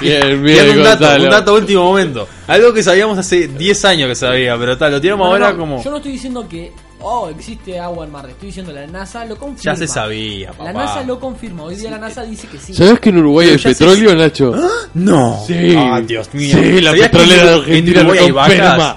Bien, 0.01 0.43
bien, 0.43 0.69
un 0.77 0.83
dato, 0.83 0.99
Gonzalo. 1.05 1.23
un 1.23 1.29
dato 1.29 1.53
último 1.55 1.83
momento. 1.83 2.27
Algo 2.47 2.73
que 2.73 2.83
sabíamos 2.83 3.17
hace 3.17 3.47
10 3.47 3.85
años 3.85 4.09
que 4.09 4.15
sabía, 4.15 4.57
pero 4.57 4.77
tal, 4.77 4.91
lo 4.93 5.01
tiramos 5.01 5.25
No, 5.25 5.29
no, 5.29 5.33
ahora 5.45 5.51
no, 5.53 5.59
como. 5.59 5.83
Yo 5.83 5.89
no 5.91 5.97
estoy 5.97 6.11
diciendo 6.13 6.47
que, 6.49 6.71
oh, 7.01 7.29
existe 7.29 7.79
agua 7.79 8.05
en 8.05 8.11
Marte. 8.11 8.31
Estoy 8.31 8.47
diciendo 8.47 8.71
la 8.71 8.87
NASA 8.87 9.25
lo 9.25 9.37
confirma. 9.37 9.73
Ya 9.73 9.75
se 9.75 9.87
sabía, 9.87 10.51
papá. 10.51 10.63
La 10.65 10.73
NASA 10.73 11.03
lo 11.03 11.19
confirma. 11.19 11.63
Hoy 11.63 11.75
día 11.75 11.91
la 11.91 11.97
NASA 11.97 12.23
dice 12.23 12.47
que 12.47 12.57
sí. 12.57 12.73
¿Sabes 12.73 12.99
que 12.99 13.09
en 13.09 13.17
Uruguay 13.17 13.49
hay 13.49 13.59
se- 13.59 13.69
petróleo, 13.69 14.15
Nacho? 14.15 14.53
No. 14.93 15.43
Sí. 15.47 15.75
Ah, 15.77 16.01
Dios 16.05 16.33
mío. 16.33 16.57
Sí, 16.61 16.81
la 16.81 16.91
¿Sabías 16.91 17.07
que 17.09 17.17
petrolera 17.17 17.43
de 17.43 17.51
en 17.53 17.59
Argentina 17.59 17.99
Uruguay 18.01 18.19
lo 18.19 18.25
hay 18.25 18.31
vacas? 18.31 18.95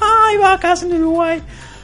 Hay 0.00 0.38
vacas 0.38 0.82
en 0.82 0.92
Uruguay. 0.94 1.42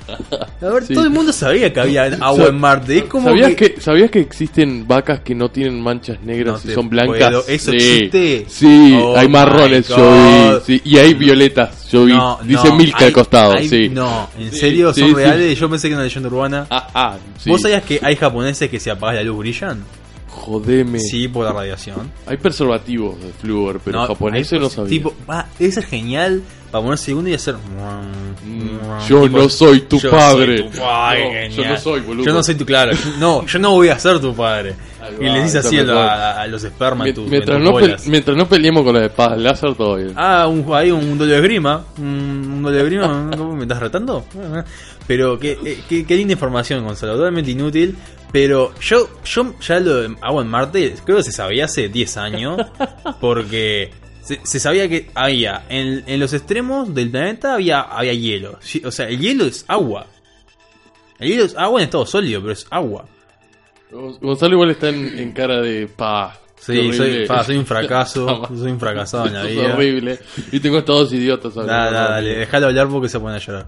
A 0.60 0.68
ver, 0.70 0.84
Sí. 0.84 0.94
todo 0.94 1.04
el 1.04 1.10
mundo 1.10 1.32
sabía 1.32 1.72
que 1.72 1.80
había 1.80 2.04
agua 2.20 2.44
Sa- 2.44 2.48
en 2.48 2.58
Marte. 2.58 2.98
Es 2.98 3.04
como 3.04 3.28
¿Sabías 3.28 3.54
que... 3.54 3.80
¿Sabías 3.80 4.10
que 4.10 4.20
existen 4.20 4.86
vacas 4.88 5.20
que 5.20 5.34
no 5.34 5.50
tienen 5.50 5.80
manchas 5.80 6.20
negras 6.22 6.64
No 6.64 6.70
y 6.70 6.74
son 6.74 6.88
blancas? 6.88 7.16
puedo- 7.30 7.44
¿eso 7.48 7.70
sí. 7.72 7.76
existe? 7.76 8.44
Sí, 8.48 8.98
Oh 9.00 9.16
hay 9.16 9.28
marrones, 9.28 9.88
yo 9.88 9.96
vi. 9.96 10.60
Sí, 10.66 10.82
y 10.84 10.96
hay 10.98 11.14
violetas, 11.14 11.88
yo 11.90 12.04
vi. 12.06 12.12
No, 12.14 12.38
Dice 12.42 12.68
no, 12.68 12.76
Milka 12.76 12.98
hay- 13.00 13.06
al 13.06 13.12
costado, 13.12 13.52
hay- 13.52 13.68
sí. 13.68 13.88
No, 13.88 14.28
¿en 14.38 14.52
serio? 14.52 14.92
¿Son 14.94 15.14
reales? 15.14 15.58
Yo 15.58 15.68
pensé 15.70 15.88
que 15.88 15.92
era 15.92 15.98
una 16.00 16.04
leyenda 16.04 16.28
urbana. 16.28 16.66
Ah, 16.70 16.88
ah. 16.94 17.16
¿Vos 17.46 17.60
sabías 17.62 17.82
que 17.84 18.00
hay 18.02 18.16
japoneses 18.16 18.68
que 18.70 18.80
si 18.80 18.90
apagas 18.90 19.16
la 19.16 19.22
luz 19.22 19.38
brillan? 19.38 19.84
Jodeme. 20.30 21.00
Sí, 21.00 21.28
por 21.28 21.44
la 21.44 21.52
radiación. 21.52 22.10
Hay 22.26 22.36
preservativos 22.36 23.20
de 23.20 23.32
flúor, 23.32 23.80
pero 23.84 24.06
japoneses 24.06 24.60
no 24.60 24.68
cos- 24.68 24.74
sabía. 24.74 24.90
Tipo, 24.90 25.14
debe 25.58 25.72
ser 25.72 25.84
genial 25.84 26.42
para 26.70 26.82
poner 26.84 26.98
segundo 26.98 27.30
y 27.30 27.34
hacer. 27.34 27.54
yo 29.08 29.28
no 29.28 29.48
soy 29.48 29.80
tu 29.82 29.98
yo 29.98 30.10
padre. 30.10 30.58
soy 30.58 30.68
tu 30.70 30.78
padre, 30.78 31.24
No, 31.24 31.30
genial. 31.32 31.50
yo 31.50 31.64
no 31.68 31.76
soy, 31.78 32.00
boludo. 32.00 32.24
Yo 32.26 32.32
no 32.32 32.42
soy 32.42 32.54
tu, 32.54 32.66
claro. 32.66 32.92
yo- 32.92 32.98
No, 33.18 33.46
yo 33.46 33.58
no 33.58 33.70
voy 33.72 33.88
a 33.88 33.98
ser 33.98 34.20
tu 34.20 34.34
padre. 34.34 34.74
Y 35.20 35.24
le 35.24 35.42
dices 35.42 35.64
así 35.64 35.78
a, 35.78 35.84
mejor. 35.84 35.96
a- 36.02 36.42
a 36.42 36.46
los 36.46 36.62
esperma 36.64 37.04
en 37.08 37.12
Mien- 37.12 37.14
tus, 37.14 37.24
en 37.24 37.30
mientras, 37.30 37.60
no 37.60 37.74
pe- 37.74 37.96
mientras 38.06 38.36
no 38.36 38.46
peleemos 38.48 38.82
con 38.84 38.94
las 38.94 39.04
espadas 39.04 39.38
láser, 39.38 39.74
todo 39.74 39.96
bien. 39.96 40.12
Ah, 40.16 40.46
un, 40.46 40.66
hay 40.74 40.90
un 40.90 41.16
duelo 41.16 41.32
de 41.32 41.38
esgrima. 41.38 41.84
Un, 41.98 42.62
un 42.64 42.72
de 42.72 42.78
esgrima. 42.80 43.06
¿no? 43.36 43.54
¿Me 43.54 43.62
estás 43.62 43.80
retando? 43.80 44.24
Pero 45.06 45.38
qué, 45.38 45.58
eh, 45.64 45.80
qué, 45.88 46.04
qué 46.04 46.16
linda 46.16 46.34
información, 46.34 46.84
Gonzalo. 46.84 47.16
Totalmente 47.16 47.50
inútil. 47.50 47.96
Pero 48.30 48.74
yo, 48.80 49.08
yo 49.24 49.54
ya 49.60 49.80
lo 49.80 49.96
de 50.02 50.16
agua 50.20 50.42
en 50.42 50.48
Marte, 50.48 50.94
creo 51.06 51.16
que 51.16 51.22
se 51.22 51.32
sabía 51.32 51.64
hace 51.64 51.88
10 51.88 52.16
años. 52.18 52.60
Porque 53.20 53.90
se, 54.28 54.40
se 54.44 54.60
sabía 54.60 54.86
que 54.88 55.08
había 55.14 55.64
en, 55.70 56.04
en 56.06 56.20
los 56.20 56.34
extremos 56.34 56.94
del 56.94 57.10
planeta 57.10 57.54
había, 57.54 57.80
había 57.80 58.12
hielo. 58.12 58.58
O 58.84 58.90
sea, 58.90 59.08
el 59.08 59.18
hielo 59.18 59.44
es 59.46 59.64
agua. 59.68 60.06
El 61.18 61.30
hielo 61.30 61.44
es 61.44 61.56
agua 61.56 61.80
en 61.80 61.84
estado 61.86 62.04
sólido, 62.04 62.40
pero 62.42 62.52
es 62.52 62.66
agua. 62.70 63.06
Gonzalo 63.90 64.52
igual 64.54 64.70
está 64.70 64.90
en, 64.90 65.18
en 65.18 65.32
cara 65.32 65.62
de 65.62 65.86
pa. 65.86 66.38
Sí, 66.60 66.92
soy, 66.92 67.26
pa, 67.26 67.42
soy 67.42 67.56
un 67.56 67.64
fracaso. 67.64 68.46
Soy 68.54 68.70
un 68.72 68.78
fracasado 68.80 69.26
en 69.28 69.32
la 69.34 69.48
Esto 69.48 69.50
es 69.60 69.66
vida. 69.66 69.74
horrible. 69.74 70.18
Y 70.52 70.60
tengo 70.60 70.78
estos 70.78 71.12
idiotas 71.14 71.54
Dale, 71.54 71.72
hablando 71.72 71.98
dale, 72.10 72.34
déjalo 72.36 72.66
hablar 72.66 72.88
porque 72.88 73.08
se 73.08 73.18
pone 73.18 73.36
a 73.36 73.38
llorar. 73.38 73.66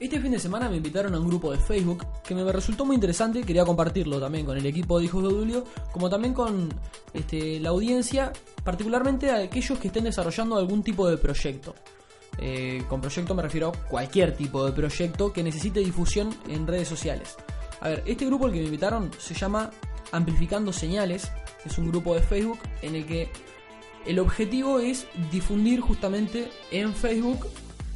Este 0.00 0.20
fin 0.20 0.30
de 0.30 0.38
semana 0.38 0.68
me 0.68 0.76
invitaron 0.76 1.12
a 1.16 1.18
un 1.18 1.26
grupo 1.26 1.50
de 1.50 1.58
Facebook 1.58 2.06
que 2.22 2.32
me 2.32 2.52
resultó 2.52 2.84
muy 2.84 2.94
interesante. 2.94 3.42
Quería 3.42 3.64
compartirlo 3.64 4.20
también 4.20 4.46
con 4.46 4.56
el 4.56 4.64
equipo 4.64 4.98
de 4.98 5.06
Hijos 5.06 5.24
de 5.24 5.28
Dulio, 5.28 5.64
como 5.90 6.08
también 6.08 6.34
con 6.34 6.68
este, 7.12 7.58
la 7.58 7.70
audiencia, 7.70 8.32
particularmente 8.62 9.30
a 9.32 9.38
aquellos 9.38 9.76
que 9.80 9.88
estén 9.88 10.04
desarrollando 10.04 10.56
algún 10.56 10.84
tipo 10.84 11.08
de 11.08 11.18
proyecto. 11.18 11.74
Eh, 12.38 12.84
con 12.88 13.00
proyecto 13.00 13.34
me 13.34 13.42
refiero 13.42 13.70
a 13.70 13.72
cualquier 13.72 14.36
tipo 14.36 14.64
de 14.64 14.70
proyecto 14.70 15.32
que 15.32 15.42
necesite 15.42 15.80
difusión 15.80 16.30
en 16.48 16.68
redes 16.68 16.86
sociales. 16.86 17.34
A 17.80 17.88
ver, 17.88 18.04
este 18.06 18.24
grupo 18.24 18.46
al 18.46 18.52
que 18.52 18.60
me 18.60 18.66
invitaron 18.66 19.10
se 19.18 19.34
llama 19.34 19.72
Amplificando 20.12 20.72
Señales. 20.72 21.28
Es 21.64 21.76
un 21.76 21.88
grupo 21.88 22.14
de 22.14 22.20
Facebook 22.20 22.60
en 22.82 22.94
el 22.94 23.04
que 23.04 23.30
el 24.06 24.20
objetivo 24.20 24.78
es 24.78 25.08
difundir 25.32 25.80
justamente 25.80 26.48
en 26.70 26.94
Facebook 26.94 27.48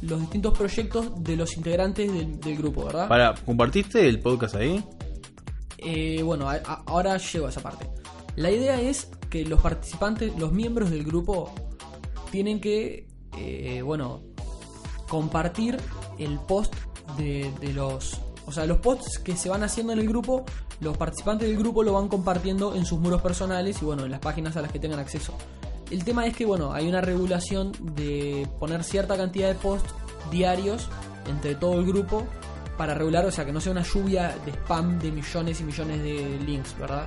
los 0.03 0.19
distintos 0.21 0.57
proyectos 0.57 1.23
de 1.23 1.35
los 1.35 1.55
integrantes 1.57 2.11
del, 2.13 2.39
del 2.39 2.57
grupo, 2.57 2.85
¿verdad? 2.85 3.07
Para, 3.07 3.33
¿compartiste 3.35 4.07
el 4.07 4.19
podcast 4.19 4.55
ahí? 4.55 4.83
Eh, 5.77 6.21
bueno, 6.23 6.49
a- 6.49 6.55
a- 6.65 6.83
ahora 6.85 7.17
llego 7.17 7.47
a 7.47 7.49
esa 7.49 7.61
parte. 7.61 7.89
La 8.35 8.49
idea 8.51 8.79
es 8.81 9.09
que 9.29 9.45
los 9.45 9.61
participantes, 9.61 10.33
los 10.37 10.51
miembros 10.51 10.89
del 10.91 11.03
grupo, 11.03 11.53
tienen 12.31 12.59
que, 12.61 13.07
eh, 13.37 13.81
bueno, 13.83 14.21
compartir 15.09 15.77
el 16.17 16.39
post 16.39 16.73
de, 17.17 17.51
de 17.59 17.73
los... 17.73 18.19
O 18.45 18.51
sea, 18.51 18.65
los 18.65 18.79
posts 18.79 19.19
que 19.19 19.35
se 19.37 19.47
van 19.49 19.63
haciendo 19.63 19.93
en 19.93 19.99
el 19.99 20.07
grupo, 20.07 20.43
los 20.81 20.97
participantes 20.97 21.47
del 21.47 21.57
grupo 21.57 21.81
lo 21.83 21.93
van 21.93 22.07
compartiendo 22.09 22.75
en 22.75 22.85
sus 22.85 22.99
muros 22.99 23.21
personales 23.21 23.81
y, 23.81 23.85
bueno, 23.85 24.03
en 24.03 24.11
las 24.11 24.19
páginas 24.19 24.57
a 24.57 24.61
las 24.61 24.71
que 24.71 24.79
tengan 24.79 24.99
acceso. 24.99 25.33
El 25.93 26.03
tema 26.03 26.25
es 26.25 26.35
que, 26.35 26.43
bueno, 26.43 26.73
hay 26.73 26.89
una 26.89 27.01
regulación 27.01 27.71
de 27.95 28.47
poner 28.59 28.83
cierta 28.83 29.15
cantidad 29.15 29.47
de 29.47 29.53
posts 29.53 29.93
diarios 30.31 30.89
entre 31.29 31.53
todo 31.53 31.79
el 31.79 31.85
grupo 31.85 32.25
para 32.79 32.95
regular, 32.95 33.23
o 33.27 33.31
sea, 33.31 33.45
que 33.45 33.51
no 33.51 33.61
sea 33.61 33.73
una 33.73 33.83
lluvia 33.83 34.35
de 34.43 34.53
spam 34.53 34.97
de 34.97 35.11
millones 35.11 35.61
y 35.61 35.63
millones 35.63 36.01
de 36.01 36.39
links, 36.47 36.75
¿verdad? 36.79 37.05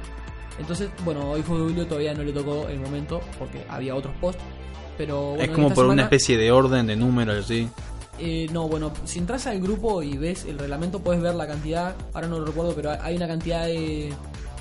Entonces, 0.60 0.88
bueno, 1.04 1.32
hoy 1.32 1.42
fue 1.42 1.58
Julio 1.58 1.84
todavía 1.84 2.14
no 2.14 2.22
le 2.22 2.32
tocó 2.32 2.68
el 2.68 2.78
momento 2.78 3.20
porque 3.40 3.66
había 3.68 3.92
otros 3.92 4.14
posts, 4.20 4.44
pero 4.96 5.30
bueno, 5.30 5.42
es 5.42 5.50
como 5.50 5.74
por 5.74 5.86
una 5.86 6.02
especie 6.02 6.38
de 6.38 6.52
orden 6.52 6.86
de 6.86 6.94
números 6.94 7.44
así. 7.44 7.68
Eh, 8.20 8.46
no, 8.52 8.68
bueno, 8.68 8.92
si 9.04 9.18
entras 9.18 9.48
al 9.48 9.60
grupo 9.60 10.00
y 10.00 10.16
ves 10.16 10.44
el 10.44 10.60
reglamento, 10.60 11.00
puedes 11.00 11.20
ver 11.20 11.34
la 11.34 11.48
cantidad, 11.48 11.96
ahora 12.14 12.28
no 12.28 12.38
lo 12.38 12.46
recuerdo, 12.46 12.72
pero 12.76 12.92
hay 13.02 13.16
una 13.16 13.26
cantidad 13.26 13.66
de, 13.66 14.12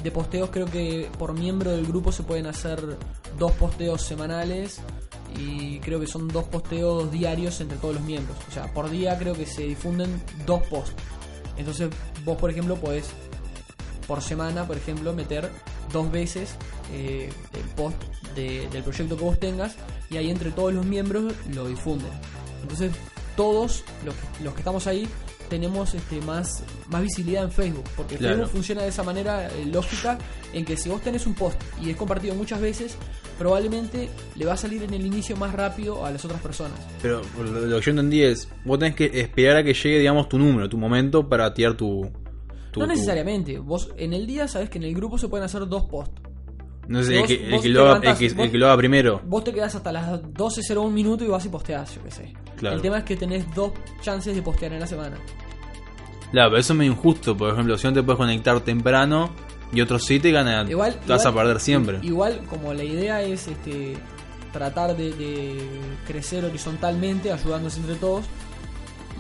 de 0.05 0.11
posteos, 0.11 0.49
creo 0.51 0.67
que 0.67 1.09
por 1.19 1.33
miembro 1.33 1.71
del 1.71 1.85
grupo 1.85 2.11
se 2.13 2.23
pueden 2.23 2.45
hacer 2.47 2.97
dos 3.37 3.51
posteos 3.53 4.01
semanales 4.01 4.79
y 5.37 5.79
creo 5.79 5.99
que 5.99 6.07
son 6.07 6.27
dos 6.29 6.45
posteos 6.45 7.11
diarios 7.11 7.59
entre 7.59 7.77
todos 7.77 7.95
los 7.95 8.03
miembros. 8.03 8.37
O 8.47 8.51
sea, 8.51 8.71
por 8.73 8.89
día 8.89 9.17
creo 9.17 9.33
que 9.33 9.45
se 9.45 9.63
difunden 9.63 10.21
dos 10.45 10.61
posts. 10.69 10.93
Entonces 11.57 11.89
vos, 12.23 12.37
por 12.37 12.49
ejemplo, 12.49 12.75
podés 12.75 13.07
por 14.07 14.21
semana, 14.21 14.65
por 14.67 14.77
ejemplo, 14.77 15.11
meter 15.13 15.49
dos 15.91 16.11
veces 16.11 16.55
eh, 16.93 17.29
el 17.53 17.69
post 17.75 17.97
de- 18.35 18.69
del 18.69 18.83
proyecto 18.83 19.17
que 19.17 19.23
vos 19.23 19.39
tengas 19.39 19.75
y 20.09 20.17
ahí 20.17 20.29
entre 20.29 20.51
todos 20.51 20.71
los 20.73 20.85
miembros 20.85 21.33
lo 21.53 21.67
difunden. 21.67 22.11
Entonces 22.61 22.91
todos 23.35 23.83
los 24.05 24.13
los 24.43 24.53
que 24.53 24.59
estamos 24.61 24.85
ahí 24.87 25.07
tenemos 25.49 25.93
este 25.93 26.21
más, 26.21 26.63
más 26.89 27.01
visibilidad 27.01 27.43
en 27.43 27.51
Facebook, 27.51 27.85
porque 27.95 28.17
Claro. 28.17 28.35
Facebook 28.35 28.51
funciona 28.51 28.81
de 28.83 28.89
esa 28.89 29.03
manera 29.03 29.47
eh, 29.47 29.65
lógica 29.65 30.17
en 30.53 30.65
que 30.65 30.77
si 30.77 30.89
vos 30.89 31.01
tenés 31.01 31.25
un 31.27 31.33
post 31.35 31.61
y 31.81 31.89
es 31.89 31.95
compartido 31.97 32.35
muchas 32.35 32.59
veces, 32.61 32.97
probablemente 33.37 34.09
le 34.35 34.45
va 34.45 34.53
a 34.53 34.57
salir 34.57 34.83
en 34.83 34.93
el 34.93 35.05
inicio 35.05 35.35
más 35.37 35.53
rápido 35.53 36.05
a 36.05 36.11
las 36.11 36.23
otras 36.25 36.41
personas. 36.41 36.79
Pero 37.01 37.21
lo, 37.41 37.77
que 37.79 37.85
yo 37.85 37.89
entendí 37.91 38.21
es, 38.23 38.47
vos 38.63 38.79
tenés 38.79 38.95
que 38.95 39.05
esperar 39.19 39.57
a 39.57 39.63
que 39.63 39.73
llegue, 39.73 39.99
digamos, 39.99 40.29
tu 40.29 40.37
número, 40.39 40.69
tu 40.69 40.77
momento 40.77 41.27
para 41.27 41.53
tirar 41.53 41.75
tu... 41.75 42.09
tu- 42.71 42.79
no 42.79 42.87
necesariamente, 42.87 43.59
vos 43.59 43.89
en 43.97 44.13
el 44.13 44.25
día 44.25 44.47
sabés 44.47 44.69
que 44.69 44.77
en 44.77 44.85
el 44.85 44.95
grupo 44.95 45.17
se 45.17 45.27
pueden 45.27 45.45
hacer 45.45 45.67
dos 45.67 45.83
posts. 45.85 46.21
No 46.87 47.03
sé, 47.03 47.19
el 47.19 47.25
que, 47.25 47.55
el 47.55 47.61
que 47.61 47.69
lo 47.69 47.89
haga, 47.89 48.11
el 48.11 48.17
que, 48.17 48.25
el 48.27 48.33
vos- 48.35 48.49
que 48.49 48.57
lo 48.57 48.65
haga 48.67 48.77
primero. 48.77 49.21
Vos 49.25 49.43
te 49.43 49.53
quedás 49.53 49.73
hasta 49.75 49.91
las 49.91 50.07
12.01 50.21 50.91
minuto 50.91 51.23
y 51.23 51.27
vas 51.27 51.45
y 51.45 51.49
posteás, 51.49 51.95
yo 51.95 52.03
qué 52.03 52.11
sé. 52.11 52.33
Claro. 52.57 52.75
El 52.75 52.81
tema 52.81 52.99
es 52.99 53.03
que 53.03 53.15
tenés 53.15 53.53
dos 53.55 53.71
chances 54.01 54.35
de 54.35 54.41
postear 54.41 54.73
en 54.73 54.79
la 54.79 54.87
semana. 54.87 55.17
Claro, 56.31 56.49
pero 56.51 56.59
eso 56.59 56.73
es 56.73 56.79
medio 56.79 56.91
injusto. 56.91 57.35
Por 57.35 57.51
ejemplo, 57.53 57.77
si 57.77 57.87
no 57.87 57.93
te 57.93 58.03
puedes 58.03 58.17
conectar 58.17 58.59
temprano 58.61 59.31
y 59.73 59.81
otros 59.81 60.03
sí 60.05 60.19
te 60.19 60.31
ganan, 60.31 60.69
Igual, 60.69 60.95
te 60.99 61.11
vas 61.11 61.25
a 61.25 61.33
perder 61.33 61.59
siempre. 61.59 61.99
Igual, 62.01 62.41
como 62.49 62.73
la 62.73 62.83
idea 62.83 63.21
es 63.21 63.47
este 63.47 63.97
tratar 64.53 64.95
de, 64.95 65.11
de 65.13 65.57
crecer 66.07 66.45
horizontalmente, 66.45 67.31
ayudándose 67.31 67.79
entre 67.81 67.95
todos, 67.95 68.25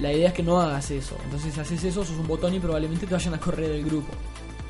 la 0.01 0.13
idea 0.13 0.29
es 0.29 0.33
que 0.33 0.43
no 0.43 0.59
hagas 0.61 0.91
eso. 0.91 1.17
Entonces, 1.25 1.53
si 1.53 1.59
haces 1.59 1.83
eso, 1.83 2.03
sos 2.05 2.17
un 2.17 2.27
botón 2.27 2.53
y 2.53 2.59
probablemente 2.59 3.05
te 3.07 3.13
vayan 3.13 3.33
a 3.33 3.39
correr 3.39 3.69
del 3.69 3.83
grupo. 3.85 4.13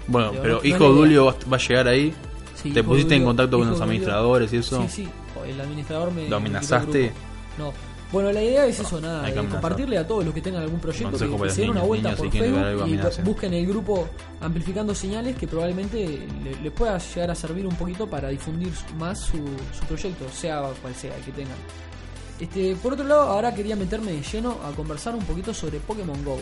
bueno, 0.07 0.31
pero 0.41 0.55
no- 0.55 0.63
Hijo 0.67 1.25
va, 1.25 1.35
va 1.51 1.57
a 1.57 1.59
llegar 1.59 1.87
ahí. 1.87 2.13
Sí, 2.55 2.71
¿Te 2.71 2.83
pusiste 2.83 3.15
en 3.15 3.25
contacto 3.25 3.59
con 3.59 3.69
los 3.69 3.81
administradores 3.81 4.51
y 4.53 4.57
eso? 4.57 4.81
Sí, 4.83 4.87
sí. 4.89 5.09
El 5.45 5.61
administrador 5.61 6.11
me. 6.11 6.27
¿Lo 6.27 6.37
amenazaste? 6.37 7.11
No. 7.57 7.73
Bueno, 8.11 8.31
la 8.31 8.41
idea 8.41 8.65
es 8.65 8.79
eso, 8.79 9.01
nada, 9.01 9.23
de 9.23 9.31
amenazar. 9.31 9.51
compartirle 9.51 9.97
a 9.97 10.07
todos 10.07 10.23
los 10.23 10.33
que 10.33 10.39
tengan 10.39 10.61
algún 10.61 10.79
proyecto 10.79 11.09
Consejo 11.09 11.41
que, 11.41 11.49
se 11.49 11.61
den 11.61 11.71
una 11.71 11.81
niños, 11.81 11.87
vuelta 11.87 12.15
por 12.15 12.31
si 12.31 12.39
Facebook 12.39 12.87
y 12.87 13.21
busquen 13.23 13.53
el 13.55 13.67
grupo 13.67 14.07
amplificando 14.39 14.95
señales 14.95 15.35
que 15.35 15.47
probablemente 15.47 16.25
le, 16.43 16.55
les 16.61 16.71
pueda 16.71 16.97
llegar 16.97 17.31
a 17.31 17.35
servir 17.35 17.65
un 17.65 17.75
poquito 17.75 18.07
para 18.07 18.29
difundir 18.29 18.71
más 18.97 19.19
su, 19.19 19.37
su 19.37 19.85
proyecto, 19.87 20.29
sea 20.31 20.61
cual 20.81 20.95
sea 20.95 21.17
el 21.17 21.23
que 21.23 21.31
tengan. 21.31 21.57
Este, 22.39 22.75
por 22.75 22.93
otro 22.93 23.05
lado, 23.05 23.21
ahora 23.23 23.53
quería 23.53 23.75
meterme 23.75 24.11
de 24.11 24.21
lleno 24.21 24.59
a 24.63 24.71
conversar 24.71 25.15
un 25.15 25.23
poquito 25.23 25.53
sobre 25.53 25.79
Pokémon 25.79 26.23
Go. 26.23 26.37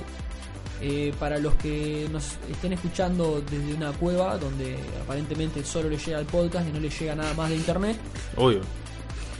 Eh, 0.85 1.13
para 1.17 1.37
los 1.39 1.53
que 1.53 2.09
nos 2.11 2.25
estén 2.51 2.73
escuchando 2.73 3.41
desde 3.49 3.73
una 3.73 3.93
cueva 3.93 4.37
donde 4.37 4.75
aparentemente 5.01 5.63
solo 5.63 5.87
les 5.89 6.05
llega 6.05 6.19
el 6.19 6.25
podcast 6.25 6.67
y 6.67 6.73
no 6.73 6.79
les 6.81 6.99
llega 6.99 7.15
nada 7.15 7.33
más 7.35 7.49
de 7.49 7.55
internet, 7.55 7.95
Obvio. 8.35 8.59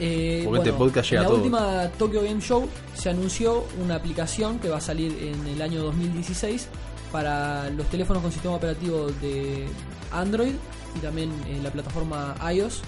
eh, 0.00 0.40
Porque 0.46 0.60
este 0.60 0.72
podcast 0.72 1.10
llega 1.10 1.20
en 1.20 1.22
la 1.24 1.28
todo. 1.28 1.36
última 1.38 1.88
Tokyo 1.98 2.22
Game 2.22 2.40
Show 2.40 2.66
se 2.94 3.10
anunció 3.10 3.66
una 3.82 3.96
aplicación 3.96 4.58
que 4.58 4.70
va 4.70 4.78
a 4.78 4.80
salir 4.80 5.12
en 5.20 5.46
el 5.46 5.60
año 5.60 5.82
2016 5.82 6.66
para 7.12 7.68
los 7.68 7.86
teléfonos 7.88 8.22
con 8.22 8.32
sistema 8.32 8.54
operativo 8.54 9.08
de 9.20 9.66
Android 10.12 10.54
y 10.96 10.98
también 11.00 11.30
en 11.46 11.62
la 11.62 11.68
plataforma 11.70 12.34
iOS. 12.54 12.80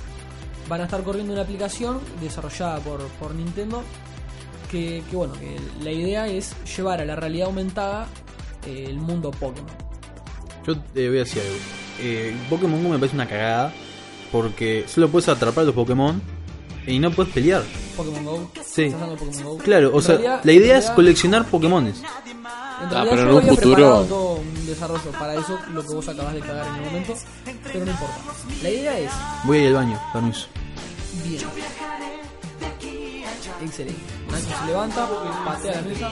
Van 0.68 0.80
a 0.80 0.84
estar 0.84 1.02
corriendo 1.02 1.34
una 1.34 1.42
aplicación 1.42 2.00
desarrollada 2.22 2.78
por, 2.80 3.02
por 3.20 3.34
Nintendo 3.34 3.82
que, 4.70 5.02
que, 5.10 5.14
bueno, 5.16 5.34
que 5.34 5.56
la 5.84 5.92
idea 5.92 6.26
es 6.26 6.56
llevar 6.76 7.02
a 7.02 7.04
la 7.04 7.14
realidad 7.16 7.46
aumentada 7.48 8.08
el 8.66 8.96
mundo 8.98 9.30
Pokémon. 9.30 9.70
Yo 10.66 10.78
te 10.78 11.08
voy 11.08 11.18
a 11.18 11.20
decir 11.20 11.40
algo. 11.42 11.54
Eh, 12.00 12.36
Pokémon 12.50 12.82
Go 12.82 12.88
me 12.90 12.98
parece 12.98 13.14
una 13.16 13.28
cagada. 13.28 13.72
Porque 14.32 14.84
solo 14.88 15.08
puedes 15.08 15.28
atrapar 15.28 15.62
a 15.62 15.66
los 15.66 15.74
Pokémon 15.74 16.20
y 16.86 16.98
no 16.98 17.10
puedes 17.12 17.32
pelear. 17.32 17.62
Pokémon 17.96 18.24
Go. 18.24 18.50
Sí. 18.64 18.82
¿Estás 18.84 19.00
hablando 19.00 19.24
de 19.24 19.30
Pokémon 19.30 19.56
Go? 19.56 19.58
Claro, 19.62 19.90
o 19.92 19.96
En 19.98 20.02
sea, 20.02 20.14
realidad- 20.16 20.40
la 20.44 20.52
idea 20.52 20.78
es 20.78 20.90
coleccionar 20.90 21.46
Pokémones. 21.46 21.98
En 22.00 22.04
Ah, 22.94 23.04
pero 23.08 23.16
yo 23.16 23.22
en 23.22 23.28
un 23.30 23.38
había 23.38 23.50
futuro- 23.54 24.04
todo 24.04 24.32
un 24.34 24.66
desarrollo 24.66 25.10
para 25.18 25.34
eso, 25.36 25.58
lo 25.72 25.82
que 25.86 25.94
vos 25.94 26.06
acabas 26.08 26.34
de 26.34 26.40
cagar 26.40 26.66
en 26.66 26.74
el 26.74 26.80
momento, 26.84 27.14
pero 27.72 27.84
no 27.86 27.90
importa. 27.92 28.14
La 28.62 28.68
idea 28.70 28.98
es, 28.98 29.10
Voy 29.44 29.58
a 29.58 29.60
ir 29.62 29.66
al 29.68 29.74
baño, 29.74 30.00
permiso. 30.12 30.46
bien. 31.24 31.40
Excelente. 33.62 34.00
Nacho 34.30 34.46
se 34.60 34.66
levanta, 34.66 35.08
patea 35.46 35.74
la 35.76 35.82
mesa. 35.82 36.10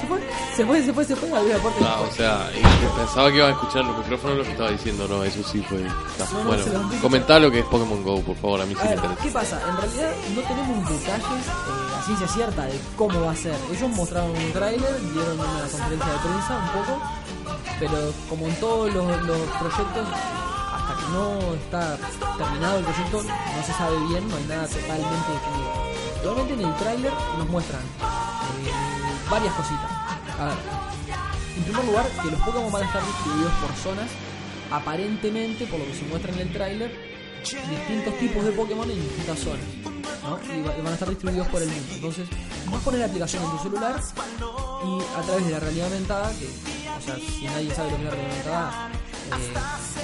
Se 0.00 0.06
fue, 0.06 0.20
se 0.56 0.64
fue, 0.64 0.82
se 0.82 0.92
fue, 0.92 1.04
se 1.04 1.16
fue, 1.16 1.28
abrió 1.38 1.56
la 1.56 1.62
puerta 1.62 1.78
Ah, 1.86 2.00
o 2.00 2.10
sea, 2.12 2.50
y 2.54 2.96
pensaba 2.98 3.30
que 3.30 3.36
iba 3.36 3.48
a 3.48 3.50
escuchar 3.50 3.84
los 3.84 3.98
micrófonos 3.98 4.38
lo 4.38 4.44
que 4.44 4.50
estaba 4.52 4.70
diciendo, 4.70 5.06
no, 5.08 5.22
eso 5.24 5.42
sí 5.42 5.60
fue. 5.68 5.78
está. 5.78 6.24
No, 6.32 6.44
no, 6.44 6.48
bueno, 6.48 6.90
comentá 7.02 7.38
lo 7.38 7.50
que 7.50 7.60
es 7.60 7.64
Pokémon 7.66 8.02
Go, 8.02 8.20
por 8.22 8.36
favor, 8.36 8.60
a 8.62 8.66
mí 8.66 8.74
sí 8.74 8.80
A 8.80 8.84
me 8.84 8.94
interesa. 8.94 9.22
¿qué 9.22 9.30
pasa? 9.30 9.60
En 9.68 9.76
realidad 9.76 10.12
no 10.34 10.40
tenemos 10.42 10.90
detalles 10.90 11.46
eh, 11.46 11.98
a 11.98 12.02
ciencia 12.02 12.28
cierta 12.28 12.64
de 12.64 12.80
cómo 12.96 13.20
va 13.20 13.32
a 13.32 13.36
ser. 13.36 13.54
Ellos 13.72 13.90
mostraron 13.90 14.30
un 14.30 14.52
tráiler, 14.52 15.00
dieron 15.12 15.38
una 15.38 15.60
conferencia 15.60 16.12
de 16.12 16.18
prensa 16.18 16.56
un 16.56 16.80
poco, 16.80 17.02
pero 17.78 18.12
como 18.28 18.46
en 18.46 18.54
todos 18.56 18.94
los, 18.94 19.22
los 19.22 19.38
proyectos, 19.58 20.08
que 20.96 21.12
no 21.12 21.54
está 21.54 21.96
terminado 22.38 22.78
el 22.78 22.84
proyecto, 22.84 23.22
no 23.22 23.62
se 23.66 23.72
sabe 23.72 23.98
bien, 24.08 24.28
no 24.28 24.36
hay 24.36 24.44
nada 24.44 24.66
totalmente 24.66 25.32
definido. 25.32 25.72
Realmente 26.22 26.54
en 26.54 26.60
el 26.60 26.76
tráiler 26.76 27.12
nos 27.38 27.48
muestran 27.48 27.80
eh, 27.82 28.70
varias 29.30 29.54
cositas. 29.54 29.90
A 30.38 30.44
ver, 30.46 30.54
en 31.56 31.64
primer 31.64 31.84
lugar, 31.84 32.06
que 32.22 32.30
los 32.30 32.40
Pokémon 32.40 32.72
van 32.72 32.82
a 32.82 32.86
estar 32.86 33.04
distribuidos 33.04 33.52
por 33.54 33.72
zonas, 33.76 34.10
aparentemente, 34.70 35.66
por 35.66 35.78
lo 35.78 35.86
que 35.86 35.94
se 35.94 36.04
muestra 36.04 36.32
en 36.32 36.38
el 36.40 36.52
tráiler, 36.52 37.10
distintos 37.68 38.18
tipos 38.18 38.44
de 38.44 38.52
Pokémon 38.52 38.90
en 38.90 39.00
distintas 39.02 39.38
zonas. 39.38 39.64
¿no? 40.22 40.38
Y, 40.54 40.62
va- 40.62 40.76
y 40.76 40.80
van 40.82 40.88
a 40.88 40.94
estar 40.94 41.08
distribuidos 41.08 41.48
por 41.48 41.62
el 41.62 41.68
mundo. 41.68 41.92
Entonces, 41.94 42.28
vos 42.66 42.80
pones 42.82 43.00
la 43.00 43.06
aplicación 43.06 43.42
en 43.44 43.50
tu 43.50 43.58
celular 43.62 44.00
y 44.84 45.18
a 45.18 45.22
través 45.22 45.44
de 45.46 45.50
la 45.52 45.60
realidad 45.60 45.86
aumentada, 45.86 46.30
que, 46.38 46.46
o 46.46 47.00
sea, 47.02 47.16
si 47.16 47.44
nadie 47.44 47.74
sabe 47.74 47.90
lo 47.90 47.96
que 47.96 48.02
es 48.04 48.08
la 48.08 48.10
realidad 48.10 48.34
aumentada, 48.36 48.88
eh, 49.38 49.52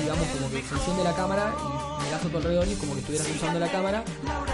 digamos 0.01 0.27
como 0.29 0.51
que 0.51 0.63
se 0.63 0.75
enciende 0.75 1.05
la 1.05 1.15
cámara 1.15 1.55
y 1.57 2.05
mirás 2.05 2.25
a 2.25 2.29
tu 2.29 2.37
alrededor 2.37 2.69
y 2.69 2.75
como 2.75 2.93
que 2.95 3.01
estuvieras 3.01 3.29
usando 3.29 3.59
la 3.59 3.71
cámara, 3.71 4.05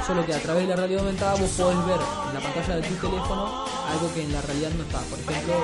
solo 0.06 0.24
que 0.26 0.34
a 0.34 0.40
través 0.40 0.62
de 0.62 0.68
la 0.68 0.76
realidad 0.76 1.00
aumentada 1.00 1.34
vos 1.34 1.50
podés 1.50 1.86
ver 1.86 2.00
en 2.28 2.34
la 2.34 2.40
pantalla 2.40 2.76
de 2.76 2.82
tu 2.82 2.94
teléfono 2.94 3.64
algo 3.90 4.14
que 4.14 4.22
en 4.22 4.32
la 4.32 4.40
realidad 4.42 4.70
no 4.76 4.82
está. 4.84 5.00
Por 5.00 5.18
ejemplo, 5.18 5.54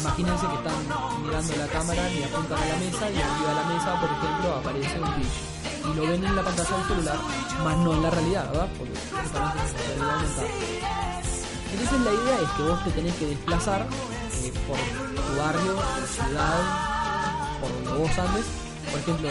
imagínense 0.00 0.46
que 0.46 0.54
están 0.54 0.80
mirando 1.22 1.56
la 1.56 1.66
cámara 1.68 2.02
y 2.10 2.22
apuntan 2.22 2.58
a 2.58 2.66
la 2.66 2.76
mesa 2.76 3.10
y 3.10 3.16
arriba 3.20 3.48
de 3.48 3.54
la 3.54 3.66
mesa, 3.74 4.00
por 4.00 4.10
ejemplo, 4.10 4.54
aparece 4.54 5.00
un 5.00 5.14
Twitch. 5.14 5.36
Y 5.84 5.96
lo 5.96 6.02
ven 6.02 6.24
en 6.24 6.36
la 6.36 6.42
pantalla 6.42 6.76
del 6.76 6.86
celular, 6.86 7.18
más 7.62 7.76
no 7.78 7.92
en 7.92 8.02
la 8.02 8.10
realidad, 8.10 8.50
¿verdad? 8.50 8.68
Porque 8.78 8.94
justamente 9.22 9.58
es 9.64 9.72
la 9.74 9.82
realidad 9.84 10.14
aumentada. 10.14 10.48
Entonces 11.74 12.00
la 12.00 12.12
idea 12.12 12.36
es 12.42 12.50
que 12.56 12.62
vos 12.62 12.84
te 12.84 12.90
tenés 12.92 13.14
que 13.16 13.26
desplazar 13.26 13.86
eh, 14.44 14.52
por 14.66 14.78
tu 14.78 15.38
barrio, 15.38 15.74
tu 15.74 16.06
ciudad, 16.06 16.60
por 17.60 17.72
donde 17.72 18.02
vos 18.02 18.18
andes. 18.18 18.63
Por 18.94 19.02
ejemplo, 19.02 19.28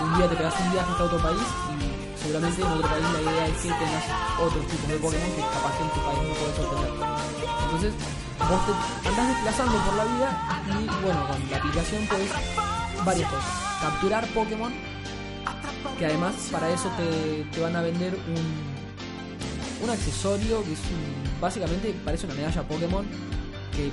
un 0.00 0.16
día 0.16 0.26
te 0.26 0.36
pegas 0.36 0.54
un 0.58 0.72
viaje 0.72 0.90
hasta 0.90 1.04
otro 1.04 1.18
país 1.18 1.42
y 1.76 2.18
seguramente 2.18 2.62
en 2.62 2.66
otro 2.66 2.88
país 2.88 3.04
la 3.12 3.20
idea 3.20 3.46
es 3.46 3.56
que 3.60 3.68
tengas 3.68 4.04
otros 4.40 4.66
tipos 4.68 4.88
de 4.88 4.96
Pokémon 4.96 5.30
que 5.36 5.42
capaz 5.52 5.76
que 5.76 5.82
en 5.84 5.90
tu 5.92 6.00
país 6.00 6.20
no 6.24 6.34
podés 6.40 6.58
obtener. 6.64 6.92
Entonces, 7.60 7.92
vos 8.40 8.60
te 8.64 9.08
andás 9.10 9.28
desplazando 9.28 9.76
por 9.84 9.94
la 10.00 10.04
vida 10.16 10.28
y 10.64 11.04
bueno, 11.04 11.28
con 11.28 11.50
la 11.50 11.56
aplicación 11.58 12.06
puedes 12.08 12.30
varias 13.04 13.30
cosas. 13.30 13.52
Capturar 13.82 14.26
Pokémon, 14.28 14.72
que 15.98 16.06
además 16.06 16.34
para 16.50 16.70
eso 16.70 16.88
te, 16.96 17.44
te 17.52 17.60
van 17.60 17.76
a 17.76 17.82
vender 17.82 18.14
un, 18.14 19.84
un 19.84 19.90
accesorio 19.90 20.64
que 20.64 20.72
es 20.72 20.80
un, 20.88 21.38
básicamente 21.38 21.94
parece 22.02 22.24
una 22.24 22.34
medalla 22.36 22.62
Pokémon 22.62 23.04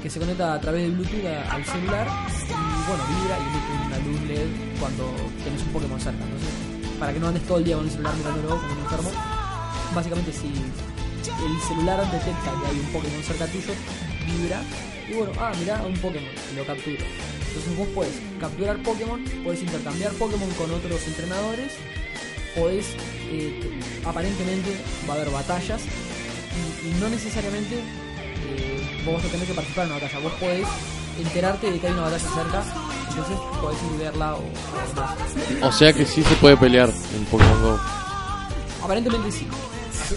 que, 0.02 0.10
se 0.10 0.20
conecta 0.20 0.54
a 0.54 0.62
través 0.62 0.84
de 0.84 0.90
Bluetooth 0.90 1.26
al 1.50 1.66
celular 1.66 2.08
y 2.08 2.88
bueno, 2.88 3.04
vibra 3.10 3.38
y 3.38 3.44
emite 3.44 3.88
una 3.88 3.98
luz 4.00 4.22
LED 4.28 4.48
cuando 4.80 5.04
tenés 5.44 5.62
un 5.62 5.70
Pokémon 5.70 6.00
cerca. 6.00 6.24
Entonces, 6.24 6.50
para 7.00 7.14
que 7.14 7.20
no 7.20 7.28
andes 7.28 7.44
todo 7.44 7.58
el 7.58 7.64
día 7.66 7.76
con 7.76 7.86
el 7.86 7.92
celular 7.92 8.16
mirándolo 8.16 8.50
como 8.50 8.74
un 8.74 8.80
enfermo, 8.80 9.12
básicamente 9.94 10.32
si 10.32 10.48
el 10.48 11.62
celular 11.68 12.00
detecta 12.12 12.52
que 12.62 12.68
hay 12.70 12.80
un 12.80 12.86
Pokémon 12.94 13.24
cerca 13.24 13.46
tuyo, 13.48 13.74
vibra 14.26 14.62
y 15.10 15.14
bueno, 15.16 15.32
ah, 15.40 15.52
mirá, 15.60 15.82
un 15.84 15.94
Pokémon 15.98 16.30
lo 16.56 16.66
captura. 16.66 17.04
Entonces 17.48 17.78
vos 17.78 17.88
podés 17.90 18.14
capturar 18.40 18.78
Pokémon, 18.84 19.24
podés 19.44 19.62
intercambiar 19.62 20.12
Pokémon 20.14 20.50
con 20.52 20.72
otros 20.72 21.06
entrenadores, 21.08 21.74
podés, 22.56 22.96
eh, 23.32 23.60
te- 23.62 24.08
aparentemente 24.08 24.72
va 25.08 25.14
a 25.14 25.18
haber 25.18 25.30
batallas 25.30 25.82
y, 26.86 27.00
no 27.00 27.10
necesariamente 27.10 27.82
vos 29.06 29.16
vas 29.16 29.26
a 29.26 29.28
tener 29.28 29.47
que 29.47 29.54
participar 29.54 29.86
en 29.86 29.91
una 29.91 30.01
batalla. 30.01 30.20
Vos 30.24 30.34
podés 30.34 30.68
enterarte 31.20 31.72
de 31.72 31.80
que 31.80 31.88
hay 31.88 31.93
una 31.93 32.04
batalla 32.04 32.30
cerca, 32.30 32.64
entonces 33.10 33.38
podés 33.62 33.78
ir 33.84 34.01
a 34.01 34.04
verla 34.04 34.36
o, 34.36 34.38
o 34.38 35.47
demás. 35.51 35.64
O 35.64 35.72
sea 35.72 35.93
que 35.93 36.06
sí 36.06 36.24
se 36.24 36.36
puede 36.36 36.58
pelear 36.58 36.89
en 36.89 37.26
Pokémon 37.26 37.62
Go. 37.62 37.80
Aparentemente 38.84 39.32
sí. 39.32 39.47
Sí. 40.04 40.16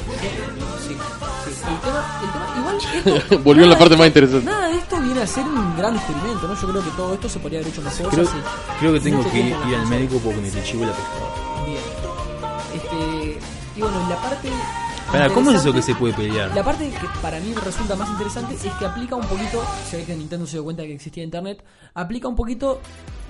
El 1.69 1.81
tema, 1.81 2.21
el 2.23 2.33
tema, 2.33 2.55
igual 2.59 2.77
esto, 3.23 3.39
Volvió 3.41 3.63
nada 3.63 3.75
la 3.75 3.79
parte 3.79 3.95
de 3.95 3.99
más 3.99 4.07
interesante. 4.09 4.47
Nada 4.47 4.69
de 4.69 4.77
esto 4.77 5.01
viene 5.01 5.23
a 5.23 5.27
ser 5.27 5.45
un 5.45 5.77
gran 5.77 5.97
experimento, 5.97 6.49
¿no? 6.49 6.55
Yo 6.55 6.69
creo 6.69 6.85
que 6.85 6.91
todo 6.91 7.15
esto 7.15 7.29
se 7.29 7.39
podría 7.39 7.61
haber 7.61 7.73
hecho 7.73 7.81
en 7.83 7.91
juegos 7.91 8.15
Creo, 8.15 8.25
hace 8.25 8.37
creo 8.79 8.93
que 8.93 9.01
tengo 9.01 9.19
mucho 9.19 9.31
que 9.31 9.41
ir, 9.41 9.47
en 9.53 9.75
al 9.75 9.87
médico 9.87 10.19
porque 10.23 10.41
me 10.41 10.51
te 10.51 10.63
chivo 10.63 10.85
la 10.85 10.93
pescada. 10.93 11.65
Bien. 11.67 11.79
Este, 12.75 13.39
y 13.77 13.81
bueno, 13.81 13.97
y 14.07 14.11
la 14.11 14.17
parte. 14.17 14.51
Espera, 15.07 15.31
¿cómo 15.31 15.53
es 15.53 15.61
eso 15.61 15.73
que 15.73 15.83
se 15.83 15.95
puede 15.95 16.15
pelear? 16.15 16.53
La 16.55 16.65
parte 16.65 16.91
que 16.91 17.07
para 17.23 17.39
mí 17.39 17.55
resulta 17.55 17.95
más 17.95 18.11
interesante 18.11 18.55
es 18.55 18.73
que 18.75 18.85
aplica 18.85 19.15
un 19.15 19.25
poquito, 19.27 19.65
se 19.89 19.99
ve 19.99 20.05
que 20.05 20.17
Nintendo 20.17 20.47
se 20.47 20.55
dio 20.55 20.65
cuenta 20.65 20.83
de 20.83 20.89
que 20.89 20.95
existía 20.95 21.23
internet, 21.23 21.63
aplica 21.95 22.27
un 22.27 22.35
poquito 22.35 22.81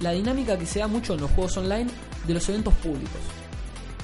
la 0.00 0.12
dinámica 0.12 0.58
que 0.58 0.64
se 0.64 0.78
da 0.78 0.86
mucho 0.86 1.14
en 1.14 1.20
los 1.20 1.30
juegos 1.32 1.56
online 1.58 1.90
de 2.26 2.34
los 2.34 2.48
eventos 2.48 2.72
públicos. 2.74 3.20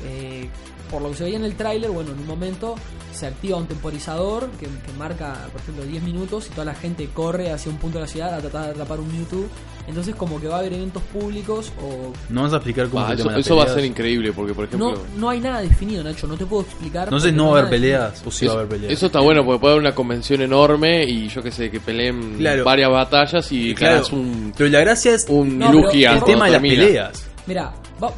Eh, 0.05 0.51
por 0.93 1.03
lo 1.03 1.11
que 1.11 1.17
se 1.17 1.25
veía 1.25 1.37
en 1.39 1.45
el 1.45 1.57
tráiler, 1.57 1.91
bueno, 1.91 2.13
en 2.13 2.21
un 2.21 2.27
momento 2.27 2.77
se 3.13 3.27
activa 3.27 3.57
un 3.59 3.67
temporizador 3.67 4.49
que, 4.61 4.67
que 4.67 4.93
marca, 4.99 5.49
por 5.51 5.61
ejemplo, 5.61 5.85
10 5.85 6.03
minutos 6.05 6.47
y 6.47 6.51
toda 6.51 6.67
la 6.67 6.75
gente 6.75 7.09
corre 7.13 7.51
hacia 7.51 7.71
un 7.73 7.79
punto 7.79 7.99
de 7.99 8.03
la 8.05 8.09
ciudad 8.09 8.35
a 8.35 8.39
tratar 8.39 8.65
de 8.67 8.71
atrapar 8.71 9.01
un 9.01 9.11
Mewtwo. 9.13 9.47
Entonces 9.89 10.15
como 10.15 10.41
que 10.41 10.47
va 10.47 10.57
a 10.57 10.59
haber 10.61 10.75
eventos 10.75 11.03
públicos 11.13 11.73
o... 11.83 12.13
¿No 12.29 12.43
vas 12.43 12.53
a 12.53 12.57
explicar 12.57 12.89
cómo 12.89 13.05
Ah, 13.05 13.15
eso 13.15 13.29
eso 13.37 13.57
va 13.57 13.65
a 13.65 13.69
ser 13.69 13.85
increíble 13.85 14.33
porque, 14.33 14.55
por 14.55 14.67
ejemplo, 14.67 14.93
No, 14.93 14.99
no 15.19 15.29
hay 15.29 15.41
nada 15.41 15.61
definido, 15.61 16.05
Nacho, 16.05 16.29
no 16.29 16.37
te 16.37 16.47
puedo 16.47 16.63
explicar. 16.63 17.05
Entonces 17.05 17.33
no 17.35 17.51
va 17.51 17.57
a 17.57 17.59
haber 17.63 17.71
peleas, 17.71 18.23
o 18.25 18.31
sí 18.31 18.47
va 18.47 18.53
a 18.53 18.55
eso, 18.55 18.59
haber 18.61 18.69
peleas. 18.79 18.93
eso 18.93 19.07
está 19.07 19.19
bueno 19.21 19.45
porque 19.45 19.59
puede 19.61 19.73
haber 19.75 19.85
una 19.87 19.95
convención 19.95 20.41
enorme 20.41 21.03
y 21.05 21.27
yo 21.29 21.43
que 21.43 21.51
sé, 21.51 21.69
que 21.71 21.81
peleen 21.81 22.37
Claro. 22.39 22.65
varias 22.65 22.91
batallas 22.91 23.51
y 23.51 23.75
Claro, 23.75 24.05
un, 24.13 24.53
pero 24.57 24.71
la 24.71 24.81
gracia 24.81 25.15
es 25.15 25.27
un 25.29 25.59
No, 25.59 25.73
Lugia 25.73 26.13
el 26.13 26.23
tema 26.25 26.47
de 26.47 26.53
las 26.53 26.63
peleas. 26.63 27.27
Mira, 27.49 27.73
va- 28.03 28.13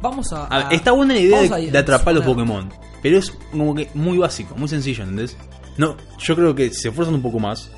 vamos 0.00 0.32
a... 0.32 0.46
A 0.68 0.70
está 0.70 0.92
buena 0.92 1.14
la 1.14 1.20
idea 1.20 1.42
de, 1.42 1.70
de 1.70 1.78
atrapar 1.78 2.14
los. 2.14 2.24
Pokémon, 2.24 2.68
pero 3.02 3.18
es 3.18 3.30
como 3.50 3.74
que 3.74 3.88
muy 3.94 4.18
básico, 4.18 4.54
muy 4.56 4.68
sencillo, 4.68 5.02
¿entendés? 5.04 5.36
No, 5.76 5.96
yo 6.18 6.34
creo 6.34 6.54
que 6.54 6.70
si 6.70 6.80
se 6.82 6.88
esfuerzan 6.88 7.14
un 7.14 7.22
poco 7.22 7.38
más. 7.38 7.70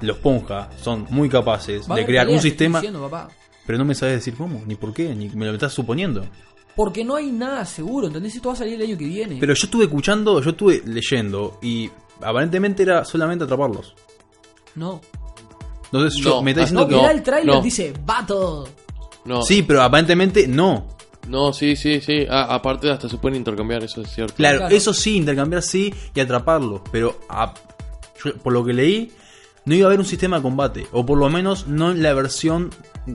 Los 0.00 0.18
Ponja 0.18 0.68
son 0.82 1.06
muy 1.10 1.28
capaces 1.28 1.88
Va 1.88 1.94
a 1.94 1.98
de 1.98 2.04
crear 2.06 2.28
un 2.28 2.38
sistema, 2.40 2.80
diciendo, 2.80 3.00
papá. 3.08 3.28
pero 3.66 3.78
no 3.78 3.84
me 3.86 3.94
sabes 3.94 4.16
decir 4.16 4.34
cómo, 4.34 4.62
ni 4.66 4.74
por 4.74 4.92
qué, 4.92 5.14
ni 5.14 5.30
me 5.30 5.46
lo 5.46 5.52
estás 5.54 5.72
suponiendo. 5.72 6.26
Porque 6.76 7.04
no 7.04 7.14
hay 7.16 7.30
nada 7.30 7.64
seguro, 7.64 8.08
¿entendés? 8.08 8.34
Esto 8.34 8.48
va 8.48 8.54
a 8.54 8.58
salir 8.58 8.74
el 8.74 8.82
año 8.82 8.98
que 8.98 9.04
viene. 9.06 9.36
Pero 9.40 9.54
yo 9.54 9.64
estuve 9.64 9.84
escuchando, 9.84 10.40
yo 10.42 10.50
estuve 10.50 10.82
leyendo 10.84 11.58
y 11.62 11.88
aparentemente 12.20 12.82
era 12.82 13.04
solamente 13.04 13.44
atraparlos. 13.44 13.94
no. 14.74 15.00
Entonces 15.86 16.20
yo 16.20 16.30
No, 16.30 16.42
me 16.42 16.50
está 16.50 16.62
diciendo 16.62 16.82
No, 16.82 16.88
que 16.88 16.94
mirá 16.96 17.10
el 17.12 17.22
trailer, 17.22 17.54
no. 17.54 17.62
dice 17.62 17.92
Battle. 18.04 18.68
No, 19.26 19.42
Sí, 19.42 19.62
pero 19.62 19.80
aparentemente 19.82 20.48
no. 20.48 20.88
No, 21.28 21.52
sí, 21.52 21.76
sí, 21.76 22.00
sí. 22.00 22.26
Ah, 22.28 22.54
aparte 22.54 22.90
hasta 22.90 23.08
se 23.08 23.16
pueden 23.18 23.36
intercambiar, 23.36 23.82
eso 23.84 24.00
es 24.02 24.10
cierto. 24.10 24.34
Claro, 24.34 24.58
Claro. 24.58 24.74
eso 24.74 24.92
sí, 24.92 25.16
intercambiar 25.16 25.62
sí 25.62 25.92
y 26.14 26.20
atraparlo. 26.20 26.82
Pero 26.92 27.18
a- 27.28 27.54
yo, 28.22 28.34
por 28.36 28.52
lo 28.52 28.64
que 28.64 28.72
leí, 28.72 29.12
no 29.64 29.74
iba 29.74 29.86
a 29.86 29.88
haber 29.88 30.00
un 30.00 30.06
sistema 30.06 30.36
de 30.36 30.42
combate. 30.42 30.86
O 30.92 31.04
por 31.06 31.18
lo 31.18 31.28
menos 31.30 31.66
no 31.66 31.90
en 31.92 32.02
la 32.02 32.12
versión 32.12 32.70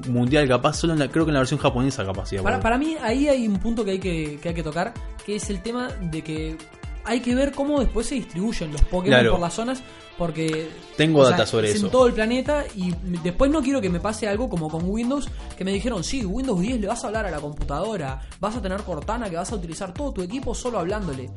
mundial, 0.08 0.48
capaz, 0.48 0.74
solo 0.78 0.94
en 0.94 1.00
la, 1.00 1.08
creo 1.10 1.26
que 1.26 1.30
en 1.30 1.34
la 1.36 1.40
versión 1.42 1.60
japonesa 1.60 2.06
capaz. 2.06 2.32
iba 2.34 2.42
a 2.42 2.44
Para, 2.44 2.60
para 2.60 2.78
mí 2.78 2.96
ahí 3.02 3.28
hay 3.28 3.48
un 3.48 3.60
punto 3.60 3.84
que 3.86 3.92
hay 3.92 4.00
que, 4.00 4.40
que 4.42 4.50
hay 4.50 4.56
que 4.56 4.64
tocar, 4.64 4.94
que 5.26 5.36
es 5.36 5.50
el 5.50 5.62
tema 5.62 5.90
de 6.02 6.22
que 6.24 6.58
hay 7.06 7.20
que 7.22 7.34
ver 7.36 7.52
cómo 7.54 7.80
después 7.80 8.08
se 8.08 8.16
distribuyen 8.16 8.72
los 8.72 8.82
Pokémon 8.84 9.20
Claro. 9.20 9.32
por 9.32 9.40
las 9.40 9.54
zonas, 9.54 9.82
porque... 10.18 10.68
Tengo 10.98 11.22
sea, 11.24 11.32
data 11.32 11.46
sobre 11.46 11.70
es 11.70 11.76
eso. 11.76 11.86
en 11.86 11.92
todo 11.92 12.08
el 12.08 12.14
planeta 12.14 12.66
y 12.76 12.94
después 13.24 13.50
no 13.52 13.62
quiero 13.62 13.80
que 13.82 13.90
me 13.90 14.00
pase 14.00 14.28
algo 14.28 14.50
como 14.50 14.70
con 14.70 14.90
Windows, 14.90 15.30
que 15.58 15.64
me 15.64 15.72
dijeron, 15.72 16.04
sí, 16.04 16.26
Windows 16.26 16.60
10 16.60 16.82
le 16.82 16.88
vas 16.88 17.04
a 17.04 17.08
hablar 17.08 17.26
a 17.26 17.32
la 17.32 17.40
computadora, 17.40 18.22
vas 18.40 18.56
a 18.56 18.62
tener 18.62 18.82
Cortana, 18.84 19.30
que 19.30 19.36
vas 19.38 19.52
a 19.52 19.56
utilizar 19.56 19.94
todo 19.94 20.12
tu 20.12 20.22
equipo 20.22 20.54
solo 20.54 20.80
hablándole. 20.80 21.30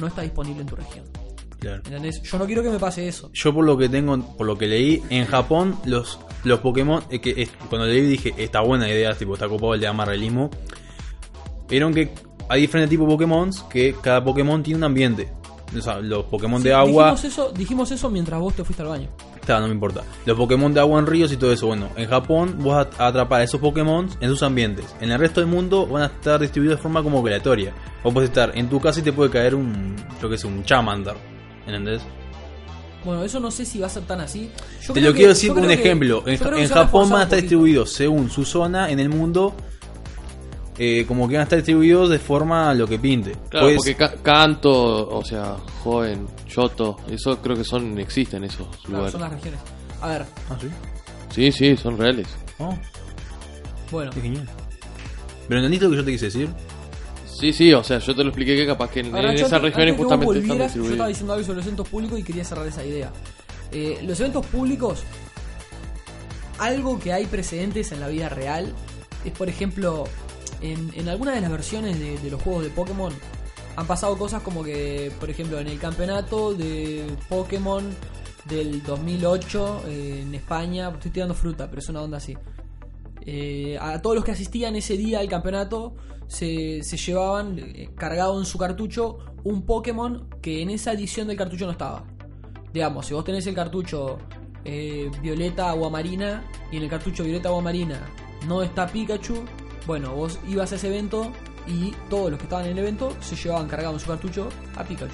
No 0.00 0.06
está 0.06 0.22
disponible 0.22 0.62
en 0.62 0.66
tu 0.66 0.76
región. 0.76 1.04
Claro. 1.60 1.82
¿Entendés? 1.84 2.22
Yo 2.22 2.38
no 2.38 2.46
quiero 2.46 2.62
que 2.62 2.70
me 2.70 2.78
pase 2.78 3.06
eso. 3.06 3.30
Yo 3.34 3.52
por 3.54 3.64
lo 3.66 3.76
que 3.76 3.88
tengo, 3.90 4.18
por 4.36 4.46
lo 4.46 4.56
que 4.56 4.66
leí, 4.66 5.02
en 5.10 5.26
Japón 5.26 5.78
los, 5.84 6.18
los 6.42 6.60
Pokémon, 6.60 7.04
eh, 7.10 7.20
que 7.20 7.48
cuando 7.68 7.86
leí 7.86 8.00
dije, 8.00 8.32
está 8.38 8.60
buena 8.62 8.88
idea, 8.88 9.14
tipo, 9.14 9.34
está 9.34 9.46
copado 9.46 9.74
el 9.74 9.80
de 9.80 9.86
amarrelismo. 9.86 10.48
Vieron 11.68 11.92
que 11.94 12.12
hay 12.50 12.60
diferentes 12.62 12.90
tipos 12.90 13.06
de 13.06 13.12
Pokémon, 13.14 13.50
que 13.70 13.94
cada 14.02 14.22
Pokémon 14.22 14.62
tiene 14.62 14.78
un 14.78 14.84
ambiente. 14.84 15.32
O 15.76 15.80
sea, 15.80 16.00
los 16.00 16.24
Pokémon 16.24 16.60
de 16.62 16.74
agua... 16.74 17.12
Dijimos 17.12 17.24
eso, 17.24 17.52
dijimos 17.56 17.90
eso 17.92 18.10
mientras 18.10 18.40
vos 18.40 18.54
te 18.54 18.64
fuiste 18.64 18.82
al 18.82 18.88
baño. 18.88 19.08
Está, 19.40 19.60
no 19.60 19.68
me 19.68 19.72
importa. 19.74 20.02
Los 20.26 20.36
Pokémon 20.36 20.74
de 20.74 20.80
agua 20.80 20.98
en 20.98 21.06
ríos 21.06 21.30
y 21.32 21.36
todo 21.36 21.52
eso. 21.52 21.68
Bueno, 21.68 21.88
en 21.96 22.08
Japón 22.08 22.56
vos 22.58 22.74
vas 22.74 22.88
a 22.98 23.06
atrapar 23.06 23.40
a 23.40 23.44
esos 23.44 23.60
Pokémon 23.60 24.08
en 24.20 24.28
sus 24.30 24.42
ambientes. 24.42 24.84
En 25.00 25.12
el 25.12 25.18
resto 25.20 25.40
del 25.40 25.48
mundo 25.48 25.86
van 25.86 26.02
a 26.02 26.06
estar 26.06 26.40
distribuidos 26.40 26.78
de 26.78 26.82
forma 26.82 27.02
como 27.04 27.24
aleatoria. 27.24 27.72
Vos 28.02 28.12
podés 28.12 28.30
estar 28.30 28.50
en 28.58 28.68
tu 28.68 28.80
casa 28.80 28.98
y 28.98 29.04
te 29.04 29.12
puede 29.12 29.30
caer 29.30 29.54
un, 29.54 29.94
yo 30.20 30.28
que 30.28 30.36
sé, 30.36 30.48
un 30.48 30.64
Charmander. 30.64 31.14
¿Entendés? 31.66 32.02
Bueno, 33.04 33.22
eso 33.24 33.38
no 33.40 33.50
sé 33.50 33.64
si 33.64 33.78
va 33.78 33.86
a 33.86 33.90
ser 33.90 34.02
tan 34.02 34.20
así. 34.20 34.50
Yo 34.82 34.92
te 34.92 35.00
lo 35.00 35.10
que- 35.12 35.18
quiero 35.18 35.28
decir 35.30 35.52
un 35.52 35.66
que- 35.66 35.72
ejemplo. 35.72 36.22
En, 36.26 36.34
en 36.58 36.68
Japón 36.68 37.08
van 37.10 37.20
a 37.20 37.24
estar 37.24 37.38
distribuidos 37.40 37.92
según 37.92 38.28
su 38.28 38.44
zona 38.44 38.90
en 38.90 38.98
el 39.00 39.08
mundo. 39.08 39.54
Eh, 40.82 41.04
como 41.06 41.28
que 41.28 41.34
van 41.34 41.40
a 41.40 41.44
estar 41.44 41.58
distribuidos 41.58 42.08
de 42.08 42.18
forma 42.18 42.70
a 42.70 42.74
lo 42.74 42.86
que 42.88 42.98
pinte. 42.98 43.32
Claro, 43.50 43.66
Pues, 43.66 43.76
porque 43.76 43.94
Ca- 43.96 44.14
Canto, 44.22 45.08
o 45.10 45.22
sea, 45.22 45.56
Joven, 45.84 46.26
Yoto, 46.48 46.96
eso 47.10 47.36
creo 47.42 47.54
que 47.54 47.64
son 47.64 47.98
existen 47.98 48.44
esos 48.44 48.66
Claro, 48.78 48.88
lugares. 48.90 49.12
son 49.12 49.20
las 49.20 49.30
regiones. 49.32 49.60
A 50.00 50.08
ver, 50.08 50.24
Ah, 50.48 50.56
sí. 50.58 50.68
Sí, 51.34 51.52
sí, 51.52 51.76
son 51.76 51.98
reales. 51.98 52.26
Oh, 52.58 52.74
bueno. 53.90 54.10
qué 54.12 54.22
genial. 54.22 54.48
Pero 55.48 55.60
entendiste 55.60 55.84
lo 55.84 55.90
que 55.90 55.96
yo 55.98 56.04
te 56.04 56.12
quise 56.12 56.24
decir. 56.26 56.48
Sí, 57.26 57.52
sí, 57.52 57.72
o 57.74 57.84
sea, 57.84 57.98
yo 57.98 58.14
te 58.14 58.22
lo 58.22 58.30
expliqué 58.30 58.56
que 58.56 58.66
capaz 58.66 58.90
que 58.90 59.00
en, 59.00 59.14
Ahora, 59.14 59.32
en 59.32 59.36
yo 59.38 59.46
esas 59.46 59.52
antes- 59.52 59.62
regiones 59.74 59.92
antes 59.92 59.98
justamente 60.02 60.24
están 60.24 60.46
volvieras, 60.48 60.74
Yo 60.74 60.82
estaba 60.82 61.08
distribuidos. 61.08 61.08
diciendo 61.08 61.32
algo 61.34 61.44
sobre 61.44 61.56
los 61.56 61.66
eventos 61.66 61.88
públicos 61.88 62.18
y 62.18 62.22
quería 62.22 62.44
cerrar 62.44 62.66
esa 62.66 62.84
idea. 62.84 63.10
Eh, 63.72 64.00
los 64.06 64.18
eventos 64.20 64.46
públicos, 64.46 65.02
algo 66.58 66.98
que 66.98 67.12
hay 67.12 67.26
precedentes 67.26 67.92
en 67.92 68.00
la 68.00 68.08
vida 68.08 68.28
real, 68.28 68.72
es 69.24 69.32
por 69.32 69.48
ejemplo, 69.48 70.04
en, 70.60 70.90
en 70.94 71.08
algunas 71.08 71.34
de 71.34 71.40
las 71.40 71.50
versiones 71.50 71.98
de, 71.98 72.30
los 72.30 72.42
juegos 72.42 72.64
de 72.64 72.70
Pokémon, 72.70 73.12
han 73.76 73.86
pasado 73.86 74.16
cosas 74.18 74.42
como 74.42 74.62
que, 74.62 75.12
por 75.18 75.30
ejemplo, 75.30 75.58
en 75.58 75.68
el 75.68 75.78
campeonato 75.78 76.54
de 76.54 77.06
Pokémon 77.28 77.84
del 78.46 78.82
2008 78.82 79.82
eh, 79.86 80.20
en 80.22 80.34
España, 80.34 80.90
estoy 80.90 81.10
tirando 81.10 81.34
fruta, 81.34 81.68
pero 81.68 81.80
es 81.80 81.88
una 81.88 82.02
onda 82.02 82.18
así. 82.18 82.36
Eh, 83.22 83.78
a 83.80 84.00
todos 84.00 84.16
los 84.16 84.24
que 84.24 84.32
asistían 84.32 84.76
ese 84.76 84.96
día 84.96 85.20
al 85.20 85.28
campeonato 85.28 85.94
se, 86.26 86.82
se 86.82 86.96
llevaban 86.96 87.58
eh, 87.58 87.90
cargado 87.94 88.38
en 88.38 88.46
su 88.46 88.56
cartucho 88.56 89.18
un 89.44 89.62
Pokémon 89.62 90.28
que 90.40 90.62
en 90.62 90.70
esa 90.70 90.92
edición 90.92 91.28
del 91.28 91.36
cartucho 91.36 91.66
no 91.66 91.72
estaba. 91.72 92.04
Digamos, 92.72 93.06
si 93.06 93.14
vos 93.14 93.24
tenés 93.24 93.46
el 93.46 93.54
cartucho 93.54 94.18
eh, 94.64 95.10
Violeta 95.22 95.70
Agua 95.70 95.90
Marina 95.90 96.44
y 96.70 96.76
en 96.76 96.84
el 96.84 96.88
cartucho 96.90 97.24
Violeta 97.24 97.48
Agua 97.48 97.62
Marina 97.62 98.00
no 98.46 98.62
está 98.62 98.86
Pikachu, 98.86 99.44
bueno, 99.90 100.14
vos 100.14 100.38
ibas 100.48 100.70
a 100.70 100.76
ese 100.76 100.86
evento 100.86 101.32
y 101.66 101.92
todos 102.08 102.30
los 102.30 102.38
que 102.38 102.44
estaban 102.44 102.64
en 102.66 102.70
el 102.70 102.78
evento 102.78 103.12
se 103.18 103.34
llevaban 103.34 103.66
cargado 103.66 103.94
en 103.94 103.98
su 103.98 104.06
cartucho 104.06 104.48
a 104.76 104.84
Pikachu. 104.84 105.10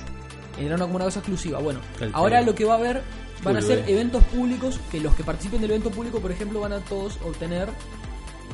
Era 0.61 0.75
una, 0.75 0.85
como 0.85 0.97
una 0.97 1.07
cosa 1.07 1.21
exclusiva. 1.21 1.61
Bueno, 1.61 1.81
El 1.99 2.11
ahora 2.13 2.43
lo 2.43 2.55
que 2.55 2.67
va 2.67 2.75
a 2.75 2.77
haber 2.77 3.01
van 3.43 3.57
a 3.57 3.63
ser 3.63 3.87
ve. 3.87 3.93
eventos 3.95 4.23
públicos 4.25 4.79
que 4.91 5.01
los 5.01 5.15
que 5.15 5.25
participen 5.25 5.63
del 5.63 5.71
evento 5.71 5.91
público, 5.91 6.21
por 6.21 6.31
ejemplo, 6.31 6.61
van 6.61 6.75
a 6.75 6.81
todos 6.81 7.19
obtener 7.25 7.71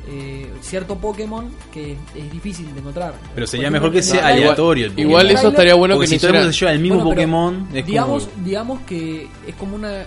eh, 0.09 0.49
cierto 0.61 0.97
Pokémon 0.97 1.51
que 1.73 1.97
es 2.15 2.31
difícil 2.31 2.73
de 2.73 2.79
encontrar. 2.79 3.15
Pero 3.35 3.45
sería 3.49 3.69
mejor 3.69 3.91
que 3.91 4.01
sea 4.01 4.29
aleatorio 4.29 4.87
el. 4.87 5.01
Igual 5.01 5.29
eso 5.29 5.49
estaría 5.49 5.75
bueno 5.75 5.97
Porque 5.97 6.09
que 6.09 6.15
si 6.15 6.19
todo 6.21 6.29
el 6.31 6.37
mundo 6.37 6.53
se 6.53 6.59
lleva 6.61 6.73
el 6.73 6.79
mismo 6.79 6.99
Bueno, 6.99 7.11
Pokémon, 7.11 7.69
es 7.75 7.85
digamos, 7.85 8.27
como... 8.27 8.45
digamos 8.45 8.81
que 8.83 9.29
es 9.45 9.55
como 9.57 9.75
una 9.75 10.05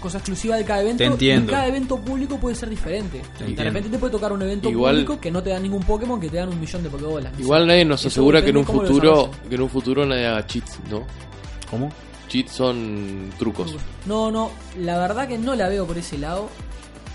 cosa 0.00 0.18
exclusiva 0.18 0.56
de 0.56 0.64
cada 0.64 0.82
evento. 0.82 0.98
Te 0.98 1.04
entiendo. 1.06 1.50
Y 1.50 1.54
cada 1.54 1.66
evento 1.68 1.98
público 1.98 2.38
puede 2.38 2.54
ser 2.54 2.68
diferente. 2.70 3.22
Te 3.38 3.44
de 3.44 3.64
repente 3.64 3.88
te 3.88 3.98
puede 3.98 4.12
tocar 4.12 4.32
un 4.32 4.42
evento 4.42 4.68
Igual- 4.70 4.94
público 4.94 5.20
que 5.20 5.30
no 5.30 5.42
te 5.42 5.50
dan 5.50 5.62
ningún 5.62 5.82
Pokémon, 5.82 6.20
que 6.20 6.28
te 6.28 6.36
dan 6.36 6.48
un 6.48 6.60
millón 6.60 6.82
de 6.82 6.88
Pokébolas. 6.90 7.32
no 7.32 7.36
sé. 7.38 7.42
Igual 7.44 7.66
nadie 7.66 7.84
nos 7.84 8.00
Eso 8.00 8.08
asegura 8.08 8.42
que 8.42 8.50
en 8.50 8.56
un 8.58 8.64
futuro 8.66 9.30
que 9.48 9.54
en 9.54 9.62
un 9.62 9.70
futuro 9.70 10.06
nadie 10.06 10.26
haga 10.26 10.46
cheats, 10.46 10.78
¿no? 10.90 11.02
¿Cómo? 11.70 11.90
Cheats 12.28 12.52
son 12.52 13.30
trucos. 13.38 13.74
No, 14.06 14.30
no, 14.30 14.50
la 14.78 14.98
verdad 14.98 15.28
que 15.28 15.38
no 15.38 15.54
la 15.54 15.68
veo 15.68 15.86
por 15.86 15.96
ese 15.98 16.18
lado. 16.18 16.48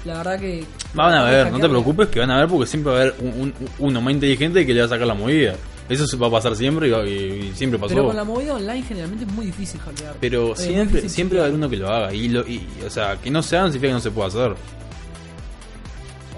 La 0.06 0.18
verdad 0.18 0.40
que. 0.40 0.66
Van 0.96 1.14
a 1.14 1.24
ver, 1.26 1.52
no 1.52 1.60
te 1.60 1.70
preocupes 1.70 2.08
que 2.08 2.20
van 2.20 2.32
a 2.32 2.40
ver 2.40 2.48
porque 2.48 2.66
siempre 2.66 2.92
va 2.92 2.98
a 2.98 3.02
haber 3.02 3.16
un, 3.20 3.28
un- 3.42 3.54
uno 3.80 4.02
más 4.02 4.14
inteligente 4.14 4.66
que 4.66 4.74
le 4.74 4.80
va 4.80 4.86
a 4.88 4.90
sacar 4.90 5.06
la 5.06 5.14
movida. 5.14 5.56
Eso 5.92 6.08
se 6.08 6.18
va 6.18 6.28
a 6.28 6.32
pasar 6.32 6.56
siempre 6.56 6.88
y, 6.88 6.92
y- 6.94 7.48
y 7.50 7.56
siempre 7.56 7.78
pasó. 7.80 7.94
Pero 7.94 8.08
con 8.08 8.16
la 8.16 8.24
movida 8.24 8.56
online 8.56 8.84
generalmente 8.84 9.26
es 9.26 9.32
muy 9.34 9.46
difícil 9.48 9.80
hackear. 9.82 10.16
Pero 10.20 10.54
Eh, 10.54 10.56
siempre, 10.58 11.10
siempre 11.10 11.38
va 11.40 11.44
a 11.44 11.48
haber 11.48 11.58
uno 11.58 11.70
que 11.70 11.78
lo 11.78 11.90
haga. 11.90 12.14
Y, 12.14 12.28
lo, 12.30 12.48
y 12.48 12.68
o 12.86 12.90
sea, 12.90 13.18
que 13.18 13.30
no 13.30 13.44
se 13.44 13.58
hagan 13.58 13.68
significa 13.72 13.90
que 13.90 13.94
no 13.96 14.00
se 14.00 14.12
puede 14.12 14.28
hacer. 14.30 14.56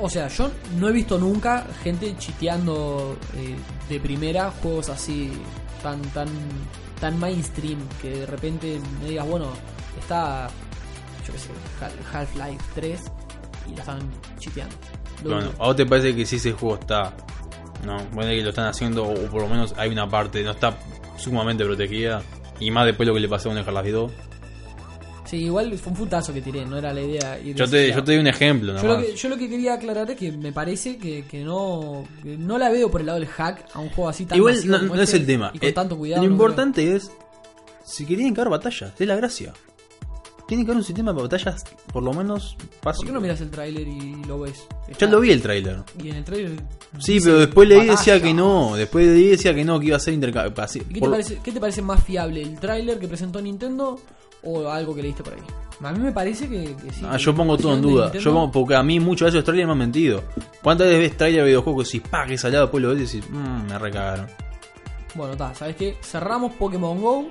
O 0.01 0.10
sea, 0.10 0.28
yo 0.28 0.49
no 0.80 0.89
he 0.89 0.91
visto 0.91 1.18
nunca 1.18 1.66
gente 1.84 2.16
chiteando 2.18 3.16
eh, 3.38 3.56
de 3.89 3.99
primera 3.99 4.51
juegos 4.51 4.89
así 4.89 5.32
tan, 5.82 6.01
tan, 6.14 6.28
tan 6.99 7.20
mainstream 7.20 7.78
que 8.01 8.10
de 8.10 8.26
repente 8.26 8.80
me 9.01 9.10
digas, 9.10 9.28
bueno, 9.28 9.47
está, 9.99 10.49
yo 11.28 11.34
qué 11.34 11.39
sé, 11.39 11.49
Hal- 11.80 12.16
Half-Life 12.22 12.64
3 12.76 13.01
y 13.72 13.76
la 13.76 13.80
están 13.82 13.99
chipeando. 14.39 14.76
Lo 15.24 15.36
Bueno. 15.36 15.51
¿a 15.60 15.68
vos 15.68 15.76
te 15.76 15.86
parece 15.86 16.16
que 16.16 16.26
si 16.26 16.38
ese 16.38 16.51
juego 16.54 16.80
está... 16.82 17.14
No, 17.86 17.98
bueno, 18.14 18.32
que 18.32 18.42
lo 18.42 18.50
están 18.50 18.68
haciendo, 18.68 19.04
o 19.04 19.14
por 19.30 19.42
lo 19.42 19.48
menos 19.50 19.74
hay 19.78 19.90
una 19.90 20.08
parte, 20.10 20.42
no 20.44 20.52
está 20.52 20.78
sumamente 21.18 21.64
protegida, 21.66 22.22
y 22.60 22.72
más 22.72 22.86
después 22.86 23.06
lo 23.08 23.14
que 23.14 23.20
le 23.20 23.28
pasó 23.28 23.52
el 23.52 23.58
Half-Life 23.58 23.92
2. 23.92 24.12
Sí, 25.26 25.38
igual 25.46 25.76
fue 25.78 25.92
un 25.92 25.98
putazo 25.98 26.34
que 26.34 26.42
tiré, 26.42 26.66
no 26.66 26.78
era 26.78 26.94
la 26.94 27.02
idea. 27.02 27.40
ir 27.40 27.56
Yo 27.56 27.68
te, 27.68 27.90
yo 27.92 28.04
te 28.04 28.12
doy 28.12 28.20
un 28.22 28.28
ejemplo, 28.28 28.74
Yo 28.78 28.84
lo, 28.84 28.90
nomás. 28.96 29.06
que, 29.06 29.16
yo 29.16 29.30
lo 29.30 29.38
que 29.38 29.50
quería 29.50 29.74
aclarar 29.74 30.12
es 30.12 30.18
que 30.18 30.32
me 30.32 30.52
parece 30.52 30.98
que, 30.98 31.26
que 31.26 31.44
no 31.44 32.04
que 32.22 32.38
no 32.38 32.58
la 32.58 32.70
veo 32.70 32.92
por 32.92 33.02
el 33.02 33.08
lado 33.08 33.20
del 33.20 33.28
hack 33.30 33.66
a 33.74 33.80
un 33.80 33.90
juego 33.90 34.10
así 34.10 34.26
tan 34.26 34.38
Igual 34.38 34.56
no, 34.68 34.96
es 34.96 35.02
este 35.02 35.18
el 35.18 35.26
tema. 35.26 35.50
y 35.54 35.60
con 35.60 35.70
Eh, 35.70 35.72
tanto 35.74 35.98
cuidado. 35.98 36.22
lo 36.24 36.30
no 36.30 36.36
creo. 36.36 36.46
importante 36.48 36.96
es, 36.96 37.10
si 37.84 38.06
querían 38.06 38.30
encarar 38.30 38.52
batallas, 38.52 38.94
es 39.00 39.08
la 39.08 39.16
gracia. 39.16 39.54
Tiene 40.54 40.66
que 40.66 40.72
haber 40.72 40.78
un 40.82 40.84
sistema 40.86 41.14
de 41.14 41.20
batallas, 41.24 41.64
por 41.91 42.04
lo 42.04 42.14
menos, 42.14 42.56
¿Por 42.80 42.93
fácil. 42.93 43.08
qué 43.08 43.12
no 43.12 43.20
miras 43.20 43.41
el 43.41 43.49
tráiler 43.49 43.88
y 43.88 44.24
lo 44.28 44.41
ves? 44.41 44.68
Ya 44.86 44.91
Está- 44.91 45.06
lo 45.08 45.20
vi 45.20 45.32
el 45.32 45.41
tráiler. 45.41 45.78
Y 45.99 46.10
en 46.10 46.18
el 46.18 46.24
tráiler 46.24 46.51
Sí, 46.99 47.20
pero 47.24 47.39
después 47.39 47.68
leí 47.68 47.80
y 47.82 47.89
decía 47.89 48.22
que 48.22 48.36
no. 48.36 48.76
Después 48.76 49.08
leí 49.08 49.24
y 49.24 49.30
decía 49.30 49.56
que 49.56 49.66
no, 49.66 49.80
que 49.80 49.88
iba 49.88 49.97
a 49.97 49.99
ser 49.99 50.14
intercambio. 50.14 50.54
¿Y 50.54 50.93
¿Qué 50.93 51.01
te, 51.01 51.10
parece, 51.10 51.39
¿Qué 51.43 51.51
te 51.51 51.60
parece 51.60 51.82
más 51.82 52.04
fiable, 52.04 52.43
el 52.43 52.60
tráiler 52.60 52.99
que 52.99 53.08
presentó 53.08 53.41
Nintendo 53.41 53.99
o 54.43 54.70
algo 54.70 54.93
que 54.93 55.01
leíste 55.01 55.24
por 55.24 55.34
ahí? 55.34 55.39
A 55.84 55.91
mí 55.91 55.97
me 55.97 56.12
parece 56.12 56.47
que, 56.47 56.76
que 56.76 56.93
sí. 56.93 57.01
Ah, 57.04 57.18
que 57.18 57.24
yo 57.24 57.34
pongo 57.34 57.58
todo 57.58 57.74
en 57.74 57.82
duda. 57.82 58.04
Nintendo- 58.12 58.24
Yo 58.26 58.32
pongo, 58.32 58.51
porque 58.51 58.76
a 58.76 58.84
mí 58.84 58.99
muchos 58.99 59.26
de 59.34 59.39
esos 59.39 59.43
trailers 59.43 59.66
me 59.66 59.72
han 59.72 59.80
mentido. 59.80 60.24
¿Cuántas 60.62 60.86
veces 60.86 60.99
ves 61.01 61.18
trailer 61.18 61.41
de 61.41 61.47
videojuegos 61.47 61.91
y 61.95 61.97
decís, 61.97 62.12
pa, 62.12 62.28
que 62.28 62.38
salado, 62.38 62.66
después 62.66 62.84
lo 62.84 62.89
ves 62.93 62.99
y 63.16 63.18
decís, 63.18 63.32
mmm, 63.32 63.66
me 63.70 63.80
recagaron? 63.80 64.28
Bueno, 65.16 65.34
está, 65.34 65.54
¿sabes 65.56 65.76
qué? 65.76 65.97
Cerramos 66.04 66.54
Pokémon 66.54 67.01
Go. 67.01 67.28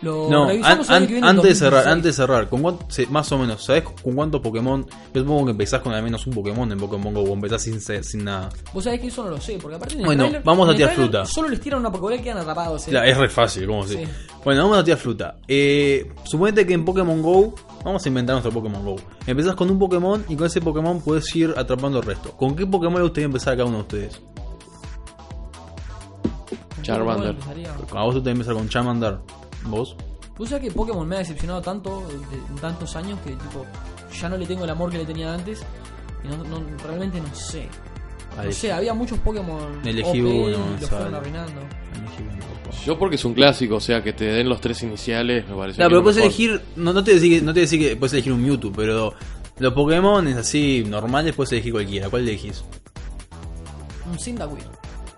Lo 0.00 0.30
No, 0.30 0.44
an- 0.48 0.62
an- 0.88 1.06
que 1.06 1.12
viene 1.14 1.18
en 1.18 1.24
antes 1.24 1.42
de 1.44 1.54
cerrar, 1.56 1.84
2016. 1.84 1.86
antes 1.92 2.04
de 2.04 2.12
cerrar, 2.12 2.48
¿con 2.48 2.62
cuánto- 2.62 2.86
más 3.10 3.32
o 3.32 3.38
menos, 3.38 3.64
¿sabes 3.64 3.82
con 3.82 4.14
cuántos 4.14 4.40
Pokémon? 4.40 4.86
Yo 5.12 5.22
supongo 5.22 5.46
que 5.46 5.50
empezás 5.50 5.80
con 5.80 5.92
al 5.92 6.04
menos 6.04 6.24
un 6.28 6.34
Pokémon 6.34 6.70
en 6.70 6.78
Pokémon 6.78 7.12
Go, 7.12 7.22
o 7.22 7.32
empezás 7.34 7.62
sin, 7.62 7.80
sin 7.80 8.22
nada. 8.24 8.48
Vos 8.72 8.84
sabés 8.84 9.00
que 9.00 9.08
eso 9.08 9.24
no 9.24 9.30
lo 9.30 9.40
sé, 9.40 9.58
porque 9.60 9.74
aparte 9.76 9.94
en 9.94 10.00
el 10.00 10.06
Bueno, 10.06 10.28
vamos 10.44 10.68
a 10.68 10.76
tirar 10.76 10.94
fruta. 10.94 11.24
Solo 11.26 11.48
les 11.48 11.60
tiran 11.60 11.80
una 11.80 11.90
Pokébola 11.90 12.14
y 12.14 12.20
quedan 12.20 12.38
atrapados. 12.38 12.86
¿eh? 12.86 12.90
Claro, 12.92 13.08
es 13.10 13.16
re 13.16 13.28
fácil, 13.28 13.66
¿cómo 13.66 13.82
así? 13.82 13.96
Sí. 13.96 14.04
Bueno, 14.44 14.62
vamos 14.62 14.78
a 14.78 14.84
tirar 14.84 15.00
fruta. 15.00 15.36
Eh, 15.48 16.12
suponete 16.22 16.64
que 16.64 16.74
en 16.74 16.84
Pokémon 16.84 17.20
Go, 17.20 17.54
vamos 17.84 18.04
a 18.04 18.08
inventar 18.08 18.34
nuestro 18.34 18.52
Pokémon 18.52 18.84
Go. 18.84 18.96
Empezás 19.26 19.56
con 19.56 19.68
un 19.68 19.80
Pokémon 19.80 20.24
y 20.28 20.36
con 20.36 20.46
ese 20.46 20.60
Pokémon 20.60 21.00
puedes 21.00 21.34
ir 21.34 21.52
atrapando 21.56 21.98
el 21.98 22.04
resto. 22.04 22.30
¿Con 22.36 22.54
qué 22.54 22.64
Pokémon 22.66 22.98
le 22.98 23.02
gustaría 23.02 23.24
empezar 23.26 23.54
a 23.54 23.56
cada 23.56 23.68
uno 23.68 23.78
de 23.78 23.82
ustedes? 23.82 24.20
¿Con 26.74 26.84
Charmander. 26.84 27.30
A 27.34 28.02
vos 28.04 28.10
te 28.12 28.14
gustaría 28.14 28.32
empezar 28.32 28.54
con 28.54 28.68
Charmander. 28.68 29.18
¿Vos? 29.64 29.96
Vos 30.36 30.48
sabés 30.48 30.64
que 30.68 30.70
Pokémon 30.74 31.06
me 31.06 31.16
ha 31.16 31.18
decepcionado 31.18 31.60
tanto 31.60 32.06
de- 32.08 32.36
en 32.36 32.56
tantos 32.60 32.94
años 32.96 33.18
que 33.24 33.30
tipo 33.30 33.66
ya 34.20 34.28
no 34.28 34.36
le 34.36 34.46
tengo 34.46 34.64
el 34.64 34.70
amor 34.70 34.90
que 34.90 34.98
le 34.98 35.04
tenía 35.04 35.32
antes 35.34 35.62
y 36.24 36.28
no, 36.28 36.36
no- 36.44 36.62
realmente 36.84 37.20
no 37.20 37.34
sé. 37.34 37.68
No 38.36 38.44
Elegí- 38.44 38.52
sé, 38.52 38.72
había 38.72 38.94
muchos 38.94 39.18
Pokémon 39.18 39.80
Elegí 39.84 40.20
OP 40.20 40.26
uno, 40.28 40.48
y 40.48 40.50
los 40.52 40.60
sale. 40.82 40.86
fueron 40.88 41.14
arruinando. 41.16 41.60
Yo 42.84 42.98
porque 42.98 43.16
es 43.16 43.24
un 43.24 43.34
clásico, 43.34 43.76
o 43.76 43.80
sea, 43.80 44.02
que 44.02 44.12
te 44.12 44.24
den 44.26 44.48
los 44.48 44.60
tres 44.60 44.82
iniciales 44.82 45.46
me 45.48 45.56
parece 45.56 45.80
No, 45.82 45.86
que 45.86 45.88
pero 45.88 45.98
es 45.98 46.02
puedes 46.04 46.16
mejor. 46.18 46.26
elegir. 46.30 46.60
No, 46.76 46.92
no 46.92 47.02
te 47.04 47.14
decir 47.14 47.38
que, 47.40 47.44
no 47.44 47.52
te 47.52 47.60
decir 47.60 47.80
que 47.80 47.96
puedes 47.96 48.12
elegir 48.12 48.32
un 48.32 48.42
Mewtwo, 48.42 48.72
pero 48.72 49.12
los 49.58 49.72
Pokémon 49.74 50.26
es 50.28 50.36
así 50.36 50.84
normales, 50.86 51.34
puedes 51.34 51.50
elegir 51.52 51.72
cualquiera. 51.72 52.08
¿Cuál 52.08 52.22
elegís? 52.22 52.62
Un 54.10 54.18
Cyndaquil. 54.18 54.64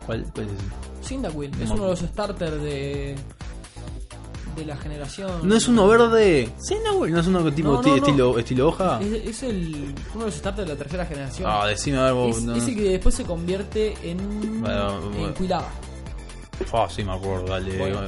¿Cuál 0.06 0.24
puedes 0.34 0.50
decir? 0.52 0.68
Cyndaquil 1.04 1.50
es 1.60 1.68
No. 1.68 1.74
uno 1.74 1.84
de 1.84 1.90
los 1.90 2.00
starters 2.00 2.62
de 2.62 3.14
de 4.60 4.66
la 4.66 4.76
generación. 4.76 5.30
¿No 5.42 5.54
es 5.56 5.68
uno 5.68 5.86
verde? 5.88 6.48
Sí, 6.58 6.76
no, 6.84 6.94
güey. 6.96 7.12
¿No 7.12 7.20
es 7.20 7.26
uno 7.26 7.52
tipo 7.52 7.68
No, 7.68 7.74
no, 7.74 7.82
esti- 7.82 7.90
no. 7.90 7.96
estilo, 7.96 8.38
estilo 8.38 8.68
hoja? 8.68 9.00
Es, 9.02 9.12
es 9.26 9.42
el 9.42 9.94
uno 10.14 10.20
de 10.24 10.26
los 10.30 10.34
starters 10.34 10.68
de 10.68 10.74
la 10.74 10.78
tercera 10.78 11.06
generación. 11.06 11.50
Ah, 11.50 11.66
decime 11.66 11.98
algo. 11.98 12.28
es 12.28 12.42
no. 12.42 12.54
ese 12.54 12.74
que 12.74 12.82
después 12.82 13.14
se 13.14 13.24
convierte 13.24 13.94
en, 14.02 14.60
Bueno, 14.62 15.02
en 15.04 15.10
bueno. 15.18 15.34
Quilava. 15.34 15.68
Ah, 16.72 16.86
sí, 16.90 17.02
me 17.04 17.12
acuerdo, 17.12 17.46
dale. 17.46 17.76
Bueno, 17.78 18.00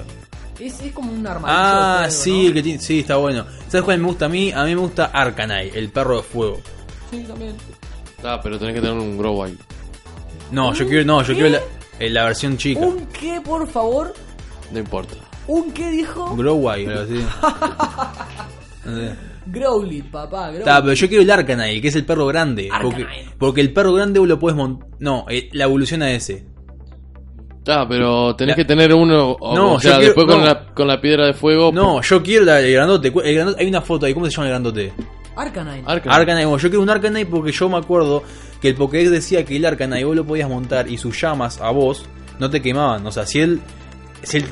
Es, 0.60 0.80
es 0.80 0.92
como 0.92 1.10
un 1.12 1.26
armadillo. 1.26 1.58
ah, 1.58 2.06
sí, 2.10 2.42
¿no? 2.42 2.48
el 2.48 2.54
que 2.54 2.62
tiene, 2.62 2.78
sí, 2.80 3.00
está 3.00 3.16
bueno. 3.16 3.46
¿Sabes 3.68 3.82
cuál 3.84 3.98
me 3.98 4.06
gusta 4.08 4.26
a 4.26 4.28
mí? 4.28 4.52
A 4.52 4.64
mí 4.64 4.74
me 4.74 4.80
gusta 4.80 5.06
Arcanine, 5.06 5.68
el 5.74 5.90
perro 5.90 6.18
de 6.18 6.22
fuego. 6.22 6.60
Sí, 7.10 7.24
también. 7.26 7.56
Ah, 8.22 8.38
pero 8.42 8.58
tenés 8.58 8.74
que 8.74 8.80
tener 8.80 8.96
un 8.96 9.16
Growlithe. 9.18 9.58
No, 10.50 10.74
yo 10.74 10.84
¿Un 10.84 10.90
quiero, 10.90 11.04
no, 11.06 11.22
yo 11.22 11.28
qué? 11.28 11.34
quiero 11.34 11.48
la, 11.48 11.60
eh, 11.98 12.10
la 12.10 12.24
versión 12.24 12.58
chica. 12.58 12.80
¿Un 12.80 13.06
qué, 13.06 13.40
por 13.40 13.66
favor? 13.66 14.12
No 14.70 14.78
importa. 14.78 15.14
¿Un 15.48 15.72
qué 15.72 15.90
dijo? 15.90 16.36
Growlithe, 16.36 16.92
algo 16.92 17.02
así. 17.02 17.24
Growlithe, 19.46 20.08
papá. 20.10 20.38
Growlithe. 20.50 20.58
Está, 20.60 20.80
pero 20.82 20.94
yo 20.94 21.08
quiero 21.08 21.22
el 21.22 21.30
Arcanine, 21.30 21.80
que 21.80 21.88
es 21.88 21.96
el 21.96 22.04
perro 22.04 22.26
grande. 22.26 22.68
Porque, 22.80 23.06
porque 23.38 23.60
el 23.60 23.72
perro 23.72 23.92
grande 23.92 24.18
vos 24.20 24.28
lo 24.28 24.38
puedes 24.38 24.56
montar. 24.56 24.88
No, 25.00 25.26
eh, 25.28 25.48
la 25.52 25.64
evolución 25.64 26.02
a 26.02 26.10
ese. 26.12 26.46
Ah, 27.66 27.86
pero 27.88 28.34
tenés 28.34 28.52
La- 28.52 28.56
que 28.56 28.64
tener 28.64 28.92
uno. 28.94 29.32
O, 29.32 29.54
No, 29.56 29.74
o 29.74 29.80
sea, 29.80 29.92
quiero- 29.98 30.04
después 30.14 30.26
con, 30.26 30.44
la, 30.44 30.66
con 30.74 30.86
la 30.88 31.00
piedra 31.00 31.26
de 31.26 31.34
fuego. 31.34 31.70
No, 31.72 32.00
yo 32.02 32.22
quiero 32.22 32.44
la, 32.44 32.60
el 32.60 32.72
grandote. 32.72 33.12
El 33.24 33.34
grandote. 33.34 33.62
Hay 33.62 33.68
una 33.68 33.80
foto 33.82 34.06
ahí, 34.06 34.14
¿cómo 34.14 34.26
se 34.26 34.32
llama 34.32 34.46
el 34.46 34.50
grandote? 34.50 34.92
Arcanine. 35.36 35.82
Arcanine. 35.86 36.14
Arcanine, 36.14 36.44
bueno, 36.46 36.58
yo 36.58 36.68
quiero 36.68 36.82
un 36.82 36.90
Arcanine 36.90 37.26
porque 37.26 37.52
yo 37.52 37.68
me 37.68 37.78
acuerdo 37.78 38.22
que 38.60 38.68
el 38.68 38.74
Pokédex 38.74 39.10
decía 39.10 39.44
que 39.44 39.56
el 39.56 39.64
Arcanine 39.64 40.04
vos 40.04 40.14
lo 40.16 40.24
podías 40.24 40.48
montar 40.48 40.88
y 40.90 40.98
sus 40.98 41.20
llamas 41.20 41.60
a 41.60 41.70
vos 41.70 42.04
no 42.38 42.50
te 42.50 42.60
quemaban. 42.60 43.06
O 43.06 43.12
sea, 43.12 43.26
si 43.26 43.40
él, 43.40 43.60
si 44.22 44.38
él 44.38 44.44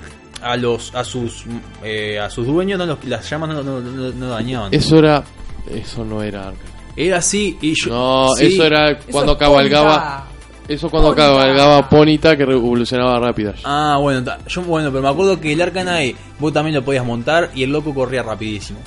a 0.43 0.57
los 0.57 0.95
a 0.95 1.05
sus 1.05 1.45
eh, 1.83 2.19
a 2.19 2.29
sus 2.31 2.47
dueños 2.47 2.79
no 2.79 2.87
los- 2.87 3.05
las 3.05 3.29
llamas 3.29 3.51
no, 3.51 3.63
no- 3.63 3.81
no- 3.81 4.11
no 4.13 4.29
dañaban. 4.29 4.73
Eso 4.75 4.99
era. 4.99 5.23
Eso 5.71 6.05
no 6.05 6.23
era 6.23 6.49
Arcanine. 6.49 6.71
Era 6.97 7.19
así 7.19 7.57
y 7.61 7.73
yo. 7.75 7.91
No, 7.91 8.29
sí. 8.35 8.47
eso 8.47 8.65
era 8.65 8.91
Eso 8.93 9.01
cuando 9.11 9.33
es 9.33 9.39
cabalgaba. 9.39 9.91
Ponita. 9.93 10.25
Eso 10.69 10.89
cuando 10.91 11.09
Ponita. 11.11 11.29
cabalgaba 11.29 11.89
Ponita 11.89 12.37
que 12.37 12.43
evolucionaba 12.45 13.19
rápido. 13.21 13.53
Ah, 13.65 13.99
bueno, 14.01 14.25
yo 14.49 14.63
bueno, 14.63 14.91
pero 14.91 15.03
me 15.03 15.09
acuerdo 15.09 15.41
que 15.41 15.53
el 15.53 15.61
Arcanine 15.61 16.15
vos 16.39 16.53
también 16.53 16.75
lo 16.77 16.83
podías 16.85 17.05
montar 17.05 17.51
y 17.55 17.63
el 17.65 17.71
loco 17.73 17.93
corría 17.95 18.23
rapidísimo. 18.23 18.79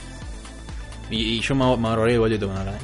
Y, 1.12 1.36
y 1.36 1.39
yo 1.41 1.54
me, 1.56 1.78
me 1.78 1.88
ahorré 1.89 2.14
el 2.14 2.20
boleto 2.20 2.47
con 2.47 2.58
Arcanine. 2.58 2.84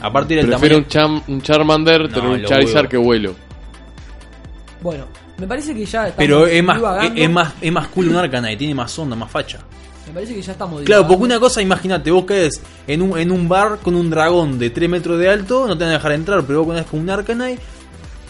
Aparte 0.00 0.34
era 0.34 0.42
el 0.42 0.48
Prefiero 0.48 0.82
tamaño. 0.82 0.84
un, 0.84 1.20
Cham- 1.22 1.22
un 1.28 1.42
Charmander 1.42 2.02
No, 2.02 2.08
tener 2.08 2.30
un 2.30 2.44
Charizard 2.44 2.76
huevo. 2.84 2.88
que 2.88 2.96
vuelo. 2.96 3.34
Bueno, 4.82 5.04
me 5.38 5.46
parece 5.46 5.74
que 5.74 5.84
ya 5.84 6.08
estamos 6.08 6.14
Pero 6.16 6.46
es 6.46 6.62
más, 6.62 6.80
es, 7.16 7.30
más, 7.30 7.52
es 7.60 7.72
más 7.72 7.88
cool 7.88 8.08
un 8.08 8.16
Arcanine, 8.16 8.56
tiene 8.56 8.74
más 8.74 8.96
onda, 8.98 9.16
más 9.16 9.30
facha. 9.30 9.58
Me 10.06 10.12
parece 10.12 10.34
que 10.34 10.42
ya 10.42 10.52
estamos 10.52 10.82
Claro, 10.82 11.06
porque 11.06 11.22
una 11.22 11.38
cosa, 11.40 11.62
imagínate, 11.62 12.10
vos 12.10 12.24
caes 12.24 12.60
en 12.86 13.02
un, 13.02 13.18
en 13.18 13.30
un 13.30 13.48
bar 13.48 13.78
con 13.82 13.94
un 13.94 14.10
dragón 14.10 14.58
de 14.58 14.70
3 14.70 14.88
metros 14.90 15.18
de 15.18 15.28
alto, 15.28 15.66
no 15.66 15.76
te 15.78 15.84
van 15.84 15.92
a 15.92 15.96
dejar 15.96 16.12
entrar, 16.12 16.42
pero 16.44 16.58
vos 16.60 16.66
cuando 16.66 16.84
con 16.90 17.00
un 17.00 17.10
Arcanine, 17.10 17.58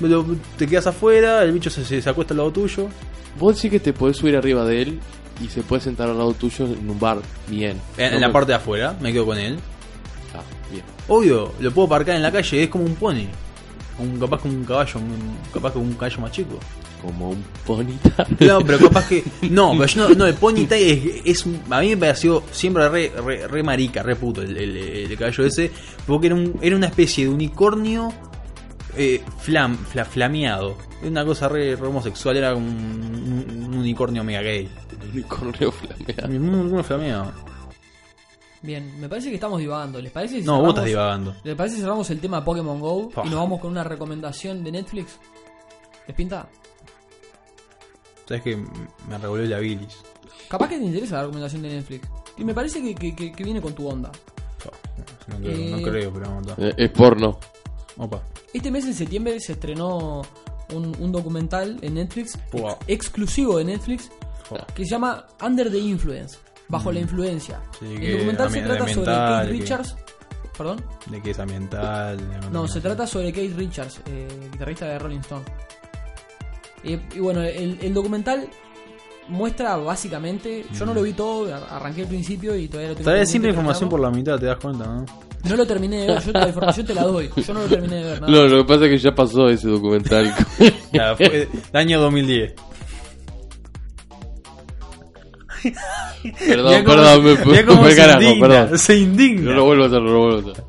lo- 0.00 0.26
te 0.56 0.66
quedas 0.66 0.86
afuera, 0.86 1.42
el 1.42 1.52
bicho 1.52 1.70
se, 1.70 1.84
se, 1.84 2.00
se 2.02 2.10
acuesta 2.10 2.34
al 2.34 2.38
lado 2.38 2.50
tuyo. 2.52 2.88
Vos 3.38 3.56
decís 3.56 3.70
que 3.70 3.80
te 3.80 3.92
podés 3.92 4.16
subir 4.18 4.36
arriba 4.36 4.64
de 4.64 4.82
él 4.82 5.00
y 5.42 5.48
se 5.48 5.62
puede 5.62 5.80
sentar 5.82 6.08
al 6.10 6.18
lado 6.18 6.34
tuyo 6.34 6.66
en 6.66 6.88
un 6.90 7.00
bar. 7.00 7.18
Bien. 7.48 7.80
En, 7.96 8.10
No 8.10 8.16
en 8.16 8.20
la 8.20 8.26
me- 8.28 8.32
parte 8.32 8.52
de 8.52 8.56
afuera, 8.56 8.94
me 9.00 9.12
quedo 9.12 9.26
con 9.26 9.38
él. 9.38 9.58
Ah, 10.34 10.40
bien. 10.70 10.84
Obvio, 11.08 11.52
lo 11.58 11.70
puedo 11.72 11.86
aparcar 11.86 12.16
en 12.16 12.22
la 12.22 12.30
calle, 12.30 12.62
es 12.64 12.68
como 12.68 12.84
un 12.84 12.94
pony. 12.96 13.26
Un, 13.98 14.18
capaz 14.20 14.42
que 14.42 14.48
un 14.48 14.64
caballo, 14.64 15.00
un- 15.00 15.38
capaz 15.52 15.72
que 15.72 15.78
un 15.78 15.92
caballo 15.94 16.20
más 16.20 16.32
chico. 16.32 16.58
Como 17.02 17.30
un 17.30 17.44
Ponita. 17.66 18.26
No, 18.40 18.60
pero 18.64 18.78
capaz 18.78 19.08
que. 19.08 19.24
No, 19.50 19.72
pero 19.72 19.86
yo 19.86 20.08
no, 20.08 20.14
no 20.14 20.26
el 20.26 20.34
pony 20.34 20.54
type 20.66 20.92
es, 20.92 21.22
es 21.24 21.46
un- 21.46 21.60
A 21.68 21.80
mí 21.80 21.88
me 21.90 21.96
pareció 21.96 22.42
siempre 22.52 22.88
re, 22.88 23.12
re, 23.24 23.48
re 23.48 23.62
marica, 23.64 24.02
re 24.04 24.14
puto 24.16 24.40
el, 24.40 24.56
el, 24.56 24.76
el 25.10 25.18
caballo 25.18 25.44
ese. 25.44 25.70
Porque 26.06 26.28
era, 26.28 26.36
un, 26.36 26.58
era 26.62 26.76
una 26.76 26.86
especie 26.86 27.24
de 27.24 27.30
unicornio 27.30 28.12
eh, 28.96 29.20
flam, 29.40 29.76
fla- 29.84 30.04
flameado. 30.04 30.76
Era 31.00 31.10
una 31.10 31.24
cosa 31.24 31.48
re, 31.48 31.74
re 31.74 31.86
homosexual, 31.88 32.36
era 32.36 32.54
un, 32.54 32.64
un- 32.64 33.64
un 33.66 33.74
unicornio 33.74 34.22
mega 34.22 34.40
gay. 34.42 34.68
Unicornio 35.12 35.72
flameado. 35.72 36.28
Un 36.28 36.48
unicornio 36.54 36.84
flameado. 36.84 37.32
Bien, 38.62 39.00
me 39.00 39.08
parece 39.08 39.28
que 39.28 39.34
estamos 39.34 39.58
divagando. 39.58 40.00
¿Les 40.00 40.12
parece 40.12 40.38
si 40.40 40.46
No, 40.46 40.60
vos 40.60 40.68
estás 40.68 40.84
cerramos- 40.84 40.88
divagando. 40.88 41.34
¿Les 41.42 41.56
parece 41.56 41.74
si 41.76 41.80
cerramos 41.82 42.08
el 42.10 42.20
tema 42.20 42.44
Pokémon 42.44 42.78
Go 42.78 43.10
y 43.24 43.28
nos 43.28 43.34
vamos 43.40 43.60
con 43.60 43.70
una 43.72 43.82
recomendación 43.82 44.62
de 44.62 44.70
Netflix? 44.70 45.18
¿Les 46.06 46.16
pinta? 46.16 46.48
Sabes 48.26 48.42
que 48.42 48.56
me 48.56 49.18
revolvió 49.18 49.46
la 49.48 49.58
bilis. 49.58 49.96
Capaz 50.48 50.68
que 50.68 50.78
te 50.78 50.84
interesa 50.84 51.16
la 51.16 51.22
recomendación 51.22 51.62
de 51.62 51.68
Netflix. 51.70 52.08
Y 52.38 52.44
me 52.44 52.54
parece 52.54 52.82
que, 52.82 52.94
que- 52.94 53.14
que- 53.14 53.32
que 53.32 53.44
viene 53.44 53.60
con 53.60 53.74
tu 53.74 53.88
onda. 53.88 54.10
No, 55.28 55.36
creo, 55.38 55.70
no 55.70 55.76
Eh. 55.78 55.82
creo, 55.82 56.12
pero 56.12 56.26
vamos 56.28 56.48
a 56.48 56.54
Eh, 56.58 56.74
es 56.76 56.90
porno. 56.90 57.38
Opa. 57.96 58.22
Este 58.52 58.70
mes 58.70 58.84
en 58.86 58.94
septiembre 58.94 59.38
se 59.40 59.52
estrenó 59.52 60.22
un, 60.72 60.96
un 60.98 61.12
documental 61.12 61.78
en 61.82 61.94
Netflix, 61.94 62.38
ex- 62.52 62.76
exclusivo 62.86 63.58
de 63.58 63.64
Netflix, 63.64 64.10
que 64.74 64.84
se 64.84 64.90
llama 64.90 65.26
Under 65.44 65.70
the 65.70 65.78
Influence, 65.78 66.38
bajo 66.68 66.92
la 66.92 67.00
influencia. 67.00 67.60
Sí, 67.78 67.86
el 68.00 68.12
documental 68.18 68.50
se 68.50 68.62
trata 68.62 68.88
sobre 68.88 69.06
Kate 69.06 69.46
que- 69.46 69.52
Richards. 69.52 69.96
¿Perdón? 70.56 70.84
De 71.06 71.22
que 71.22 71.30
es 71.30 71.38
ambiental. 71.38 72.18
No, 72.52 72.68
se 72.68 72.80
trata 72.80 73.06
sobre 73.06 73.32
Kate 73.32 73.54
Richards, 73.56 74.00
eh, 74.06 74.28
guitarrista 74.52 74.86
de 74.86 74.98
Rolling 74.98 75.20
Stone. 75.20 75.44
Eh, 76.84 77.00
y 77.14 77.18
bueno, 77.20 77.42
el, 77.42 77.78
el 77.80 77.94
documental 77.94 78.48
muestra 79.28 79.76
básicamente, 79.76 80.64
yo 80.76 80.84
no 80.84 80.92
lo 80.94 81.02
vi 81.02 81.12
todo, 81.12 81.54
ar- 81.54 81.66
arranqué 81.70 82.02
al 82.02 82.08
principio 82.08 82.56
y 82.56 82.66
todavía 82.68 82.88
lo 82.90 82.94
tengo 82.96 83.04
Todavía 83.04 83.24
sin 83.24 83.34
pendiente, 83.34 83.60
información 83.60 83.88
por 83.88 84.00
la 84.00 84.10
mitad, 84.10 84.38
te 84.38 84.46
das 84.46 84.56
cuenta, 84.58 84.84
¿no? 84.86 85.06
No 85.48 85.56
lo 85.56 85.66
terminé 85.66 86.02
de 86.02 86.06
ver, 86.08 86.22
yo 86.22 86.32
la 86.32 86.48
información 86.48 86.86
te 86.86 86.94
la 86.94 87.02
doy, 87.02 87.30
yo 87.36 87.54
no 87.54 87.60
lo 87.62 87.66
terminé 87.66 87.96
de 87.96 88.04
ver. 88.04 88.20
nada. 88.20 88.32
No, 88.32 88.44
lo 88.46 88.58
que 88.58 88.64
pasa 88.64 88.84
es 88.84 88.90
que 88.90 88.98
ya 88.98 89.14
pasó 89.14 89.48
ese 89.48 89.68
documental. 89.68 90.32
Ya, 90.92 91.16
fue 91.16 91.48
el 91.72 91.76
año 91.76 92.00
2010. 92.00 92.54
perdón, 96.46 96.84
perdón, 96.84 97.24
me, 97.24 97.34
me 97.34 97.90
se 97.90 97.96
carajo, 97.96 98.22
indigna, 98.22 98.48
perdón. 98.48 98.78
Se 98.78 98.96
indigna. 98.96 99.42
No 99.50 99.52
lo 99.56 99.64
vuelvo 99.64 99.84
a 99.84 99.86
hacer, 99.86 100.02
no 100.02 100.10
lo 100.12 100.18
vuelvo 100.20 100.48
a 100.48 100.52
hacer. 100.52 100.64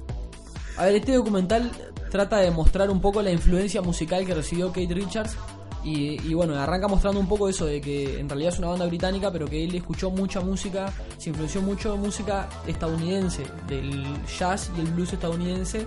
A 0.78 0.86
ver, 0.86 0.96
este 0.96 1.14
documental 1.14 1.72
trata 2.12 2.38
de 2.38 2.52
mostrar 2.52 2.90
un 2.90 3.02
poco 3.02 3.22
la 3.22 3.32
influencia 3.32 3.82
musical 3.82 4.26
que 4.26 4.34
recibió 4.34 4.68
Kate 4.70 4.94
Richards. 4.94 5.36
Y, 5.84 6.34
bueno, 6.34 6.56
arranca 6.56 6.88
mostrando 6.88 7.20
un 7.20 7.28
poco 7.28 7.50
eso 7.50 7.66
de 7.66 7.82
que 7.82 8.18
en 8.18 8.30
realidad 8.30 8.54
es 8.54 8.60
una 8.60 8.70
banda 8.70 8.86
británica, 8.86 9.32
pero 9.32 9.48
que 9.48 9.66
él 9.66 9.76
escuchó 9.76 10.10
mucha 10.12 10.40
música, 10.40 10.94
se 11.18 11.30
influenció 11.30 11.62
mucho 11.62 11.92
de 11.92 11.98
música 11.98 12.48
estadounidense, 12.66 13.44
del 13.68 14.06
jazz 14.40 14.72
y 14.78 14.80
el 14.80 14.88
blues 14.88 15.12
estadounidense. 15.12 15.86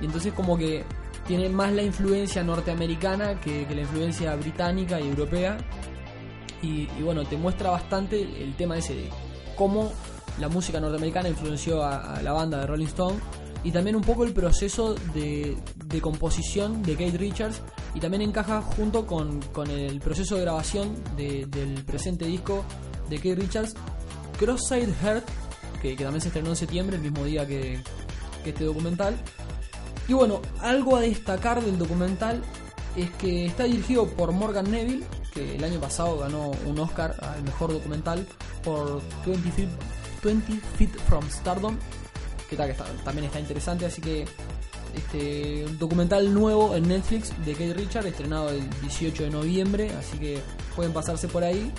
Y 0.00 0.06
entonces 0.06 0.32
como 0.32 0.58
que 0.58 0.84
tiene 1.28 1.48
más 1.48 1.72
la 1.72 1.82
influencia 1.82 2.42
norteamericana 2.42 3.40
que, 3.40 3.66
la 3.72 3.82
influencia 3.82 4.34
británica 4.34 5.00
y 5.00 5.08
europea. 5.08 5.58
Y, 6.60 6.88
y 6.98 7.02
bueno, 7.04 7.24
te 7.24 7.36
muestra 7.36 7.70
bastante 7.70 8.20
el 8.20 8.54
tema 8.56 8.78
ese 8.78 8.94
de 8.94 9.10
cómo 9.54 9.92
la 10.40 10.48
música 10.48 10.80
norteamericana 10.80 11.28
influenció 11.28 11.84
a, 11.84 12.16
a 12.16 12.22
la 12.22 12.32
banda 12.32 12.58
de 12.58 12.66
Rolling 12.66 12.86
Stone 12.86 13.20
y 13.64 13.72
también 13.72 13.96
un 13.96 14.02
poco 14.02 14.24
el 14.24 14.32
proceso 14.32 14.94
de, 15.14 15.56
composición 16.00 16.82
de 16.82 16.92
Kate 16.94 17.18
Richards 17.18 17.60
y 17.94 18.00
también 18.00 18.22
encaja 18.22 18.62
junto 18.62 19.06
con, 19.06 19.40
con 19.52 19.70
el 19.70 20.00
proceso 20.00 20.36
de 20.36 20.42
grabación 20.42 20.94
de- 21.16 21.46
del 21.46 21.84
presente 21.84 22.24
disco 22.26 22.64
de 23.08 23.16
Kate 23.16 23.34
Richards, 23.34 23.74
Cross-Side 24.38 24.94
Heart, 25.02 25.24
que, 25.82 25.96
también 25.96 26.20
se 26.20 26.28
estrenó 26.28 26.50
en 26.50 26.56
septiembre, 26.56 26.96
el 26.96 27.02
mismo 27.02 27.24
día 27.24 27.46
que, 27.46 27.82
este 28.44 28.64
documental. 28.64 29.16
Y 30.08 30.12
bueno, 30.14 30.40
algo 30.60 30.96
a 30.96 31.00
destacar 31.00 31.62
del 31.62 31.76
documental 31.78 32.42
es 32.96 33.10
que 33.12 33.46
está 33.46 33.64
dirigido 33.64 34.06
por 34.08 34.32
Morgan 34.32 34.70
Neville, 34.70 35.04
que 35.34 35.56
el 35.56 35.62
año 35.64 35.78
pasado 35.80 36.18
ganó 36.18 36.50
un 36.66 36.78
Oscar 36.78 37.14
al 37.22 37.42
mejor 37.44 37.72
documental 37.72 38.26
por 38.64 39.00
20 39.26 39.50
Feet, 39.52 39.68
20 40.24 40.52
Feet 40.78 40.90
from 41.08 41.24
Stardom, 41.30 41.76
que, 42.50 42.56
ta- 42.56 42.66
que 42.66 42.74
también 43.04 43.24
está 43.26 43.40
interesante, 43.40 43.86
así 43.86 44.02
que 44.02 44.24
este 44.94 45.64
un 45.66 45.78
documental 45.78 46.34
nuevo 46.34 46.74
en 46.74 46.88
Netflix 46.88 47.32
de 47.46 47.52
Kate 47.52 47.74
Richard, 47.74 48.06
estrenado 48.06 48.50
el 48.50 48.68
18 48.82 49.22
de 49.24 49.30
noviembre, 49.30 49.90
así 49.98 50.18
que 50.18 50.38
pueden 50.76 50.92
pasarse 50.92 51.28
por 51.28 51.44
ahí. 51.44 51.70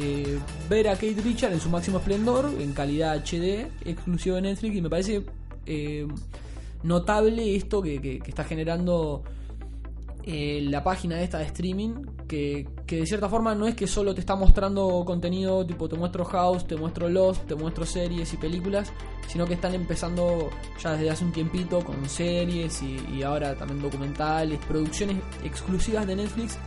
eh, 0.00 0.38
ver 0.70 0.86
a 0.88 0.92
Kate 0.94 1.16
Richard 1.24 1.52
en 1.54 1.60
su 1.60 1.70
máximo 1.70 1.98
esplendor, 1.98 2.52
en 2.60 2.72
calidad 2.72 3.16
HD, 3.16 3.66
exclusivo 3.84 4.36
de 4.36 4.42
Netflix, 4.42 4.76
y 4.76 4.80
me 4.80 4.88
parece 4.90 5.24
eh, 5.66 6.06
notable 6.84 7.56
esto 7.56 7.82
que- 7.82 8.00
que 8.00 8.22
está 8.28 8.44
generando 8.44 9.24
eh, 10.30 10.60
la 10.60 10.84
página 10.84 11.22
esta 11.22 11.38
de 11.38 11.44
streaming 11.44 12.04
que, 12.28 12.68
que 12.86 12.96
de 12.96 13.06
cierta 13.06 13.30
forma 13.30 13.54
no 13.54 13.66
es 13.66 13.74
que 13.74 13.86
solo 13.86 14.14
te 14.14 14.20
está 14.20 14.36
mostrando 14.36 15.02
contenido 15.06 15.64
tipo 15.64 15.88
te 15.88 15.96
muestro 15.96 16.22
House, 16.26 16.66
te 16.66 16.76
muestro 16.76 17.08
Lost, 17.08 17.46
te 17.46 17.54
muestro 17.54 17.86
series 17.86 18.30
y 18.34 18.36
películas, 18.36 18.92
sino 19.26 19.46
que 19.46 19.54
están 19.54 19.74
empezando 19.74 20.50
ya 20.82 20.92
desde 20.92 21.08
hace 21.08 21.24
un 21.24 21.32
tiempito 21.32 21.82
con 21.82 22.06
series 22.06 22.82
y, 22.82 23.22
ahora 23.22 23.54
también 23.54 23.80
documentales, 23.80 24.58
producciones 24.68 25.16
exclusivas 25.42 26.06
de 26.06 26.16
Netflix 26.16 26.58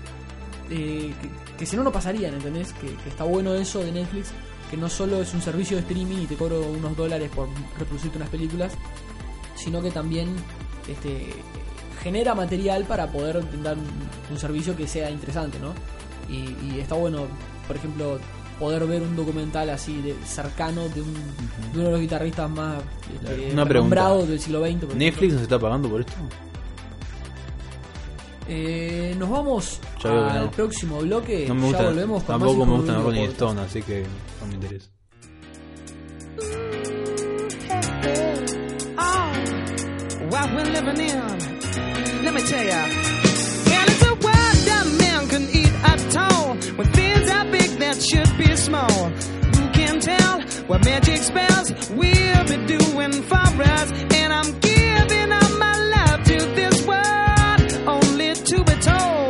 eh, 0.71 1.13
que, 1.21 1.57
que 1.57 1.65
si 1.67 1.75
no 1.75 1.83
no 1.83 1.91
pasarían, 1.91 2.33
¿entendés? 2.33 2.73
Que, 2.73 2.87
que 2.87 3.09
está 3.09 3.25
bueno 3.25 3.53
eso 3.53 3.83
de 3.83 3.91
Netflix, 3.91 4.31
que 4.71 4.77
no 4.77 4.89
solo 4.89 5.21
es 5.21 5.35
un 5.35 5.41
servicio 5.43 5.77
de 5.77 5.83
streaming 5.83 6.23
y 6.23 6.25
te 6.25 6.35
cobro 6.35 6.61
unos 6.61 6.97
dólares 6.97 7.29
por 7.29 7.47
reproducirte 7.77 8.17
unas 8.17 8.29
películas, 8.29 8.73
sino 9.53 9.83
que 9.83 9.91
también 9.91 10.29
este, 10.87 11.27
genera 12.01 12.35
material 12.35 12.83
para 12.85 13.07
poder 13.07 13.41
dar 13.63 13.77
un, 13.77 14.37
servicio 14.37 14.75
que 14.75 14.87
sea 14.87 15.09
interesante, 15.09 15.59
¿no? 15.59 15.73
Y, 16.29 16.55
y 16.73 16.79
está 16.79 16.95
bueno, 16.95 17.27
por 17.67 17.75
ejemplo, 17.75 18.19
poder 18.61 18.85
ver 18.85 19.01
un 19.01 19.15
documental 19.15 19.71
así 19.71 20.01
de 20.03 20.15
cercano 20.23 20.87
de, 20.89 21.01
un, 21.01 21.13
de 21.13 21.79
uno 21.79 21.85
de 21.85 21.91
los 21.91 21.99
guitarristas 21.99 22.47
más 22.47 22.77
este, 23.11 23.55
renombrados 23.55 24.27
del 24.27 24.39
siglo 24.39 24.63
XX. 24.63 24.85
por 24.85 24.95
¿Netflix 24.95 25.07
ejemplo. 25.07 25.33
nos 25.33 25.41
está 25.41 25.59
pagando 25.59 25.89
por 25.89 25.99
esto? 26.01 26.13
Eh, 28.47 29.15
nos 29.17 29.29
vamos 29.29 29.79
al 30.03 30.45
no. 30.45 30.51
próximo 30.51 30.99
bloque. 30.99 31.45
No 31.47 31.55
me 31.55 31.71
ya 31.71 31.81
volvemos 31.81 32.23
con 32.23 32.39
tampoco 32.39 32.65
me 32.65 32.77
gustan 32.77 33.03
Rolling. 33.03 33.29
Stone, 33.29 33.61
así 33.61 33.81
que 33.81 34.05
no 34.41 34.47
me 34.47 34.53
interesa. 34.55 34.89
Oh, 38.97 39.31
what 40.29 40.53
we're 40.53 40.69
living 40.69 41.01
in. 41.01 41.50
Let 42.23 42.33
me 42.35 42.41
tell 42.41 42.63
ya. 42.63 42.81
And 43.77 43.89
it's 43.89 44.05
a 44.05 44.13
world 44.13 44.59
that 44.69 44.85
man 44.99 45.27
can 45.27 45.43
eat 45.49 45.73
at 45.83 46.15
all. 46.17 46.55
When 46.77 46.87
things 46.93 47.29
are 47.31 47.45
big 47.51 47.69
that 47.79 47.97
should 48.01 48.37
be 48.37 48.55
small. 48.55 49.09
Who 49.55 49.69
can 49.71 49.99
tell 49.99 50.41
what 50.67 50.85
magic 50.85 51.17
spells 51.17 51.71
we'll 51.89 52.43
be 52.45 52.57
doing 52.67 53.13
for 53.23 53.63
us? 53.75 53.91
And 54.13 54.33
I'm 54.33 54.59
giving 54.59 55.31
up 55.31 55.51
my 55.57 55.75
love 55.95 56.23
to 56.25 56.37
this 56.59 56.85
world, 56.85 57.87
only 57.87 58.33
to 58.35 58.63
be 58.63 58.75
told. 58.81 59.20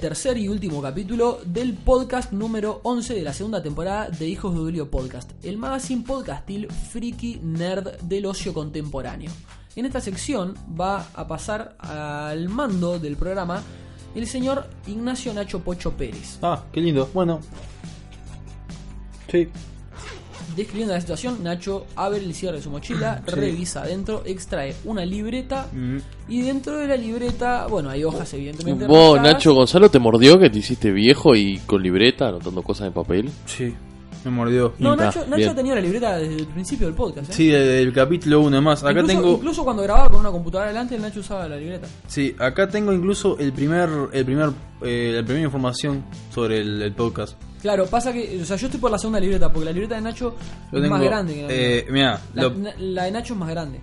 Tercer 0.00 0.38
y 0.38 0.48
último 0.48 0.80
capítulo 0.80 1.40
del 1.44 1.74
podcast 1.74 2.32
número 2.32 2.80
11 2.84 3.12
de 3.12 3.20
la 3.20 3.34
segunda 3.34 3.62
temporada 3.62 4.08
de 4.08 4.26
Hijos 4.26 4.54
de 4.54 4.60
Udilio 4.60 4.90
Podcast, 4.90 5.32
el 5.44 5.58
magazine 5.58 6.02
podcastil 6.06 6.68
friki 6.68 7.38
nerd 7.42 8.00
del 8.00 8.24
ocio 8.24 8.54
contemporáneo. 8.54 9.30
En 9.76 9.84
esta 9.84 10.00
sección 10.00 10.54
va 10.80 11.06
a 11.12 11.28
pasar 11.28 11.76
al 11.78 12.48
mando 12.48 12.98
del 12.98 13.16
programa 13.16 13.62
el 14.14 14.26
señor 14.26 14.70
Ignacio 14.86 15.34
Nacho 15.34 15.60
Pocho 15.60 15.92
Pérez. 15.92 16.38
Ah, 16.40 16.64
qué 16.72 16.80
lindo. 16.80 17.10
Bueno. 17.12 17.40
Sí. 19.30 19.50
Describiendo 20.56 20.94
la 20.94 21.00
situación, 21.00 21.42
Nacho 21.42 21.86
abre 21.96 22.18
el 22.18 22.34
cierre 22.34 22.56
de 22.56 22.62
su 22.62 22.70
mochila, 22.70 23.22
Sí. 23.26 23.34
revisa 23.34 23.82
adentro, 23.82 24.22
extrae 24.26 24.74
una 24.84 25.04
libreta 25.04 25.66
Mm. 25.72 25.98
y 26.28 26.42
dentro 26.42 26.76
de 26.78 26.86
la 26.88 26.96
libreta, 26.96 27.66
bueno, 27.68 27.88
hay 27.90 28.04
hojas 28.04 28.32
evidentemente. 28.34 28.86
Vos. 28.86 29.20
Nacho 29.20 29.54
Gonzalo, 29.54 29.90
te 29.90 29.98
mordió 29.98 30.38
que 30.38 30.50
te 30.50 30.58
hiciste 30.58 30.90
viejo 30.90 31.34
y 31.36 31.58
con 31.66 31.82
libreta 31.82 32.28
anotando 32.28 32.62
cosas 32.62 32.88
en 32.88 32.92
papel. 32.92 33.30
Sí. 33.46 33.74
Me 34.22 34.30
mordió. 34.30 34.74
No, 34.78 34.94
Nacho, 34.96 35.24
Nacho 35.26 35.54
tenido 35.54 35.74
la 35.76 35.80
libreta 35.80 36.18
desde 36.18 36.36
el 36.36 36.46
principio 36.46 36.86
del 36.88 36.94
podcast. 36.94 37.30
¿eh? 37.30 37.32
Sí, 37.32 37.46
del 37.48 37.90
capítulo 37.90 38.40
1 38.42 38.60
más. 38.60 38.82
Acá 38.82 38.90
incluso, 39.00 39.06
tengo. 39.06 39.32
incluso 39.36 39.64
cuando 39.64 39.82
grababa 39.82 40.10
con 40.10 40.20
una 40.20 40.30
computadora 40.30 40.68
delante, 40.68 40.94
el 40.96 41.00
Nacho 41.00 41.20
usaba 41.20 41.48
la 41.48 41.56
libreta. 41.56 41.86
Sí, 42.06 42.34
acá 42.38 42.68
tengo 42.68 42.92
incluso 42.92 43.38
el 43.38 43.52
primer, 43.54 43.88
el 44.12 44.24
primer, 44.26 44.50
eh, 44.82 45.12
la 45.16 45.22
primera 45.22 45.46
información 45.46 46.04
sobre 46.34 46.60
el, 46.60 46.82
el 46.82 46.92
podcast. 46.92 47.34
Claro, 47.62 47.86
pasa 47.86 48.12
que, 48.12 48.40
o 48.40 48.44
sea, 48.44 48.56
yo 48.56 48.66
estoy 48.68 48.80
por 48.80 48.90
la 48.90 48.98
segunda 48.98 49.20
libreta, 49.20 49.52
porque 49.52 49.66
la 49.66 49.72
libreta 49.72 49.94
de 49.96 50.00
Nacho 50.00 50.34
es 50.66 50.70
tengo, 50.70 50.88
más 50.88 51.02
grande 51.02 51.34
que 51.34 51.42
la 51.42 51.48
mía. 51.48 51.56
eh, 51.58 51.86
mira, 51.90 52.20
La, 52.34 52.42
lo- 52.44 52.54
na- 52.54 52.74
la 52.78 53.04
de 53.04 53.10
Nacho 53.10 53.34
es 53.34 53.38
más 53.40 53.50
grande. 53.50 53.80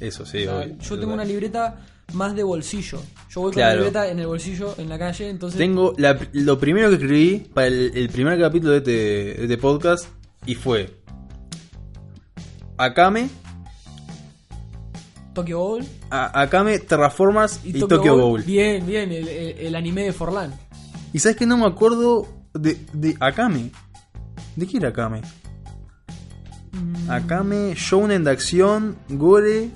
eso 0.00 0.24
sí. 0.24 0.38
O 0.38 0.40
sea, 0.44 0.58
obvio, 0.60 0.78
yo 0.78 0.98
tengo 1.00 1.12
una 1.12 1.24
libreta 1.24 1.80
más 2.14 2.34
de 2.34 2.42
bolsillo. 2.42 3.00
Yo 3.30 3.42
voy 3.42 3.52
con 3.52 3.60
la 3.60 3.74
libreta 3.74 4.08
en 4.08 4.18
el 4.18 4.26
bolsillo 4.26 4.74
en 4.78 4.88
la 4.88 4.98
calle, 4.98 5.28
entonces. 5.28 5.58
Tengo 5.58 5.92
la- 5.98 6.18
lo 6.32 6.58
primero 6.58 6.88
que 6.88 6.94
escribí 6.94 7.38
para 7.52 7.66
el, 7.66 7.92
el 7.94 8.08
primer 8.08 8.40
capítulo 8.40 8.72
de 8.72 8.78
este, 8.78 8.90
de 8.92 9.42
este 9.42 9.58
podcast 9.58 10.06
y 10.46 10.54
fue 10.54 10.96
Akame, 12.78 13.28
Tokyo 15.34 15.58
Bowl 15.58 15.84
A- 16.10 16.40
Akame, 16.40 16.78
Terraformers 16.78 17.60
y, 17.64 17.78
Tokyo, 17.80 18.16
Bowl. 18.16 18.42
Bien, 18.42 18.84
bien, 18.86 19.12
el, 19.12 19.28
el- 19.28 19.58
el 19.58 19.74
anime 19.76 20.04
de 20.04 20.12
Forlán. 20.12 20.54
Y 21.12 21.18
sabes 21.18 21.36
que 21.36 21.46
no 21.46 21.56
me 21.56 21.66
acuerdo 21.66 22.26
de, 22.60 22.78
de 22.92 23.16
Akame. 23.20 23.70
¿De 24.56 24.66
qué 24.66 24.76
era 24.78 24.88
Akame? 24.90 25.22
Mm. 26.72 27.10
Akame, 27.10 27.74
shounen 27.74 28.24
de 28.24 28.30
acción, 28.30 28.96
gore, 29.08 29.70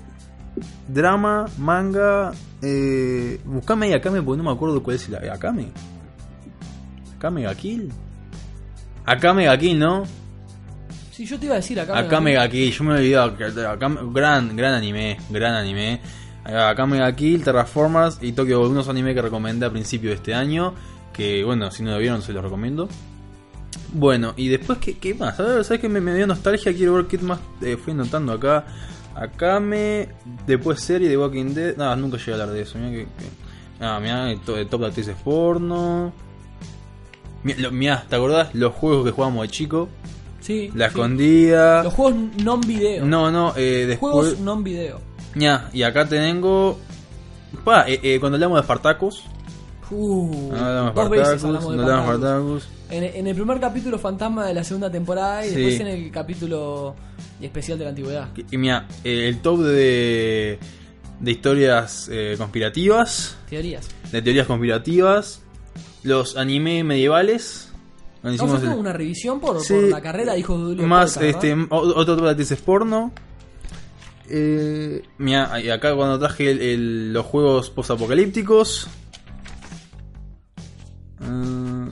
drama, 0.89 1.47
manga. 1.59 2.33
Eh, 2.61 3.41
buscame 3.45 3.87
ahí 3.87 3.93
Akame 3.95 4.23
porque 4.23 4.39
no 4.39 4.45
me 4.45 4.55
acuerdo 4.55 4.83
cuál 4.83 4.97
es 4.97 5.09
el 5.09 5.17
Akame. 5.31 5.69
Akame 7.17 7.43
ga 7.43 7.55
Kill. 7.55 7.91
Akame 9.07 9.45
ga 9.47 9.57
Kill, 9.59 9.79
¿no? 9.79 10.05
Sí, 11.13 11.25
yo 11.27 11.39
te 11.39 11.47
iba 11.47 11.55
a 11.55 11.59
decir. 11.59 11.81
Akame 11.81 12.35
ga 12.35 12.49
Kill, 12.49 12.73
yo 12.73 12.85
me 12.85 12.95
he 12.95 12.99
olvidado. 12.99 13.37
Akame- 13.73 14.13
gran, 14.13 14.57
gran 14.57 14.75
anime, 14.75 15.19
gran 15.31 15.55
anime. 15.55 16.01
Akame 16.45 16.99
ga 16.99 17.13
Kill, 17.15 17.43
Terraformers 17.45 18.19
y 18.21 18.33
Tokyo 18.33 18.59
Ghoul, 18.59 18.73
unos 18.73 18.89
animes 18.89 19.15
que 19.15 19.23
recomendé 19.23 19.67
a 19.67 19.71
principio 19.71 20.11
de 20.11 20.17
este 20.17 20.35
año. 20.35 20.75
Que 21.13 21.45
bueno, 21.45 21.71
si 21.71 21.83
no 21.83 21.91
lo 21.93 21.99
vieron, 21.99 22.23
se 22.23 22.33
los 22.33 22.43
recomiendo. 22.43 22.89
Bueno, 23.93 24.33
y 24.37 24.49
después, 24.49 24.79
¿qué, 24.79 24.97
qué 24.99 25.15
más? 25.15 25.39
A 25.39 25.43
ver, 25.43 25.65
¿sabes 25.65 25.81
que 25.81 25.89
me, 25.89 26.01
me 26.01 26.15
dio 26.15 26.27
nostalgia? 26.27 26.73
Quiero 26.75 26.95
ver 26.95 27.07
qué 27.07 27.19
más 27.19 27.39
eh, 27.61 27.77
fui 27.77 27.93
notando 27.95 28.33
acá. 28.33 28.65
Akame, 29.15 30.09
después 30.47 30.81
serie 30.81 31.09
de 31.09 31.19
Walking 31.19 31.53
Dead. 31.55 31.77
No, 31.77 31.95
nunca 31.97 32.17
llegué 32.17 32.31
a 32.33 32.35
hablar 32.35 32.51
de 32.51 32.63
eso. 32.63 32.79
Mirá 32.79 32.91
que. 32.91 33.05
que- 33.05 33.43
Ah, 33.85 33.99
mirá, 34.01 34.31
el 34.31 34.39
to- 34.41 34.57
el 34.57 34.69
top 34.69 34.83
de 34.83 34.87
actrices 34.87 35.17
porno. 35.25 36.13
Mirá, 37.43 38.05
¿te 38.09 38.15
acordás? 38.17 38.55
Los 38.55 38.73
juegos 38.75 39.05
que 39.05 39.11
jugábamos 39.11 39.43
de 39.43 39.49
chico. 39.49 39.89
Sí. 40.41 40.71
La 40.75 40.87
sí. 40.87 40.91
escondida. 40.95 41.83
Los 41.83 41.93
juegos 41.93 42.15
non-video. 42.45 43.05
No, 43.05 43.31
no, 43.33 43.53
eh, 43.57 43.87
después. 43.89 44.13
Juegos 44.13 44.39
non-video. 44.41 45.01
Ya, 45.35 45.69
y 45.73 45.83
acá 45.83 46.07
tengo. 46.09 46.79
Pa, 47.65 47.89
eh, 47.89 47.99
eh, 48.03 48.21
cuando 48.21 48.37
hablamos 48.37 48.59
de 48.59 48.63
Spartacus. 48.65 49.25
Uh, 49.93 50.51
No 50.53 50.93
dos 50.93 51.11
veces 51.11 51.45
hablamos 51.45 51.71
de 51.77 51.77
No. 51.77 52.59
En, 52.91 53.05
en 53.05 53.27
el 53.27 53.35
primer 53.35 53.61
capítulo 53.61 53.99
fantasma 53.99 54.47
de 54.47 54.55
la 54.55 54.65
segunda 54.65 54.91
temporada 54.91 55.45
y 55.47 55.51
Sí. 55.51 55.55
después 55.57 55.81
en 55.81 55.87
el 55.89 56.11
capítulo 56.11 56.95
especial 57.41 57.79
de 57.79 57.85
la 57.85 57.91
antigüedad. 57.91 58.29
Y 58.51 58.57
mira, 58.57 58.89
eh, 59.05 59.29
el 59.29 59.41
top 59.41 59.61
de. 59.61 60.59
de 61.21 61.31
historias 61.31 62.09
eh, 62.11 62.35
conspirativas. 62.39 63.37
Teorías. 63.51 63.89
De 64.11 64.23
teorías 64.23 64.47
conspirativas. 64.47 65.43
Los 66.03 66.37
anime 66.37 66.83
medievales. 66.85 67.69
Donde 68.23 68.39
Vamos 68.39 68.55
a 68.55 68.57
hicimos 68.57 68.59
hacer 68.63 68.73
el- 68.73 68.79
una 68.81 68.93
revisión 68.93 69.41
por, 69.41 69.61
Sí, 69.61 69.75
por 69.75 69.83
la 69.91 70.01
carrera 70.01 70.35
de 70.35 70.43
Julio 70.43 70.87
Más 70.87 71.15
Podcast, 71.15 71.35
este, 71.45 71.55
de 71.57 72.31
actrices 72.31 72.61
porno. 72.61 73.13
Eh, 74.29 75.03
mira, 75.19 75.53
acá 75.75 75.95
cuando 75.95 76.19
traje 76.19 76.51
el- 76.51 76.63
el- 76.63 77.13
los 77.13 77.27
juegos 77.27 77.71
postapocalípticos. 77.71 78.89
Mm, 81.23 81.89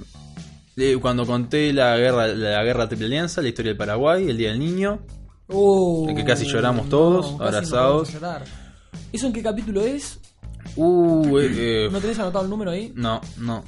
eh, 0.76 0.98
cuando 1.00 1.26
conté 1.26 1.72
la 1.72 1.96
guerra, 1.96 2.26
la 2.28 2.62
guerra 2.64 2.88
Triple 2.88 3.06
Alianza, 3.06 3.42
la 3.42 3.48
historia 3.48 3.70
del 3.70 3.78
Paraguay, 3.78 4.28
el 4.28 4.36
Día 4.36 4.50
del 4.50 4.58
Niño. 4.58 5.00
Uh, 5.48 6.14
que 6.14 6.24
casi 6.24 6.46
lloramos 6.46 6.88
todos, 6.88 7.40
abrazados. 7.40 8.10
¿Eso 9.12 9.26
en 9.26 9.32
qué 9.32 9.42
capítulo 9.42 9.80
es? 9.82 10.20
Uh, 10.76 11.38
eh, 11.38 11.88
¿No 11.90 12.00
tenés 12.00 12.18
anotado 12.18 12.44
el 12.44 12.50
número 12.50 12.70
ahí? 12.70 12.92
no, 12.94 13.20
no. 13.38 13.64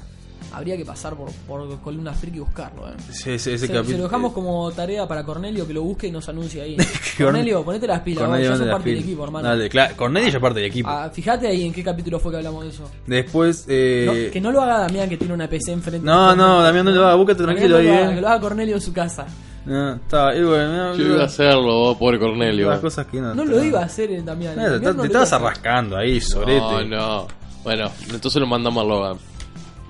Habría 0.53 0.77
que 0.77 0.85
pasar 0.85 1.15
por, 1.15 1.31
por 1.47 1.79
columna 1.81 2.13
freak 2.13 2.35
y 2.35 2.39
buscarlo, 2.39 2.87
eh. 2.87 2.93
Ese, 3.09 3.35
ese- 3.35 3.55
ese 3.55 3.67
Se, 3.67 3.73
capítulo- 3.73 3.85
se 3.91 3.97
lo 3.97 4.03
dejamos 4.03 4.33
como 4.33 4.71
tarea 4.71 5.07
para 5.07 5.23
Cornelio 5.23 5.65
que 5.65 5.73
lo 5.73 5.81
busque 5.81 6.07
y 6.07 6.11
nos 6.11 6.29
anuncie 6.29 6.61
ahí. 6.61 6.77
Cornelio- 7.17 7.63
ponete 7.63 7.87
las 7.87 8.01
pilas, 8.01 8.23
Cornelio, 8.25 8.49
vos, 8.51 8.59
ya 8.59 8.63
sos 8.65 8.71
parte 8.71 8.89
del 8.91 8.99
equipo, 8.99 9.23
hermano. 9.23 9.47
Dale, 9.49 9.69
claro, 9.69 9.95
Cornelio 9.97 10.29
ya 10.29 10.39
parte 10.39 10.59
del 10.59 10.69
equipo. 10.69 10.89
Ah, 10.89 11.09
fíjate 11.11 11.47
ahí 11.47 11.65
en 11.65 11.73
qué 11.73 11.83
capítulo 11.83 12.19
fue 12.19 12.31
que 12.31 12.37
hablamos 12.37 12.63
de 12.63 12.69
eso. 12.69 12.89
Después, 13.07 13.65
eh, 13.67 14.05
No, 14.27 14.31
que 14.31 14.39
no 14.41 14.51
lo 14.51 14.61
haga 14.61 14.79
Damián 14.79 15.09
que 15.09 15.17
tiene 15.17 15.33
una 15.33 15.47
PC 15.49 15.71
enfrente. 15.71 16.05
No, 16.05 16.35
no, 16.35 16.61
Damián 16.61 16.85
no 16.85 16.91
lo 16.91 17.05
haga, 17.05 17.15
búscate 17.15 17.43
tranquilo 17.43 17.77
ahí, 17.77 17.87
haga, 17.87 18.11
eh. 18.11 18.15
Que 18.15 18.21
lo 18.21 18.27
haga 18.27 18.39
Cornelio 18.39 18.75
en 18.75 18.81
su 18.81 18.93
casa. 18.93 19.25
no, 19.65 19.93
está, 19.95 20.35
y 20.35 20.43
bueno, 20.43 20.95
Yo 20.95 21.03
iba 21.15 21.21
a 21.23 21.25
hacerlo, 21.25 21.63
vos, 21.79 21.97
pobre 21.97 22.19
Cornelio. 22.19 22.69
Las 22.69 22.79
cosas 22.79 23.07
que 23.07 23.19
no. 23.19 23.33
No 23.33 23.43
lo 23.43 23.63
iba 23.63 23.79
a 23.81 23.85
hacer. 23.85 24.11
Eh, 24.11 24.21
Damián 24.21 24.55
te, 24.55 24.79
no 24.93 25.01
te 25.01 25.07
estabas 25.07 25.33
arrascando 25.33 25.97
ahí, 25.97 26.21
sorete. 26.21 26.59
No, 26.59 26.83
no. 26.83 27.27
Bueno, 27.63 27.89
entonces 28.11 28.41
lo 28.41 28.45
mandamos 28.45 28.83
a 28.83 28.87
Logan. 28.87 29.17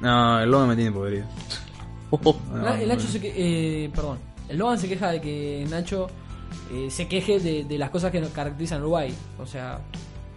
No, 0.04 0.40
el 0.40 0.52
lobo 0.52 0.68
me 0.68 0.76
tiene 0.76 0.92
podrido. 0.92 1.26
Na- 2.54 2.80
el 2.80 2.88
Nacho 2.88 3.08
se 3.08 3.20
que, 3.20 3.34
eh, 3.86 3.90
perdón. 3.90 4.20
El 4.50 4.58
Logan 4.60 4.78
se 4.78 4.88
queja 4.88 5.10
de 5.12 5.20
que 5.22 5.66
Nacho 5.70 6.08
eh, 6.72 6.88
se 6.92 7.08
queje 7.08 7.40
de, 7.40 7.64
de 7.64 7.78
las 7.80 7.90
cosas 7.90 8.12
que 8.12 8.22
nos 8.22 8.30
caracterizan 8.30 8.80
a 8.80 8.82
Uruguay. 8.82 9.12
O 9.40 9.48
sea, 9.48 9.80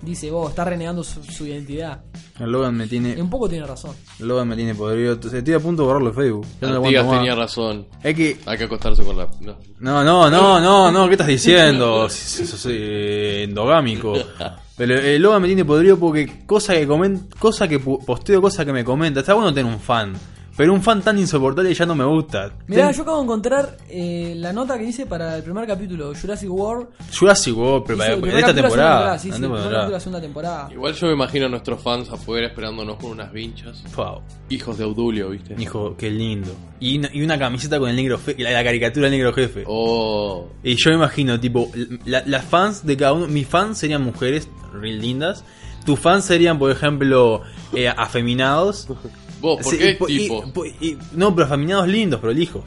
dice, 0.00 0.30
vos, 0.30 0.48
está 0.50 0.64
renegando 0.64 1.04
su, 1.04 1.22
su 1.22 1.46
identidad. 1.46 2.00
El 2.40 2.50
Logan 2.52 2.76
me 2.76 2.84
Y 2.84 2.88
tiene. 2.88 3.20
un 3.20 3.28
poco 3.28 3.48
tiene 3.48 3.66
razón. 3.66 3.94
el 4.20 4.28
Logan 4.28 4.48
me 4.48 4.56
tiene 4.56 4.74
podrido. 4.74 5.14
Estoy 5.14 5.52
a 5.54 5.60
punto 5.60 5.82
de 5.82 5.86
borrarlo 5.88 6.10
de 6.10 6.16
Facebook. 6.16 6.46
Ya 6.62 6.68
no 6.68 6.74
lo 6.74 6.80
Artigas 6.82 7.06
más. 7.06 7.16
tenía 7.18 7.34
razón. 7.34 7.86
Es 8.02 8.14
que. 8.14 8.38
Hay 8.46 8.56
que 8.56 8.64
acostarse 8.64 9.02
con 9.02 9.18
la. 9.18 9.28
No. 9.40 9.56
No, 9.80 10.02
no, 10.04 10.30
no, 10.30 10.60
no, 10.60 10.90
no, 10.92 11.06
¿qué 11.08 11.12
estás 11.12 11.26
diciendo? 11.26 12.08
Sos 12.08 12.66
eh, 12.70 13.42
endogámico. 13.46 14.14
Pero 14.76 14.98
el 14.98 15.22
Logan 15.22 15.42
me 15.42 15.48
tiene 15.48 15.64
podrido 15.64 15.98
porque 15.98 16.44
cosa 16.44 16.74
que 16.74 16.86
comen, 16.86 17.28
cosa 17.38 17.66
que 17.66 17.78
posteo, 17.78 18.42
cosa 18.42 18.64
que 18.64 18.72
me 18.72 18.84
comenta. 18.84 19.20
Está 19.20 19.34
bueno 19.34 19.52
tener 19.54 19.72
un 19.72 19.80
fan. 19.80 20.12
Pero 20.56 20.72
un 20.72 20.82
fan 20.82 21.02
tan 21.02 21.18
insoportable 21.18 21.74
ya 21.74 21.84
no 21.84 21.94
me 21.94 22.04
gusta. 22.04 22.50
Mirá, 22.66 22.86
Ten- 22.86 22.96
yo 22.96 23.02
acabo 23.02 23.18
de 23.18 23.22
encontrar 23.24 23.76
eh, 23.90 24.32
la 24.36 24.52
nota 24.54 24.78
que 24.78 24.84
hice 24.84 25.04
para 25.04 25.36
el 25.36 25.42
primer 25.42 25.66
capítulo, 25.66 26.12
Jurassic 26.18 26.50
World. 26.50 26.88
Jurassic 27.14 27.54
World, 27.56 27.84
pero 27.86 27.98
para- 27.98 28.08
de 28.10 28.16
esta 28.16 28.30
capítulo, 28.30 28.46
segunda 28.46 28.62
temporada. 28.62 29.18
Sí, 29.18 29.32
sí, 29.32 29.40
temporada. 29.40 29.64
capítulo 29.64 29.86
de 29.86 29.92
la 29.92 30.00
segunda 30.00 30.20
temporada. 30.22 30.68
Igual 30.72 30.94
yo 30.94 31.06
me 31.08 31.12
imagino 31.12 31.46
a 31.46 31.48
nuestros 31.50 31.82
fans 31.82 32.08
afuera 32.10 32.46
esperándonos 32.46 32.96
con 32.96 33.10
unas 33.10 33.30
vinchas. 33.32 33.82
Wow, 33.94 34.22
Hijos 34.48 34.78
de 34.78 34.84
Audulio, 34.84 35.28
¿viste? 35.30 35.54
hijo, 35.58 35.94
qué 35.96 36.10
lindo. 36.10 36.50
Y 36.80 36.98
una, 36.98 37.10
y 37.12 37.22
una 37.22 37.38
camiseta 37.38 37.78
con 37.78 37.90
el 37.90 37.96
negro 37.96 38.16
jefe, 38.18 38.42
la, 38.42 38.50
la 38.52 38.64
caricatura 38.64 39.10
del 39.10 39.18
negro 39.18 39.34
jefe. 39.34 39.64
Oh. 39.66 40.48
Y 40.62 40.74
yo 40.76 40.90
me 40.90 40.96
imagino, 40.96 41.38
tipo, 41.38 41.70
la- 42.06 42.22
las 42.26 42.44
fans 42.46 42.86
de 42.86 42.96
cada 42.96 43.12
uno, 43.12 43.26
mis 43.28 43.46
fans 43.46 43.76
serían 43.76 44.02
mujeres 44.02 44.48
real 44.72 45.00
lindas. 45.00 45.44
Tus 45.84 45.98
fans 45.98 46.24
serían, 46.24 46.58
por 46.58 46.70
ejemplo, 46.70 47.42
eh, 47.74 47.88
afeminados. 47.88 48.88
¿Vos, 49.40 49.62
por 49.62 49.72
Sí, 49.72 49.78
qué 49.78 49.98
y- 50.08 50.18
tipo? 50.18 50.52
po- 50.52 50.64
y- 50.66 50.96
no, 51.12 51.34
pero 51.34 51.46
afeminados 51.46 51.86
lindos, 51.88 52.20
pero 52.20 52.32
lijos. 52.32 52.64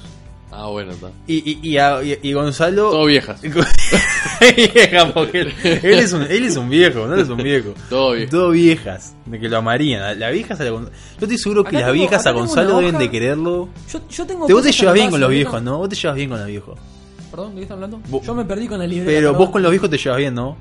Ah, 0.52 0.68
bueno, 0.68 0.92
está. 0.92 1.12
Y, 1.28 1.36
y, 1.52 1.60
y, 1.62 1.78
a- 1.78 2.02
y- 2.04 2.18
y 2.24 2.34
Gonzalo. 2.34 2.90
Todo 2.90 3.06
viejas. 3.06 3.40
Vieja, 4.56 5.14
porque 5.14 5.42
él, 5.42 5.54
él 5.64 6.00
es 6.00 6.14
un, 6.14 6.24
él 6.24 6.44
es 6.44 6.56
un 6.58 6.70
viejo, 6.70 7.06
no 7.08 7.16
es 7.16 7.30
un 7.30 7.38
viejo. 7.38 7.74
Todo 7.90 8.14
viejo. 8.14 8.32
Todo 8.32 8.50
viejas, 8.52 9.16
de 9.26 9.40
que 9.40 9.48
lo 9.50 9.58
amarían. 9.58 10.02
La, 10.02 10.16
la 10.16 10.30
vieja 10.32 10.56
se 10.56 10.64
la- 10.66 10.72
Yo 10.72 10.90
estoy 11.22 11.38
seguro 11.38 11.64
que 11.64 11.70
Acá 11.70 11.78
las 11.80 11.86
tengo- 11.88 11.94
viejas 11.94 12.26
a 12.26 12.32
Gonzalo 12.32 12.78
deben 12.80 12.98
de 12.98 13.10
quererlo. 13.12 13.70
Yo, 13.92 14.00
yo 14.10 14.26
tengo 14.26 14.48
Te, 14.48 14.54
vos 14.54 14.64
te 14.64 14.72
llevas 14.72 14.94
bien 14.96 15.10
con 15.12 15.20
los 15.20 15.30
viejos. 15.30 15.62
¿no? 15.62 15.78
Vos 15.78 15.90
te 15.90 15.96
llevas 15.96 16.16
bien 16.16 16.30
con 16.30 16.40
los 16.40 16.48
viejos. 16.48 16.80
Perdón, 17.32 17.50
¿de 17.52 17.56
qué 17.58 17.62
están 17.62 17.76
hablando? 17.76 18.02
Vos- 18.10 18.26
yo 18.26 18.34
me 18.34 18.44
perdí 18.46 18.68
con 18.68 18.80
la 18.80 18.88
libreta. 18.88 19.12
Pero 19.12 19.30
perdón. 19.30 19.38
vos 19.46 19.50
con 19.52 19.62
los 19.62 19.72
viejos 19.72 19.90
te 19.90 19.98
llevas 19.98 20.18
bien, 20.18 20.34
¿no? 20.34 20.58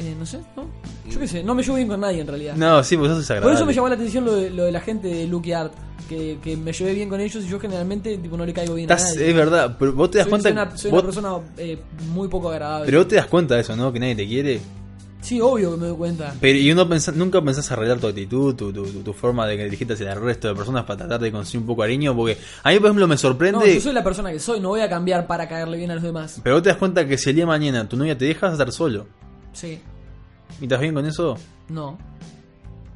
Eh, 0.00 0.14
no 0.18 0.24
sé, 0.24 0.38
¿no? 0.56 0.64
Yo 1.10 1.20
qué 1.20 1.28
sé, 1.28 1.42
no 1.44 1.54
me 1.54 1.62
llevo 1.62 1.76
bien 1.76 1.88
con 1.88 2.00
nadie 2.00 2.20
en 2.22 2.26
realidad. 2.26 2.54
No, 2.56 2.82
sí, 2.82 2.96
porque 2.96 3.12
eso 3.12 3.20
es 3.20 3.26
Por 3.26 3.36
agradable. 3.36 3.56
eso 3.58 3.66
me 3.66 3.74
llamó 3.74 3.88
la 3.88 3.94
atención 3.94 4.24
lo 4.24 4.34
de, 4.34 4.50
lo 4.50 4.64
de 4.64 4.72
la 4.72 4.80
gente 4.80 5.08
de 5.08 5.26
Lucky 5.26 5.52
Art. 5.52 5.72
Que, 6.08 6.38
que 6.42 6.56
me 6.56 6.72
llevé 6.72 6.92
bien 6.94 7.08
con 7.08 7.20
ellos 7.20 7.44
y 7.44 7.48
yo 7.48 7.60
generalmente 7.60 8.18
tipo, 8.18 8.36
no 8.36 8.44
le 8.44 8.52
caigo 8.52 8.74
bien 8.74 8.90
a 8.90 8.96
nadie. 8.96 9.28
es 9.28 9.34
verdad, 9.36 9.76
pero 9.78 9.92
vos 9.92 10.10
te 10.10 10.18
das 10.18 10.24
soy, 10.24 10.30
cuenta 10.30 10.48
soy 10.48 10.52
una, 10.52 10.76
soy 10.76 10.90
vos- 10.90 11.02
una 11.02 11.06
persona 11.12 11.36
eh, 11.56 11.78
muy 12.12 12.26
poco 12.26 12.50
agradable. 12.50 12.86
Pero 12.86 12.98
vos 12.98 13.06
te 13.08 13.14
das 13.14 13.26
cuenta 13.26 13.54
de 13.54 13.60
eso, 13.60 13.76
¿no? 13.76 13.92
Que 13.92 14.00
nadie 14.00 14.16
te 14.16 14.26
quiere. 14.26 14.60
Sí, 15.20 15.40
obvio 15.40 15.72
que 15.72 15.76
me 15.82 15.86
doy 15.86 15.96
cuenta. 15.96 16.34
Pero 16.40 16.58
y 16.58 16.72
uno 16.72 16.88
pensa- 16.88 17.12
nunca 17.12 17.40
pensás 17.42 17.70
arreglar 17.70 17.98
tu 18.00 18.08
actitud, 18.08 18.56
tu, 18.56 18.72
tu, 18.72 18.82
tu- 18.86 19.02
tu 19.02 19.12
forma 19.12 19.46
de 19.46 19.56
dirigirte 19.56 19.92
hacia 19.92 20.12
el 20.14 20.20
resto 20.20 20.48
de 20.48 20.54
personas 20.56 20.84
para 20.84 20.96
tratar 21.00 21.20
de 21.20 21.30
conseguir 21.30 21.60
un 21.60 21.66
poco 21.68 21.82
de 21.82 21.88
cariño. 21.90 22.16
Porque 22.16 22.38
a 22.64 22.70
mí, 22.70 22.76
por 22.78 22.86
ejemplo, 22.86 23.06
me 23.06 23.16
sorprende. 23.16 23.58
No, 23.60 23.66
yo 23.66 23.80
soy 23.80 23.92
la 23.92 24.02
persona 24.02 24.32
que 24.32 24.40
soy, 24.40 24.58
no 24.58 24.70
voy 24.70 24.80
a 24.80 24.88
cambiar 24.88 25.28
para 25.28 25.46
caerle 25.48 25.76
bien 25.76 25.92
a 25.92 25.94
los 25.94 26.02
demás. 26.02 26.40
Pero 26.42 26.56
vos 26.56 26.62
te 26.64 26.70
das 26.70 26.78
cuenta 26.78 27.06
que 27.06 27.18
si 27.18 27.30
el 27.30 27.36
día 27.36 27.42
de 27.44 27.48
mañana 27.48 27.88
tu 27.88 27.96
novia 27.96 28.18
te 28.18 28.24
deja 28.24 28.46
vas 28.48 28.52
a 28.52 28.54
estar 28.54 28.72
solo. 28.72 29.06
Sí, 29.52 29.80
¿Y 30.60 30.64
estás 30.64 30.80
bien 30.80 30.94
con 30.94 31.04
eso? 31.06 31.36
no, 31.68 31.98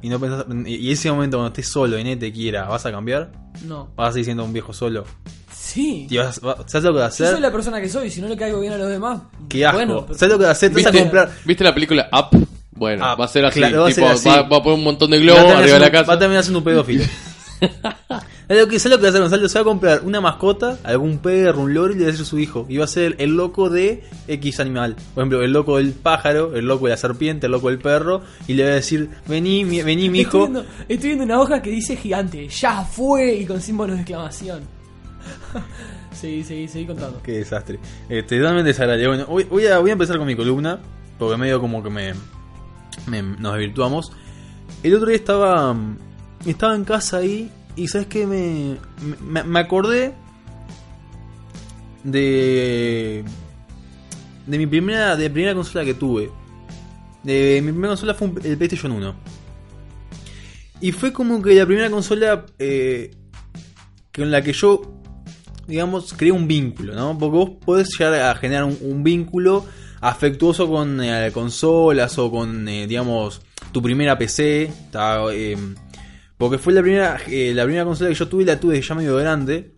Y 0.01 0.09
no 0.09 0.19
pensás, 0.19 0.45
y 0.65 0.91
ese 0.91 1.09
momento 1.11 1.37
cuando 1.37 1.47
estés 1.49 1.71
solo 1.71 1.97
y 1.97 2.03
nadie 2.03 2.17
te 2.17 2.31
quiera, 2.31 2.65
¿vas 2.67 2.85
a 2.85 2.91
cambiar? 2.91 3.31
no. 3.65 3.89
¿Vas 3.95 4.09
a 4.09 4.11
seguir 4.13 4.25
siendo 4.25 4.43
un 4.43 4.53
viejo 4.53 4.73
solo? 4.73 5.05
Sí. 5.51 6.07
¿Y 6.09 6.17
vas, 6.17 6.39
vas- 6.41 6.57
¿Sabes 6.67 6.83
lo 6.85 6.93
que 6.93 6.99
vas 6.99 7.13
a 7.13 7.17
Yo 7.17 7.25
soy 7.25 7.27
hacer? 7.27 7.41
la 7.41 7.51
persona 7.51 7.81
que 7.81 7.89
soy, 7.89 8.09
si 8.09 8.21
no 8.21 8.27
le 8.27 8.37
caigo 8.37 8.59
bien 8.59 8.73
a 8.73 8.77
los 8.77 8.87
demás. 8.89 9.21
Qué 9.49 9.65
asco. 9.65 9.77
Bueno, 9.77 10.05
pero- 10.05 10.17
¿Sabes 10.19 10.33
lo 10.33 10.37
que 10.39 10.43
vas 10.45 10.49
a 10.49 10.51
hacer? 10.51 10.69
Te 10.69 10.75
vas 10.75 10.85
a 10.85 10.91
¿Viste, 10.91 11.03
comprar. 11.03 11.31
¿Viste 11.45 11.63
la 11.63 11.73
película 11.73 12.09
Up? 12.11 12.47
Bueno, 12.71 13.13
Up, 13.13 13.19
va 13.21 13.25
a 13.25 13.27
ser 13.29 13.45
así. 13.45 13.59
claro, 13.59 13.81
va 13.81 13.85
a 13.87 13.89
tipo, 13.89 14.01
ser 14.01 14.11
así. 14.15 14.29
Va, 14.29 14.41
va 14.43 14.57
a 14.57 14.63
poner 14.63 14.77
un 14.79 14.83
montón 14.83 15.09
de 15.11 15.17
a 15.17 15.19
globos 15.21 15.41
arriba 15.51 15.73
de 15.75 15.79
la 15.79 15.91
casa. 15.91 16.05
Va 16.07 16.13
a 16.13 16.19
terminar 16.19 16.43
siendo 16.43 16.59
un 16.59 16.65
pedófilo. 16.65 17.03
¿Sabes 18.47 18.63
lo 18.63 18.69
que, 18.69 18.79
¿sabes 18.79 18.91
lo 18.91 18.97
que 18.97 19.01
va 19.03 19.07
a 19.07 19.09
hacer 19.09 19.21
Gonzalo? 19.21 19.49
Se 19.49 19.57
va 19.57 19.61
a 19.61 19.65
comprar 19.65 20.01
una 20.03 20.21
mascota, 20.21 20.77
algún 20.83 21.17
perro, 21.17 21.61
un 21.61 21.73
loro 21.73 21.93
y 21.93 21.95
le 21.95 22.03
va 22.03 22.09
a 22.09 22.11
decir 22.11 22.25
su 22.25 22.37
hijo. 22.37 22.65
Y 22.69 22.77
va 22.77 22.85
a 22.85 22.87
ser 22.87 23.15
el 23.17 23.35
loco 23.35 23.69
de 23.71 24.03
X 24.27 24.59
animal. 24.59 24.95
Por 25.15 25.23
ejemplo, 25.23 25.41
el 25.41 25.51
loco 25.51 25.77
del 25.77 25.93
pájaro, 25.93 26.55
el 26.55 26.65
loco 26.65 26.85
de 26.85 26.91
la 26.91 26.97
serpiente, 26.97 27.47
el 27.47 27.51
loco 27.53 27.69
del 27.69 27.79
perro. 27.79 28.21
Y 28.47 28.53
le 28.53 28.63
va 28.63 28.69
a 28.69 28.73
decir, 28.75 29.09
vení, 29.27 29.65
mi, 29.65 29.81
vení, 29.81 30.09
mi 30.09 30.21
Estoy 30.21 30.39
hijo. 30.41 30.47
viendo, 30.51 30.69
estoy 30.87 31.07
viendo 31.09 31.23
una 31.25 31.39
hoja 31.39 31.61
que 31.61 31.71
dice 31.71 31.95
gigante, 31.95 32.47
ya 32.47 32.83
fue 32.83 33.33
y 33.35 33.45
con 33.45 33.59
símbolos 33.61 33.95
de 33.95 34.01
exclamación. 34.03 34.61
sí, 36.13 36.43
sí, 36.43 36.67
seguí 36.67 36.85
contando. 36.85 37.21
Qué 37.23 37.33
desastre. 37.39 37.79
Este, 38.09 38.37
totalmente 38.37 38.67
desagradable. 38.69 39.07
Bueno, 39.07 39.25
voy, 39.25 39.43
voy 39.45 39.65
a, 39.67 39.79
voy 39.79 39.89
a 39.89 39.93
empezar 39.93 40.17
con 40.17 40.27
mi 40.27 40.35
columna. 40.35 40.79
Porque 41.17 41.37
medio 41.37 41.59
como 41.61 41.81
que 41.81 41.89
me, 41.89 42.13
me- 43.07 43.21
nos 43.23 43.53
desvirtuamos. 43.53 44.11
El 44.83 44.93
otro 44.95 45.07
día 45.07 45.15
estaba. 45.17 45.73
mm, 45.73 45.97
Estaba 46.45 46.75
en 46.75 46.83
casa 46.83 47.17
ahí. 47.17 47.49
Y 47.75 47.87
sabes 47.87 48.07
que 48.07 48.25
me, 48.25 48.77
me. 49.43 49.59
acordé. 49.59 50.13
De. 52.03 53.23
De 54.45 54.57
mi 54.57 54.67
primera. 54.67 55.15
De 55.15 55.29
primera 55.29 55.53
consola 55.53 55.83
que 55.83 55.93
tuve. 55.93 56.31
Mi 57.23 57.61
primera 57.61 57.89
consola 57.89 58.13
fue 58.13 58.27
el 58.43 58.57
PlayStation 58.57 58.91
1. 58.91 59.15
Y 60.81 60.91
fue 60.91 61.11
como 61.11 61.41
que 61.41 61.55
la 61.55 61.65
primera 61.65 61.89
consola. 61.89 62.45
Eh, 62.59 63.11
con 64.13 64.31
la 64.31 64.41
que 64.41 64.53
yo 64.53 64.95
digamos, 65.67 66.13
crea 66.13 66.33
un 66.33 66.47
vínculo, 66.47 66.93
¿no? 66.93 67.17
Porque 67.17 67.37
vos 67.37 67.49
podés 67.65 67.89
llegar 67.97 68.13
a 68.13 68.35
generar 68.35 68.65
un, 68.65 69.03
vínculo 69.03 69.65
afectuoso 70.01 70.69
con 70.69 71.01
eh, 71.01 71.31
consolas 71.33 72.17
o 72.19 72.29
con, 72.29 72.67
eh, 72.67 72.87
digamos, 72.87 73.41
tu 73.71 73.81
primera 73.81 74.17
PC. 74.17 74.71
eh, 75.31 75.57
porque 76.37 76.57
fue 76.57 76.73
la 76.73 76.81
primera, 76.81 77.17
eh, 77.27 77.53
la 77.53 77.63
primera 77.63 77.85
consola 77.85 78.09
que 78.09 78.15
yo 78.15 78.27
tuve, 78.27 78.45
la 78.45 78.59
tuve 78.59 78.81
ya 78.81 78.95
medio 78.95 79.15
grande. 79.17 79.75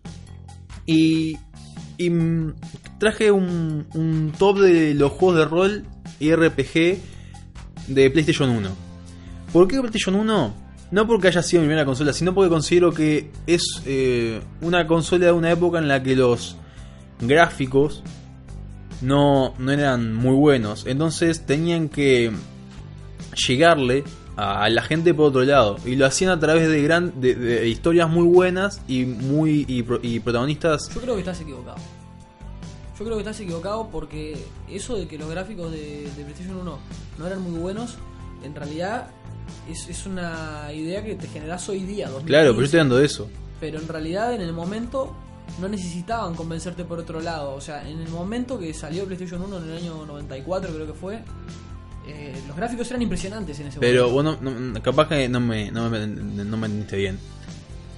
Y, 0.86 1.38
y 1.98 2.10
mm, 2.10 2.56
traje 3.00 3.32
un, 3.32 3.86
un 3.94 4.34
top 4.38 4.60
de 4.60 4.94
los 4.94 5.12
juegos 5.12 5.38
de 5.38 5.46
rol 5.46 5.84
y 6.20 6.34
RPG 6.34 7.00
de 7.88 8.10
PlayStation 8.10 8.50
1. 8.50 8.70
¿Por 9.54 9.68
qué 9.68 9.80
PlayStation 9.80 10.16
1? 10.16 10.68
No 10.90 11.08
porque 11.08 11.28
haya 11.28 11.42
sido 11.42 11.62
mi 11.62 11.68
primera 11.68 11.86
consola, 11.86 12.14
sino 12.14 12.34
porque 12.34 12.50
considero 12.50 12.94
que 12.94 13.32
es 13.46 13.82
eh, 13.86 14.42
una 14.62 14.88
consola 14.88 15.28
de 15.28 15.32
una 15.34 15.52
época 15.52 15.80
en 15.80 15.88
la 15.88 16.02
que 16.02 16.16
los 16.16 16.56
gráficos 17.20 18.04
no, 19.02 19.54
no 19.58 19.72
eran 19.72 20.14
muy 20.14 20.36
buenos. 20.36 20.86
Entonces 20.88 21.46
tenían 21.46 21.90
que 21.90 22.32
llegarle 23.48 24.06
a 24.38 24.70
la 24.70 24.84
gente 24.84 25.14
por 25.14 25.26
otro 25.26 25.44
lado. 25.44 25.78
Y 25.84 25.96
lo 25.96 26.06
hacían 26.06 26.32
a 26.32 26.40
través 26.40 26.70
de, 26.70 26.82
gran, 26.82 27.20
de, 27.20 27.36
de 27.36 27.68
historias 27.68 28.08
muy 28.08 28.26
buenas 28.26 28.82
y, 28.88 29.06
muy, 29.06 29.66
y, 29.68 29.84
y 30.04 30.20
protagonistas. 30.20 30.90
Yo 30.94 31.02
creo 31.02 31.16
que 31.16 31.22
estás 31.22 31.42
equivocado. 31.42 31.78
Yo 32.98 33.06
creo 33.06 33.18
que 33.18 33.22
estás 33.22 33.40
equivocado 33.40 33.90
porque 33.92 34.38
eso 34.70 34.96
de 34.96 35.08
que 35.08 35.18
los 35.18 35.30
gráficos 35.30 35.72
de, 35.72 36.10
de 36.16 36.24
PlayStation 36.24 36.58
1 36.58 36.80
no 37.18 37.28
eran 37.28 37.42
muy 37.42 37.60
buenos, 37.60 37.98
en 38.44 38.56
realidad 38.56 39.08
es, 39.70 39.88
es 39.88 40.06
una 40.06 40.72
idea 40.72 41.04
que 41.04 41.16
te 41.16 41.28
generás 41.28 41.68
hoy 41.70 41.80
día. 41.80 42.08
2015. 42.08 42.28
Claro, 42.28 42.52
pero 42.52 42.60
yo 42.60 42.66
estoy 42.66 42.78
dando 42.78 42.98
de 42.98 43.06
eso. 43.06 43.30
Pero 43.60 43.80
en 43.80 43.88
realidad 43.88 44.34
en 44.34 44.42
el 44.42 44.54
momento 44.54 45.16
no 45.60 45.68
necesitaban 45.68 46.36
convencerte 46.36 46.86
por 46.86 47.00
otro 47.00 47.22
lado. 47.22 47.56
O 47.56 47.62
sea, 47.62 47.88
en 47.88 48.00
el 48.02 48.10
momento 48.10 48.60
que 48.60 48.74
salió 48.74 49.06
PlayStation 49.06 49.42
1 49.42 49.58
en 49.58 49.64
el 49.64 49.78
año 49.78 50.06
94 50.06 50.74
creo 50.74 50.86
que 50.88 50.94
fue, 50.94 51.24
eh, 52.08 52.34
los 52.48 52.56
gráficos 52.56 52.90
eran 52.90 53.02
impresionantes 53.02 53.60
en 53.60 53.68
ese 53.68 53.80
Pero 53.80 54.10
momento. 54.10 54.38
bueno, 54.42 54.62
no- 54.74 54.82
capaz 54.82 55.08
que 55.10 55.28
no 55.30 55.40
me, 55.40 55.72
no, 55.72 55.90
me, 55.90 56.08
no 56.08 56.58
me 56.58 56.66
entendiste 56.68 56.98
bien. 56.98 57.20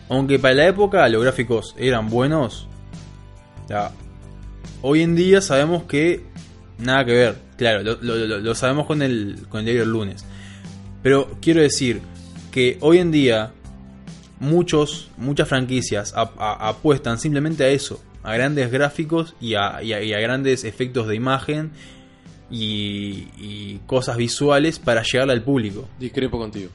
Aunque 0.10 0.40
para 0.40 0.56
la 0.56 0.68
época 0.68 1.08
los 1.10 1.22
gráficos 1.22 1.76
eran 1.78 2.10
buenos, 2.10 2.68
ya, 3.68 3.92
hoy 4.82 5.02
en 5.04 5.16
día 5.16 5.42
sabemos 5.42 5.84
que 5.84 6.24
nada 6.80 7.06
que 7.06 7.14
ver. 7.14 7.36
Claro, 7.58 7.84
lo, 7.84 7.98
lo- 8.02 8.16
lo- 8.26 8.40
lo 8.40 8.56
sabemos 8.56 8.88
con 8.88 9.02
el, 9.02 9.46
con 9.50 9.60
el 9.60 9.66
diario 9.66 9.82
del 9.82 9.92
lunes. 9.92 10.26
Pero 11.04 11.38
quiero 11.42 11.62
decir 11.62 12.02
que 12.52 12.78
hoy 12.82 12.98
en 12.98 13.12
día 13.12 13.52
muchos, 14.40 15.12
muchas 15.18 15.48
franquicias 15.48 16.14
a- 16.16 16.70
apuestan 16.70 17.20
simplemente 17.20 17.64
a 17.64 17.68
eso, 17.70 18.02
a 18.24 18.34
grandes 18.34 18.72
gráficos 18.72 19.36
y 19.40 19.56
a, 19.56 19.84
y 19.84 19.94
a- 19.94 20.02
y 20.02 20.14
a 20.14 20.20
grandes 20.20 20.64
efectos 20.64 21.08
de 21.08 21.16
imagen 21.16 21.72
y, 22.50 23.28
y 23.38 23.80
cosas 23.86 24.18
visuales 24.18 24.80
para 24.80 25.04
llegarle 25.04 25.34
al 25.34 25.44
público. 25.44 25.88
Discrepo 26.00 26.38
contigo. 26.38 26.70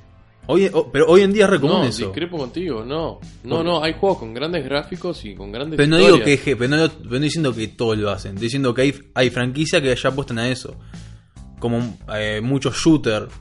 Hoy, 0.46 0.70
oh, 0.72 0.90
pero 0.92 1.06
hoy 1.08 1.22
en 1.22 1.32
día 1.32 1.44
es 1.44 1.50
re 1.50 1.60
común 1.60 1.80
No, 1.80 1.84
eso. 1.84 2.04
discrepo 2.06 2.36
contigo, 2.36 2.84
no. 2.84 3.18
No, 3.44 3.56
¿Por 3.56 3.64
no, 3.64 3.82
hay 3.82 3.94
juegos 3.94 4.18
con 4.18 4.34
grandes 4.34 4.64
gráficos 4.64 5.24
y 5.24 5.34
con 5.34 5.50
grandes 5.50 5.76
Pero 5.76 5.88
no 5.88 5.96
digo 5.96 6.20
que, 6.20 6.56
pero 6.56 6.76
no, 6.76 6.88
pero 6.88 7.10
no 7.10 7.20
diciendo 7.20 7.54
que 7.54 7.68
todos 7.68 7.96
lo 7.96 8.10
hacen. 8.10 8.32
Estoy 8.32 8.46
diciendo 8.46 8.74
que 8.74 8.82
hay, 8.82 8.94
hay 9.14 9.30
franquicias 9.30 9.80
que 9.80 9.94
ya 9.94 10.08
apuestan 10.10 10.38
a 10.38 10.48
eso. 10.48 10.76
Como 11.58 11.96
eh, 12.14 12.42
muchos 12.42 12.76
shooters, 12.76 13.32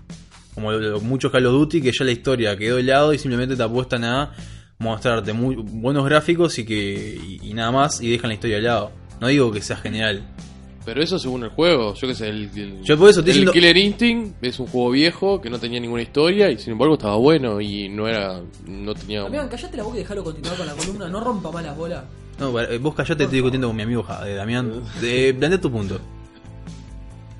como 0.56 0.72
muchos 1.02 1.30
Call 1.30 1.46
of 1.46 1.54
Duty, 1.54 1.82
que 1.82 1.92
ya 1.92 2.06
la 2.06 2.12
historia 2.12 2.56
quedó 2.56 2.78
de 2.78 2.84
lado 2.84 3.14
y 3.14 3.18
simplemente 3.18 3.58
te 3.58 3.64
apuestan 3.64 4.06
a 4.06 4.32
mostrarte 4.80 5.34
muy 5.34 5.56
buenos 5.56 6.06
gráficos 6.06 6.58
y 6.60 6.66
que 6.66 7.20
y, 7.22 7.50
y 7.50 7.54
nada 7.54 7.72
más 7.72 8.02
y 8.02 8.10
dejan 8.10 8.30
la 8.30 8.36
historia 8.36 8.58
al 8.58 8.64
lado. 8.64 8.92
No 9.20 9.28
digo 9.28 9.52
que 9.52 9.62
sea 9.62 9.76
general. 9.76 10.24
Pero 10.86 11.02
eso 11.02 11.18
según 11.18 11.44
el 11.46 11.50
juego, 11.50 11.94
yo 11.94 12.08
qué 12.10 12.14
sé, 12.16 12.28
el, 12.28 12.50
el- 12.56 12.82
Yo 12.84 12.98
por 12.98 13.10
eso 13.10 13.20
estoy 13.22 13.32
el 13.32 13.46
diciendo- 13.46 13.52
Killer 13.54 13.78
Instinct 13.78 14.44
es 14.44 14.60
un 14.60 14.68
juego 14.68 14.90
viejo 14.92 15.40
que 15.42 15.50
no 15.50 15.58
tenía 15.58 15.80
ninguna 15.80 16.02
historia 16.02 16.50
y 16.52 16.58
sin 16.58 16.74
embargo 16.74 16.96
estaba 16.96 17.16
bueno 17.16 17.62
y 17.62 17.88
no 17.88 18.08
era 18.08 18.42
no 18.68 18.94
tenía 18.94 19.22
Damián, 19.24 19.48
callate 19.48 19.78
la 19.78 19.84
boca 19.84 19.96
y 19.96 20.00
dejalo 20.00 20.24
continuar 20.26 20.58
con 20.58 20.66
la 20.68 20.74
columna, 20.74 21.08
no 21.08 21.20
rompa 21.22 21.52
más 21.52 21.64
las 21.64 21.78
bolas. 21.78 22.04
No, 22.38 22.52
para- 22.52 22.70
eh, 22.74 22.78
vos 22.80 22.94
callate, 22.96 23.24
estoy 23.24 23.38
discutiendo 23.38 23.68
con 23.68 23.78
mi 23.78 23.84
amigo 23.84 24.04
Ja- 24.04 24.28
eh, 24.30 24.34
Damián. 24.36 24.82
Eh, 25.04 25.34
plantea 25.38 25.62
tu 25.62 25.72
punto. 25.72 26.00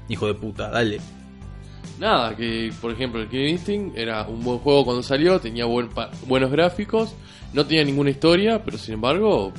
Hijo 0.10 0.28
de 0.28 0.34
puta, 0.36 0.70
dale. 0.70 1.00
nada, 2.00 2.36
que 2.36 2.72
por 2.82 2.92
ejemplo 2.92 3.22
el 3.22 3.30
Killer 3.30 3.48
Instinct 3.50 3.98
era 3.98 4.26
un 4.28 4.44
buen 4.44 4.60
juego 4.60 4.84
cuando 4.86 5.04
salió, 5.04 5.40
tenía 5.40 5.66
buen 5.66 5.90
pa- 5.90 6.12
buenos 6.28 6.52
gráficos, 6.52 7.14
no 7.54 7.66
tenía 7.66 7.84
ninguna 7.84 8.10
historia, 8.10 8.64
pero 8.64 8.78
sin 8.78 8.96
embargo 8.96 9.54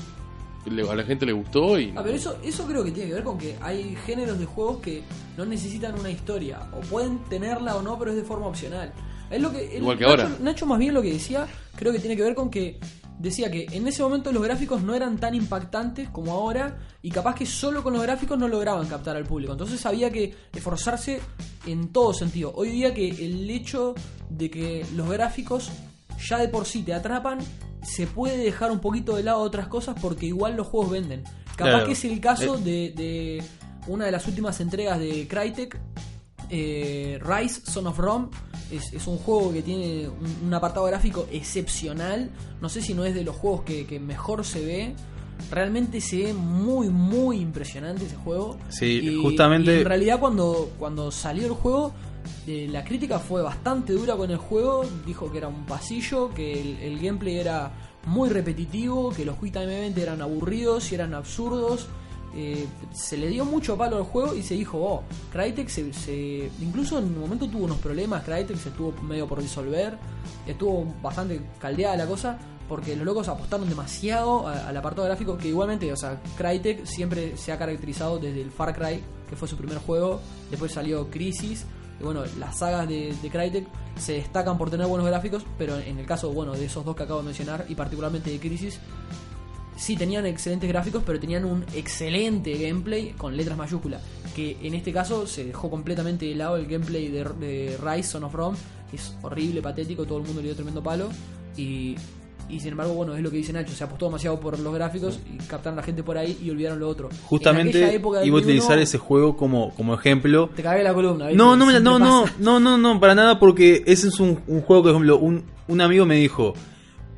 a 0.67 0.95
la 0.95 1.03
gente 1.05 1.27
le 1.27 1.33
gustó 1.33 1.79
y 1.79 1.93
Ah, 1.97 2.03
pero 2.03 2.17
eso, 2.17 2.39
eso 2.43 2.67
creo 2.67 2.85
que 2.85 2.91
tiene 2.91 3.09
que 3.09 3.15
ver 3.15 3.25
con 3.25 3.39
que 3.39 3.57
hay 3.61 3.97
géneros 4.07 4.39
de 4.39 4.47
juegos 4.47 4.79
que 4.79 5.03
no 5.37 5.45
necesitan 5.45 5.99
una 5.99 6.11
historia, 6.11 6.69
o 6.73 6.81
pueden 6.81 7.19
tenerla 7.25 7.77
o 7.77 7.83
no, 7.83 7.99
pero 7.99 8.11
es 8.11 8.17
de 8.17 8.25
forma 8.25 8.47
opcional. 8.47 8.93
Es 9.31 9.41
lo 9.41 9.51
que, 9.51 9.77
Igual 9.77 9.99
que 9.99 10.05
Nacho, 10.05 10.23
ahora. 10.23 10.37
Nacho 10.41 10.67
más 10.67 10.79
bien 10.79 10.95
lo 10.95 11.03
que 11.03 11.13
decía, 11.13 11.47
creo 11.77 11.93
que 11.93 11.99
tiene 11.99 12.17
que 12.17 12.23
ver 12.23 12.35
con 12.35 12.51
que 12.51 12.79
decía 13.19 13.51
que 13.51 13.67
en 13.71 13.87
ese 13.87 14.03
momento 14.03 14.33
los 14.33 14.43
gráficos 14.43 14.83
no 14.83 14.95
eran 14.95 15.19
tan 15.19 15.35
impactantes 15.35 16.09
como 16.11 16.33
ahora 16.33 16.79
y 17.01 17.11
capaz 17.11 17.35
que 17.35 17.47
solo 17.47 17.83
con 17.83 17.93
los 17.93 18.03
gráficos 18.03 18.39
no 18.39 18.49
lograban 18.49 18.87
captar 18.87 19.17
al 19.17 19.25
público. 19.25 19.53
Entonces 19.53 19.85
había 19.87 20.11
que 20.11 20.35
esforzarse 20.53 21.21
en 21.67 21.93
todo 21.93 22.13
sentido. 22.13 22.53
Hoy 22.55 22.71
día 22.71 22.93
que 22.93 23.09
el 23.09 23.49
hecho 23.51 23.95
de 24.29 24.51
que 24.51 24.85
los 24.95 25.09
gráficos 25.09 25.71
ya 26.29 26.39
de 26.39 26.49
por 26.49 26.67
sí 26.67 26.83
te 26.83 26.95
atrapan, 26.95 27.39
se 27.85 28.07
puede 28.07 28.37
dejar 28.39 28.71
un 28.71 28.81
poquito 28.81 29.17
de 29.17 29.23
lado 29.23 29.41
otras 29.41 29.69
cosas 29.69 29.97
porque 30.01 30.27
igual 30.27 30.57
los 30.57 30.67
juegos 30.67 30.91
venden. 30.91 31.23
Capaz 31.57 31.71
Claro. 31.71 31.87
que 31.87 31.93
es 31.93 32.05
el 32.05 32.21
caso 32.21 32.57
de, 32.59 32.93
de 32.97 33.43
una 33.87 34.07
de 34.07 34.11
las 34.13 34.27
últimas 34.27 34.61
entregas 34.61 34.99
de 34.99 35.29
Crytek, 35.29 35.79
eh, 36.51 37.19
Rise, 37.23 37.61
Son 37.65 37.87
of 37.87 37.99
Rome. 37.99 38.29
Es, 38.71 38.93
es 38.93 39.07
un 39.07 39.19
juego 39.19 39.53
que 39.53 39.63
tiene 39.63 40.09
un, 40.09 40.47
un 40.47 40.55
apartado 40.55 40.87
gráfico 40.87 41.27
excepcional. 41.31 42.31
No 42.61 42.69
sé 42.69 42.81
si 42.83 42.95
no 42.95 43.05
es 43.05 43.15
de 43.15 43.23
los 43.25 43.37
juegos 43.37 43.63
que, 43.63 43.87
que 43.87 44.01
mejor 44.01 44.45
se 44.45 44.65
ve. 44.65 44.95
Realmente 45.51 46.01
se 46.01 46.25
ve 46.25 46.33
muy, 46.35 46.89
muy 46.89 47.39
impresionante 47.41 48.07
ese 48.07 48.17
juego. 48.17 48.57
Sí, 48.69 49.01
Y- 49.03 49.23
justamente- 49.23 49.77
y 49.77 49.81
en 49.81 49.85
realidad, 49.85 50.19
cuando, 50.21 50.71
cuando 50.79 51.11
salió 51.11 51.47
el 51.47 51.53
juego, 51.53 51.93
eh, 52.47 52.69
la 52.71 52.85
crítica 52.85 53.19
fue 53.19 53.43
bastante 53.43 53.93
dura 53.93 54.17
con 54.17 54.31
el 54.31 54.37
juego. 54.37 54.85
Dijo 55.07 55.31
que 55.31 55.39
era 55.39 55.49
un 55.49 55.65
pasillo, 55.67 56.31
que 56.35 56.87
el, 56.87 56.99
gameplay 57.01 57.39
era 57.39 57.73
muy 58.07 58.29
repetitivo, 58.29 59.11
que 59.11 59.25
los 59.25 59.37
quick 59.39 59.53
time 59.53 59.77
event 59.79 59.97
eran 59.99 60.21
aburridos 60.23 60.91
y 60.93 60.95
eran 60.95 61.15
absurdos. 61.15 61.87
Eh, 62.37 62.67
se 62.93 63.17
le 63.17 63.29
dio 63.29 63.45
mucho 63.45 63.77
palo 63.79 63.97
al 63.97 64.03
juego 64.03 64.35
y 64.35 64.43
se 64.43 64.55
dijo, 64.55 64.79
oh, 64.79 65.03
Crytek 65.33 65.69
se, 65.69 65.93
se- 65.93 66.51
incluso 66.61 66.99
en 66.99 67.05
un 67.05 67.21
momento 67.21 67.49
tuvo 67.49 67.65
unos 67.65 67.79
problemas, 67.79 68.25
Crytek 68.25 68.57
se 68.57 68.71
estuvo 68.71 68.93
medio 69.03 69.29
por 69.29 69.41
disolver, 69.41 69.97
estuvo 70.45 70.85
bastante 71.01 71.41
caldeada 71.61 71.97
la 71.97 72.07
cosa, 72.07 72.37
porque 72.69 72.97
los 72.97 73.05
locos 73.05 73.29
apostaron 73.29 73.69
demasiado 73.69 74.49
al 74.49 74.77
apartado 74.77 75.07
gráfico, 75.07 75.39
que 75.39 75.47
igualmente, 75.47 75.93
o 75.93 75.97
sea, 75.97 76.21
Crytek 76.37 76.85
siempre 76.87 77.37
se 77.37 77.53
ha 77.53 77.59
caracterizado 77.59 78.19
desde 78.19 78.41
el 78.43 78.51
Far 78.51 78.75
Cry, 78.75 79.01
que 79.31 79.37
fue 79.37 79.47
su 79.47 79.57
primer 79.57 79.79
juego, 79.79 80.21
después 80.51 80.73
salió 80.73 81.09
Crisis, 81.11 81.65
bueno, 82.01 82.23
las 82.39 82.59
sagas 82.59 82.89
de, 82.89 83.15
de 83.23 83.31
Crytek 83.31 83.67
se 83.97 84.15
destacan 84.15 84.59
por 84.59 84.71
tener 84.71 84.87
buenos 84.87 85.07
gráficos, 85.07 85.45
pero 85.59 85.79
en 85.79 85.99
el 85.99 86.07
caso, 86.07 86.33
bueno, 86.33 86.53
de 86.53 86.65
esos 86.65 86.85
dos 86.85 86.97
que 86.97 87.05
acabo 87.05 87.21
de 87.21 87.27
mencionar, 87.27 87.67
y 87.69 87.75
particularmente 87.75 88.31
de 88.31 88.39
Crisis, 88.39 88.81
sí 89.77 89.97
tenían 89.97 90.27
excelentes 90.27 90.69
gráficos, 90.69 91.03
pero 91.05 91.19
tenían 91.21 91.45
un 91.45 91.65
excelente 91.75 92.53
gameplay 92.55 93.13
con 93.13 93.37
letras 93.37 93.57
mayúsculas. 93.57 94.03
Que 94.35 94.57
en 94.63 94.75
este 94.75 94.93
caso 94.93 95.27
se 95.27 95.45
dejó 95.45 95.71
completamente 95.71 96.27
de 96.27 96.35
lado 96.35 96.57
el 96.57 96.67
gameplay 96.67 97.09
de, 97.09 97.25
de 97.25 97.79
Rise 97.81 98.11
Son 98.11 98.25
of 98.25 98.35
Rome, 98.35 98.57
es 98.93 99.17
horrible, 99.23 99.63
patético, 99.63 100.05
todo 100.05 100.19
el 100.19 100.25
mundo 100.25 100.41
le 100.41 100.49
dio 100.49 100.57
tremendo 100.57 100.83
palo. 100.83 101.09
Y, 101.57 101.97
y 102.49 102.61
sin 102.61 102.73
embargo, 102.73 102.95
bueno, 102.95 103.17
es 103.17 103.23
lo 103.23 103.31
que 103.31 103.39
dice 103.39 103.53
Nacho, 103.53 103.73
se 103.73 103.85
apostó 103.85 104.07
demasiado 104.07 104.39
por 104.39 104.59
los 104.59 104.75
gráficos 104.75 105.19
y 105.33 105.37
captaron 105.39 105.79
a 105.79 105.83
la 105.83 105.87
gente 105.87 106.03
por 106.03 106.19
ahí 106.19 106.39
y 106.43 106.51
olvidaron 106.51 106.79
lo 106.79 106.89
otro. 106.89 107.09
Justamente 107.25 108.01
iba 108.25 108.39
a 108.39 108.41
utilizar 108.41 108.79
ese 108.79 108.99
juego 108.99 109.37
como, 109.37 109.75
como 109.75 109.95
ejemplo. 109.95 110.51
Te 110.55 110.63
cagué 110.63 110.83
la 110.83 110.95
columna, 110.95 111.27
¿viste? 111.27 111.39
No, 111.39 111.57
no, 111.57 111.71
no, 111.71 111.99
no, 111.99 112.23
pasa. 112.23 112.35
no, 112.39 112.61
no, 112.61 112.79
no, 112.79 113.01
para 113.01 113.15
nada, 113.15 113.39
porque 113.39 113.83
ese 113.87 114.09
es 114.09 114.21
un, 114.21 114.41
un 114.47 114.61
juego 114.61 114.83
que, 114.83 114.89
por 114.89 114.97
ejemplo, 114.97 115.19
un, 115.19 115.45
un 115.69 115.81
amigo 115.81 116.07
me 116.07 116.17
dijo, 116.17 116.55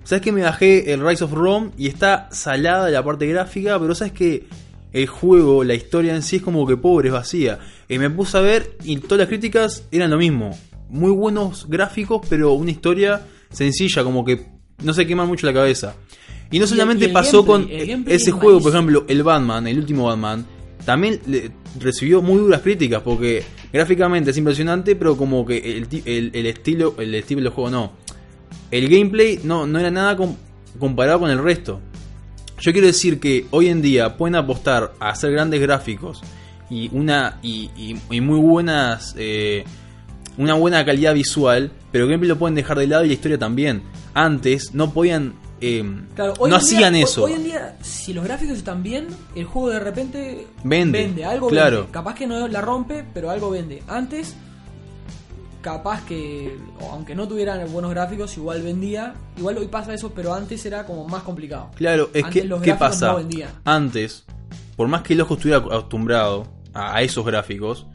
¿sabes 0.04 0.22
que 0.22 0.32
me 0.32 0.42
bajé 0.42 0.92
el 0.92 1.06
Rise 1.06 1.24
of 1.24 1.32
Rome 1.32 1.70
y 1.76 1.88
está 1.88 2.28
salada 2.32 2.88
la 2.90 3.04
parte 3.04 3.26
gráfica, 3.26 3.78
pero 3.78 3.94
sabes 3.94 4.12
que 4.12 4.46
el 4.92 5.06
juego, 5.06 5.64
la 5.64 5.74
historia 5.74 6.14
en 6.14 6.22
sí 6.22 6.36
es 6.36 6.42
como 6.42 6.66
que 6.66 6.76
pobre, 6.76 7.08
es 7.08 7.14
vacía? 7.14 7.58
Y 7.88 7.98
me 7.98 8.10
puse 8.10 8.38
a 8.38 8.40
ver 8.40 8.76
y 8.84 8.96
todas 8.98 9.18
las 9.18 9.28
críticas 9.28 9.86
eran 9.90 10.10
lo 10.10 10.18
mismo. 10.18 10.56
Muy 10.88 11.10
buenos 11.10 11.68
gráficos, 11.68 12.22
pero 12.28 12.52
una 12.52 12.70
historia 12.70 13.26
sencilla, 13.50 14.04
como 14.04 14.24
que 14.24 14.55
no 14.82 14.92
se 14.92 15.06
quema 15.06 15.24
mucho 15.24 15.46
la 15.46 15.52
cabeza. 15.52 15.94
Y 16.50 16.58
no 16.58 16.60
Y 16.60 16.62
el- 16.64 16.68
solamente 16.68 17.04
y 17.04 17.08
el 17.08 17.12
pasó 17.12 17.42
gameplay, 17.44 17.88
con 17.94 18.04
ese 18.12 18.30
es 18.30 18.32
juego, 18.32 18.60
por 18.60 18.72
ejemplo, 18.72 19.04
el 19.08 19.22
Batman, 19.22 19.66
el 19.66 19.78
último 19.78 20.04
Batman, 20.04 20.46
también 20.84 21.20
le- 21.26 21.50
recibió 21.80 22.22
muy 22.22 22.38
duras 22.38 22.60
críticas 22.62 23.02
porque 23.02 23.42
gráficamente 23.72 24.30
es 24.30 24.36
impresionante, 24.38 24.94
pero 24.96 25.16
como 25.16 25.44
que 25.44 25.56
el, 25.76 25.88
el- 26.04 26.30
el 26.32 26.46
estilo 26.46 26.94
el 26.98 27.14
estilo 27.14 27.40
del 27.40 27.50
juego 27.50 27.70
no. 27.70 27.92
El 28.70 28.88
gameplay 28.88 29.40
no, 29.42 29.66
no 29.66 29.78
era 29.78 29.90
nada 29.90 30.16
com- 30.16 30.36
comparado 30.78 31.20
con 31.20 31.30
el 31.30 31.42
resto. 31.42 31.80
Yo 32.60 32.72
quiero 32.72 32.86
decir 32.86 33.18
que 33.20 33.46
hoy 33.50 33.68
en 33.68 33.82
día 33.82 34.16
pueden 34.16 34.34
apostar 34.36 34.92
a 35.00 35.10
hacer 35.10 35.32
grandes 35.32 35.60
gráficos 35.60 36.22
y 36.70 36.88
una 36.92 37.38
y, 37.42 37.70
y- 37.76 37.96
y 38.10 38.20
muy 38.20 38.38
buenas 38.38 39.14
eh, 39.18 39.64
una 40.38 40.54
buena 40.54 40.84
calidad 40.84 41.14
visual, 41.14 41.70
pero 41.92 42.06
gameplay 42.06 42.28
lo 42.28 42.38
pueden 42.38 42.54
dejar 42.54 42.78
de 42.78 42.86
lado 42.86 43.04
y 43.04 43.08
la 43.08 43.14
historia 43.14 43.38
también. 43.38 43.82
Antes 44.14 44.74
no 44.74 44.92
podían 44.92 45.34
eh, 45.60 45.82
Claro, 46.14 46.34
no 46.38 46.46
día- 46.48 46.56
hacían 46.58 46.94
hoy- 46.94 47.02
eso. 47.02 47.24
Hoy, 47.24 47.32
en 47.32 47.44
día, 47.44 47.76
si 47.80 48.12
los 48.12 48.22
gráficos 48.24 48.58
están 48.58 48.82
bien, 48.82 49.06
el 49.34 49.44
juego 49.46 49.70
de 49.70 49.80
repente 49.80 50.46
Vende, 50.62 51.24
algo 51.24 51.48
claro. 51.48 51.76
vende. 51.78 51.92
Capaz 51.92 52.14
que 52.14 52.26
no 52.26 52.46
la 52.48 52.60
rompe, 52.60 53.04
pero 53.14 53.30
algo 53.30 53.48
vende. 53.50 53.82
Antes, 53.88 54.34
capaz 55.62 56.04
que, 56.04 56.56
aunque 56.92 57.14
no 57.14 57.26
tuvieran 57.26 57.60
buenos 57.72 57.90
gráficos, 57.90 58.36
igual 58.36 58.62
vendía. 58.62 59.14
Igual 59.36 59.58
hoy 59.58 59.66
pasa 59.68 59.94
eso, 59.94 60.12
pero 60.14 60.34
antes 60.34 60.64
era 60.66 60.84
como 60.84 61.08
más 61.08 61.22
complicado. 61.22 61.70
Claro, 61.74 62.10
es 62.12 62.24
Antes 62.24 62.42
que, 62.42 62.48
los 62.48 62.62
¿qué 62.62 62.74
pasa? 62.74 63.08
no 63.12 63.16
vendían. 63.16 63.50
Antes, 63.64 64.24
por 64.76 64.88
más 64.88 65.02
que 65.02 65.14
el 65.14 65.22
ojo 65.22 65.34
estuviera 65.34 65.58
acostumbrado 65.58 66.46
a, 66.74 66.96
a 66.96 67.02
esos 67.02 67.24
gráficos, 67.24 67.86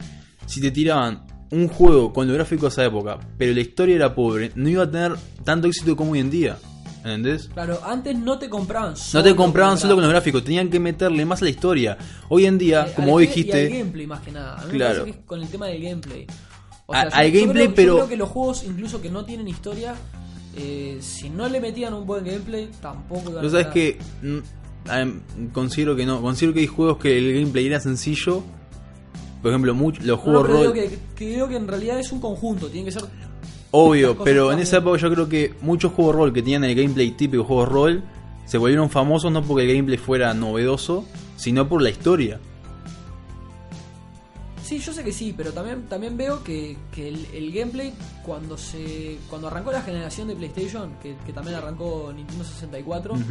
si 0.46 0.60
te 0.60 0.70
tiraban 0.70 1.24
un 1.52 1.68
juego 1.68 2.12
con 2.12 2.26
los 2.26 2.34
gráficos 2.34 2.74
de 2.74 2.82
esa 2.82 2.88
época, 2.88 3.18
pero 3.38 3.52
la 3.54 3.60
historia 3.60 3.94
era 3.94 4.14
pobre, 4.14 4.50
no 4.56 4.68
iba 4.68 4.82
a 4.84 4.90
tener 4.90 5.12
tanto 5.44 5.68
éxito 5.68 5.94
como 5.94 6.12
hoy 6.12 6.18
en 6.20 6.30
día. 6.30 6.58
¿Entendés? 7.04 7.48
Claro, 7.52 7.80
antes 7.84 8.16
no 8.16 8.38
te 8.38 8.48
compraban 8.48 8.90
No 8.90 8.96
solo 8.96 9.24
te 9.24 9.34
compraban 9.34 9.72
con 9.72 9.80
solo 9.80 9.94
con 9.94 10.02
los 10.04 10.10
gráficos, 10.12 10.44
tenían 10.44 10.70
que 10.70 10.78
meterle 10.78 11.24
más 11.26 11.42
a 11.42 11.44
la 11.46 11.50
historia. 11.50 11.98
Hoy 12.28 12.46
en 12.46 12.58
día, 12.58 12.94
como 12.94 13.08
al 13.08 13.12
vos 13.12 13.20
ge- 13.22 13.24
Y 13.24 13.26
al 13.28 13.34
dijiste, 13.34 13.68
gameplay 13.78 14.06
más 14.06 14.20
que 14.20 14.30
nada. 14.32 14.54
A 14.60 14.64
mí 14.66 14.72
Claro. 14.72 15.04
me 15.06 15.12
que 15.12 15.18
con 15.24 15.40
el 15.42 15.48
tema 15.48 15.66
del 15.66 15.82
gameplay. 15.82 16.26
O 16.86 16.94
A- 16.94 17.00
sea, 17.02 17.10
yo- 17.10 17.16
al 17.16 17.32
yo 17.32 17.40
gameplay, 17.40 17.64
creo- 17.66 17.68
yo 17.70 17.74
pero- 17.74 17.94
creo 17.96 18.08
que 18.08 18.16
los 18.16 18.28
juegos, 18.28 18.62
incluso 18.64 19.02
que 19.02 19.10
no 19.10 19.24
tienen 19.24 19.48
historia, 19.48 19.94
eh, 20.56 20.98
si 21.00 21.28
no 21.28 21.48
le 21.48 21.60
metían 21.60 21.92
un 21.92 22.06
buen 22.06 22.24
gameplay, 22.24 22.70
tampoco 22.80 23.30
iban 23.30 23.44
a 23.44 23.50
sabes 23.50 23.66
que 23.68 23.98
mm, 24.22 25.48
considero 25.52 25.96
que 25.96 26.06
no, 26.06 26.22
considero 26.22 26.54
que 26.54 26.60
hay 26.60 26.66
juegos 26.66 26.98
que 26.98 27.18
el 27.18 27.34
gameplay 27.34 27.66
era 27.66 27.80
sencillo. 27.80 28.42
Por 29.42 29.50
ejemplo, 29.50 29.74
los 29.74 29.98
No, 30.00 30.06
no, 30.06 30.16
juegos 30.16 30.42
pero 30.46 30.54
rol, 30.54 30.60
digo 30.60 30.72
que, 30.72 30.98
creo 31.16 31.48
que 31.48 31.56
en 31.56 31.66
realidad 31.68 31.98
es 31.98 32.12
un 32.12 32.20
conjunto, 32.20 32.68
tiene 32.68 32.86
que 32.86 32.92
ser. 32.92 33.02
obvio, 33.72 34.16
pero 34.22 34.52
en 34.52 34.60
esa 34.60 34.76
época 34.78 34.98
yo 34.98 35.10
creo 35.12 35.28
que 35.28 35.54
muchos 35.60 35.92
juegos 35.92 36.14
rol 36.14 36.32
que 36.32 36.42
tenían 36.42 36.62
el 36.64 36.74
gameplay 36.76 37.10
típico 37.10 37.42
juegos 37.44 37.68
rol 37.68 38.02
se 38.46 38.58
volvieron 38.58 38.88
famosos 38.90 39.32
no 39.32 39.42
porque 39.42 39.64
el 39.64 39.74
gameplay 39.76 39.98
fuera 39.98 40.32
novedoso, 40.34 41.04
sino 41.36 41.68
por 41.68 41.82
la 41.82 41.90
historia. 41.90 42.38
Sí, 44.62 44.78
yo 44.78 44.92
sé 44.92 45.02
que 45.02 45.12
sí, 45.12 45.34
pero 45.36 45.52
también, 45.52 45.82
también 45.88 46.16
veo 46.16 46.42
que, 46.44 46.76
que 46.92 47.08
el, 47.08 47.26
el 47.34 47.52
gameplay 47.52 47.92
cuando 48.24 48.56
se 48.56 49.18
cuando 49.28 49.48
arrancó 49.48 49.72
la 49.72 49.82
generación 49.82 50.28
de 50.28 50.36
PlayStation, 50.36 50.94
que, 51.02 51.16
que 51.26 51.32
también 51.32 51.56
arrancó 51.56 52.12
Nintendo 52.14 52.44
64, 52.44 53.14
Ujú. 53.14 53.22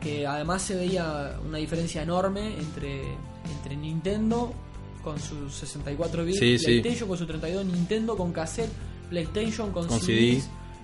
que 0.00 0.26
además 0.26 0.62
se 0.62 0.74
veía 0.74 1.38
una 1.46 1.58
diferencia 1.58 2.02
enorme 2.02 2.58
entre, 2.58 3.02
entre 3.58 3.76
Nintendo 3.76 4.52
con 5.04 5.20
sus 5.20 5.52
64 5.54 6.24
bits, 6.24 6.38
Sí, 6.38 6.58
sí. 6.58 6.64
PlayStation 6.80 7.08
con 7.08 7.18
su 7.18 7.26
32, 7.26 7.64
Nintendo 7.66 8.16
con 8.16 8.32
cassette, 8.32 8.70
PlayStation 9.10 9.70
con, 9.70 9.86
Con 9.86 10.00
CDs, 10.00 10.06
CD. 10.06 10.42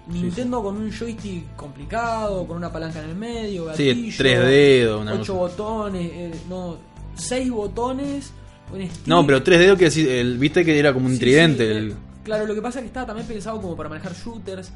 Nintendo 0.08 0.62
con 0.62 0.76
un 0.76 0.90
joystick 0.92 1.56
complicado, 1.56 2.46
con 2.46 2.56
una 2.56 2.70
palanca 2.72 3.02
en 3.02 3.10
el 3.10 3.16
medio, 3.16 3.64
gatillo, 3.66 4.14
tres 4.16 4.40
dedos, 4.40 5.00
una 5.02 5.12
8 5.14 5.18
cosa. 5.20 5.32
botones, 5.56 6.10
eh, 6.12 6.30
no, 6.48 6.76
6 7.14 7.50
botones, 7.50 8.32
un. 8.72 8.88
No, 9.06 9.24
pero 9.26 9.42
tres 9.42 9.58
dedos 9.60 9.78
que 9.78 10.20
el, 10.20 10.38
viste 10.38 10.64
que 10.64 10.78
era 10.78 10.92
como 10.92 11.06
un 11.06 11.18
tridente. 11.18 11.64
sí, 11.66 11.76
el- 11.78 11.90
eh, 11.92 11.96
Claro, 12.24 12.46
lo 12.46 12.54
que 12.54 12.60
pasa 12.62 12.78
es 12.80 12.82
que 12.82 12.88
estaba 12.88 13.06
también 13.06 13.26
pensado 13.26 13.60
como 13.62 13.74
para 13.76 13.88
manejar 13.88 14.12
shooters. 14.14 14.70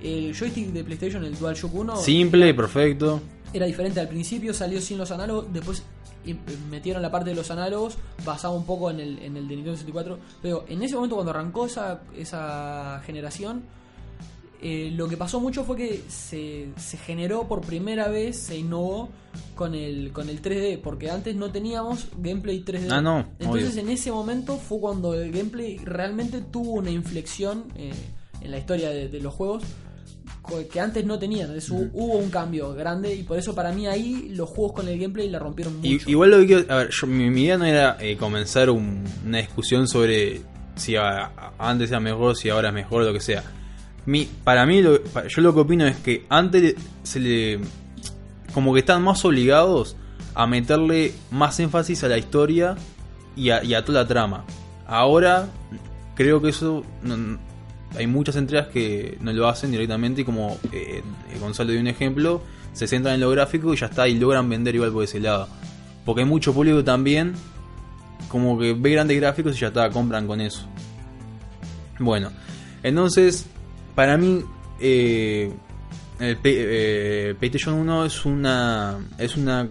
El 0.00 0.34
joystick 0.36 0.68
de 0.72 0.84
PlayStation, 0.84 1.24
el 1.24 1.38
DualShock 1.38 1.74
1, 1.74 1.96
Simple, 1.96 2.52
perfecto. 2.54 3.20
era 3.52 3.66
diferente 3.66 3.98
al 4.00 4.08
principio, 4.08 4.52
salió 4.52 4.80
sin 4.80 4.98
los 4.98 5.10
análogos, 5.10 5.46
después 5.52 5.82
metieron 6.70 7.02
la 7.02 7.10
parte 7.10 7.30
de 7.30 7.36
los 7.36 7.50
análogos 7.50 7.96
basado 8.24 8.54
un 8.54 8.64
poco 8.64 8.90
en 8.90 9.00
el, 9.00 9.18
en 9.18 9.36
el 9.36 9.48
de 9.48 9.56
Nintendo 9.56 9.76
64. 9.76 10.18
Pero 10.40 10.64
en 10.68 10.82
ese 10.82 10.94
momento, 10.94 11.16
cuando 11.16 11.30
arrancó 11.30 11.66
esa, 11.66 12.02
esa 12.16 13.02
generación, 13.04 13.62
eh, 14.60 14.92
lo 14.94 15.08
que 15.08 15.16
pasó 15.16 15.40
mucho 15.40 15.64
fue 15.64 15.76
que 15.76 16.04
se, 16.08 16.68
se 16.76 16.96
generó 16.96 17.48
por 17.48 17.62
primera 17.62 18.06
vez, 18.08 18.38
se 18.38 18.56
innovó 18.56 19.08
con 19.56 19.74
el, 19.74 20.12
con 20.12 20.28
el 20.28 20.40
3D, 20.40 20.80
porque 20.80 21.10
antes 21.10 21.34
no 21.34 21.50
teníamos 21.50 22.06
gameplay 22.18 22.64
3D. 22.64 22.86
Ah, 22.90 23.02
no, 23.02 23.26
Entonces 23.40 23.72
obvio. 23.72 23.82
en 23.82 23.88
ese 23.90 24.12
momento 24.12 24.56
fue 24.58 24.78
cuando 24.78 25.14
el 25.14 25.32
gameplay 25.32 25.78
realmente 25.78 26.40
tuvo 26.40 26.74
una 26.74 26.90
inflexión 26.90 27.64
eh, 27.74 27.92
en 28.40 28.50
la 28.52 28.58
historia 28.58 28.90
de, 28.90 29.08
de 29.08 29.20
los 29.20 29.34
juegos 29.34 29.64
que 30.70 30.80
antes 30.80 31.04
no 31.04 31.18
tenían. 31.18 31.46
Entonces, 31.50 31.70
hu- 31.70 31.90
hubo 31.92 32.14
un 32.18 32.28
cambio 32.30 32.74
grande 32.74 33.14
y 33.14 33.22
por 33.22 33.38
eso 33.38 33.54
para 33.54 33.72
mí 33.72 33.86
ahí 33.86 34.30
los 34.34 34.48
juegos 34.48 34.72
con 34.72 34.88
el 34.88 34.98
gameplay 34.98 35.28
la 35.30 35.38
rompieron 35.38 35.76
mucho. 35.76 35.88
I- 35.88 36.00
igual 36.06 36.30
lo 36.32 36.38
que 36.38 36.46
quiero. 36.46 36.72
A 36.72 36.76
ver, 36.78 36.90
yo- 36.90 37.06
mi, 37.06 37.30
mi 37.30 37.44
idea 37.44 37.58
no 37.58 37.64
era 37.64 37.96
eh, 38.00 38.16
comenzar 38.16 38.68
un- 38.70 39.04
una 39.26 39.38
discusión 39.38 39.86
sobre 39.88 40.40
si 40.74 40.96
a- 40.96 41.26
a- 41.26 41.52
antes 41.58 41.90
era 41.90 42.00
mejor, 42.00 42.36
si 42.36 42.48
ahora 42.48 42.68
es 42.68 42.74
mejor, 42.74 43.04
lo 43.04 43.12
que 43.12 43.20
sea. 43.20 43.42
Mi, 44.04 44.24
para 44.42 44.66
mí, 44.66 44.82
lo- 44.82 44.98
yo 45.28 45.42
lo 45.42 45.54
que 45.54 45.60
opino 45.60 45.86
es 45.86 45.96
que 45.98 46.24
antes 46.28 46.74
se 47.04 47.20
le. 47.20 47.60
como 48.52 48.74
que 48.74 48.80
están 48.80 49.02
más 49.02 49.24
obligados 49.24 49.96
a 50.34 50.46
meterle 50.46 51.12
más 51.30 51.58
énfasis 51.60 52.02
a 52.04 52.08
la 52.08 52.18
historia 52.18 52.74
y 53.36 53.50
a, 53.50 53.62
y 53.64 53.74
a 53.74 53.84
toda 53.84 54.02
la 54.02 54.08
trama. 54.08 54.44
Ahora, 54.86 55.48
creo 56.16 56.42
que 56.42 56.48
eso. 56.50 56.84
no- 57.02 57.38
hay 57.96 58.06
muchas 58.06 58.36
entregas 58.36 58.68
que 58.68 59.18
no 59.20 59.32
lo 59.32 59.48
hacen 59.48 59.70
directamente 59.70 60.22
y 60.22 60.24
como 60.24 60.58
eh, 60.72 61.02
Gonzalo 61.40 61.72
dio 61.72 61.80
un 61.80 61.88
ejemplo, 61.88 62.42
se 62.72 62.86
centran 62.86 63.14
en 63.14 63.20
lo 63.20 63.30
gráfico 63.30 63.72
y 63.74 63.76
ya 63.76 63.86
está, 63.86 64.08
y 64.08 64.18
logran 64.18 64.48
vender 64.48 64.74
igual 64.74 64.92
por 64.92 65.04
ese 65.04 65.20
lado. 65.20 65.48
Porque 66.04 66.22
hay 66.22 66.28
mucho 66.28 66.54
público 66.54 66.82
también, 66.82 67.34
como 68.28 68.58
que 68.58 68.72
ve 68.72 68.90
grandes 68.90 69.18
gráficos 69.20 69.56
y 69.56 69.60
ya 69.60 69.68
está, 69.68 69.90
compran 69.90 70.26
con 70.26 70.40
eso. 70.40 70.66
Bueno, 71.98 72.30
entonces, 72.82 73.46
para 73.94 74.16
mí, 74.16 74.42
eh, 74.80 75.52
el 76.18 76.38
eh, 76.42 77.34
PlayStation 77.38 77.74
1 77.74 78.06
es 78.06 78.24
una, 78.24 78.98
es 79.18 79.36
una 79.36 79.68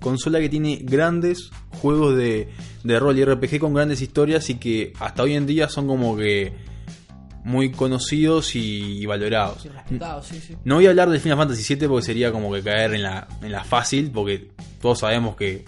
consola 0.00 0.38
que 0.38 0.48
tiene 0.48 0.80
grandes 0.82 1.50
juegos 1.80 2.16
de, 2.16 2.48
de 2.84 3.00
rol 3.00 3.18
y 3.18 3.24
RPG 3.24 3.58
con 3.58 3.74
grandes 3.74 4.00
historias 4.00 4.48
y 4.50 4.56
que 4.56 4.92
hasta 5.00 5.22
hoy 5.22 5.34
en 5.34 5.46
día 5.46 5.68
son 5.68 5.86
como 5.86 6.16
que 6.16 6.52
muy 7.44 7.70
conocidos 7.70 8.54
y, 8.56 8.98
y 9.02 9.06
valorados. 9.06 9.64
Respetado, 9.64 10.22
sí, 10.22 10.40
sí. 10.40 10.56
No 10.64 10.76
voy 10.76 10.86
a 10.86 10.90
hablar 10.90 11.10
del 11.10 11.20
Final 11.20 11.38
Fantasy 11.38 11.74
VII 11.76 11.88
porque 11.88 12.06
sería 12.06 12.32
como 12.32 12.52
que 12.52 12.62
caer 12.62 12.94
en 12.94 13.02
la, 13.02 13.28
en 13.42 13.52
la 13.52 13.62
fácil, 13.64 14.10
porque 14.10 14.50
todos 14.80 14.98
sabemos 15.00 15.36
que 15.36 15.64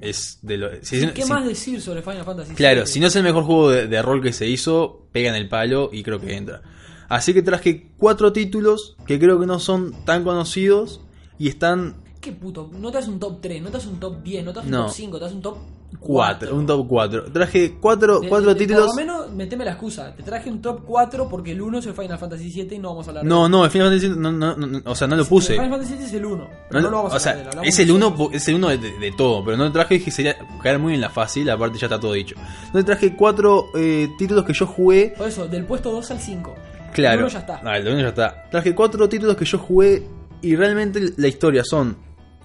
es 0.00 0.38
de 0.42 0.56
lo... 0.58 0.70
si- 0.82 1.06
¿Qué 1.08 1.22
si- 1.24 1.28
más 1.28 1.44
decir 1.44 1.80
sobre 1.80 2.02
Final 2.02 2.24
Fantasy? 2.24 2.54
Claro, 2.54 2.82
VII? 2.82 2.86
si 2.86 3.00
no 3.00 3.08
es 3.08 3.16
el 3.16 3.24
mejor 3.24 3.42
juego 3.44 3.70
de, 3.70 3.86
de 3.88 4.00
rol 4.00 4.22
que 4.22 4.32
se 4.32 4.46
hizo, 4.46 5.06
pega 5.12 5.28
en 5.30 5.34
el 5.34 5.48
palo 5.48 5.90
y 5.92 6.02
creo 6.02 6.20
que 6.20 6.36
entra. 6.36 6.62
Así 7.08 7.34
que 7.34 7.42
traje 7.42 7.88
cuatro 7.96 8.32
títulos 8.32 8.96
que 9.06 9.18
creo 9.18 9.40
que 9.40 9.46
no 9.46 9.58
son 9.58 10.04
tan 10.04 10.22
conocidos 10.24 11.00
y 11.38 11.48
están 11.48 11.96
¿Qué 12.20 12.32
puto? 12.32 12.70
No 12.74 12.90
te 12.90 12.98
haces 12.98 13.08
un 13.10 13.18
top 13.20 13.40
3, 13.40 13.62
no 13.62 13.70
te 13.70 13.76
haces 13.78 13.88
un 13.88 13.98
top 14.00 14.22
10, 14.22 14.44
no 14.44 14.52
te 14.52 14.58
haces 14.60 14.70
No. 14.70 14.80
un 14.82 14.86
top 14.86 14.94
5, 14.94 15.18
te 15.18 15.24
haces 15.24 15.34
un 15.36 15.42
top 15.42 15.58
4. 16.00 16.48
cuatro, 16.48 16.56
un 16.56 16.66
top 16.66 16.86
4. 16.88 17.32
Traje 17.32 17.76
cuatro, 17.80 18.20
cuatro 18.28 18.56
títulos... 18.56 18.86
Por 18.86 18.90
lo 18.90 18.94
menos 18.94 19.32
meteme 19.32 19.64
la 19.64 19.72
excusa. 19.72 20.14
Te 20.14 20.22
traje 20.22 20.50
un 20.50 20.60
top 20.62 20.82
4 20.84 21.28
porque 21.28 21.52
el 21.52 21.60
1 21.60 21.78
es 21.78 21.86
el 21.86 21.94
Final 21.94 22.18
Fantasy 22.18 22.50
7 22.50 22.74
y 22.74 22.78
no 22.78 22.90
vamos 22.90 23.06
a 23.06 23.10
hablar 23.10 23.24
de 23.24 23.28
No, 23.28 23.48
no, 23.48 23.64
el 23.64 23.70
Final 23.70 23.88
Fantasy 23.88 24.08
VII 24.08 24.18
no, 24.18 24.32
no, 24.32 24.56
no, 24.56 24.66
no, 24.66 24.80
o 24.84 24.94
sea, 24.94 25.06
no 25.06 25.16
lo 25.16 25.24
puse. 25.24 25.54
El 25.54 25.60
Final 25.60 25.70
Fantasy 25.78 25.94
7 25.96 26.04
es 26.04 26.14
el 26.14 26.24
1. 26.24 26.36
No, 26.36 26.48
No, 26.70 26.80
no, 26.80 26.90
lo 26.90 26.96
vamos 26.96 27.12
a 27.12 27.16
o 27.16 27.20
sea, 27.20 27.32
hablar 27.32 27.66
es 27.66 27.78
el 27.78 27.90
uno, 27.90 28.10
nosotros. 28.10 28.34
es 28.34 28.48
el 28.48 28.54
uno 28.54 28.68
de, 28.68 28.78
de 28.78 29.12
todo, 29.16 29.44
pero 29.44 29.56
no 29.56 29.64
lo 29.64 29.72
traje 29.72 29.94
dije 29.94 30.10
sería 30.10 30.36
caer 30.62 30.78
muy 30.78 30.94
en 30.94 31.00
la 31.00 31.10
fácil, 31.10 31.48
aparte 31.50 31.78
ya 31.78 31.86
está 31.86 31.98
todo 31.98 32.12
dicho. 32.12 32.36
Entonces 32.66 32.84
traje 32.84 33.16
cuatro 33.16 33.70
eh, 33.74 34.08
títulos 34.18 34.44
que 34.44 34.52
yo 34.52 34.66
jugué. 34.66 35.14
Por 35.16 35.28
eso, 35.28 35.46
del 35.46 35.64
puesto 35.64 35.90
2 35.90 36.10
al 36.10 36.20
5. 36.20 36.54
Claro. 36.92 37.18
El 37.18 37.24
1 37.24 37.28
ya 37.28 37.38
está. 37.40 37.60
Ah, 37.64 37.76
el 37.76 37.88
uno 37.88 38.00
ya 38.00 38.08
está. 38.08 38.48
Traje 38.50 38.74
cuatro 38.74 39.08
títulos 39.08 39.36
que 39.36 39.44
yo 39.44 39.58
jugué 39.58 40.06
y 40.42 40.56
realmente 40.56 41.00
la 41.16 41.28
historia 41.28 41.62
son. 41.64 41.96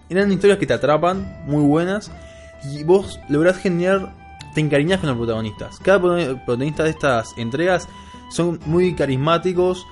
Eran 0.10 0.32
historias 0.32 0.60
que 0.60 0.66
te 0.68 0.74
atrapan, 0.74 1.44
muy 1.48 1.64
buenas, 1.64 2.12
y 2.72 2.84
vos 2.84 3.20
lográs 3.30 3.58
generar. 3.58 4.14
Te 4.54 4.62
encariñás 4.62 5.00
con 5.00 5.10
los 5.10 5.18
protagonistas. 5.18 5.80
Cada 5.80 6.00
prota- 6.00 6.36
protagonista 6.46 6.84
de 6.84 6.92
estas 6.92 7.34
entregas 7.38 7.88
son 8.32 8.60
muy 8.66 8.94
carismáticos. 8.94 9.86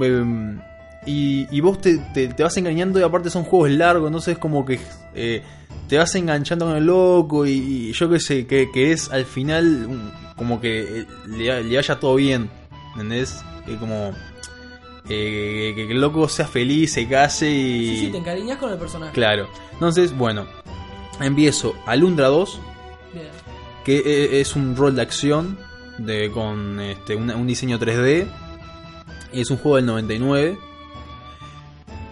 em, 0.00 0.60
y, 1.06 1.46
y 1.54 1.60
vos 1.60 1.80
te, 1.80 1.98
te- 2.14 2.28
te 2.28 2.42
vas 2.42 2.56
encariñando 2.56 2.98
y 2.98 3.02
aparte 3.02 3.28
son 3.28 3.44
juegos 3.44 3.70
largos, 3.72 4.06
entonces 4.06 4.38
como 4.38 4.64
que 4.64 4.80
eh, 5.14 5.42
te 5.88 5.98
vas 5.98 6.14
enganchando 6.14 6.64
con 6.66 6.76
el 6.76 6.84
loco 6.86 7.44
y, 7.44 7.50
y 7.52 7.92
yo 7.92 8.08
qué 8.08 8.18
sé, 8.20 8.46
que, 8.46 8.70
que 8.72 8.92
es 8.92 9.10
al 9.12 9.24
final 9.26 9.84
un- 9.86 10.10
como 10.36 10.60
que 10.60 11.00
eh, 11.00 11.06
le, 11.26 11.62
le 11.62 11.76
vaya 11.76 12.00
todo 12.00 12.14
bien, 12.14 12.48
¿entendés? 12.92 13.42
Que 13.66 13.76
como 13.76 14.12
eh, 15.08 15.72
que, 15.76 15.86
que 15.86 15.92
el 15.92 16.00
loco 16.00 16.28
sea 16.28 16.46
feliz, 16.46 16.92
se 16.92 17.06
case 17.06 17.50
y... 17.50 17.86
Sí, 17.96 18.06
sí, 18.06 18.12
te 18.12 18.18
encariñas 18.18 18.58
con 18.58 18.72
el 18.72 18.78
personaje. 18.78 19.12
Claro. 19.12 19.46
Entonces, 19.72 20.16
bueno, 20.16 20.46
empiezo 21.20 21.74
Alundra 21.86 22.28
2, 22.28 22.60
Bien. 23.12 23.26
que 23.84 23.96
eh, 23.98 24.40
es 24.40 24.56
un 24.56 24.76
rol 24.76 24.94
de 24.96 25.02
acción 25.02 25.58
de, 25.98 26.30
con 26.30 26.80
este, 26.80 27.14
un 27.16 27.46
diseño 27.46 27.78
3D. 27.78 28.26
Es 29.32 29.50
un 29.50 29.56
juego 29.58 29.76
del 29.76 29.86
99. 29.86 30.58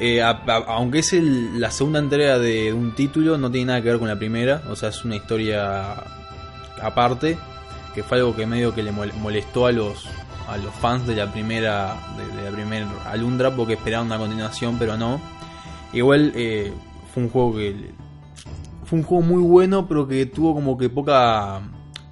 Eh, 0.00 0.22
a- 0.22 0.30
a- 0.30 0.64
aunque 0.74 1.00
es 1.00 1.12
el- 1.12 1.60
la 1.60 1.70
segunda 1.70 1.98
entrega 2.00 2.38
de 2.38 2.72
un 2.72 2.94
título, 2.94 3.38
no 3.38 3.50
tiene 3.50 3.66
nada 3.66 3.82
que 3.82 3.88
ver 3.90 3.98
con 3.98 4.08
la 4.08 4.18
primera. 4.18 4.62
O 4.70 4.76
sea, 4.76 4.88
es 4.88 5.04
una 5.04 5.16
historia 5.16 5.94
aparte. 6.82 7.38
Que 7.94 8.02
fue 8.02 8.18
algo 8.18 8.34
que 8.34 8.46
medio 8.46 8.74
que 8.74 8.82
le 8.82 8.90
mol- 8.90 9.12
molestó 9.20 9.66
a 9.66 9.72
los, 9.72 10.06
a 10.48 10.56
los 10.56 10.74
fans 10.76 11.06
de 11.06 11.14
la 11.14 11.30
primera 11.30 11.94
de, 12.16 12.36
de 12.42 12.50
la 12.50 12.56
primera 12.56 12.88
Alundra 13.10 13.54
porque 13.54 13.74
esperaban 13.74 14.06
una 14.06 14.16
continuación, 14.18 14.76
pero 14.78 14.96
no. 14.96 15.20
Igual 15.92 16.32
eh, 16.34 16.72
fue 17.12 17.24
un 17.24 17.28
juego 17.28 17.54
que 17.56 17.90
fue 18.92 18.98
un 18.98 19.06
juego 19.06 19.22
muy 19.24 19.42
bueno, 19.42 19.88
pero 19.88 20.06
que 20.06 20.26
tuvo 20.26 20.52
como 20.52 20.76
que 20.76 20.90
poca 20.90 21.62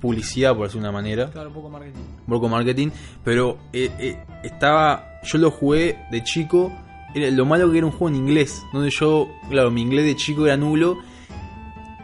publicidad, 0.00 0.56
por 0.56 0.64
decirlo 0.66 0.84
de 0.84 0.88
una 0.88 0.98
manera, 0.98 1.30
Claro, 1.30 1.52
poco 1.52 1.68
marketing. 1.68 2.00
poco 2.26 2.48
marketing, 2.48 2.88
pero 3.22 3.58
eh, 3.70 3.90
eh, 3.98 4.24
estaba, 4.42 5.20
yo 5.22 5.36
lo 5.36 5.50
jugué 5.50 5.98
de 6.10 6.24
chico, 6.24 6.72
era, 7.14 7.30
lo 7.30 7.44
malo 7.44 7.70
que 7.70 7.76
era 7.76 7.86
un 7.86 7.92
juego 7.92 8.08
en 8.08 8.14
inglés, 8.26 8.62
donde 8.72 8.88
yo, 8.98 9.28
claro, 9.50 9.70
mi 9.70 9.82
inglés 9.82 10.06
de 10.06 10.16
chico 10.16 10.46
era 10.46 10.56
nulo 10.56 10.96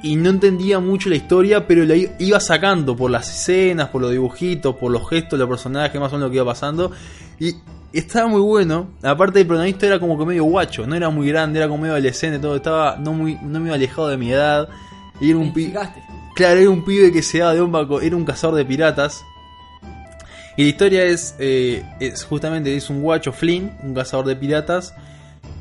y 0.03 0.17
no 0.17 0.29
entendía 0.29 0.79
mucho 0.79 1.09
la 1.09 1.17
historia, 1.17 1.67
pero 1.67 1.83
la 1.87 1.97
iba 1.97 2.39
sacando 2.39 2.95
por 2.95 3.11
las 3.11 3.31
escenas, 3.31 3.89
por 3.89 4.03
los 4.03 4.11
dibujitos, 4.11 4.77
por 4.77 4.93
los 4.93 5.09
gestos, 5.09 5.39
los 5.39 5.49
personajes, 5.49 5.99
más 5.99 6.13
o 6.13 6.17
menos 6.17 6.29
lo 6.29 6.31
que 6.33 6.37
iba 6.37 6.45
pasando. 6.45 6.91
Y 7.41 7.55
estaba 7.99 8.27
muy 8.29 8.41
bueno. 8.41 8.89
Aparte, 9.03 9.41
el 9.41 9.47
protagonista 9.47 9.87
era 9.87 9.99
como 10.01 10.19
que 10.19 10.25
medio 10.27 10.45
guacho, 10.45 10.87
no 10.87 10.95
era 10.95 11.11
muy 11.11 11.29
grande, 11.29 11.59
era 11.59 11.69
como 11.69 11.83
medio 11.83 11.95
adolescente, 11.95 12.39
todo 12.39 12.57
estaba 12.57 12.97
no 12.97 13.13
muy, 13.13 13.37
no 13.43 13.61
muy 13.61 13.71
alejado 13.71 14.09
de 14.09 14.17
mi 14.17 14.33
edad. 14.33 14.69
Y 15.21 15.31
era 15.31 15.39
un 15.39 15.53
pi- 15.53 15.63
Identificaste. 15.63 16.03
Claro, 16.35 16.61
era 16.61 16.71
un 16.71 16.85
pibe 16.85 17.11
que 17.13 17.23
se 17.23 17.39
daba 17.39 17.55
de 17.55 17.61
bomba, 17.61 17.87
era 18.03 18.17
un 18.17 18.25
cazador 18.25 18.57
de 18.57 18.65
piratas. 18.65 19.25
Y 20.59 20.63
la 20.65 20.69
historia 20.69 21.05
es, 21.05 21.35
eh, 21.39 21.85
es 22.01 22.25
justamente 22.25 22.75
es 22.77 22.89
un 22.91 23.03
guacho 23.03 23.33
Flynn, 23.33 23.73
un 23.83 23.95
cazador 23.95 24.27
de 24.27 24.37
piratas, 24.37 24.95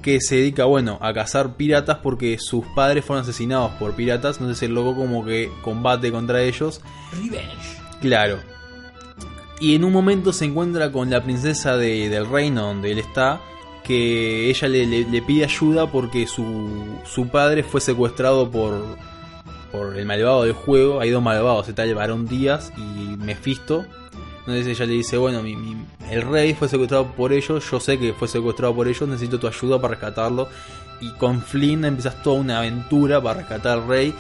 que 0.02 0.22
se 0.22 0.36
dedica, 0.36 0.66
bueno, 0.66 0.98
a 1.02 1.14
cazar 1.14 1.56
piratas 1.56 1.98
porque 2.04 2.38
sus 2.40 2.66
padres 2.76 3.04
fueron 3.04 3.24
asesinados 3.24 3.72
por 3.74 3.94
piratas, 3.96 4.38
entonces 4.38 4.62
el 4.64 4.74
loco 4.74 4.96
como 4.96 5.26
que 5.26 5.50
combate 5.64 6.12
contra 6.12 6.42
ellos. 6.44 6.82
Revenge. 7.12 7.78
Claro. 8.02 8.40
Y 9.60 9.76
en 9.76 9.84
un 9.84 9.94
momento 9.94 10.34
se 10.34 10.46
encuentra 10.46 10.92
con 10.92 11.10
la 11.10 11.24
princesa 11.24 11.78
de- 11.78 12.10
del 12.10 12.28
reino 12.30 12.64
donde 12.64 12.92
él 12.92 13.00
está, 13.00 13.40
que 13.84 14.50
ella 14.50 14.68
le, 14.68 14.86
le- 15.06 15.22
pide 15.22 15.46
ayuda 15.46 15.90
porque 15.92 16.28
su, 16.28 16.98
su 17.06 17.28
padre 17.30 17.64
fue 17.64 17.80
secuestrado 17.80 18.50
por, 18.52 18.84
por 19.72 19.96
el 19.98 20.06
malvado 20.06 20.44
del 20.44 20.54
juego. 20.54 21.00
Hay 21.00 21.10
dos 21.12 21.22
malvados, 21.24 21.70
está 21.70 21.84
el 21.84 21.96
varón 21.96 22.28
Díaz 22.28 22.74
y 22.78 23.16
Mephisto. 23.18 23.86
Entonces 24.40 24.68
ella 24.68 24.86
le 24.86 24.94
dice, 24.94 25.18
bueno, 25.18 25.42
mi- 25.42 25.56
mi- 25.56 25.78
el 26.12 26.22
rey 26.24 26.54
fue 26.54 26.68
secuestrado 26.68 27.08
por 27.14 27.32
ellos, 27.34 27.64
yo 27.72 27.80
sé 27.80 27.98
que 27.98 28.14
fue 28.14 28.28
secuestrado 28.28 28.76
por 28.76 28.88
ellos, 28.88 29.08
necesito 29.08 29.40
tu 29.40 29.48
ayuda 29.48 29.80
para 29.80 29.92
rescatarlo. 29.96 30.50
Y 31.02 31.12
con 31.14 31.42
Flynn 31.42 31.86
empiezas 31.86 32.22
toda 32.24 32.40
una 32.40 32.58
aventura 32.60 33.22
para 33.22 33.40
rescatar 33.40 33.80
al 33.80 33.88
rey. 33.88 34.14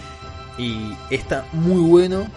Y 0.57 0.94
está 1.10 1.45
muy 1.53 1.82
bueno 1.82 2.28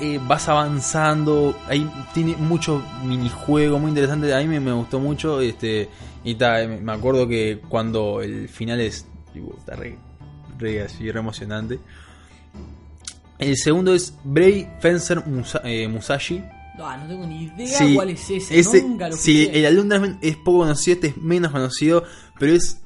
eh, 0.00 0.20
vas 0.26 0.48
avanzando, 0.48 1.58
ahí 1.68 1.88
tiene 2.14 2.36
mucho 2.36 2.82
minijuego 3.04 3.78
muy 3.78 3.90
interesante, 3.90 4.32
a 4.34 4.38
mí 4.38 4.46
me, 4.46 4.60
me 4.60 4.72
gustó 4.72 4.98
mucho, 5.00 5.40
este, 5.40 5.88
y 6.24 6.34
ta, 6.36 6.62
eh, 6.62 6.68
me 6.68 6.92
acuerdo 6.92 7.26
que 7.28 7.60
cuando 7.68 8.20
el 8.22 8.48
final 8.48 8.80
es, 8.80 9.06
tipo, 9.32 9.54
está 9.58 9.76
re, 9.76 9.98
re 10.58 10.82
así, 10.82 11.10
re 11.10 11.20
emocionante. 11.20 11.78
El 13.38 13.56
segundo 13.56 13.94
es 13.94 14.14
Bray 14.24 14.68
Fencer 14.80 15.24
Musa- 15.26 15.62
eh, 15.64 15.86
Musashi. 15.88 16.42
Ah, 16.80 16.96
no 16.96 17.08
tengo 17.08 17.26
ni 17.26 17.44
idea 17.44 17.66
Sí, 17.78 17.94
cuál 17.94 18.10
es 18.10 18.30
ese. 18.30 18.82
Nunca 18.82 19.08
lo 19.08 19.16
sí, 19.16 19.42
escuché. 19.42 19.58
el 19.60 19.66
alumno 19.66 19.94
es, 19.96 20.10
es 20.22 20.36
poco 20.36 20.58
conocido, 20.60 20.94
este 20.94 21.06
es 21.08 21.16
menos 21.16 21.50
conocido, 21.52 22.04
pero 22.38 22.52
es 22.52 22.80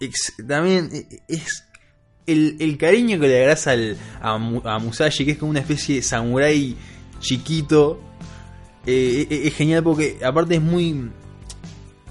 ex- 0.00 0.34
también 0.48 0.88
eh, 0.92 1.06
es 1.28 1.64
el, 2.26 2.56
el 2.60 2.76
cariño 2.78 3.18
que 3.20 3.28
le 3.28 3.38
agarras 3.38 3.66
al, 3.66 3.96
a, 4.20 4.38
Mu- 4.38 4.62
a 4.64 4.78
Musashi, 4.78 5.24
que 5.24 5.32
es 5.32 5.38
como 5.38 5.50
una 5.50 5.60
especie 5.60 5.96
de 5.96 6.02
samurái 6.02 6.76
chiquito, 7.20 8.00
eh, 8.86 9.26
eh, 9.30 9.42
es 9.44 9.54
genial 9.54 9.82
porque 9.82 10.18
aparte 10.24 10.54
es 10.56 10.62
muy 10.62 11.10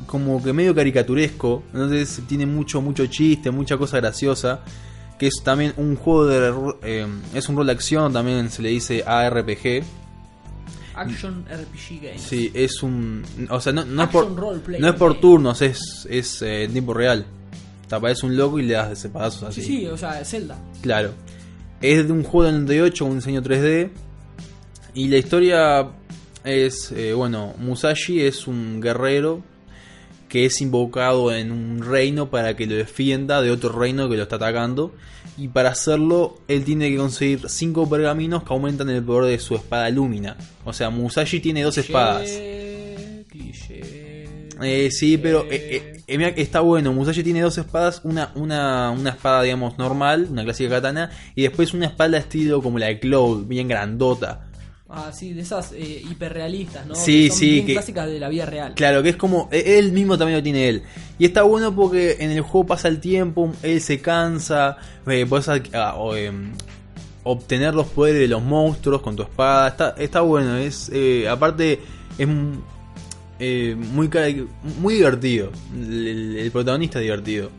como 0.07 0.43
que 0.43 0.53
medio 0.53 0.75
caricaturesco, 0.75 1.63
entonces 1.73 2.21
tiene 2.27 2.45
mucho 2.45 2.81
mucho 2.81 3.05
chiste, 3.07 3.51
mucha 3.51 3.77
cosa 3.77 3.97
graciosa, 3.97 4.61
que 5.17 5.27
es 5.27 5.41
también 5.43 5.73
un 5.77 5.95
juego 5.95 6.25
de 6.25 6.73
eh, 6.83 7.07
es 7.33 7.47
un 7.49 7.55
rol 7.55 7.67
de 7.67 7.71
acción, 7.73 8.11
también 8.13 8.49
se 8.51 8.61
le 8.61 8.69
dice 8.69 9.03
ARPG. 9.05 9.83
Action 10.95 11.43
RPG 11.49 12.01
Game. 12.03 12.19
Sí, 12.19 12.51
es 12.53 12.83
un 12.83 13.23
o 13.49 13.59
sea, 13.59 13.73
no, 13.73 13.83
no 13.85 14.03
es 14.03 14.07
Action 14.09 14.35
por 14.35 14.79
no 14.79 14.87
es 14.89 14.95
por 14.95 15.19
turnos, 15.19 15.61
es 15.63 16.07
es 16.09 16.41
eh, 16.43 16.65
en 16.65 16.71
tiempo 16.73 16.93
real. 16.93 17.25
Te 17.93 17.97
aparece 17.97 18.25
un 18.25 18.35
loco 18.35 18.57
y 18.57 18.63
le 18.63 18.73
das 18.73 18.89
de 18.89 18.95
separazos 18.95 19.43
así. 19.43 19.61
Sí, 19.61 19.77
sí, 19.77 19.85
o 19.85 19.95
sea, 19.95 20.25
Zelda. 20.25 20.57
Claro. 20.81 21.11
Es 21.79 22.07
de 22.07 22.11
un 22.11 22.23
juego 22.23 22.51
del 22.51 22.61
98, 22.61 23.05
un 23.05 23.17
diseño 23.17 23.43
3D. 23.43 23.91
Y 24.95 25.09
la 25.09 25.17
historia 25.17 25.91
es, 26.43 26.91
eh, 26.91 27.13
bueno, 27.13 27.53
Musashi 27.59 28.21
es 28.21 28.47
un 28.47 28.81
guerrero 28.81 29.43
que 30.27 30.45
es 30.45 30.59
invocado 30.59 31.31
en 31.31 31.51
un 31.51 31.83
reino 31.83 32.31
para 32.31 32.55
que 32.55 32.65
lo 32.65 32.73
defienda 32.73 33.43
de 33.43 33.51
otro 33.51 33.71
reino 33.71 34.09
que 34.09 34.17
lo 34.17 34.23
está 34.23 34.37
atacando. 34.37 34.91
Y 35.37 35.49
para 35.49 35.69
hacerlo, 35.69 36.39
él 36.47 36.63
tiene 36.63 36.89
que 36.89 36.97
conseguir 36.97 37.47
5 37.47 37.87
pergaminos 37.91 38.41
que 38.41 38.53
aumentan 38.55 38.89
el 38.89 39.03
poder 39.03 39.29
de 39.29 39.37
su 39.37 39.53
espada 39.53 39.87
Lumina. 39.91 40.35
O 40.65 40.73
sea, 40.73 40.89
Musashi 40.89 41.39
tiene 41.41 41.61
dos 41.61 41.77
espadas. 41.77 42.27
Eh, 44.65 44.89
sí, 44.91 45.17
pero 45.17 45.43
eh, 45.51 46.01
eh, 46.07 46.17
eh, 46.19 46.33
está 46.37 46.59
bueno. 46.61 46.93
Musashi 46.93 47.23
tiene 47.23 47.41
dos 47.41 47.57
espadas, 47.57 48.01
una, 48.03 48.31
una, 48.35 48.91
una 48.91 49.09
espada, 49.11 49.41
digamos, 49.43 49.77
normal, 49.77 50.27
una 50.29 50.43
clásica 50.43 50.69
katana, 50.69 51.09
y 51.35 51.43
después 51.43 51.73
una 51.73 51.85
espada 51.87 52.17
estilo 52.17 52.61
como 52.61 52.79
la 52.79 52.87
de 52.87 52.99
Cloud, 52.99 53.45
bien 53.45 53.67
grandota. 53.67 54.47
Ah, 54.95 55.11
sí, 55.11 55.33
de 55.33 55.41
esas 55.41 55.71
eh, 55.71 56.03
hiperrealistas, 56.07 56.85
¿no? 56.85 56.93
Sí, 56.93 57.23
Que 57.23 57.29
son 57.29 57.37
sí, 57.39 57.49
bien 57.53 57.65
que- 57.65 57.73
clásicas 57.73 58.07
de 58.07 58.19
la 58.19 58.29
vida 58.29 58.45
real. 58.45 58.73
Claro, 58.75 59.01
que 59.01 59.09
es 59.09 59.15
como, 59.15 59.49
eh, 59.51 59.79
él 59.79 59.91
mismo 59.91 60.17
también 60.19 60.37
lo 60.37 60.43
tiene 60.43 60.69
él. 60.69 60.83
Y 61.17 61.25
está 61.25 61.41
bueno 61.41 61.73
porque 61.75 62.17
en 62.19 62.29
el 62.29 62.41
juego 62.41 62.67
pasa 62.67 62.89
el 62.89 62.99
tiempo, 62.99 63.51
él 63.63 63.81
se 63.81 64.01
cansa, 64.01 64.77
eh, 65.07 65.25
ad- 65.31 65.61
ah, 65.73 65.95
em, 66.15 66.51
obtener 67.23 67.73
los 67.73 67.87
poderes 67.87 68.19
de 68.21 68.27
los 68.27 68.43
monstruos 68.43 69.01
con 69.01 69.15
tu 69.15 69.23
espada. 69.23 69.69
Está, 69.69 69.95
está 69.97 70.21
bueno, 70.21 70.57
es 70.57 70.91
eh, 70.93 71.27
aparte 71.27 71.79
es 72.17 72.27
eh, 73.39 73.75
muy, 73.75 74.09
muy 74.79 74.95
divertido. 74.95 75.51
El, 75.73 76.49
protagonista 76.51 76.99
es 76.99 77.03
divertido. 77.03 77.51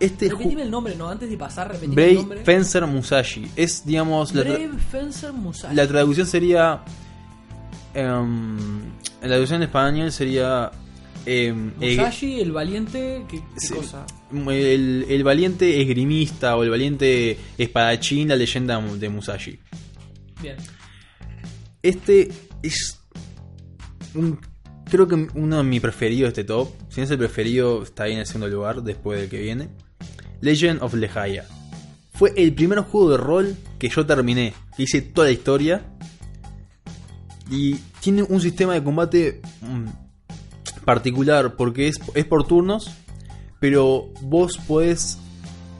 Este 0.00 0.28
Repetime 0.28 0.62
el 0.62 0.70
nombre, 0.70 0.96
¿no? 0.96 1.08
Antes 1.08 1.30
de 1.30 1.36
pasar, 1.36 1.68
repetime 1.68 1.92
el 1.92 1.94
Brave 1.94 2.14
nombre. 2.14 2.44
Fencer 2.44 2.86
Musashi. 2.86 3.48
Es, 3.54 3.86
digamos, 3.86 4.34
la, 4.34 4.42
Brave 4.42 4.70
Fencer 4.90 5.32
Musashi. 5.32 5.76
la 5.76 5.86
traducción 5.86 6.26
sería. 6.26 6.82
em, 7.94 8.80
la 9.20 9.28
traducción 9.28 9.62
en 9.62 9.68
español 9.68 10.10
sería. 10.10 10.72
em, 11.24 11.72
eh, 11.80 11.96
Musashi, 11.96 12.40
el 12.40 12.50
valiente, 12.50 13.24
¿qué, 13.28 13.42
cosa? 13.72 14.04
el, 14.32 15.06
el 15.08 15.22
valiente 15.22 15.80
esgrimista 15.80 16.56
o 16.56 16.64
el 16.64 16.70
valiente 16.70 17.38
espadachín, 17.56 18.28
la 18.28 18.34
leyenda 18.34 18.80
de 18.80 19.08
Musashi. 19.08 19.60
Bien. 20.40 20.56
Este 21.80 22.28
es. 22.62 23.01
Un- 24.14 24.38
creo 24.90 25.06
que 25.08 25.26
uno 25.34 25.56
de 25.58 25.62
mis 25.64 25.80
preferidos 25.80 26.34
de 26.34 26.40
este 26.40 26.44
top. 26.44 26.68
Si 26.88 27.00
no 27.00 27.04
es 27.04 27.10
el 27.10 27.18
preferido, 27.18 27.82
está 27.82 28.04
ahí 28.04 28.12
en 28.12 28.18
el 28.20 28.26
segundo 28.26 28.48
lugar 28.48 28.82
después 28.82 29.20
del 29.20 29.28
que 29.30 29.38
viene. 29.40 29.68
Legend 30.40 30.82
of 30.82 30.94
Lehaya. 30.94 31.44
Fue 32.14 32.32
el 32.36 32.52
primer 32.54 32.80
juego 32.80 33.10
de 33.10 33.16
rol 33.16 33.56
que 33.78 33.88
yo 33.88 34.04
terminé. 34.06 34.52
Hice 34.76 35.00
toda 35.02 35.28
la 35.28 35.32
historia. 35.32 35.82
Y 37.50 37.74
tiene 38.00 38.22
un 38.22 38.40
sistema 38.40 38.74
de 38.74 38.82
combate 38.82 39.40
mm, 39.60 40.84
particular 40.84 41.54
porque 41.56 41.88
es, 41.88 41.96
es 42.14 42.24
por 42.24 42.46
turnos. 42.46 42.90
Pero 43.60 44.10
vos 44.22 44.58
podés 44.66 45.18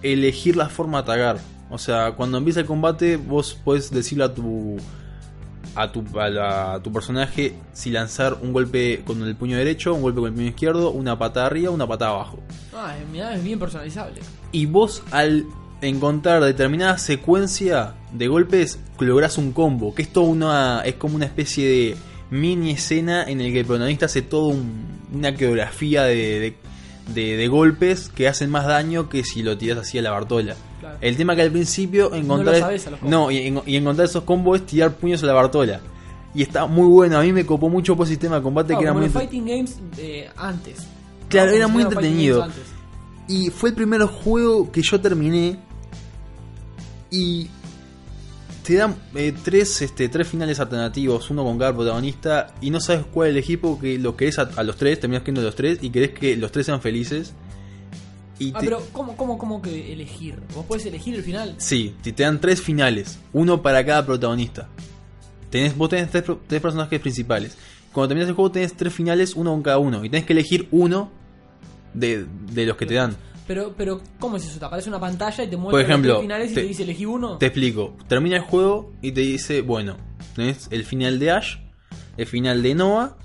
elegir 0.02 0.56
la 0.56 0.68
forma 0.68 0.98
de 1.02 1.12
atacar. 1.12 1.38
O 1.70 1.78
sea, 1.78 2.12
cuando 2.12 2.38
empieza 2.38 2.60
el 2.60 2.66
combate, 2.66 3.16
vos 3.16 3.54
podés 3.64 3.90
decirle 3.90 4.24
a 4.24 4.34
tu 4.34 4.76
a 5.74 5.90
tu, 5.92 6.04
a 6.18 6.28
la- 6.28 6.74
a 6.74 6.82
tu 6.82 6.92
personaje 6.92 7.54
si 7.72 7.90
lanzar 7.90 8.38
un 8.42 8.52
golpe 8.52 9.02
con 9.06 9.22
el 9.22 9.34
puño 9.36 9.56
derecho, 9.56 9.94
un 9.94 10.02
golpe 10.02 10.20
con 10.20 10.28
el 10.28 10.34
puño 10.34 10.48
izquierdo, 10.48 10.90
una 10.90 11.18
patada 11.18 11.46
arriba, 11.46 11.70
una 11.70 11.86
patada 11.86 12.10
abajo. 12.12 12.38
Ah, 12.74 12.94
mirá, 13.10 13.34
es 13.34 13.42
bien 13.42 13.58
personalizable. 13.58 14.20
Y 14.52 14.66
vos 14.66 15.02
al 15.10 15.46
encontrar 15.80 16.42
determinada 16.44 16.98
secuencia 16.98 17.94
de 18.12 18.28
golpes, 18.28 18.78
lográs 19.00 19.38
un 19.38 19.52
combo, 19.52 19.94
que 19.94 20.02
es 20.02 20.12
todo 20.12 20.24
una, 20.24 20.82
es 20.84 20.94
como 20.94 21.16
una 21.16 21.24
especie 21.24 21.66
de 21.68 21.96
mini 22.30 22.70
escena 22.72 23.24
en 23.24 23.40
el 23.40 23.52
que 23.52 23.60
el 23.60 23.66
protagonista 23.66 24.06
hace 24.06 24.22
toda 24.22 24.54
una 25.12 25.32
coreografía 25.34 26.04
de, 26.04 26.14
de- 26.40 26.56
de- 27.14 27.36
de 27.36 27.48
golpes 27.48 28.08
que 28.14 28.28
hacen 28.28 28.48
más 28.50 28.66
daño 28.66 29.08
que 29.08 29.24
si 29.24 29.42
lo 29.42 29.58
tiras 29.58 29.78
así 29.78 29.98
a 29.98 30.02
la 30.02 30.10
Bartola. 30.12 30.54
Claro. 30.82 30.98
El 31.00 31.16
tema 31.16 31.34
que 31.36 31.42
al 31.42 31.50
principio 31.52 32.12
encontrar 32.12 32.54
lo 32.56 32.60
sabes 32.60 32.86
a 32.86 32.90
los 32.90 33.00
combos. 33.00 33.18
no, 33.18 33.30
y, 33.30 33.36
en- 33.46 33.62
y 33.66 33.76
encontrar 33.76 34.08
esos 34.08 34.24
combos 34.24 34.60
es 34.60 34.66
tirar 34.66 34.92
puños 34.94 35.22
a 35.22 35.26
la 35.26 35.32
Bartola. 35.32 35.80
Y 36.34 36.42
está 36.42 36.66
muy 36.66 36.86
bueno, 36.88 37.18
a 37.18 37.22
mí 37.22 37.32
me 37.32 37.46
copó 37.46 37.68
mucho 37.68 37.94
por 37.96 38.04
el 38.06 38.10
sistema 38.10 38.36
de 38.36 38.42
combate 38.42 38.74
que 38.76 38.82
era 38.82 38.92
muy 38.92 39.08
fighting 39.08 39.46
games 39.46 39.78
eh, 39.98 40.28
antes. 40.36 40.78
Claro, 41.28 41.50
No, 41.50 41.56
era 41.56 41.68
muy 41.68 41.82
entretenido. 41.84 42.46
Y 43.28 43.50
fue 43.50 43.68
el 43.70 43.74
primer 43.76 44.02
juego 44.02 44.70
que 44.72 44.82
yo 44.82 45.00
terminé. 45.00 45.58
Y 47.10 47.48
te 48.64 48.74
dan 48.76 48.96
eh, 49.14 49.34
tres, 49.44 49.82
este, 49.82 50.08
tres 50.08 50.26
finales 50.28 50.58
alternativos, 50.60 51.30
uno 51.30 51.44
con 51.44 51.58
cada 51.58 51.74
protagonista. 51.74 52.54
Y 52.60 52.70
no 52.70 52.80
sabes 52.80 53.04
cuál 53.12 53.28
elegir 53.28 53.60
porque 53.60 53.98
lo 53.98 54.16
querés 54.16 54.38
a, 54.38 54.48
a 54.56 54.62
los 54.62 54.76
tres, 54.76 54.98
terminas 55.00 55.22
queriendo 55.22 55.42
los 55.42 55.54
tres. 55.54 55.78
Y 55.82 55.90
querés 55.90 56.10
que 56.10 56.36
los 56.36 56.50
tres 56.52 56.66
sean 56.66 56.80
felices. 56.80 57.34
Y 58.42 58.52
Ah, 58.54 58.58
te- 58.60 58.64
pero 58.66 58.82
¿cómo, 58.92 59.16
cómo, 59.16 59.38
¿cómo 59.38 59.62
que 59.62 59.92
elegir? 59.92 60.38
¿Vos 60.54 60.64
podés 60.66 60.86
elegir 60.86 61.14
el 61.14 61.22
final? 61.22 61.54
Sí, 61.58 61.94
te, 62.02 62.12
te 62.12 62.22
dan 62.22 62.40
tres 62.40 62.60
finales, 62.60 63.18
uno 63.32 63.62
para 63.62 63.84
cada 63.84 64.04
protagonista. 64.04 64.68
Tenés, 65.50 65.76
vos 65.76 65.88
tenés 65.90 66.10
tres, 66.10 66.24
tres 66.46 66.60
personajes 66.62 67.00
principales. 67.00 67.56
Cuando 67.92 68.08
terminas 68.08 68.28
el 68.30 68.34
juego 68.34 68.50
tenés 68.50 68.74
tres 68.74 68.92
finales, 68.92 69.34
uno 69.36 69.50
con 69.52 69.62
cada 69.62 69.78
uno. 69.78 70.04
Y 70.04 70.08
tenés 70.10 70.24
que 70.26 70.32
elegir 70.32 70.66
uno 70.70 71.10
de, 71.94 72.26
de 72.52 72.66
los 72.66 72.76
que 72.76 72.86
te 72.86 72.94
dan. 72.94 73.14
Pero, 73.46 73.74
pero, 73.76 74.00
¿cómo 74.18 74.36
es 74.38 74.46
eso? 74.46 74.58
Te 74.58 74.64
aparece 74.64 74.88
una 74.88 75.00
pantalla 75.00 75.44
y 75.44 75.50
te 75.50 75.56
muestra 75.56 75.72
Por 75.72 75.80
ejemplo, 75.82 76.12
los 76.14 76.22
finales 76.22 76.52
y 76.52 76.54
te- 76.54 76.60
te 76.62 76.66
dice 76.68 76.82
elegí 76.84 77.04
uno. 77.04 77.36
Te 77.38 77.46
explico. 77.46 77.96
Termina 78.08 78.36
el 78.36 78.42
juego 78.42 78.92
y 79.02 79.12
te 79.12 79.20
dice, 79.20 79.60
bueno, 79.60 79.96
tenés 80.34 80.68
el 80.70 80.84
final 80.84 81.18
de 81.18 81.32
Ash, 81.32 81.56
el 82.16 82.26
final 82.26 82.62
de 82.62 82.74
Noah 82.74 83.16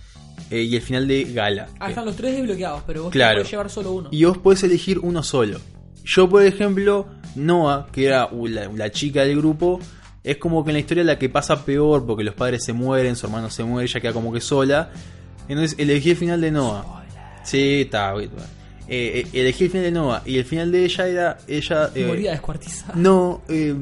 eh, 0.52 0.62
y 0.62 0.76
el 0.76 0.82
final 0.82 1.08
de 1.08 1.24
Gala. 1.26 1.68
Ah, 1.80 1.90
están 1.90 2.06
los 2.06 2.16
tres 2.16 2.36
desbloqueados, 2.36 2.84
pero 2.88 3.04
vos 3.04 3.12
Claro. 3.12 3.38
podés 3.40 3.52
llevar 3.52 3.70
solo 3.70 3.92
uno. 3.94 4.10
Y 4.12 4.24
vos 4.26 4.38
podés 4.38 4.64
elegir 4.64 5.00
uno 5.00 5.24
solo. 5.24 5.60
Yo, 6.06 6.30
por 6.30 6.44
ejemplo, 6.44 7.08
Noah, 7.36 7.88
que 7.92 8.06
era 8.06 8.30
la, 8.32 8.68
la 8.74 8.92
chica 8.92 9.24
del 9.24 9.38
grupo, 9.38 9.80
es 10.24 10.38
como 10.38 10.64
que 10.64 10.72
en 10.72 10.76
la 10.76 10.80
historia 10.80 11.04
la 11.04 11.20
que 11.20 11.30
pasa 11.30 11.64
peor 11.66 12.06
porque 12.06 12.24
los 12.24 12.34
padres 12.34 12.64
se 12.64 12.74
mueren, 12.74 13.16
su 13.16 13.26
hermano 13.28 13.50
se 13.50 13.64
muere, 13.64 13.88
ella 13.90 14.00
queda 14.00 14.14
como 14.14 14.32
que 14.32 14.40
sola. 14.42 14.90
Entonces 15.50 15.78
elegí 15.80 16.12
el 16.12 16.18
final 16.18 16.40
de 16.42 16.52
Noah. 16.52 17.06
Sí, 17.44 17.82
está. 17.82 18.14
Eh, 18.20 18.30
eh, 18.90 19.28
elegí 19.34 19.66
el 19.66 19.70
final 19.70 19.84
de 19.86 19.92
Noah 19.92 20.22
y 20.26 20.38
el 20.38 20.46
final 20.46 20.72
de 20.72 20.86
ella 20.86 21.08
era 21.08 21.38
ella 21.48 21.92
eh, 21.94 22.06
Moría 22.06 22.32
descuartizada. 22.32 22.94
no 22.96 23.42
eh, 23.50 23.76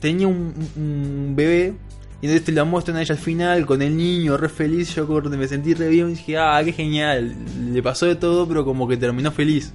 tenía 0.00 0.28
un, 0.28 0.54
un 0.76 1.32
bebé 1.36 1.74
y 2.24 2.26
entonces 2.26 2.46
te 2.46 2.52
la 2.52 2.64
muestran 2.64 2.96
a 2.96 3.02
ella 3.02 3.14
al 3.14 3.20
final 3.20 3.66
con 3.66 3.82
el 3.82 3.94
niño 3.94 4.38
re 4.38 4.48
feliz 4.48 4.94
yo 4.94 5.06
me 5.06 5.46
sentí 5.46 5.74
re 5.74 5.90
bien 5.90 6.08
y 6.08 6.10
dije 6.12 6.38
ah 6.38 6.58
qué 6.64 6.72
genial 6.72 7.36
le 7.70 7.82
pasó 7.82 8.06
de 8.06 8.16
todo 8.16 8.48
pero 8.48 8.64
como 8.64 8.88
que 8.88 8.96
terminó 8.96 9.30
feliz 9.30 9.74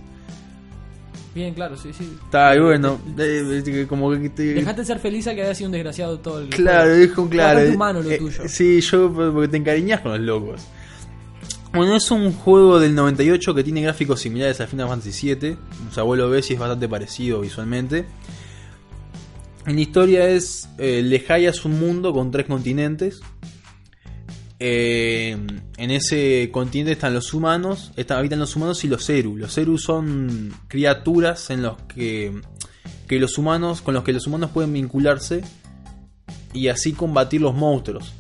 Bien, 1.36 1.54
claro, 1.54 1.78
sí, 1.78 1.94
sí. 1.94 2.18
está 2.24 2.56
y 2.56 2.60
bueno 2.60 3.00
eh, 3.20 3.86
como 3.88 4.10
que 4.20 4.30
te, 4.30 4.56
Dejaste 4.56 4.82
de 4.82 4.88
ser 4.88 4.98
feliz 4.98 5.28
a 5.28 5.36
que 5.36 5.44
haya 5.44 5.54
sido 5.54 5.68
un 5.68 5.74
desgraciado 5.74 6.18
todo 6.18 6.40
el 6.40 6.50
Claro, 6.50 6.90
es 6.90 7.12
como 7.12 7.30
claro. 7.30 7.60
Eh, 7.60 7.70
humano 7.70 8.02
lo 8.02 8.10
eh, 8.10 8.18
tuyo. 8.18 8.42
Sí, 8.48 8.82
yo 8.82 9.14
porque 9.14 9.48
te 9.48 9.58
encariñas 9.58 10.02
con 10.02 10.14
los 10.14 10.22
locos. 10.22 10.62
Bueno, 11.72 11.96
es 11.96 12.10
un 12.10 12.34
juego 12.34 12.80
del 12.80 12.96
98 12.96 13.54
que 13.54 13.64
tiene 13.64 13.84
gráficos 13.84 14.22
similares 14.22 14.60
al 14.60 14.68
Final 14.68 14.88
Fantasy 14.88 15.36
VII. 15.36 15.58
O 15.88 15.94
sea, 15.94 16.02
vos 16.02 16.18
lo 16.18 16.32
ves 16.32 16.50
y 16.50 16.56
es 16.56 16.60
bastante 16.60 16.90
parecido 16.90 17.42
visualmente. 17.42 18.08
En 19.66 19.76
la 19.76 19.82
historia 19.82 20.30
es. 20.30 20.70
Eh, 20.78 21.02
Lejaya 21.04 21.50
es 21.50 21.66
un 21.66 21.80
mundo 21.80 22.14
con 22.14 22.32
tres 22.32 22.46
continentes. 22.46 23.22
Eh, 24.62 25.38
en 25.78 25.92
ese 25.92 26.50
continente 26.52 26.92
están 26.92 27.14
los 27.14 27.34
humanos, 27.34 27.94
están, 27.96 28.18
habitan 28.18 28.40
los 28.40 28.56
humanos 28.56 28.84
y 28.84 28.88
los 28.88 29.10
Eru. 29.10 29.38
Los 29.38 29.58
Eru 29.58 29.78
son 29.78 30.54
criaturas 30.68 31.50
en 31.50 31.64
los 31.64 31.82
que, 31.84 32.42
que 33.08 33.20
los 33.20 33.38
humanos, 33.38 33.82
con 33.82 33.94
los 33.94 34.04
que 34.04 34.12
los 34.12 34.28
humanos 34.28 34.52
pueden 34.52 34.74
vincularse 34.74 35.44
y 36.54 36.68
así 36.68 36.94
combatir 36.94 37.42
los 37.42 37.56
monstruos. 37.56 38.14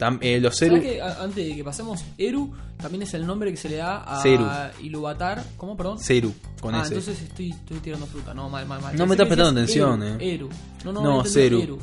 Tam- 0.00 0.18
eh, 0.22 0.40
los 0.40 0.56
¿Sabes 0.56 0.72
Zeru. 0.72 0.82
que 0.82 1.00
a- 1.02 1.22
antes 1.22 1.46
de 1.46 1.54
que 1.54 1.62
pasemos, 1.62 2.02
Eru 2.18 2.50
también 2.80 3.02
es 3.02 3.12
el 3.14 3.26
nombre 3.26 3.50
que 3.50 3.56
se 3.58 3.68
le 3.68 3.76
da 3.76 4.02
a. 4.06 4.72
Iluvatar? 4.82 5.44
¿Cómo, 5.56 5.76
perdón? 5.76 5.98
Zeru, 6.00 6.32
con 6.60 6.74
ah, 6.74 6.78
ese. 6.82 6.94
entonces 6.94 7.22
estoy, 7.22 7.50
estoy 7.50 7.78
tirando 7.78 8.06
fruta. 8.06 8.32
No, 8.34 8.48
mal, 8.48 8.66
mal, 8.66 8.80
mal. 8.80 8.96
No 8.96 9.06
me 9.06 9.12
estás 9.14 9.28
prestando 9.28 9.60
atención, 9.60 10.02
Eru, 10.02 10.18
eh. 10.20 10.34
Eru. 10.34 10.48
No, 10.84 10.92
no, 10.92 11.02
No. 11.02 11.24
Eru. 11.24 11.78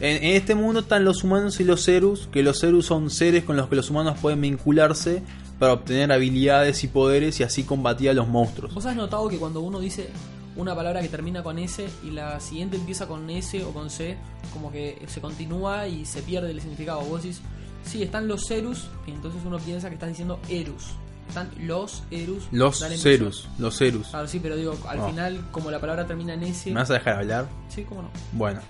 En, 0.00 0.24
en 0.24 0.36
este 0.36 0.54
mundo 0.54 0.80
están 0.80 1.04
los 1.04 1.24
humanos 1.24 1.58
y 1.60 1.64
los 1.64 1.84
Zerus, 1.84 2.28
que 2.32 2.42
los 2.42 2.60
Zerus 2.60 2.86
son 2.86 3.10
seres 3.10 3.44
con 3.44 3.56
los 3.56 3.68
que 3.68 3.76
los 3.76 3.90
humanos 3.90 4.18
pueden 4.20 4.40
vincularse 4.40 5.22
para 5.58 5.72
obtener 5.72 6.10
habilidades 6.12 6.82
y 6.84 6.88
poderes 6.88 7.38
y 7.40 7.44
así 7.44 7.62
combatir 7.62 8.10
a 8.10 8.12
los 8.12 8.26
monstruos. 8.28 8.74
¿Vos 8.74 8.84
has 8.86 8.96
notado 8.96 9.28
que 9.28 9.38
cuando 9.38 9.60
uno 9.60 9.78
dice 9.80 10.08
una 10.56 10.74
palabra 10.74 11.00
que 11.02 11.08
termina 11.08 11.42
con 11.42 11.58
S 11.58 11.86
y 12.04 12.10
la 12.10 12.38
siguiente 12.40 12.76
empieza 12.76 13.06
con 13.08 13.28
S 13.30 13.62
o 13.64 13.72
con 13.72 13.90
C, 13.90 14.16
como 14.52 14.70
que 14.70 15.02
se 15.08 15.20
continúa 15.20 15.88
y 15.88 16.04
se 16.04 16.22
pierde 16.22 16.50
el 16.50 16.60
significado? 16.60 17.00
Vos 17.02 17.22
decís, 17.22 17.40
sí, 17.84 18.02
están 18.02 18.28
los 18.28 18.46
Cerus, 18.46 18.88
y 19.06 19.10
entonces 19.10 19.42
uno 19.44 19.58
piensa 19.58 19.88
que 19.88 19.94
estás 19.94 20.08
diciendo 20.10 20.38
Erus. 20.48 20.84
Están 21.28 21.50
los 21.62 22.02
Erus. 22.10 22.44
Los. 22.52 22.78
Zerus, 23.00 23.48
los 23.58 23.78
Zerus. 23.78 24.08
Claro, 24.08 24.28
sí, 24.28 24.40
pero 24.40 24.56
digo, 24.56 24.76
al 24.86 25.00
Oh. 25.00 25.08
final, 25.08 25.40
como 25.52 25.70
la 25.70 25.80
palabra 25.80 26.06
termina 26.06 26.34
en 26.34 26.42
S. 26.42 26.68
¿Me 26.70 26.76
vas 26.76 26.90
a 26.90 26.94
dejar 26.94 27.14
hablar? 27.20 27.48
Sí, 27.68 27.82
cómo 27.84 28.02
no. 28.02 28.10
Bueno, 28.32 28.60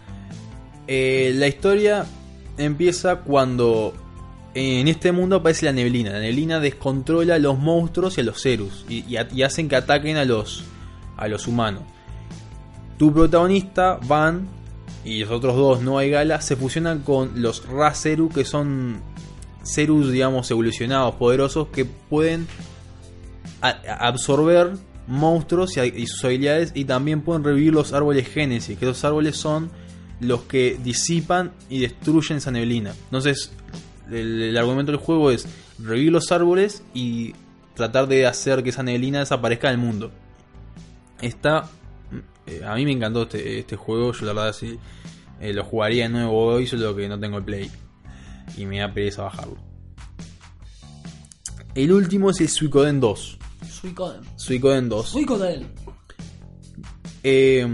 Eh, 0.86 1.32
la 1.36 1.46
historia 1.48 2.04
empieza 2.58 3.16
cuando 3.20 3.94
en 4.54 4.86
este 4.86 5.12
mundo 5.12 5.36
aparece 5.36 5.64
la 5.66 5.72
neblina. 5.72 6.10
La 6.10 6.20
neblina 6.20 6.60
descontrola 6.60 7.36
a 7.36 7.38
los 7.38 7.58
monstruos 7.58 8.18
y 8.18 8.20
a 8.20 8.24
los 8.24 8.40
Zerus 8.42 8.84
y, 8.88 9.04
y 9.08 9.16
a- 9.16 9.26
y 9.32 9.42
hacen 9.42 9.68
que 9.68 9.76
ataquen 9.76 10.16
a 10.18 10.24
los, 10.24 10.62
a 11.16 11.28
los 11.28 11.46
humanos. 11.46 11.82
Tu 12.98 13.12
protagonista, 13.12 13.98
Van, 14.06 14.48
y 15.04 15.20
los 15.20 15.30
otros 15.30 15.56
dos, 15.56 15.82
Noah 15.82 16.04
y 16.04 16.10
Gala, 16.10 16.40
se 16.40 16.56
fusionan 16.56 17.00
con 17.00 17.42
los 17.42 17.66
Ra-Zeru, 17.66 18.28
que 18.28 18.44
son 18.44 19.00
Zerus, 19.66 20.10
digamos, 20.10 20.50
evolucionados, 20.50 21.14
poderosos, 21.16 21.68
que 21.68 21.84
pueden 21.84 22.46
absorber 23.60 24.72
monstruos 25.06 25.76
y 25.76 26.06
sus 26.06 26.24
habilidades 26.24 26.72
y 26.74 26.84
también 26.84 27.22
pueden 27.22 27.44
revivir 27.44 27.72
los 27.72 27.92
árboles 27.92 28.28
Génesis, 28.28 28.78
que 28.78 28.86
los 28.86 29.04
árboles 29.04 29.36
son 29.36 29.70
los 30.20 30.42
que 30.42 30.78
disipan 30.82 31.52
y 31.68 31.80
destruyen 31.80 32.38
esa 32.38 32.50
neblina. 32.50 32.94
Entonces, 33.04 33.52
el, 34.10 34.42
el 34.42 34.56
argumento 34.56 34.92
del 34.92 35.00
juego 35.00 35.30
es 35.30 35.46
revivir 35.78 36.12
los 36.12 36.30
árboles 36.30 36.82
y 36.94 37.34
tratar 37.74 38.06
de 38.06 38.26
hacer 38.26 38.62
que 38.62 38.70
esa 38.70 38.82
neblina 38.82 39.20
desaparezca 39.20 39.68
del 39.68 39.78
mundo. 39.78 40.10
Está. 41.24 41.68
eh, 42.46 42.62
a 42.64 42.74
mí 42.74 42.84
me 42.84 42.92
encantó 42.92 43.22
este, 43.22 43.58
este 43.60 43.76
juego, 43.76 44.12
yo 44.12 44.26
la 44.26 44.32
verdad 44.32 44.52
sí 44.52 44.78
eh, 45.40 45.52
lo 45.52 45.64
jugaría 45.64 46.04
de 46.04 46.10
nuevo 46.10 46.44
hoy, 46.46 46.66
solo 46.66 46.94
que 46.94 47.08
no 47.08 47.18
tengo 47.18 47.38
el 47.38 47.44
play. 47.44 47.70
Y 48.56 48.66
me 48.66 48.78
da 48.78 48.92
pereza 48.92 49.22
bajarlo. 49.22 49.56
El 51.74 51.92
último 51.92 52.30
es 52.30 52.40
el 52.40 52.48
Suicoden 52.48 53.00
2. 53.00 53.38
Suicoden. 53.68 54.20
Suicoden 54.36 54.88
2. 54.88 55.08
Suicoden. 55.08 55.66
Eh, 57.22 57.66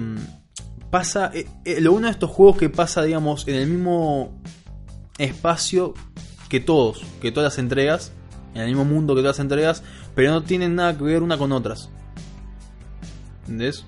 pasa. 0.91 1.31
eh, 1.35 1.47
eh, 1.65 1.81
lo 1.81 1.93
uno 1.93 2.07
de 2.07 2.13
estos 2.13 2.31
juegos 2.31 2.57
que 2.57 2.71
pasa, 2.71 3.03
digamos, 3.03 3.47
en 3.47 3.57
el 3.57 3.69
mismo 3.69 4.41
espacio 5.19 5.93
que 6.49 6.61
todos, 6.61 7.03
que 7.21 7.31
todas 7.31 7.53
las 7.53 7.59
entregas, 7.59 8.13
en 8.55 8.63
el 8.63 8.69
mismo 8.69 8.85
mundo 8.85 9.15
que 9.15 9.21
todas 9.21 9.37
las 9.37 9.45
entregas, 9.45 9.83
pero 10.15 10.31
no 10.33 10.43
tienen 10.43 10.77
nada 10.77 10.97
que 10.97 11.05
ver 11.05 11.23
una 11.23 11.37
con 11.37 11.53
otras. 11.53 11.91
¿Entendés? 13.51 13.85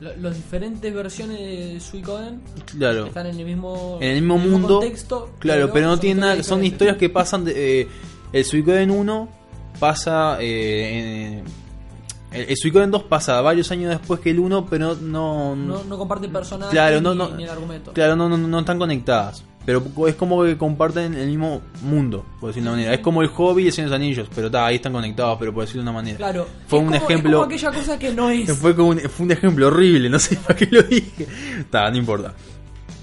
Las 0.00 0.36
diferentes 0.36 0.94
versiones 0.94 1.38
de 1.38 1.80
Suicoden 1.80 2.40
Claro. 2.66 3.06
están 3.06 3.26
en 3.26 3.40
el 3.40 3.44
mismo, 3.46 3.98
En 4.00 4.10
el 4.10 4.22
mismo 4.22 4.38
mundo. 4.38 4.78
contexto. 4.78 5.30
claro, 5.40 5.70
pero, 5.72 5.86
no 5.86 5.92
son 5.94 6.00
tienen 6.00 6.20
nada. 6.20 6.42
Son 6.44 6.64
historias 6.64 6.96
que 6.96 7.08
pasan 7.08 7.44
de. 7.44 7.80
eh, 7.80 7.88
el 8.32 8.44
Suicoden 8.44 8.90
1 8.92 9.28
pasa. 9.80 10.36
eh, 10.40 11.40
en- 11.40 11.44
el, 12.30 12.50
el 12.50 12.56
Suicoden 12.56 12.90
2 12.92 13.04
pasa 13.04 13.40
varios 13.40 13.72
años 13.72 13.90
después 13.90 14.20
que 14.20 14.30
el 14.30 14.38
1, 14.38 14.66
pero 14.66 14.94
no. 14.94 15.56
No, 15.56 15.82
no 15.82 15.98
comparten 15.98 16.30
personajes 16.30 16.70
Claro, 16.72 17.00
no, 17.00 17.12
ni, 17.14 17.18
no. 17.18 17.30
ni 17.36 17.42
el 17.44 17.50
argumento. 17.50 17.92
Claro, 17.92 18.14
no, 18.14 18.28
no, 18.28 18.36
no 18.38 18.58
están 18.60 18.78
conectadas. 18.78 19.42
Pero 19.68 19.82
es 20.08 20.14
como 20.14 20.44
que 20.44 20.56
comparten 20.56 21.12
el 21.12 21.26
mismo 21.28 21.60
mundo, 21.82 22.24
por 22.40 22.48
decirlo 22.48 22.70
de 22.70 22.72
una 22.72 22.76
manera. 22.78 22.94
Es 22.94 23.00
como 23.02 23.20
el 23.20 23.28
hobby 23.28 23.64
y 23.64 23.66
el 23.66 23.72
Señor 23.74 23.90
de 23.90 23.96
los 23.98 24.02
Anillos, 24.02 24.28
pero 24.34 24.46
está, 24.46 24.64
ahí 24.64 24.76
están 24.76 24.94
conectados, 24.94 25.36
pero 25.38 25.52
por 25.52 25.64
decirlo 25.64 25.82
de 25.82 25.90
una 25.90 25.92
manera. 25.92 26.16
Claro. 26.16 26.48
Fue 26.66 26.78
es 26.78 26.84
un 26.86 26.90
como- 26.92 27.04
ejemplo- 27.06 27.30
Es 27.30 27.34
como 27.34 27.44
aquella 27.44 27.72
cosa 27.72 27.98
que 27.98 28.14
no 28.14 28.30
es. 28.30 28.50
Fue, 28.58 28.74
como 28.74 28.88
un, 28.88 28.98
fue 29.00 29.26
un 29.26 29.32
ejemplo 29.32 29.66
horrible, 29.66 30.08
no 30.08 30.18
sé 30.18 30.36
para 30.46 30.56
qué 30.58 30.68
lo 30.70 30.82
dije. 30.84 31.26
Está, 31.58 31.90
no 31.90 31.98
importa. 31.98 32.32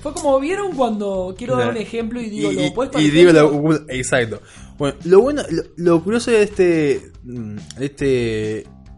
Fue 0.02 0.12
como 0.14 0.40
vieron 0.40 0.76
cuando 0.76 1.36
quiero 1.38 1.56
dar 1.56 1.70
un 1.70 1.78
ejemplo 1.78 2.20
y 2.20 2.30
digo 2.32 2.52
Y- 2.52 2.56
lo 2.56 2.66
opuesto 2.70 3.00
y 3.00 3.12
digo 3.12 3.32
lo- 3.32 3.76
exacto. 3.90 4.42
Bueno, 4.80 4.98
lo 5.04 5.22
bueno, 5.22 5.44
lo, 5.52 5.64
lo 5.78 6.04
curioso 6.04 6.32
de 6.32 6.42
este, 6.42 7.12
mm, 7.26 7.56
de 7.78 7.86
este, 7.86 8.06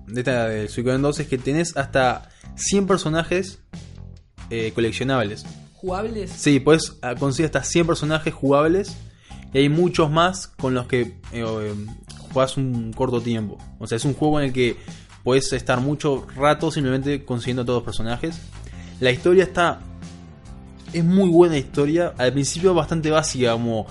de 0.08 0.20
esta 0.22 0.48
del 0.48 0.70
Suicoden 0.70 1.02
2 1.02 1.20
es 1.20 1.28
que 1.28 1.38
tenés 1.38 1.76
hasta 1.76 2.30
100 2.56 2.88
personajes 2.88 3.60
eh, 4.50 4.72
coleccionables. 4.74 5.46
Jugables. 5.78 6.32
Sí, 6.32 6.60
puedes 6.60 6.98
ah, 7.02 7.16
conseguir 7.16 7.46
hasta 7.46 7.64
100 7.64 7.88
personajes 7.88 8.34
jugables 8.34 8.98
y 9.54 9.60
hay 9.60 9.70
muchos 9.70 10.12
más 10.12 10.48
con 10.48 10.74
los 10.74 10.88
que 10.88 11.02
eh, 11.02 11.18
eh, 11.34 11.74
un 12.58 12.94
corto 12.94 13.22
tiempo. 13.22 13.58
O 13.80 13.88
sea, 13.88 13.96
es 13.96 14.06
un 14.06 14.14
juego 14.14 14.40
en 14.40 14.48
el 14.48 14.54
que 14.54 14.78
puedes 15.24 15.52
estar 15.54 15.80
mucho 15.80 16.28
rato 16.36 16.72
simplemente 16.72 17.26
consiguiendo 17.26 17.66
todos 17.66 17.78
los 17.78 17.86
personajes. 17.86 18.40
La 19.00 19.12
historia 19.12 19.44
está... 19.44 19.80
Es 20.94 21.04
muy 21.04 21.30
buena 21.30 21.58
historia. 21.58 22.14
Al 22.18 22.32
principio 22.32 22.74
bastante 22.74 23.12
básica, 23.12 23.52
como 23.52 23.88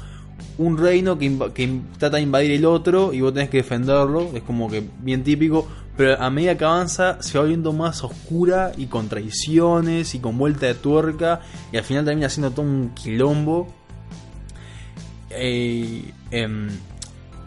un 0.58 0.78
reino 0.78 1.18
que, 1.18 1.36
que 1.52 1.80
trata 1.98 2.16
de 2.16 2.22
invadir 2.22 2.52
el 2.52 2.64
otro 2.64 3.12
y 3.12 3.20
vos 3.20 3.34
tenés 3.34 3.50
que 3.50 3.58
defenderlo. 3.58 4.30
Es 4.34 4.42
como 4.42 4.70
que 4.70 4.82
bien 5.00 5.22
típico. 5.22 5.68
Pero 5.96 6.20
a 6.20 6.30
medida 6.30 6.56
que 6.56 6.64
avanza 6.64 7.22
se 7.22 7.38
va 7.38 7.42
volviendo 7.42 7.72
más 7.72 8.04
oscura 8.04 8.72
y 8.76 8.86
con 8.86 9.08
traiciones 9.08 10.14
y 10.14 10.18
con 10.18 10.36
vuelta 10.36 10.66
de 10.66 10.74
tuerca. 10.74 11.40
Y 11.72 11.76
al 11.76 11.84
final 11.84 12.04
termina 12.04 12.28
siendo 12.28 12.50
todo 12.50 12.66
un 12.66 12.90
quilombo. 12.90 13.68
Eh, 15.30 16.12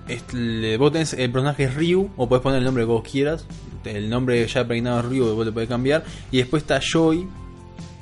este, 0.08 0.78
vos 0.78 0.92
tenés 0.92 1.14
el 1.14 1.32
personaje 1.32 1.68
Ryu, 1.68 2.10
o 2.18 2.28
podés 2.28 2.42
poner 2.42 2.60
el 2.60 2.66
nombre 2.66 2.84
que 2.84 2.88
vos 2.88 3.04
quieras. 3.04 3.46
El 3.86 4.10
nombre 4.10 4.46
ya 4.48 4.68
pregnado 4.68 5.00
es 5.00 5.06
Ryu, 5.06 5.36
vos 5.36 5.46
lo 5.46 5.54
podés 5.54 5.70
cambiar. 5.70 6.04
Y 6.32 6.38
después 6.38 6.64
está 6.64 6.80
Joy, 6.82 7.28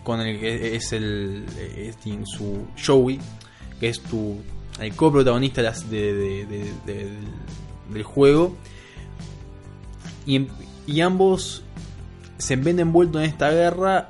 con 0.03 0.22
el 0.22 0.40
que 0.40 0.76
es 0.76 0.94
el 0.94 1.44
su 2.26 2.65
Joey, 2.82 3.19
que 3.80 3.90
es 3.90 3.99
tu 4.02 4.38
el 4.80 4.95
coprotagonista 4.95 5.61
del 6.82 8.03
juego. 8.03 8.56
Y, 10.28 10.36
en- 10.36 10.48
y 10.86 11.02
ambos 11.02 11.64
se 12.38 12.56
ven 12.56 12.80
envueltos 12.80 13.24
en 13.24 13.30
esta 13.30 13.49
guerra, 13.49 14.10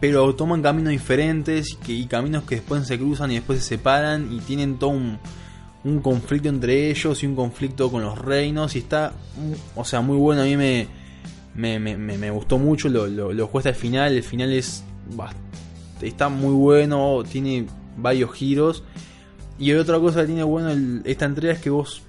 pero 0.00 0.34
toman 0.34 0.62
caminos 0.62 0.90
diferentes 0.92 1.76
y, 1.86 2.06
caminos 2.06 2.44
que 2.44 2.54
después 2.54 2.86
se 2.86 2.96
cruzan 2.98 3.32
y 3.32 3.34
después 3.34 3.58
se 3.58 3.66
separan 3.76 4.32
y 4.32 4.38
tienen 4.40 4.78
todo 4.78 4.90
un, 4.90 5.18
conflicto 6.00 6.48
entre 6.48 6.90
ellos 6.90 7.22
y 7.22 7.26
un 7.26 7.34
conflicto 7.34 7.90
con 7.90 8.02
los 8.02 8.16
reinos 8.18 8.76
y 8.76 8.78
está, 8.78 9.12
mm, 9.36 9.78
o 9.78 9.84
sea, 9.84 10.00
muy 10.00 10.16
bueno. 10.16 10.42
A 10.42 10.44
mí 10.44 10.56
me, 10.56 10.86
me, 11.54 11.78
me- 11.78 11.96
me- 11.96 12.30
gustó 12.30 12.58
mucho, 12.58 12.88
lo, 12.88 13.06
lo, 13.08 13.50
hasta 13.58 13.70
el 13.70 13.74
final. 13.74 14.12
El 14.14 14.22
final 14.22 14.52
es 14.52 14.84
está 16.00 16.28
muy 16.28 16.52
bueno, 16.54 17.22
tiene 17.30 17.66
varios 17.96 18.32
giros. 18.32 18.84
Y 19.58 19.72
otra 19.72 19.98
cosa 19.98 20.20
que 20.20 20.26
tiene 20.28 20.44
bueno 20.44 20.70
el- 20.70 21.02
esta 21.04 21.24
entrega 21.24 21.54
es 21.54 21.60
que 21.60 21.70
vos 21.70 22.02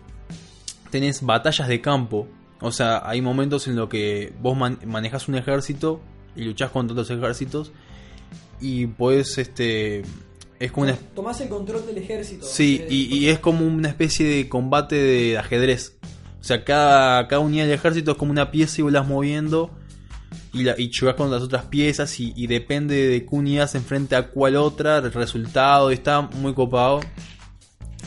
tenés 0.91 1.22
batallas 1.23 1.68
de 1.68 1.81
campo. 1.81 2.27
O 2.61 2.72
sea, 2.72 3.02
hay 3.07 3.22
momentos 3.22 3.68
en 3.68 3.76
los 3.76 3.88
que 3.90 4.34
vos 4.41 4.57
man- 4.57 4.80
manejas 4.86 5.27
un 5.27 5.36
ejército 5.36 6.02
y 6.36 6.44
luchás 6.44 6.72
contra 6.72 6.94
otros 6.94 7.10
ejércitos. 7.10 7.72
Y 8.60 8.88
podés, 8.88 9.38
este. 9.38 10.03
Es 10.60 10.72
como 10.73 10.86
una. 10.88 10.95
Tomás 11.15 11.40
el 11.40 11.48
control 11.49 11.86
del 11.86 11.98
ejército. 11.99 12.45
Sí, 12.45 12.81
Eh, 12.84 12.88
y, 12.90 13.18
y 13.18 13.30
es 13.30 13.40
como 13.40 13.65
una 13.65 13.88
especie 13.88 14.27
de 14.27 14.49
combate 14.49 14.95
de 14.95 15.38
ajedrez. 15.38 15.98
O 16.41 16.44
sea, 16.44 16.64
cada, 16.65 17.27
cada 17.27 17.40
unidad 17.41 17.65
del 17.65 17.73
ejército 17.76 18.11
es 18.11 18.18
como 18.18 18.31
una 18.31 18.52
pieza 18.52 18.76
y 18.80 18.84
vos 18.84 18.91
las 18.91 19.07
moviendo. 19.07 19.72
Y, 20.52 20.64
la, 20.64 20.76
y 20.77 20.90
chocas 20.90 21.15
con 21.15 21.31
las 21.31 21.41
otras 21.44 21.65
piezas. 21.65 22.19
Y, 22.19 22.34
y 22.36 22.48
depende 22.48 23.07
de 23.07 23.22
qué 23.26 23.36
unidad 23.36 23.68
se 23.69 23.77
enfrenta 23.77 24.18
a 24.18 24.27
cuál 24.27 24.57
otra. 24.57 24.98
El 24.98 25.14
resultado 25.14 25.91
está 25.91 26.22
muy 26.22 26.53
copado. 26.53 26.99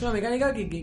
Es 0.02 0.04
una 0.04 0.14
mecánica 0.14 0.52
que, 0.52 0.68
que, 0.68 0.82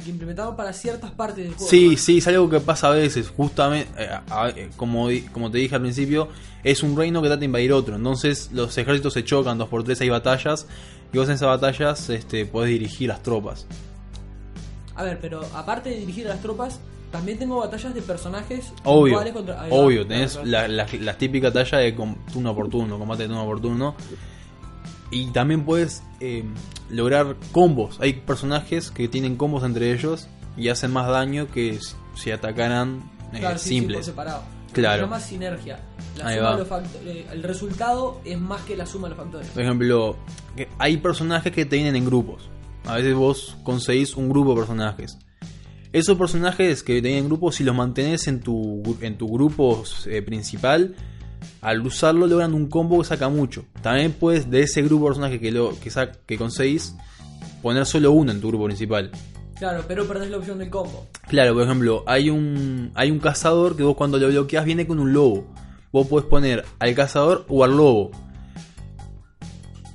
para 0.56 0.72
ciertas 0.72 1.12
partes 1.12 1.44
del 1.44 1.54
juego. 1.54 1.70
Sí, 1.70 1.90
¿no? 1.90 1.98
sí, 1.98 2.18
es 2.20 2.28
algo 2.30 2.50
que 2.50 2.62
pasa 2.62 2.88
a 2.88 2.91
veces. 2.91 3.28
Justamente, 3.36 3.91
eh, 4.02 4.08
a- 4.30 4.48
eh, 4.56 4.70
como, 4.78 5.10
como 5.34 5.52
te 5.52 5.58
dije 5.58 5.76
al 5.76 5.82
principio, 5.82 6.30
es 6.64 6.84
un 6.84 6.96
reino 6.96 7.22
que 7.22 7.28
trata 7.28 7.40
de 7.41 7.46
invadir 7.48 7.74
otro. 7.74 7.98
Entonces 7.98 8.50
los 8.54 8.78
ejércitos 8.78 9.12
se 9.12 9.26
chocan 9.26 9.58
dos 9.58 9.68
por 9.68 9.84
tres, 9.84 10.00
hay 10.00 10.08
batallas. 10.08 10.68
Y 11.12 11.18
vos 11.18 11.28
en 11.28 11.36
esas 11.36 11.50
batallas 11.50 12.10
este, 12.10 12.46
podés 12.46 12.70
dirigir 12.70 13.10
las 13.10 13.22
tropas. 13.22 13.68
A 14.96 15.04
ver, 15.04 15.20
pero 15.20 15.41
aparte 15.54 15.90
de 15.90 15.98
dirigir 15.98 16.26
a 16.28 16.30
las 16.30 16.41
tropas, 16.41 16.80
también 17.12 17.38
tengo 17.38 17.58
batallas 17.58 17.94
de 17.94 18.02
personajes. 18.02 18.72
Obvio, 18.86 19.20
contra- 19.34 19.56
va, 19.56 19.68
obvio, 19.70 20.06
claro, 20.08 20.08
tenés 20.08 20.32
claro. 20.38 20.48
la, 20.48 20.68
la, 20.70 20.88
la 20.98 21.18
típica 21.18 21.52
talla 21.52 21.80
de 21.80 21.91
turno 22.32 22.56
por 22.56 22.70
turno, 22.70 22.98
combate 22.98 23.24
de 23.24 23.28
turno 23.28 23.44
por 23.44 23.60
turno. 23.60 23.96
Y 25.11 25.27
también 25.27 25.65
puedes 25.65 26.03
eh, 26.19 26.44
lograr 26.90 27.36
combos. 27.52 27.98
Hay 27.99 28.14
personajes 28.14 28.91
que 28.91 29.07
tienen 29.07 29.36
combos 29.38 29.64
entre 29.64 29.91
ellos 29.94 30.27
y 30.56 30.69
hacen 30.69 30.91
más 30.91 31.07
daño 31.07 31.48
que 31.52 31.80
si- 32.15 32.31
atacaran 32.31 33.03
eh, 33.34 33.40
Claro, 33.40 33.57
sí, 33.57 33.69
sí, 33.69 33.76
simples. 33.76 33.98
por 33.99 34.06
separado. 34.06 34.44
Claro. 34.72 34.98
Se 34.98 35.02
llama 35.06 35.19
sinergia. 35.19 35.80
La 36.18 36.27
Ahí 36.27 36.36
suma 36.38 36.49
va. 36.52 36.57
de 36.57 36.64
los 36.64 36.72
eh, 37.07 37.27
el 37.31 37.44
resultado 37.44 38.22
es 38.23 38.40
más 38.40 38.61
que 38.61 38.76
la 38.77 38.86
suma 38.86 39.07
de 39.10 39.15
los 39.15 39.23
factores. 39.23 39.48
Por 39.49 39.64
ejemplo, 39.64 40.15
que 40.56 40.68
hay 40.77 40.98
personajes 40.98 41.52
que 41.52 41.65
te 41.65 41.77
vienen 41.77 41.95
en 41.95 42.06
grupos. 42.06 42.49
A 42.86 42.95
veces 42.95 43.15
vos 43.15 43.57
conseguís 43.64 44.15
un 44.15 44.30
grupo 44.30 44.52
de 44.52 44.57
personajes. 44.57 45.18
Esos 45.91 46.18
personajes 46.19 46.84
que 46.84 46.95
te 46.95 47.02
vienen 47.02 47.23
en 47.23 47.30
grupos, 47.30 47.56
si 47.56 47.64
los 47.64 47.76
mantenés 47.76 48.27
en 48.27 48.41
tu, 48.41 48.84
en 49.02 49.18
tu 49.18 49.27
grupo 49.27 49.84
eh, 50.06 50.22
principal, 50.22 50.95
al 51.61 51.81
usarlo 51.86 52.26
logran 52.27 52.53
un 52.53 52.68
combo 52.68 52.99
que 52.99 53.06
saca 53.06 53.30
mucho. 53.30 53.65
También 53.81 54.14
puedes, 54.14 54.49
de 54.49 54.61
ese 54.61 54.81
grupo 54.81 55.06
de 55.06 55.10
personajes 55.10 55.40
que, 55.40 55.52
lo, 55.52 55.77
que, 55.80 55.90
sa- 55.90 56.11
que 56.11 56.38
conseguís, 56.38 56.95
poner 57.61 57.86
solo 57.86 58.11
uno 58.11 58.31
en 58.31 58.40
tu 58.41 58.48
grupo 58.49 58.65
principal. 58.65 59.11
Claro, 59.57 59.84
pero 59.88 60.07
perdés 60.07 60.30
la 60.30 60.38
opción 60.38 60.57
del 60.60 60.69
combo. 60.69 61.07
Claro, 61.27 61.53
por 61.53 61.64
ejemplo, 61.64 62.03
hay 62.07 62.30
un, 62.30 62.91
hay 62.95 63.11
un 63.11 63.19
cazador 63.19 63.76
que 63.76 63.84
vos 63.84 63.95
cuando 63.98 64.18
lo 64.18 64.27
bloqueas 64.30 64.64
viene 64.64 64.88
con 64.88 64.99
un 64.99 65.11
lobo. 65.11 65.45
Vos 65.91 66.07
podés 66.07 66.26
poner 66.27 66.64
al 66.80 66.95
cazador 66.95 67.45
o 67.49 67.64
al 67.65 67.76
lobo. 67.76 68.11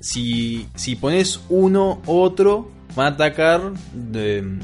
Si, 0.00 0.66
si 0.74 0.96
pones 0.96 1.40
uno 1.48 2.02
otro, 2.06 2.70
van 2.94 3.06
a 3.06 3.10
atacar. 3.10 3.72
de- 3.94 4.58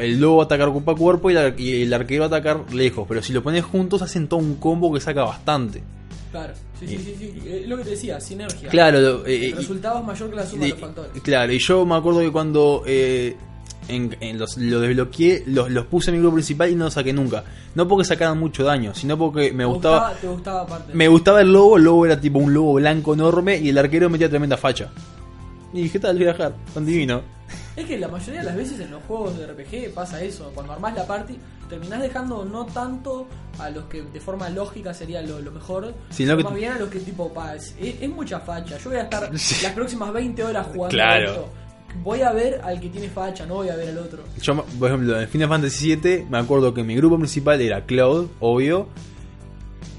el 0.00 0.20
lobo 0.20 0.36
va 0.36 0.42
a 0.42 0.46
atacar 0.46 0.70
cuerpo 0.70 0.90
a 0.90 0.96
cuerpo 0.96 1.30
y 1.30 1.32
el, 1.32 1.38
ar- 1.38 1.58
y 1.60 1.82
el 1.82 1.94
arquero 1.94 2.20
va 2.28 2.36
a 2.36 2.38
atacar 2.38 2.74
lejos. 2.74 3.06
Pero 3.08 3.22
si 3.22 3.32
lo 3.32 3.42
pones 3.42 3.64
juntos, 3.64 4.02
hacen 4.02 4.28
todo 4.28 4.40
un 4.40 4.56
combo 4.56 4.92
que 4.92 5.00
saca 5.00 5.22
bastante. 5.24 5.82
Claro, 6.30 6.52
sí, 6.78 6.86
sí, 6.86 6.98
sí, 6.98 7.14
sí. 7.18 7.42
Eh, 7.46 7.64
lo 7.66 7.76
que 7.78 7.84
te 7.84 7.90
decía, 7.90 8.20
sinergia. 8.20 8.68
Claro, 8.68 9.26
eh, 9.26 9.36
El 9.36 9.42
y- 9.44 9.52
resultado 9.52 9.98
es 10.00 10.04
mayor 10.04 10.30
que 10.30 10.36
la 10.36 10.46
suma 10.46 10.64
de 10.64 10.70
los 10.70 10.78
factores. 10.78 11.22
Claro, 11.22 11.52
y 11.52 11.58
yo 11.58 11.86
me 11.86 11.94
acuerdo 11.96 12.20
que 12.20 12.30
cuando 12.30 12.82
eh, 12.86 13.34
en, 13.88 14.14
en 14.20 14.38
los, 14.38 14.56
lo 14.58 14.80
desbloqueé, 14.80 15.44
los, 15.46 15.70
los 15.70 15.86
puse 15.86 16.10
en 16.10 16.16
mi 16.16 16.20
grupo 16.20 16.34
principal 16.34 16.70
y 16.70 16.74
no 16.74 16.84
los 16.84 16.94
saqué 16.94 17.12
nunca. 17.14 17.44
No 17.74 17.88
porque 17.88 18.04
sacaran 18.04 18.38
mucho 18.38 18.62
daño, 18.64 18.94
sino 18.94 19.16
porque 19.16 19.52
me 19.52 19.64
¿Te 19.64 19.70
gustaba, 19.70 20.12
Te 20.14 20.26
gustaba 20.28 20.60
aparte. 20.62 20.92
me 20.94 21.08
gustaba 21.08 21.40
el 21.40 21.52
lobo, 21.52 21.76
el 21.78 21.84
lobo 21.84 22.04
era 22.04 22.20
tipo 22.20 22.38
un 22.38 22.52
lobo 22.52 22.74
blanco 22.74 23.14
enorme 23.14 23.56
y 23.56 23.70
el 23.70 23.78
arquero 23.78 24.10
metía 24.10 24.28
tremenda 24.28 24.56
facha. 24.58 24.90
Y 25.72 25.82
dije, 25.82 25.98
tal, 25.98 26.18
dejar, 26.18 26.54
tan 26.74 26.84
divino. 26.84 27.22
Es 27.76 27.86
que 27.86 27.98
la 27.98 28.08
mayoría 28.08 28.40
de 28.40 28.46
las 28.46 28.56
veces 28.56 28.80
en 28.80 28.90
los 28.90 29.02
juegos 29.04 29.38
de 29.38 29.46
RPG 29.46 29.94
pasa 29.94 30.20
eso. 30.22 30.50
Cuando 30.54 30.72
armás 30.72 30.94
la 30.94 31.06
party, 31.06 31.38
terminás 31.68 32.00
dejando 32.02 32.44
no 32.44 32.66
tanto 32.66 33.26
a 33.58 33.70
los 33.70 33.84
que 33.84 34.02
de 34.02 34.20
forma 34.20 34.48
lógica 34.48 34.92
sería 34.94 35.22
lo, 35.22 35.40
lo 35.40 35.50
mejor, 35.52 35.94
Sino 36.10 36.36
que- 36.36 36.44
más 36.44 36.54
bien 36.54 36.72
a 36.72 36.78
los 36.78 36.88
que 36.88 36.98
tipo, 37.00 37.32
pa, 37.32 37.54
es, 37.54 37.74
es 37.78 38.08
mucha 38.08 38.40
facha. 38.40 38.78
Yo 38.78 38.90
voy 38.90 38.98
a 38.98 39.02
estar 39.02 39.30
las 39.32 39.72
próximas 39.74 40.12
20 40.12 40.42
horas 40.44 40.66
jugando 40.72 40.88
Claro. 40.96 41.30
esto. 41.30 41.48
Voy 42.02 42.20
a 42.20 42.32
ver 42.32 42.60
al 42.64 42.78
que 42.80 42.88
tiene 42.90 43.08
facha, 43.08 43.46
no 43.46 43.54
voy 43.54 43.70
a 43.70 43.76
ver 43.76 43.88
al 43.88 43.98
otro. 43.98 44.22
Yo, 44.42 44.62
por 44.78 44.88
ejemplo, 44.90 45.20
en 45.20 45.26
Final 45.28 45.48
Fantasy 45.48 45.96
VII 45.96 46.26
me 46.28 46.38
acuerdo 46.38 46.74
que 46.74 46.82
mi 46.84 46.94
grupo 46.94 47.16
principal 47.16 47.60
era 47.62 47.86
Cloud, 47.86 48.28
obvio, 48.40 48.88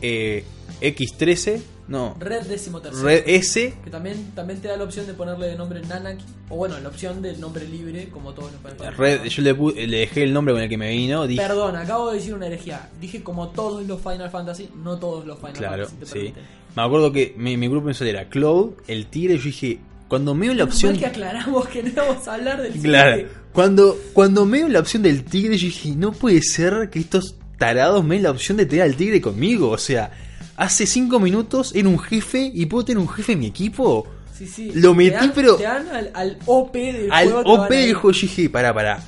eh, 0.02 0.44
X13, 0.82 1.62
no, 1.90 2.16
Red 2.20 2.44
décimo 2.44 2.82
tercero. 2.82 3.04
Red 3.04 3.24
S 3.26 3.74
Que 3.84 3.90
también, 3.90 4.32
también 4.36 4.62
te 4.62 4.68
da 4.68 4.78
la 4.78 4.84
opción 4.84 5.08
de 5.08 5.16
ponerle 5.16 5.48
de 5.48 5.56
nombre 5.56 5.82
Nanaki. 5.82 6.24
O 6.50 6.56
bueno, 6.56 6.80
la 6.80 6.88
opción 6.88 7.24
del 7.24 7.42
nombre 7.42 7.68
libre, 7.68 8.10
como 8.10 8.34
todos 8.34 8.52
los 8.52 8.62
Final 8.62 8.78
Fantasy. 8.78 8.98
Red, 9.02 9.24
yo 9.24 9.42
le, 9.88 9.98
dejé 9.98 10.24
el 10.24 10.32
nombre 10.32 10.54
con 10.54 10.62
el 10.62 10.70
que 10.70 10.78
me 10.78 10.92
vino. 10.92 11.26
Dije, 11.26 11.42
Perdón, 11.42 11.76
acabo 11.76 12.12
de 12.12 12.18
decir 12.20 12.36
una 12.36 12.46
herejía. 12.46 12.90
Dije 13.02 13.24
como 13.24 13.50
todos 13.50 13.88
los 13.88 14.00
Final 14.02 14.30
Fantasy, 14.30 14.70
no 14.84 15.00
todos 15.00 15.26
los 15.26 15.40
Final 15.40 15.54
claro, 15.54 15.88
Fantasy 15.88 16.14
te 16.14 16.28
sí. 16.28 16.34
Me 16.76 16.84
acuerdo 16.84 17.12
que 17.12 17.34
mi, 17.36 17.58
mi 17.58 17.68
grupo 17.68 17.86
principal 17.86 18.08
era 18.10 18.30
Cloud, 18.30 18.74
el 18.88 19.08
tigre. 19.08 19.38
Yo 19.38 19.46
dije, 19.46 19.80
cuando 20.08 20.36
me 20.36 20.46
dio 20.46 20.54
la 20.54 20.66
opción. 20.66 20.96
que 20.96 21.08
aclaramos 21.08 21.68
que 21.70 21.82
no 21.82 21.92
vamos 21.96 22.28
a 22.28 22.36
hablar 22.36 22.62
del 22.62 22.74
Claro, 22.74 23.28
cuando, 23.52 23.98
cuando 24.14 24.46
me 24.46 24.60
dio 24.60 24.70
la 24.70 24.80
opción 24.80 25.02
del 25.02 25.24
tigre, 25.24 25.58
yo 25.58 25.66
dije, 25.66 25.96
no 25.96 26.12
puede 26.12 26.44
ser 26.44 26.92
que 26.92 27.00
estos 27.00 27.36
tarados 27.58 28.04
me 28.04 28.16
den 28.16 28.24
la 28.24 28.32
opción 28.32 28.58
de 28.58 28.68
tener 28.68 28.84
al 28.84 28.96
tigre 28.96 29.22
conmigo. 29.22 29.70
O 29.70 29.78
sea, 29.80 30.12
hace 30.60 30.86
5 30.86 31.20
minutos 31.20 31.72
era 31.74 31.90
un 31.90 31.98
jefe 32.00 32.52
y 32.54 32.66
puedo 32.68 32.86
tener 32.86 33.00
un 33.00 33.10
jefe 33.10 33.34
en 33.34 33.40
mi 33.40 33.48
equipo. 33.48 34.06
Sí, 34.38 34.46
sí. 34.48 34.72
Lo 34.76 34.92
Te 34.92 34.98
metí, 34.98 35.10
dan- 35.12 35.32
pero- 35.34 35.56
Te 35.56 35.64
dan 35.64 35.88
al, 35.90 36.12
al 36.14 36.38
OP 36.46 36.74
del 36.74 37.12
Al 37.12 37.32
juego. 37.32 37.58
van 37.58 37.66
OP 37.66 37.70
del 37.76 37.94
juego, 37.94 38.12
yo 38.12 38.22
dije, 38.22 38.50
pará, 38.50 38.74
pará. 38.74 39.04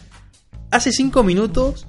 Hace 0.71 0.91
5 0.91 1.23
minutos 1.23 1.85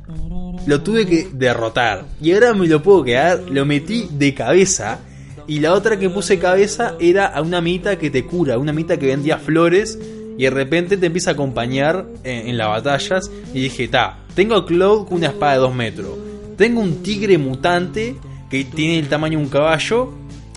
lo 0.67 0.83
tuve 0.83 1.07
que 1.07 1.29
derrotar. 1.33 2.05
Y 2.21 2.33
ahora 2.33 2.53
me 2.55 2.67
lo 2.67 2.83
puedo 2.83 3.05
quedar. 3.05 3.41
Lo 3.49 3.65
metí 3.65 4.09
de 4.11 4.35
cabeza. 4.35 4.99
Y 5.47 5.61
la 5.61 5.73
otra 5.73 5.99
que 5.99 6.09
puse 6.11 6.39
cabeza 6.39 6.95
era 7.01 7.27
a 7.27 7.43
una 7.43 7.59
amiguita 7.59 7.97
que 7.99 8.11
te 8.11 8.25
cura. 8.25 8.59
Una 8.59 8.71
amiguita 8.73 8.97
que 8.99 9.07
vendía 9.07 9.39
flores. 9.39 9.99
Y 10.39 10.43
de 10.45 10.51
repente 10.51 10.97
te 10.97 11.07
empieza 11.07 11.31
a 11.31 11.35
acompañar 11.35 12.07
en, 12.25 12.49
en 12.49 12.59
las 12.59 12.69
batallas. 12.69 13.31
Y 13.55 13.61
dije, 13.61 13.87
ta, 13.89 14.19
tengo 14.35 14.57
a 14.57 14.67
Cloud 14.67 15.07
con 15.07 15.19
una 15.19 15.29
espada 15.29 15.53
de 15.55 15.59
2 15.61 15.75
metros. 15.75 16.19
Tengo 16.57 16.81
un 16.81 17.03
tigre 17.05 17.39
mutante 17.39 18.17
que 18.53 18.67
tiene 18.67 18.99
el 18.99 19.09
tamaño 19.09 19.39
de 19.39 19.45
un 19.47 19.51
caballo. 19.51 20.13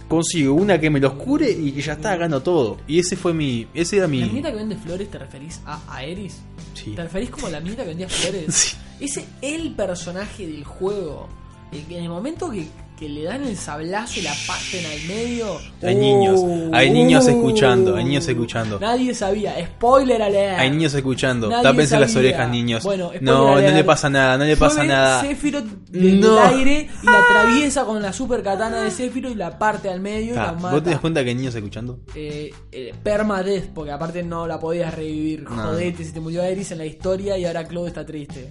Consigo 0.10 0.54
una 0.54 0.80
que 0.80 0.90
me 0.90 1.00
los 1.00 1.14
cure 1.14 1.50
y 1.50 1.72
que 1.72 1.82
ya 1.82 1.94
está, 1.94 2.16
gano 2.18 2.42
todo. 2.42 2.78
Y 2.88 3.00
ese 3.00 3.16
fue 3.16 3.34
mi. 3.34 3.68
Ese 3.74 3.98
era 3.98 4.08
mi. 4.08 4.20
¿La 4.20 4.28
minita 4.28 4.52
que 4.52 4.58
vende 4.58 4.76
flores 4.76 5.10
te 5.10 5.18
referís 5.18 5.62
a 5.66 5.80
Aeris? 5.88 6.42
Sí. 6.74 6.92
¿Te 6.92 7.04
referís 7.04 7.30
como 7.30 7.48
la 7.48 7.62
minita 7.62 7.84
que 7.84 7.90
vendía 7.90 8.10
flores? 8.10 8.46
Sí. 8.76 8.78
Ese 9.06 9.26
el 9.42 9.74
personaje 9.76 10.46
del 10.46 10.64
juego. 10.64 11.28
en 11.72 11.92
el 11.92 12.10
momento 12.10 12.50
que, 12.52 12.68
que 12.98 13.10
le 13.10 13.24
dan 13.24 13.44
el 13.44 13.58
sablazo 13.58 14.20
y 14.20 14.24
la 14.24 14.34
parten 14.48 14.86
al 14.86 15.08
medio. 15.08 15.60
Hay 15.84 15.96
niños, 15.96 16.42
hay 16.72 16.90
niños 16.92 17.28
escuchando, 17.28 17.96
hay 17.98 18.06
niños 18.06 18.28
escuchando. 18.28 18.80
Nadie 18.80 19.14
sabía. 19.14 19.54
Spoiler 19.66 20.22
alert. 20.22 20.60
Hay 20.60 20.72
niños 20.72 20.94
escuchando. 20.94 21.50
Nadie 21.50 21.64
Tápense 21.64 22.00
las 22.00 22.12
sabía. 22.14 22.30
orejas, 22.30 22.50
niños. 22.50 22.84
Bueno, 22.84 23.12
no, 23.22 23.56
no 23.56 23.62
le 23.62 23.84
pasa 23.84 24.10
nada, 24.10 24.38
no 24.38 24.46
le 24.46 24.56
pasa 24.58 24.84
nada. 24.84 25.22
Sephiroth 25.22 25.66
del 25.90 26.20
No. 26.22 26.40
aire 26.46 26.90
y 27.04 27.06
la 27.06 27.20
atraviesa 27.20 27.84
con 27.86 28.02
la 28.02 28.14
super 28.14 28.42
katana 28.42 28.82
de 28.84 28.92
Sephiroth 28.92 29.32
y 29.34 29.36
la 29.36 29.60
parte 29.60 29.90
al 29.90 30.00
medio 30.00 30.32
y 30.32 30.36
Ta, 30.36 30.46
la 30.48 30.52
mata. 30.54 30.72
¿Vos 30.72 30.84
te 30.84 30.90
das 30.92 31.00
cuenta 31.00 31.24
que 31.24 31.30
hay 31.30 31.36
niños 31.36 31.54
escuchando? 31.56 32.00
eh, 32.16 32.52
eh, 32.72 32.94
permadeath, 33.04 33.66
porque 33.74 33.92
aparte 33.92 34.24
no 34.24 34.48
la 34.48 34.60
podías 34.60 34.94
revivir. 34.94 35.44
No. 35.44 35.64
Jodete, 35.64 36.04
se 36.06 36.14
te 36.14 36.20
murió 36.22 36.42
Aeris 36.44 36.72
en 36.72 36.78
la 36.78 36.86
historia 36.86 37.38
y 37.38 37.46
ahora 37.46 37.66
Claude 37.66 37.90
está 37.90 38.06
triste. 38.06 38.50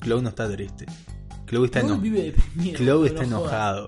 Cloud 0.00 0.22
no 0.22 0.28
está 0.30 0.48
triste. 0.50 0.86
Cloud 1.46 1.64
está, 1.66 1.80
eno- 1.80 1.98
vive 1.98 2.22
deprimido. 2.22 3.06
Está 3.06 3.24
enojado. 3.24 3.86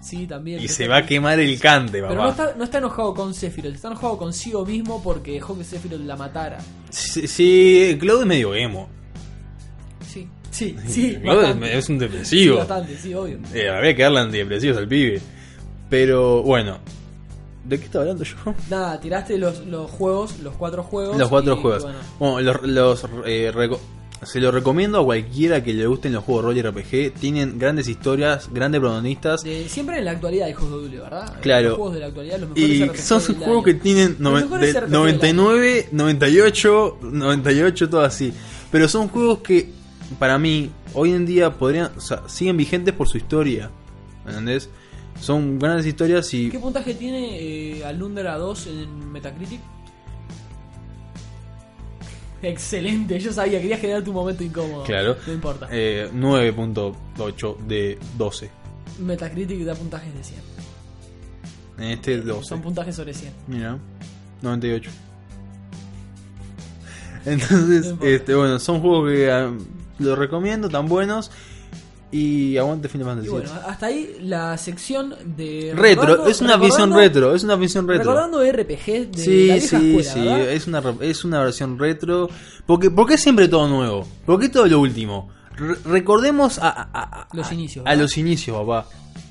Sí, 0.00 0.26
también. 0.26 0.60
Y 0.62 0.68
se 0.68 0.88
va 0.88 0.98
a 0.98 1.06
quemar 1.06 1.38
el 1.38 1.60
cante, 1.60 2.00
Pero 2.00 2.08
no 2.14 2.28
papá. 2.28 2.30
está, 2.44 2.56
no 2.56 2.64
está 2.64 2.78
enojado 2.78 3.12
con 3.14 3.34
Sephiroth, 3.34 3.74
está 3.74 3.88
enojado 3.88 4.16
consigo 4.16 4.64
mismo 4.64 5.02
porque 5.02 5.32
dejó 5.32 5.56
que 5.58 5.64
Sephiroth 5.64 6.00
la 6.00 6.16
matara. 6.16 6.58
Sí, 6.88 7.26
sí, 7.26 7.82
es 8.00 8.24
medio 8.26 8.54
emo. 8.54 8.88
Sí, 10.08 10.26
sí, 10.50 10.76
sí. 10.86 11.18
Es, 11.64 11.88
un 11.90 11.96
Sí, 11.96 11.98
depresivo. 11.98 12.56
bastante, 12.58 12.96
sí, 12.96 13.12
obvio. 13.12 13.38
Eh, 13.52 13.68
habría 13.68 13.94
que 13.94 14.02
darle 14.02 14.20
antidepresivos 14.20 14.78
al 14.78 14.88
pibe. 14.88 15.20
Pero 15.90 16.42
bueno. 16.42 16.78
¿De 17.64 17.78
qué 17.78 17.84
estaba 17.84 18.04
hablando 18.04 18.24
yo? 18.24 18.36
Nada, 18.70 18.98
tiraste 18.98 19.36
los, 19.36 19.66
los 19.66 19.90
juegos, 19.90 20.38
los 20.40 20.54
cuatro 20.54 20.82
juegos. 20.84 21.18
Los 21.18 21.28
cuatro 21.28 21.54
y, 21.58 21.60
juegos. 21.60 21.82
bueno, 21.82 21.98
Bueno, 22.18 22.40
los, 22.40 22.62
los, 22.62 23.04
eh, 23.26 23.52
reco- 23.54 23.80
se 24.24 24.40
lo 24.40 24.50
recomiendo 24.50 24.98
a 25.00 25.04
cualquiera 25.04 25.62
que 25.62 25.72
le 25.72 25.86
gusten 25.86 26.12
los 26.12 26.24
juegos 26.24 26.44
rol 26.46 26.56
y 26.56 26.62
RPG. 26.62 27.12
Tienen 27.20 27.58
grandes 27.58 27.88
historias, 27.88 28.48
grandes 28.52 28.80
protagonistas. 28.80 29.42
de- 29.42 29.68
siempre 29.68 29.98
en 29.98 30.04
la 30.04 30.10
actualidad 30.12 30.46
hay 30.48 30.54
juegos 30.54 30.82
de 30.82 30.96
W, 30.98 31.02
¿verdad? 31.02 31.36
Claro. 31.40 31.68
Los 31.68 31.76
juegos 31.76 31.94
de 31.94 32.00
la 32.00 32.06
actualidad, 32.06 32.38
los 32.40 32.48
mejores 32.50 32.68
Y 32.68 32.82
RPGs 32.84 33.00
son 33.04 33.22
del 33.26 33.36
juegos 33.36 33.64
que 33.64 33.74
tienen 33.74 34.16
de 34.18 34.30
RPGs 34.30 34.88
99, 34.90 35.88
98, 35.92 36.98
98, 37.02 37.88
todo 37.90 38.00
así. 38.02 38.32
Pero 38.70 38.88
son 38.88 39.08
juegos 39.08 39.38
que 39.38 39.70
para 40.18 40.38
mí 40.38 40.70
hoy 40.94 41.12
en 41.12 41.24
día 41.26 41.52
podrían, 41.58 41.90
o 41.96 42.00
sea, 42.00 42.22
siguen 42.28 42.56
vigentes 42.56 42.94
por 42.94 43.08
su 43.08 43.18
historia. 43.18 43.70
¿Entendés? 44.26 44.68
Son 45.20 45.58
grandes 45.58 45.84
historias 45.86 46.32
y 46.34 46.48
¿Qué 46.50 46.58
puntaje 46.60 46.94
tiene 46.94 47.40
eh, 47.78 47.84
Alundra 47.84 48.36
2 48.38 48.66
en 48.68 49.10
Metacritic? 49.12 49.60
Excelente, 52.42 53.18
yo 53.18 53.32
sabía, 53.32 53.60
quería 53.60 53.76
generar 53.78 54.02
tu 54.04 54.12
momento 54.12 54.44
incómodo. 54.44 54.84
Claro. 54.84 55.16
No 55.26 55.32
importa. 55.32 55.68
eh, 55.70 56.08
9.8 56.14 57.56
de 57.66 57.98
12. 58.16 58.50
Metacritic 59.00 59.64
da 59.64 59.74
puntajes 59.74 60.14
de 60.14 60.22
100. 60.24 60.40
En 61.78 61.84
este 61.84 62.20
12. 62.20 62.48
Son 62.48 62.62
puntajes 62.62 62.94
sobre 62.96 63.14
100. 63.14 63.32
Mira, 63.48 63.78
98. 64.42 64.90
Entonces, 67.24 67.94
No 67.98 68.04
este, 68.06 68.34
bueno, 68.34 68.58
son 68.58 68.80
juegos 68.80 69.10
que 69.10 69.30
ah, 69.30 69.52
los 69.98 70.18
recomiendo, 70.18 70.68
tan 70.68 70.86
buenos. 70.86 71.30
Y 72.10 72.56
aguante 72.56 72.88
Final 72.88 73.04
Y 73.06 73.08
Fantasy. 73.28 73.28
bueno, 73.30 73.50
hasta 73.66 73.86
ahí 73.86 74.16
la 74.22 74.56
sección 74.56 75.14
de. 75.36 75.72
retro, 75.76 76.26
es 76.26 76.40
una 76.40 76.56
visión 76.56 76.94
retro, 76.94 77.34
es 77.34 77.44
una 77.44 77.56
visión 77.56 77.86
retro. 77.86 78.12
Recordando 78.14 78.42
RPG 78.42 78.86
de 78.86 79.08
la 79.12 79.18
Sí, 79.24 79.30
vieja 79.30 79.60
sí, 79.60 79.76
escuela, 79.98 80.12
sí, 80.12 80.20
¿verdad? 80.20 80.52
es 80.52 80.66
una, 80.66 80.82
es 81.02 81.24
una 81.24 81.42
versión 81.44 81.78
retro. 81.78 82.30
Porque, 82.66 82.90
¿Por 82.90 83.06
qué 83.06 83.18
siempre 83.18 83.46
todo 83.48 83.68
nuevo? 83.68 84.08
¿Por 84.24 84.40
qué 84.40 84.48
todo 84.48 84.66
lo 84.66 84.80
último? 84.80 85.28
Re- 85.56 85.76
recordemos 85.84 86.58
a, 86.58 86.68
a- 86.70 86.88
a- 86.92 87.28
Los 87.32 87.52
inicios, 87.52 87.84
A 87.86 87.94
los 87.94 88.16
inicios, 88.16 88.56
papá. 88.58 88.86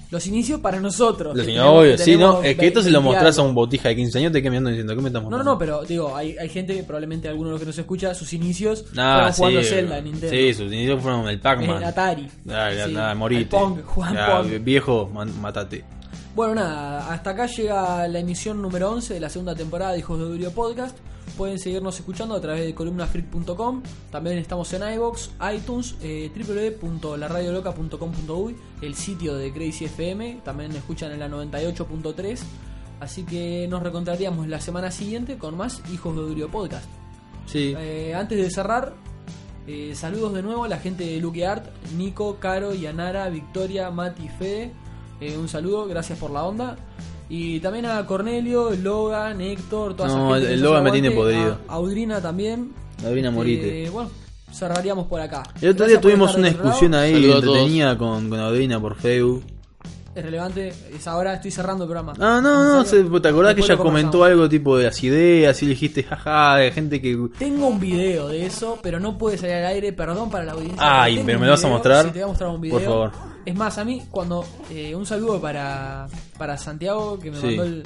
Los 0.10 0.26
inicios 0.28 0.62
para 0.62 0.80
nosotros. 0.80 1.36
Lo 1.36 1.42
que 1.44 1.50
señor, 1.50 1.66
tenemos- 1.66 1.82
obvio, 1.84 1.98
sí, 1.98 2.16
no, 2.18 2.42
es 2.42 2.58
que 2.58 2.68
esto 2.68 2.82
se 2.82 2.90
lo 2.92 3.00
20 3.00 3.14
mostrás 3.14 3.38
a 3.40 3.42
un 3.42 3.54
botija 3.54 3.90
de 3.90 3.96
15 3.98 4.18
años, 4.20 4.32
te 4.32 4.42
mirando 4.42 4.70
diciendo, 4.70 4.96
¿qué 4.96 5.02
me 5.02 5.08
estás 5.10 5.22
No, 5.22 5.30
mostrando? 5.30 5.44
no, 5.44 5.52
no, 5.56 5.60
pero 5.60 5.84
digo, 5.84 6.16
hay, 6.16 6.38
hay 6.38 6.48
gente, 6.48 6.82
probablemente 6.84 7.28
alguno 7.28 7.50
de 7.50 7.54
los 7.54 7.60
que 7.60 7.66
nos 7.68 7.78
escucha, 7.78 8.14
sus 8.16 8.32
inicios 8.32 8.86
Ah, 8.96 9.16
fueron 9.18 9.34
sí, 9.34 9.38
jugando 9.42 9.64
Zelda 9.64 9.98
en 9.98 10.04
Nintendo. 10.06 10.30
Sí, 10.36 10.54
sus 10.54 10.72
inicios 10.72 11.02
fueron 11.02 11.28
el 11.28 11.40
Pac-Man. 11.42 11.84
Atari. 11.84 12.28
Dale, 12.46 12.86
Sí, 12.86 12.94
nada, 12.94 13.16
morite. 13.16 13.46
Pong, 13.52 13.82
juegan 13.86 14.14
Ya, 14.16 14.38
Pong. 14.38 14.64
Viejo, 14.64 15.10
man- 15.14 15.42
matate. 15.42 15.84
Bueno, 16.36 16.56
nada, 16.56 17.12
hasta 17.12 17.32
acá 17.32 17.48
llega 17.48 18.08
la 18.08 18.20
emisión 18.20 18.62
número 18.62 18.92
11 18.92 19.14
de 19.16 19.20
la 19.20 19.30
segunda 19.30 19.56
temporada 19.56 19.92
de 19.94 20.00
Hijos 20.00 20.20
de 20.20 20.26
Durio 20.26 20.52
Podcast. 20.52 20.96
Pueden 21.38 21.60
seguirnos 21.60 21.98
escuchando 22.00 22.34
a 22.36 22.42
través 22.42 22.66
de 22.66 22.74
columnafreak.com. 22.74 23.84
También 24.10 24.40
estamos 24.40 24.74
en 24.74 24.92
iBox, 24.96 25.30
iTunes, 25.56 25.96
eh, 26.02 26.32
www.laradioloca.com.uy, 26.82 28.56
el 28.82 28.96
sitio 28.96 29.36
de 29.36 29.54
Crazy 29.54 29.86
FM. 29.86 30.42
También 30.44 30.72
escuchan 30.72 31.12
en 31.12 31.20
la 31.20 31.30
98.3. 31.30 32.40
Así 33.00 33.24
que 33.24 33.68
nos 33.70 33.84
reencontraríamos 33.84 34.48
la 34.48 34.60
semana 34.60 34.90
siguiente 34.90 35.38
con 35.38 35.56
más 35.56 35.84
Hijos 35.94 36.16
de 36.16 36.24
Durio 36.24 36.50
Podcast. 36.50 36.90
Sí. 37.46 37.76
Eh, 37.78 38.16
antes 38.16 38.40
de 38.40 38.50
cerrar, 38.50 38.96
eh, 39.68 39.94
saludos 39.94 40.34
de 40.34 40.42
nuevo 40.42 40.64
a 40.64 40.68
la 40.68 40.80
gente 40.80 41.06
de 41.06 41.20
Luke 41.20 41.46
Art, 41.46 41.68
Nico, 41.96 42.38
Caro, 42.40 42.74
Yanara, 42.74 43.30
Victoria, 43.30 43.92
Mati 43.92 44.28
Fede. 44.28 44.72
Eh, 45.22 45.38
un 45.38 45.48
saludo, 45.48 45.86
gracias 45.88 46.18
por 46.18 46.32
la 46.32 46.44
onda. 46.44 46.78
Y 47.30 47.60
también 47.60 47.86
a 47.88 48.06
Cornelio, 48.06 48.72
Logan, 48.72 49.42
Héctor, 49.42 49.96
toda 49.96 50.08
esa 50.10 50.18
No, 50.18 50.34
gente 50.34 50.48
el- 50.48 50.54
el 50.54 50.62
Logan 50.62 50.84
me 50.84 50.92
tiene 50.92 51.12
podrido. 51.12 51.58
A 51.68 51.74
Audrina 51.74 52.22
también. 52.22 52.72
Adivina, 53.06 53.32
morite. 53.32 53.86
Eh, 53.86 53.90
bueno, 53.90 54.10
cerraríamos 54.54 55.08
por 55.08 55.20
acá. 55.20 55.44
El 55.62 55.70
otro 55.72 55.86
Gracias 55.86 55.88
día 55.88 55.96
por 55.98 56.02
tuvimos 56.02 56.30
estar 56.30 56.40
una 56.40 56.48
del 56.48 56.56
otro 56.58 56.66
discusión 56.70 56.94
ahí 56.96 57.14
Saludos 57.14 57.36
a 57.36 57.42
todos. 57.42 57.58
entretenida 57.58 57.98
con, 57.98 58.30
con 58.30 58.40
Audrina 58.40 58.80
por 58.80 58.96
Facebook. 58.96 59.44
Es 60.16 60.24
relevante, 60.26 60.70
es 60.96 61.06
ahora, 61.08 61.36
estoy 61.36 61.52
cerrando 61.52 61.84
el 61.84 61.90
programa. 61.90 62.14
Ah, 62.20 62.40
no, 62.42 62.64
no, 62.64 62.80
¿En 62.80 62.86
se-? 62.88 63.04
¿te 63.04 63.28
acordás 63.28 63.54
que 63.54 63.58
Después 63.62 63.70
ella 63.70 63.76
lo 63.76 63.84
comentó 63.84 64.12
conversamos. 64.14 64.28
algo 64.32 64.50
tipo 64.50 64.78
de 64.78 64.86
las 64.86 65.04
ideas 65.04 65.62
y 65.62 65.66
le 65.66 65.70
dijiste 65.72 66.02
jaja, 66.04 66.56
de 66.56 66.72
gente 66.72 67.00
que... 67.02 67.16
Tengo 67.38 67.68
un 67.68 67.80
video 67.80 68.28
de 68.30 68.46
eso, 68.48 68.80
pero 68.82 69.00
no 69.00 69.16
puede 69.18 69.38
salir 69.38 69.58
al 69.58 69.66
aire. 69.68 69.94
Perdón 69.94 70.32
para 70.32 70.46
la 70.46 70.54
audiencia. 70.54 70.80
Ay, 71.04 71.16
Tengo 71.18 71.26
pero 71.28 71.38
un 71.38 71.42
¿me 71.42 71.46
lo 71.48 71.52
vas 71.52 71.60
a 71.60 71.68
video, 71.68 71.74
mostrar? 71.78 72.06
sí, 72.06 72.12
te 72.14 72.20
voy 72.20 72.24
a 72.24 72.28
mostrar 72.28 72.50
un 72.50 72.62
video. 72.62 72.78
Por 72.80 72.88
favor. 72.88 73.12
Es 73.48 73.56
más, 73.56 73.78
a 73.78 73.86
mí, 73.86 74.02
cuando. 74.12 74.46
eh, 74.70 74.94
un 74.94 75.06
saludo 75.06 75.40
para, 75.40 76.08
para 76.38 76.58
Santiago, 76.58 77.18
que 77.18 77.32
me 77.32 77.38
Sí. 77.40 77.46
mandó 77.48 77.64
el. 77.64 77.84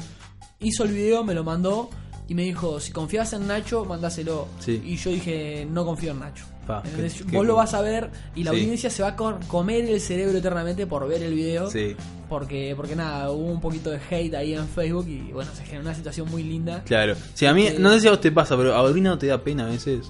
Hizo 0.60 0.84
el 0.86 0.92
video, 0.92 1.24
me 1.24 1.34
lo 1.36 1.44
mandó. 1.44 1.90
Y 2.28 2.34
me 2.34 2.44
dijo: 2.44 2.80
Si 2.80 2.92
confías 2.92 3.32
en 3.34 3.46
Nacho, 3.48 3.86
mandáselo. 3.86 4.48
Sí. 4.60 4.82
Y 4.84 4.96
yo 4.98 5.12
dije: 5.12 5.68
No 5.70 5.86
confío 5.86 6.12
en 6.14 6.20
Nacho. 6.20 6.46
Pa, 6.66 6.82
¿Entendés? 6.86 7.14
qué- 7.16 7.24
Vos 7.26 7.32
qué- 7.42 7.44
lo 7.48 7.56
vas 7.56 7.74
a 7.74 7.82
ver 7.82 8.10
y 8.36 8.44
la 8.44 8.52
Sí. 8.52 8.58
audiencia 8.58 8.90
se 8.90 9.04
va 9.04 9.10
a 9.10 9.16
comer 9.16 9.86
el 9.86 10.00
cerebro 10.02 10.38
eternamente 10.38 10.88
por 10.88 11.08
ver 11.08 11.22
el 11.24 11.34
video. 11.34 11.70
Sí, 11.70 11.96
Porque, 12.30 12.74
porque 12.78 12.96
nada, 12.96 13.30
hubo 13.32 13.46
un 13.52 13.60
poquito 13.60 13.90
de 13.92 14.00
hate 14.10 14.34
ahí 14.36 14.54
en 14.54 14.68
Facebook 14.68 15.06
y 15.08 15.32
bueno, 15.34 15.52
se 15.54 15.64
generó 15.66 15.82
una 15.82 15.94
situación 15.96 16.30
muy 16.32 16.44
linda. 16.44 16.82
claro. 16.86 17.16
Sí, 17.34 17.46
a 17.46 17.54
mí, 17.54 17.68
Eh, 17.68 17.76
no 17.78 17.92
sé 17.92 18.00
si 18.00 18.08
a 18.08 18.12
vos 18.12 18.22
te 18.22 18.32
pasa, 18.32 18.56
pero 18.58 18.74
a 18.74 18.78
Audrina 18.80 19.10
no 19.12 19.18
te 19.18 19.28
da 19.28 19.44
pena 19.44 19.66
a 19.66 19.70
veces. 19.70 20.10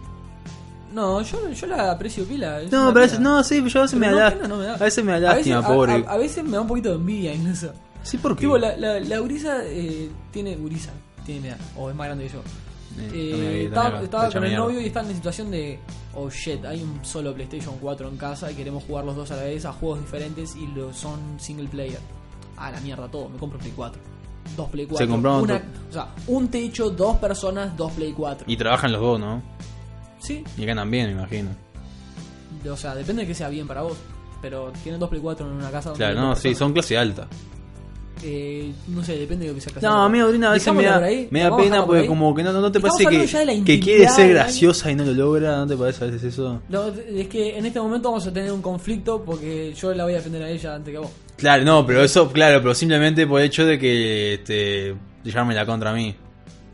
No, 0.93 1.21
yo, 1.21 1.49
yo 1.51 1.67
la 1.67 1.91
aprecio 1.91 2.25
pila. 2.25 2.59
No, 2.71 2.93
pero 2.93 3.19
no, 3.19 3.43
sí, 3.43 3.63
yo 3.67 3.79
a 3.79 3.83
veces 3.83 3.99
me 3.99 4.07
da 4.07 4.11
no, 4.11 4.17
lástima. 4.19 4.41
pena 4.43 4.47
no 4.55 4.57
me 4.59 4.65
da. 4.65 4.73
A 4.75 4.77
veces 4.77 5.03
me 5.05 5.11
da 5.11 5.17
A 5.31 5.35
veces- 5.35 5.51
lástima, 5.53 5.59
a- 5.59 5.75
pobre. 5.77 6.05
A, 6.07 6.11
a 6.11 6.17
veces 6.17 6.43
me 6.43 6.51
da 6.51 6.61
un 6.61 6.67
poquito 6.67 6.89
de 6.89 6.95
envidia 6.95 7.33
incluso. 7.33 7.71
Sí, 8.03 8.17
¿por 8.17 8.35
qué? 8.35 8.41
Tipo, 8.41 8.57
la, 8.57 8.75
la, 8.77 8.99
la 8.99 9.21
Urisa 9.21 9.63
eh, 9.65 10.09
tiene. 10.31 10.57
Urisa, 10.57 10.91
tiene 11.25 11.41
mi 11.41 11.47
edad, 11.49 11.57
o 11.77 11.89
es 11.89 11.95
más 11.95 12.07
grande 12.07 12.25
que 12.27 12.33
yo. 12.33 12.39
Eh, 12.99 13.09
Eh, 13.13 13.65
estaba 13.67 14.01
estaba 14.01 14.27
con 14.29 14.43
el 14.43 14.49
mierda. 14.49 14.65
novio 14.65 14.81
y 14.81 14.85
están 14.87 15.07
en 15.09 15.15
situación 15.15 15.49
de. 15.51 15.79
Oh 16.13 16.29
shit, 16.29 16.65
hay 16.65 16.81
un 16.83 17.05
solo 17.05 17.33
PlayStation 17.33 17.75
4 17.79 18.09
en 18.09 18.17
casa 18.17 18.51
y 18.51 18.55
queremos 18.55 18.83
jugar 18.83 19.05
los 19.05 19.15
dos 19.15 19.31
a 19.31 19.37
la 19.37 19.43
vez 19.43 19.63
a 19.65 19.71
juegos 19.71 20.01
diferentes 20.01 20.55
y 20.57 20.67
lo, 20.67 20.91
son 20.93 21.19
single 21.39 21.69
player. 21.69 21.99
A 22.57 22.69
la 22.69 22.79
mierda 22.81 23.07
todo, 23.07 23.29
me 23.29 23.37
compro 23.37 23.57
Play 23.59 23.71
4. 23.75 24.01
Dos 24.57 24.69
Play 24.69 24.85
4. 24.87 25.07
compraron 25.07 25.41
una, 25.43 25.59
to- 25.59 25.65
O 25.89 25.93
sea, 25.93 26.07
un 26.27 26.47
techo, 26.49 26.89
dos 26.89 27.17
personas, 27.17 27.77
dos 27.77 27.91
Play 27.93 28.11
4. 28.11 28.45
Y 28.47 28.57
trabajan 28.57 28.91
los 28.91 28.99
dos, 29.01 29.19
¿no? 29.19 29.41
Sí, 30.21 30.43
Y 30.57 30.65
ganan 30.65 30.89
bien, 30.89 31.07
me 31.07 31.13
imagino. 31.13 31.49
o 32.69 32.77
sea, 32.77 32.95
depende 32.95 33.23
de 33.23 33.27
que 33.27 33.33
sea 33.33 33.49
bien 33.49 33.67
para 33.67 33.81
vos. 33.81 33.97
Pero 34.41 34.71
tienen 34.83 34.99
dos 34.99 35.09
Play 35.09 35.21
4 35.21 35.45
en 35.45 35.53
una 35.53 35.69
casa 35.69 35.89
donde 35.89 36.03
Claro, 36.03 36.19
no, 36.19 36.35
sí, 36.35 36.41
personas. 36.49 36.57
son 36.57 36.73
clase 36.73 36.97
alta. 36.97 37.27
Eh, 38.23 38.71
no 38.87 39.03
sé, 39.03 39.17
depende 39.17 39.45
de 39.45 39.51
lo 39.51 39.55
que 39.55 39.61
sea 39.61 39.73
No, 39.81 40.03
a 40.03 40.09
mí 40.09 40.19
Audrina 40.19 40.51
a 40.51 40.53
veces 40.53 40.71
me 40.73 40.83
da, 40.83 40.97
ahí, 40.97 41.27
me 41.31 41.49
pena 41.53 41.77
por 41.77 41.87
porque 41.87 42.05
como 42.05 42.35
que 42.35 42.43
no, 42.43 42.53
no 42.53 42.71
te 42.71 42.79
parece 42.79 43.05
que, 43.07 43.63
que 43.63 43.79
quiere 43.79 44.07
ser 44.09 44.29
graciosa 44.29 44.91
y 44.91 44.95
no 44.95 45.03
lo 45.05 45.13
logra, 45.13 45.57
¿no 45.57 45.65
te 45.65 45.75
parece 45.75 46.03
a 46.03 46.07
veces 46.07 46.25
eso? 46.25 46.61
No, 46.69 46.87
es 46.89 47.27
que 47.27 47.57
en 47.57 47.65
este 47.65 47.79
momento 47.79 48.09
vamos 48.09 48.27
a 48.27 48.31
tener 48.31 48.51
un 48.51 48.61
conflicto 48.61 49.23
porque 49.23 49.73
yo 49.73 49.91
la 49.95 50.03
voy 50.03 50.13
a 50.13 50.17
defender 50.17 50.43
a 50.43 50.49
ella 50.49 50.75
antes 50.75 50.91
que 50.91 50.97
a 50.97 51.01
vos. 51.01 51.11
Claro, 51.37 51.63
no, 51.63 51.83
pero 51.85 52.03
eso, 52.03 52.31
claro, 52.31 52.61
pero 52.61 52.75
simplemente 52.75 53.25
por 53.25 53.39
el 53.41 53.47
hecho 53.47 53.65
de 53.65 53.79
que 53.79 54.35
este, 54.35 54.95
llevarme 55.23 55.55
la 55.55 55.65
contra 55.65 55.89
a 55.89 55.93
mí. 55.93 56.15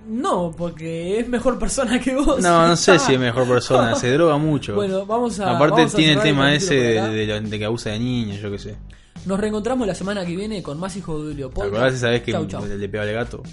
No, 0.08 0.56
porque 0.58 1.20
es 1.20 1.28
mejor 1.28 1.60
persona 1.60 2.00
que 2.00 2.16
vos. 2.16 2.42
No, 2.42 2.68
no 2.68 2.76
sé 2.76 2.98
si 2.98 3.14
es 3.14 3.20
mejor 3.20 3.48
persona, 3.48 3.94
se 4.00 4.12
droga 4.14 4.38
mucho. 4.38 4.74
Bueno, 4.76 5.06
vamos 5.06 5.40
a. 5.40 5.52
Aparte 5.56 5.82
vamos 5.82 5.94
a 5.94 5.98
tiene 5.98 6.14
el 6.14 6.22
tema 6.22 6.54
ese 6.54 6.76
de, 6.76 7.10
de 7.10 7.42
de 7.42 7.60
que 7.60 7.66
abusa 7.66 7.90
de 7.92 8.00
niños, 8.00 8.40
yo 8.40 8.50
qué 8.50 8.58
sé. 8.60 8.78
Nos 9.26 9.40
reencontramos 9.40 9.86
la 9.86 9.94
semana 9.94 10.26
que 10.26 10.36
viene 10.36 10.64
con 10.64 10.80
más 10.80 10.96
hijos 10.96 11.22
de 11.22 11.32
Julio 11.32 11.50
¿Te 11.50 11.62
acordás 11.62 11.94
esa 11.96 12.10
vez 12.10 12.22
que 12.24 12.32
Chau, 12.32 12.48
chau. 12.48 12.66
le 12.66 12.88
pegaba 12.88 13.10
al 13.10 13.16
gato? 13.16 13.44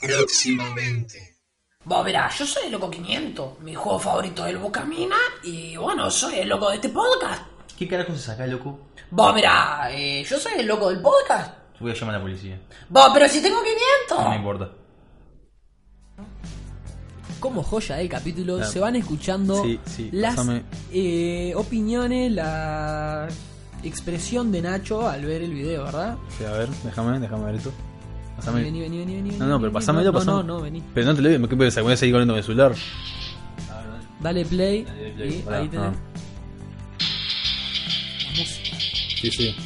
Próximamente. 0.00 1.36
Vos 1.84 2.04
verá, 2.04 2.30
yo 2.30 2.46
soy 2.46 2.66
el 2.66 2.72
loco 2.72 2.90
500, 2.90 3.60
mi 3.60 3.74
juego 3.74 3.98
favorito 3.98 4.46
es 4.46 4.52
el 4.52 4.58
Bocamina 4.58 5.16
y 5.42 5.76
bueno, 5.76 6.10
soy 6.10 6.38
el 6.38 6.48
loco 6.48 6.70
de 6.70 6.76
este 6.76 6.88
podcast. 6.88 7.42
¿Qué 7.76 7.88
carajo 7.88 8.12
se 8.12 8.20
saca, 8.20 8.46
loco? 8.46 8.88
Vos 9.10 9.34
mirá, 9.34 9.88
eh, 9.90 10.24
yo 10.24 10.38
soy 10.38 10.52
el 10.58 10.66
loco 10.66 10.88
del 10.88 11.02
podcast. 11.02 11.54
Voy 11.80 11.90
a 11.90 11.94
llamar 11.94 12.14
a 12.14 12.18
la 12.18 12.24
policía. 12.24 12.60
Vos, 12.88 13.10
pero 13.12 13.28
si 13.28 13.42
tengo 13.42 13.58
500. 14.08 14.24
No 14.24 14.30
me 14.30 14.36
importa. 14.36 14.70
Como 17.42 17.64
joya 17.64 17.96
del 17.96 18.08
capítulo, 18.08 18.64
se 18.64 18.78
van 18.78 18.94
escuchando 18.94 19.64
sí, 19.64 19.80
sí, 19.84 20.08
las 20.12 20.38
eh, 20.92 21.52
opiniones, 21.56 22.30
la 22.30 23.26
expresión 23.82 24.52
de 24.52 24.62
Nacho 24.62 25.08
al 25.08 25.24
ver 25.26 25.42
el 25.42 25.52
video, 25.52 25.82
¿verdad? 25.82 26.16
Sí, 26.38 26.44
a 26.44 26.52
ver, 26.52 26.68
déjame, 26.84 27.18
déjame 27.18 27.44
ver 27.46 27.56
esto. 27.56 27.72
Pásame. 28.36 28.62
Vení, 28.62 28.78
vení, 28.80 28.98
vení, 28.98 29.14
vení, 29.16 29.30
No, 29.32 29.46
no, 29.46 29.56
pero 29.58 29.72
vení. 29.72 29.74
pásamelo, 29.74 30.12
no, 30.12 30.18
pásamelo. 30.20 30.42
No, 30.44 30.54
no, 30.58 30.62
vení. 30.62 30.84
Pero 30.94 31.06
no 31.08 31.16
te 31.16 31.22
lo 31.22 31.28
digo, 31.30 31.48
¿qué 31.48 31.56
pensás? 31.56 31.82
Voy 31.82 31.92
a 31.94 31.96
seguir 31.96 32.14
corriendo 32.14 32.34
con 32.34 32.38
el 32.38 32.44
celular. 32.44 32.74
Dale 34.20 34.44
play. 34.44 34.84
Dale 34.84 35.10
play, 35.10 35.44
y 35.44 35.52
ahí 35.52 35.68
tenés. 35.68 35.86
ah. 35.86 35.92
la 38.24 38.30
música. 38.38 38.76
Sí, 39.20 39.30
sí. 39.32 39.56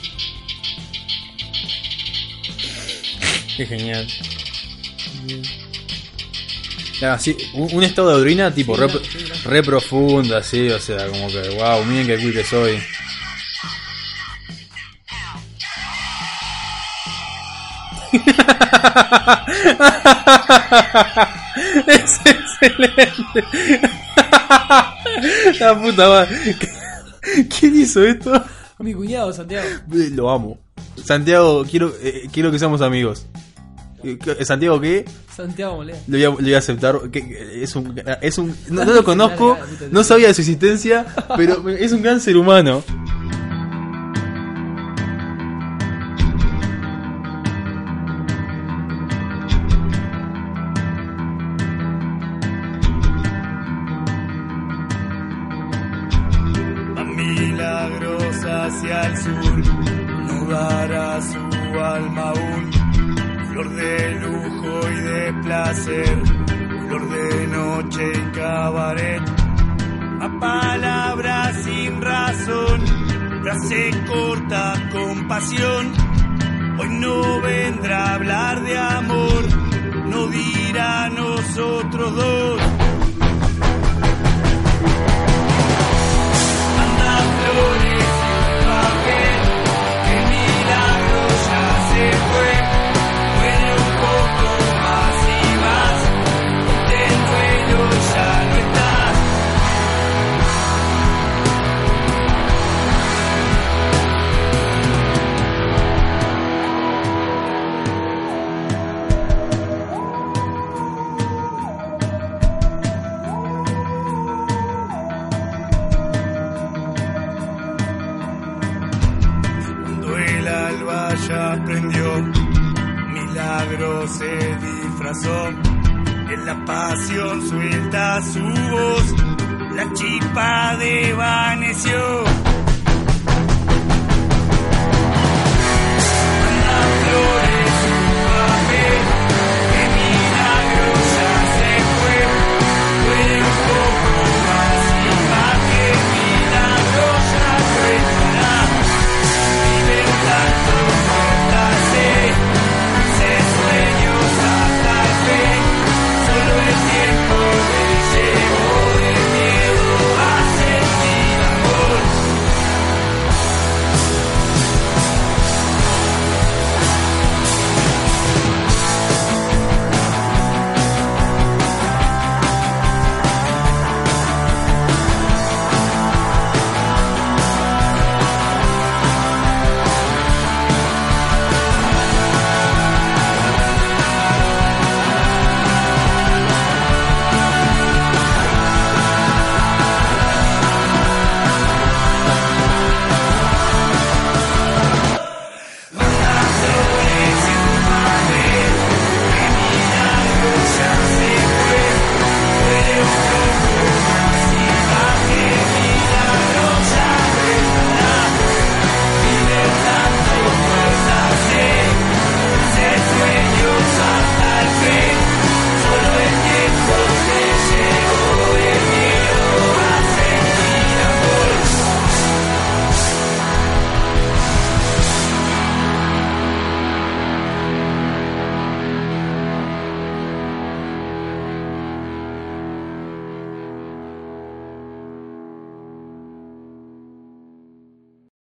Qué 3.58 3.66
genial. 3.66 4.06
Ah, 4.08 5.55
sí, 7.18 7.36
un, 7.55 7.74
un 7.74 7.82
estado 7.82 8.09
de 8.09 8.14
Audrina 8.14 8.55
tipo 8.55 8.77
Sí, 8.77 8.82
re, 8.82 8.89
re 9.44 9.62
profunda, 9.62 10.43
sí, 10.43 10.68
o 10.68 10.81
sea, 10.81 11.06
como 11.09 11.28
que, 11.28 11.40
wow, 11.59 11.85
miren 11.85 12.06
qué 12.06 12.18
cool 12.18 12.32
que 12.32 12.44
soy. 12.44 12.78
es 21.86 22.20
excelente. 22.24 23.44
La 25.60 25.81
puta 25.81 26.09
madre. 26.09 26.56
¿Quién 27.59 27.81
hizo 27.81 28.05
esto? 28.05 28.44
Mi 28.78 28.94
cuñado, 28.94 29.32
Santiago. 29.32 29.66
Lo 29.89 30.31
amo. 30.31 30.59
Santiago, 31.02 31.64
quiero, 31.64 31.93
eh, 32.01 32.28
quiero 32.32 32.51
que 32.51 32.59
seamos 32.59 32.81
amigos. 32.81 33.27
Eh, 34.12 34.18
¿qué- 34.22 34.44
¿Santiago 34.44 34.80
qué? 34.80 35.04
Santiago 35.34 35.76
Molea. 35.76 35.96
Lo 36.06 36.16
voy 36.16 36.24
a, 36.24 36.28
lo 36.28 36.36
voy 36.36 36.54
a 36.54 36.58
aceptar. 36.58 37.10
que- 37.10 37.62
Es 37.62 37.74
un, 37.76 38.00
es 38.20 38.38
un, 38.38 38.54
no, 38.70 38.84
no 38.86 38.92
lo 38.94 39.04
conozco, 39.04 39.56
no 39.90 40.04
sabía 40.04 40.28
de 40.28 40.34
su 40.34 40.42
existencia, 40.42 41.06
pero 41.36 41.68
es 41.70 41.92
un 41.92 42.02
gran 42.02 42.20
ser 42.20 42.36
humano. 42.36 42.82